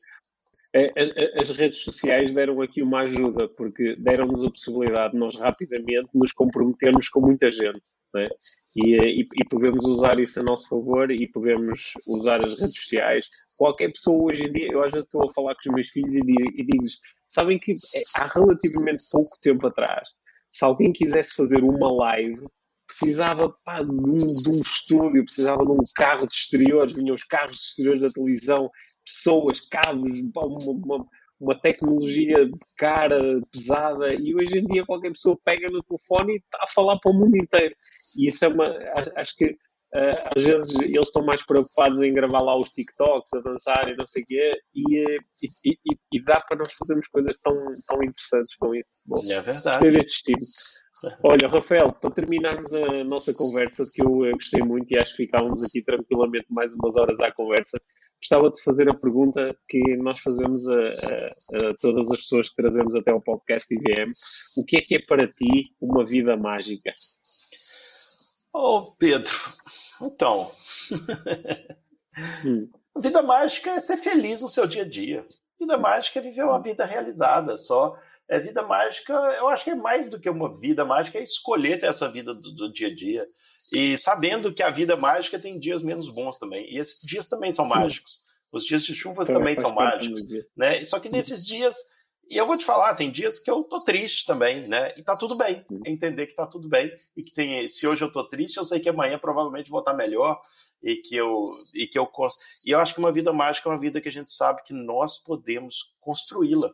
As 1.39 1.49
redes 1.51 1.79
sociais 1.79 2.33
deram 2.33 2.61
aqui 2.61 2.81
uma 2.81 3.01
ajuda, 3.01 3.47
porque 3.47 3.95
deram-nos 3.97 4.43
a 4.43 4.49
possibilidade 4.49 5.13
de 5.13 5.19
nós 5.19 5.35
rapidamente 5.35 6.09
nos 6.13 6.31
comprometermos 6.31 7.09
com 7.09 7.21
muita 7.21 7.51
gente. 7.51 7.81
É? 8.15 8.29
E, 8.75 8.95
e, 8.95 9.21
e, 9.21 9.45
podemos 9.49 9.85
usar 9.87 10.19
isso 10.19 10.39
a 10.39 10.43
nosso 10.43 10.69
favor 10.69 11.09
e 11.09 11.27
podemos 11.27 11.93
usar 12.07 12.45
as 12.45 12.59
redes 12.59 12.75
sociais. 12.75 13.27
Qualquer 13.57 13.91
pessoa 13.91 14.25
hoje 14.25 14.45
em 14.45 14.51
dia, 14.51 14.67
eu 14.71 14.83
às 14.83 14.91
vezes 14.91 15.05
estou 15.05 15.23
a 15.23 15.33
falar 15.33 15.55
com 15.55 15.69
os 15.69 15.73
meus 15.73 15.87
filhos 15.89 16.13
e, 16.13 16.19
e 16.19 16.63
digo-lhes: 16.63 16.99
sabem 17.27 17.57
que 17.57 17.71
é, 17.71 18.01
há 18.17 18.27
relativamente 18.27 19.03
pouco 19.11 19.35
tempo 19.41 19.65
atrás, 19.65 20.09
se 20.51 20.63
alguém 20.63 20.93
quisesse 20.93 21.33
fazer 21.33 21.63
uma 21.63 21.91
live, 21.91 22.45
precisava 22.99 23.49
pá, 23.63 23.81
de, 23.81 23.91
um, 23.91 24.15
de, 24.15 24.49
um, 24.49 24.59
estúdio, 24.59 25.25
precisava 25.25 25.65
de 25.65 25.71
um 25.71 25.83
carro 25.95 26.27
de 26.27 26.33
exteriores, 26.33 26.93
vinham 26.93 27.15
os 27.15 27.23
carros 27.23 27.57
de 27.57 27.61
exteriores 27.61 28.01
da 28.01 28.09
televisão, 28.09 28.69
pessoas, 29.05 29.61
cabos, 29.61 30.21
uma, 30.21 30.45
uma, 30.67 31.05
uma 31.39 31.59
tecnologia 31.59 32.49
cara, 32.77 33.19
pesada, 33.51 34.13
e 34.13 34.33
hoje 34.35 34.59
em 34.59 34.65
dia 34.65 34.85
qualquer 34.85 35.11
pessoa 35.11 35.37
pega 35.43 35.69
no 35.69 35.83
telefone 35.83 36.33
e 36.33 36.37
está 36.37 36.59
a 36.61 36.67
falar 36.67 36.99
para 36.99 37.11
o 37.11 37.15
mundo 37.15 37.35
inteiro. 37.35 37.75
E 38.17 38.27
isso 38.27 38.45
é 38.45 38.47
uma. 38.47 38.67
Acho 39.15 39.35
que 39.35 39.45
uh, 39.45 40.35
às 40.35 40.43
vezes 40.43 40.73
eles 40.79 41.07
estão 41.07 41.25
mais 41.25 41.45
preocupados 41.45 42.01
em 42.01 42.13
gravar 42.13 42.41
lá 42.41 42.57
os 42.57 42.69
TikToks, 42.69 43.33
a 43.33 43.41
dançar 43.41 43.89
e 43.89 43.95
não 43.95 44.05
sei 44.05 44.23
o 44.23 44.25
quê, 44.25 44.53
e, 44.73 44.99
e, 45.43 45.47
e, 45.65 45.97
e, 46.13 46.23
dá 46.23 46.39
para 46.41 46.57
nós 46.57 46.71
fazermos 46.73 47.07
coisas 47.07 47.37
tão, 47.37 47.55
tão 47.87 48.03
interessantes 48.03 48.55
com 48.55 48.73
isso. 48.73 48.91
Bom, 49.05 49.19
é 49.29 49.41
verdade. 49.41 49.91
Destino. 49.91 50.37
Olha, 51.23 51.47
Rafael, 51.47 51.91
para 51.93 52.11
terminarmos 52.11 52.73
a 52.73 53.03
nossa 53.03 53.33
conversa, 53.33 53.85
que 53.91 54.01
eu, 54.01 54.25
eu 54.25 54.33
gostei 54.33 54.61
muito 54.61 54.91
e 54.91 54.97
acho 54.97 55.15
que 55.15 55.23
ficávamos 55.23 55.63
aqui 55.63 55.81
tranquilamente 55.83 56.45
mais 56.49 56.73
umas 56.73 56.95
horas 56.95 57.19
à 57.19 57.31
conversa, 57.31 57.79
gostava 58.21 58.49
de 58.49 58.61
fazer 58.61 58.89
a 58.89 58.93
pergunta 58.93 59.55
que 59.67 59.97
nós 59.97 60.19
fazemos 60.19 60.65
a, 60.67 60.87
a, 60.87 61.69
a, 61.69 61.73
todas 61.79 62.09
as 62.11 62.21
pessoas 62.21 62.49
que 62.49 62.55
trazemos 62.55 62.95
até 62.95 63.11
ao 63.11 63.21
podcast 63.21 63.67
IVM. 63.73 64.11
O 64.57 64.63
que 64.65 64.77
é 64.77 64.81
que 64.81 64.95
é 64.95 64.99
para 65.05 65.27
ti 65.27 65.73
uma 65.81 66.05
vida 66.05 66.37
mágica? 66.37 66.93
Oh, 68.53 68.93
Pedro, 68.97 69.33
então. 70.01 70.49
hum. 72.45 72.69
Vida 72.95 73.23
mágica 73.23 73.71
é 73.71 73.79
ser 73.79 73.97
feliz 73.97 74.41
no 74.41 74.47
seu 74.47 74.67
dia 74.67 74.83
a 74.83 74.87
dia. 74.87 75.25
Vida 75.59 75.77
mágica 75.77 76.19
é 76.19 76.21
viver 76.21 76.43
uma 76.43 76.61
vida 76.61 76.85
realizada, 76.85 77.57
só. 77.57 77.97
É 78.33 78.39
vida 78.39 78.63
mágica, 78.63 79.13
eu 79.13 79.47
acho 79.47 79.63
que 79.63 79.69
é 79.69 79.75
mais 79.75 80.09
do 80.09 80.19
que 80.19 80.29
uma 80.29 80.51
vida 80.59 80.83
mágica, 80.83 81.19
é 81.19 81.23
escolher 81.23 81.79
ter 81.79 81.85
essa 81.85 82.09
vida 82.09 82.33
do, 82.33 82.51
do 82.51 82.73
dia 82.73 82.87
a 82.87 82.95
dia. 82.95 83.27
E 83.71 83.97
sabendo 83.97 84.51
que 84.51 84.63
a 84.63 84.69
vida 84.69 84.95
mágica 84.95 85.39
tem 85.39 85.59
dias 85.59 85.83
menos 85.83 86.09
bons 86.09 86.39
também. 86.39 86.65
E 86.73 86.79
esses 86.79 87.07
dias 87.07 87.27
também 87.27 87.51
são 87.51 87.65
mágicos. 87.65 88.21
Os 88.51 88.63
dias 88.63 88.83
de 88.83 88.95
chuva 88.95 89.25
também 89.25 89.55
são 89.57 89.73
mágicos. 89.73 90.23
Né? 90.55 90.83
Só 90.85 90.99
que 90.99 91.09
nesses 91.09 91.45
dias 91.45 91.75
e 92.29 92.37
eu 92.37 92.47
vou 92.47 92.57
te 92.57 92.65
falar, 92.65 92.95
tem 92.95 93.11
dias 93.11 93.37
que 93.37 93.51
eu 93.51 93.63
tô 93.63 93.81
triste 93.81 94.25
também, 94.25 94.67
né? 94.67 94.91
E 94.97 95.03
tá 95.03 95.15
tudo 95.15 95.37
bem. 95.37 95.63
Entender 95.85 96.25
que 96.27 96.35
tá 96.35 96.47
tudo 96.47 96.67
bem. 96.69 96.91
E 97.15 97.21
que 97.21 97.31
tem. 97.33 97.67
Se 97.67 97.85
hoje 97.85 98.03
eu 98.03 98.11
tô 98.11 98.23
triste, 98.27 98.57
eu 98.57 98.65
sei 98.65 98.79
que 98.79 98.89
amanhã 98.89 99.19
provavelmente 99.19 99.69
vou 99.69 99.81
estar 99.81 99.93
melhor. 99.93 100.39
E 100.81 100.95
que 100.95 101.15
eu. 101.15 101.45
E 101.75 101.85
que 101.85 101.99
eu 101.99 102.09
E 102.65 102.71
eu 102.71 102.79
acho 102.79 102.93
que 102.93 102.99
uma 102.99 103.11
vida 103.11 103.31
mágica 103.33 103.69
é 103.69 103.71
uma 103.71 103.79
vida 103.79 104.01
que 104.01 104.07
a 104.07 104.11
gente 104.11 104.31
sabe 104.31 104.63
que 104.63 104.73
nós 104.73 105.17
podemos 105.17 105.93
construí-la. 105.99 106.71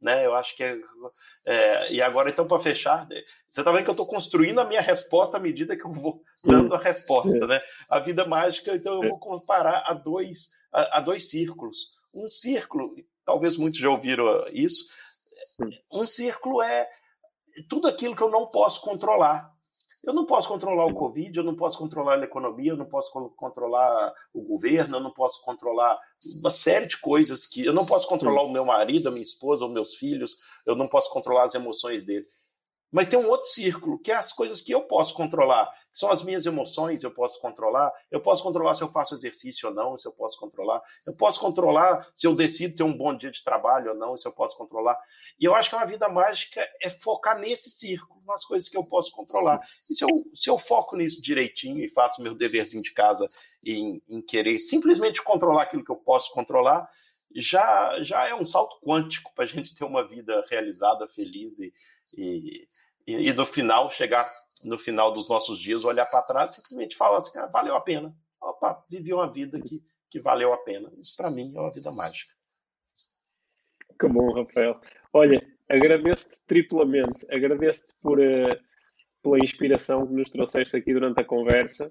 Né? 0.00 0.24
Eu 0.24 0.34
acho 0.34 0.56
que 0.56 0.62
é, 0.62 0.76
é, 1.44 1.92
e 1.92 2.00
agora 2.00 2.30
então 2.30 2.46
para 2.46 2.60
fechar, 2.60 3.06
você 3.48 3.60
está 3.60 3.72
vendo 3.72 3.82
que 3.82 3.90
eu 3.90 3.94
estou 3.94 4.06
construindo 4.06 4.60
a 4.60 4.64
minha 4.64 4.80
resposta 4.80 5.36
à 5.36 5.40
medida 5.40 5.76
que 5.76 5.84
eu 5.84 5.90
vou 5.90 6.22
dando 6.44 6.74
a 6.74 6.78
resposta, 6.78 7.46
né? 7.46 7.60
A 7.90 7.98
vida 7.98 8.24
mágica, 8.24 8.74
então 8.74 9.02
eu 9.02 9.08
vou 9.08 9.18
comparar 9.18 9.82
a 9.86 9.94
dois 9.94 10.50
a, 10.72 10.98
a 10.98 11.00
dois 11.00 11.28
círculos. 11.28 11.98
Um 12.14 12.28
círculo 12.28 12.94
talvez 13.24 13.56
muitos 13.56 13.78
já 13.78 13.90
ouviram 13.90 14.46
isso. 14.52 14.86
Um 15.92 16.06
círculo 16.06 16.62
é 16.62 16.88
tudo 17.68 17.86
aquilo 17.86 18.16
que 18.16 18.22
eu 18.22 18.30
não 18.30 18.46
posso 18.46 18.80
controlar. 18.80 19.52
Eu 20.04 20.12
não 20.14 20.24
posso 20.24 20.48
controlar 20.48 20.86
o 20.86 20.94
Covid, 20.94 21.36
eu 21.36 21.44
não 21.44 21.56
posso 21.56 21.78
controlar 21.78 22.20
a 22.20 22.24
economia, 22.24 22.72
eu 22.72 22.76
não 22.76 22.86
posso 22.86 23.12
controlar 23.36 24.14
o 24.32 24.42
governo, 24.42 24.96
eu 24.96 25.00
não 25.00 25.12
posso 25.12 25.42
controlar 25.42 25.98
uma 26.40 26.50
série 26.50 26.86
de 26.86 26.98
coisas 26.98 27.46
que. 27.46 27.64
Eu 27.64 27.72
não 27.72 27.84
posso 27.84 28.08
controlar 28.08 28.42
o 28.42 28.50
meu 28.50 28.64
marido, 28.64 29.08
a 29.08 29.10
minha 29.10 29.22
esposa, 29.22 29.66
os 29.66 29.72
meus 29.72 29.94
filhos, 29.94 30.36
eu 30.64 30.76
não 30.76 30.88
posso 30.88 31.10
controlar 31.10 31.44
as 31.44 31.54
emoções 31.54 32.04
dele. 32.04 32.26
Mas 32.90 33.06
tem 33.06 33.18
um 33.18 33.28
outro 33.28 33.46
círculo, 33.48 33.98
que 33.98 34.10
é 34.10 34.14
as 34.14 34.32
coisas 34.32 34.62
que 34.62 34.72
eu 34.72 34.82
posso 34.82 35.14
controlar, 35.14 35.70
que 35.92 35.98
são 35.98 36.10
as 36.10 36.22
minhas 36.22 36.46
emoções, 36.46 37.02
eu 37.02 37.10
posso 37.10 37.40
controlar. 37.40 37.92
Eu 38.10 38.20
posso 38.20 38.42
controlar 38.42 38.74
se 38.74 38.82
eu 38.82 38.90
faço 38.90 39.14
exercício 39.14 39.68
ou 39.68 39.74
não, 39.74 39.98
se 39.98 40.08
eu 40.08 40.12
posso 40.12 40.38
controlar. 40.38 40.80
Eu 41.06 41.14
posso 41.14 41.38
controlar 41.38 42.06
se 42.14 42.26
eu 42.26 42.34
decido 42.34 42.76
ter 42.76 42.82
um 42.82 42.96
bom 42.96 43.16
dia 43.16 43.30
de 43.30 43.44
trabalho 43.44 43.90
ou 43.90 43.96
não, 43.96 44.16
se 44.16 44.26
eu 44.26 44.32
posso 44.32 44.56
controlar. 44.56 44.98
E 45.38 45.44
eu 45.44 45.54
acho 45.54 45.68
que 45.68 45.76
uma 45.76 45.84
vida 45.84 46.08
mágica 46.08 46.66
é 46.82 46.88
focar 46.88 47.38
nesse 47.38 47.70
círculo, 47.70 48.22
nas 48.26 48.44
coisas 48.44 48.68
que 48.68 48.76
eu 48.76 48.84
posso 48.84 49.12
controlar. 49.12 49.60
E 49.88 49.94
se 49.94 50.04
eu, 50.04 50.08
se 50.32 50.48
eu 50.48 50.58
foco 50.58 50.96
nisso 50.96 51.20
direitinho 51.20 51.84
e 51.84 51.90
faço 51.90 52.22
meu 52.22 52.34
deverzinho 52.34 52.82
de 52.82 52.94
casa 52.94 53.28
em, 53.62 54.02
em 54.08 54.22
querer 54.22 54.58
simplesmente 54.58 55.22
controlar 55.22 55.64
aquilo 55.64 55.84
que 55.84 55.92
eu 55.92 55.96
posso 55.96 56.32
controlar, 56.32 56.88
já, 57.34 58.02
já 58.02 58.26
é 58.26 58.34
um 58.34 58.44
salto 58.44 58.80
quântico 58.80 59.30
para 59.34 59.44
a 59.44 59.46
gente 59.46 59.74
ter 59.74 59.84
uma 59.84 60.06
vida 60.06 60.42
realizada, 60.48 61.06
feliz 61.08 61.58
e, 61.58 61.72
e, 62.16 62.68
e, 63.06 63.32
no 63.32 63.46
final, 63.46 63.90
chegar 63.90 64.26
no 64.64 64.76
final 64.76 65.12
dos 65.12 65.28
nossos 65.28 65.58
dias, 65.58 65.84
olhar 65.84 66.06
para 66.06 66.22
trás 66.22 66.50
e 66.50 66.54
simplesmente 66.56 66.96
falar 66.96 67.18
assim, 67.18 67.38
ah, 67.38 67.46
valeu 67.46 67.74
a 67.74 67.80
pena. 67.80 68.14
Opa, 68.40 68.84
vivi 68.90 69.12
uma 69.12 69.32
vida 69.32 69.60
que, 69.60 69.82
que 70.10 70.20
valeu 70.20 70.50
a 70.52 70.58
pena. 70.58 70.92
Isso 70.96 71.16
para 71.16 71.30
mim 71.30 71.52
é 71.56 71.60
uma 71.60 71.72
vida 71.72 71.90
mágica. 71.90 72.32
Que 73.98 74.08
bom, 74.08 74.30
Rafael. 74.32 74.78
Olha, 75.12 75.44
agradeço-te 75.68 76.36
triplamente. 76.46 77.26
Agradeço-te 77.30 77.94
por, 78.00 78.18
uh, 78.18 78.56
pela 79.22 79.38
inspiração 79.38 80.06
que 80.06 80.12
nos 80.12 80.30
trouxeste 80.30 80.76
aqui 80.76 80.92
durante 80.92 81.20
a 81.20 81.24
conversa. 81.24 81.90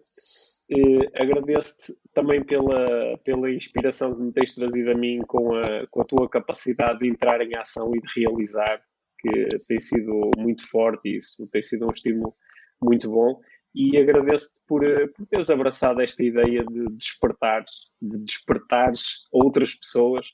Uh, 0.70 1.02
agradeço-te 1.16 1.98
também 2.14 2.44
pela, 2.44 3.18
pela 3.24 3.52
inspiração 3.52 4.16
que 4.16 4.22
me 4.22 4.34
tens 4.34 4.54
trazido 4.54 4.92
a 4.92 4.96
mim 4.96 5.20
com 5.28 5.56
a, 5.56 5.88
com 5.88 6.02
a 6.02 6.06
tua 6.06 6.30
capacidade 6.30 7.00
de 7.00 7.08
entrar 7.08 7.42
em 7.42 7.56
ação 7.56 7.92
e 7.96 8.02
de 8.02 8.22
realizar 8.22 8.82
que 9.28 9.58
tem 9.68 9.80
sido 9.80 10.32
muito 10.38 10.68
forte 10.70 11.10
e 11.10 11.18
isso 11.18 11.48
tem 11.48 11.62
sido 11.62 11.86
um 11.86 11.92
estímulo 11.92 12.36
muito 12.82 13.10
bom. 13.10 13.40
E 13.76 13.98
agradeço-te 13.98 14.60
por, 14.68 14.82
por 15.14 15.28
teres 15.28 15.50
abraçado 15.50 16.02
esta 16.02 16.24
ideia 16.24 16.64
de 16.66 16.86
despertares, 16.96 17.72
de 18.02 18.18
despertares 18.20 19.28
outras 19.32 19.76
pessoas 19.76 20.28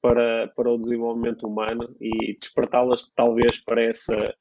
para, 0.00 0.48
para 0.48 0.70
o 0.70 0.78
desenvolvimento 0.78 1.46
humano 1.46 1.94
e 2.00 2.38
despertá-las 2.38 3.10
talvez 3.14 3.58
para 3.58 3.82
essa 3.82 4.34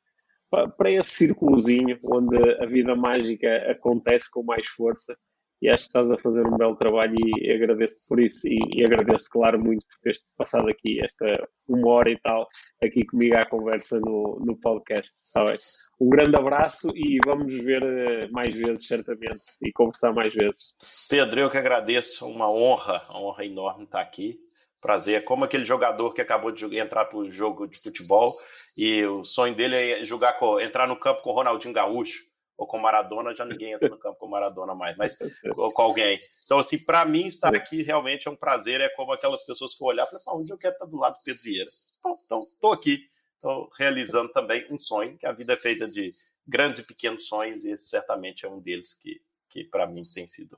para 0.77 0.91
esse 0.91 1.10
círculozinho 1.10 1.99
onde 2.03 2.38
a 2.61 2.65
vida 2.65 2.95
mágica 2.95 3.72
acontece 3.72 4.32
com 4.32 4.44
mais 4.44 4.65
força 4.68 5.18
e 5.66 5.70
acho 5.70 5.86
que 5.86 5.90
estás 5.90 6.12
a 6.12 6.18
fazer 6.20 6.46
um 6.46 6.58
belo 6.58 6.76
trabalho 6.76 7.16
e 7.18 7.52
agradeço-te 7.52 8.08
por 8.08 8.20
isso 8.20 8.48
e, 8.48 8.60
e 8.72 8.86
agradeço 8.86 9.28
claro 9.32 9.60
muito 9.60 9.84
por 9.88 10.00
teres 10.04 10.22
passado 10.38 10.70
aqui 10.70 11.04
esta 11.04 11.50
uma 11.68 11.90
hora 11.90 12.12
e 12.12 12.20
tal 12.20 12.48
aqui 12.84 13.04
comigo 13.04 13.36
à 13.36 13.46
conversa 13.46 14.00
no, 14.00 14.40
no 14.46 14.56
podcast, 14.58 15.12
está 15.16 15.44
bem? 15.44 15.56
Um 16.00 16.10
grande 16.10 16.36
abraço 16.36 16.92
e 16.96 17.18
vamos 17.26 17.52
ver 17.56 17.82
eh, 17.82 18.28
mais 18.30 18.56
vezes, 18.56 18.86
certamente, 18.86 19.42
e 19.62 19.72
conversar 19.72 20.14
mais 20.14 20.34
vezes. 20.34 20.76
Pedro, 21.10 21.40
eu 21.40 21.50
que 21.50 21.58
agradeço, 21.58 22.28
uma 22.28 22.52
honra, 22.52 23.02
uma 23.10 23.22
honra 23.22 23.46
enorme 23.46 23.86
estar 23.86 24.02
aqui. 24.02 24.38
Prazer, 24.80 25.24
como 25.24 25.46
aquele 25.46 25.66
jogador 25.66 26.14
que 26.14 26.22
acabou 26.22 26.52
de 26.52 26.78
entrar 26.78 27.06
para 27.06 27.18
o 27.18 27.32
jogo 27.32 27.66
de 27.66 27.82
futebol 27.82 28.32
e 28.78 29.04
o 29.06 29.24
sonho 29.24 29.56
dele 29.56 29.76
é 29.76 30.06
jogar 30.06 30.38
entrar 30.62 30.88
no 30.88 31.00
campo 31.00 31.24
com 31.24 31.32
o 31.32 31.34
Ronaldinho 31.34 31.74
Gaúcho 31.74 32.24
ou 32.57 32.65
com 32.65 32.77
Maradona, 32.77 33.34
já 33.34 33.45
ninguém 33.45 33.73
entra 33.73 33.90
no 33.90 33.98
campo 33.98 34.18
com 34.18 34.27
Maradona 34.27 34.73
mais, 34.73 34.95
mas 34.98 35.18
ou 35.57 35.72
com 35.72 35.82
alguém. 35.82 36.19
Então, 36.45 36.57
assim, 36.57 36.77
para 36.80 37.06
mim, 37.06 37.26
estar 37.26 37.53
aqui 37.56 37.84
realmente 37.84 38.27
é 38.27 38.32
um 38.32 38.36
prazer. 38.36 38.82
É 38.82 38.90
como 38.90 39.11
aquelas 39.11 39.45
pessoas 39.45 39.76
que 39.76 39.84
eu 39.84 39.88
olhar 39.88 40.06
e 40.06 40.23
falar, 40.23 40.38
onde 40.38 40.52
eu 40.52 40.57
quero 40.57 40.73
estar 40.73 40.86
do 40.86 40.98
lado 40.98 41.18
do 41.18 41.23
Pedro 41.23 41.41
Vieira. 41.44 41.69
Então, 41.99 42.15
então, 42.26 42.44
estou 42.44 42.72
aqui, 42.72 42.99
estou 43.36 43.69
realizando 43.77 44.30
também 44.32 44.65
um 44.72 44.77
sonho, 44.77 45.18
que 45.18 45.26
a 45.26 45.32
vida 45.32 45.53
é 45.53 45.57
feita 45.57 45.88
de 45.88 46.11
grandes 46.48 46.80
e 46.80 46.88
pequenos 46.88 47.27
sonhos, 47.27 47.65
e 47.65 47.72
esse 47.72 47.90
certamente 47.90 48.45
é 48.45 48.49
um 48.49 48.60
deles 48.60 48.94
que, 48.94 49.19
que 49.49 49.64
para 49.64 49.88
mim 49.88 50.02
tem 50.14 50.26
sido 50.26 50.57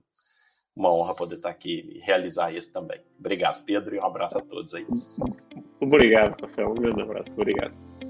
uma 0.76 0.94
honra 0.94 1.16
poder 1.16 1.36
estar 1.36 1.50
aqui 1.50 1.90
e 1.96 2.00
realizar 2.00 2.54
esse 2.54 2.72
também. 2.72 3.02
Obrigado, 3.20 3.64
Pedro, 3.66 3.96
e 3.96 4.00
um 4.00 4.06
abraço 4.06 4.38
a 4.38 4.42
todos 4.42 4.76
aí. 4.76 4.86
Obrigado, 5.82 6.40
Rafael. 6.40 6.70
Um 6.70 6.76
grande 6.76 7.02
abraço. 7.02 7.34
Obrigado. 7.34 8.07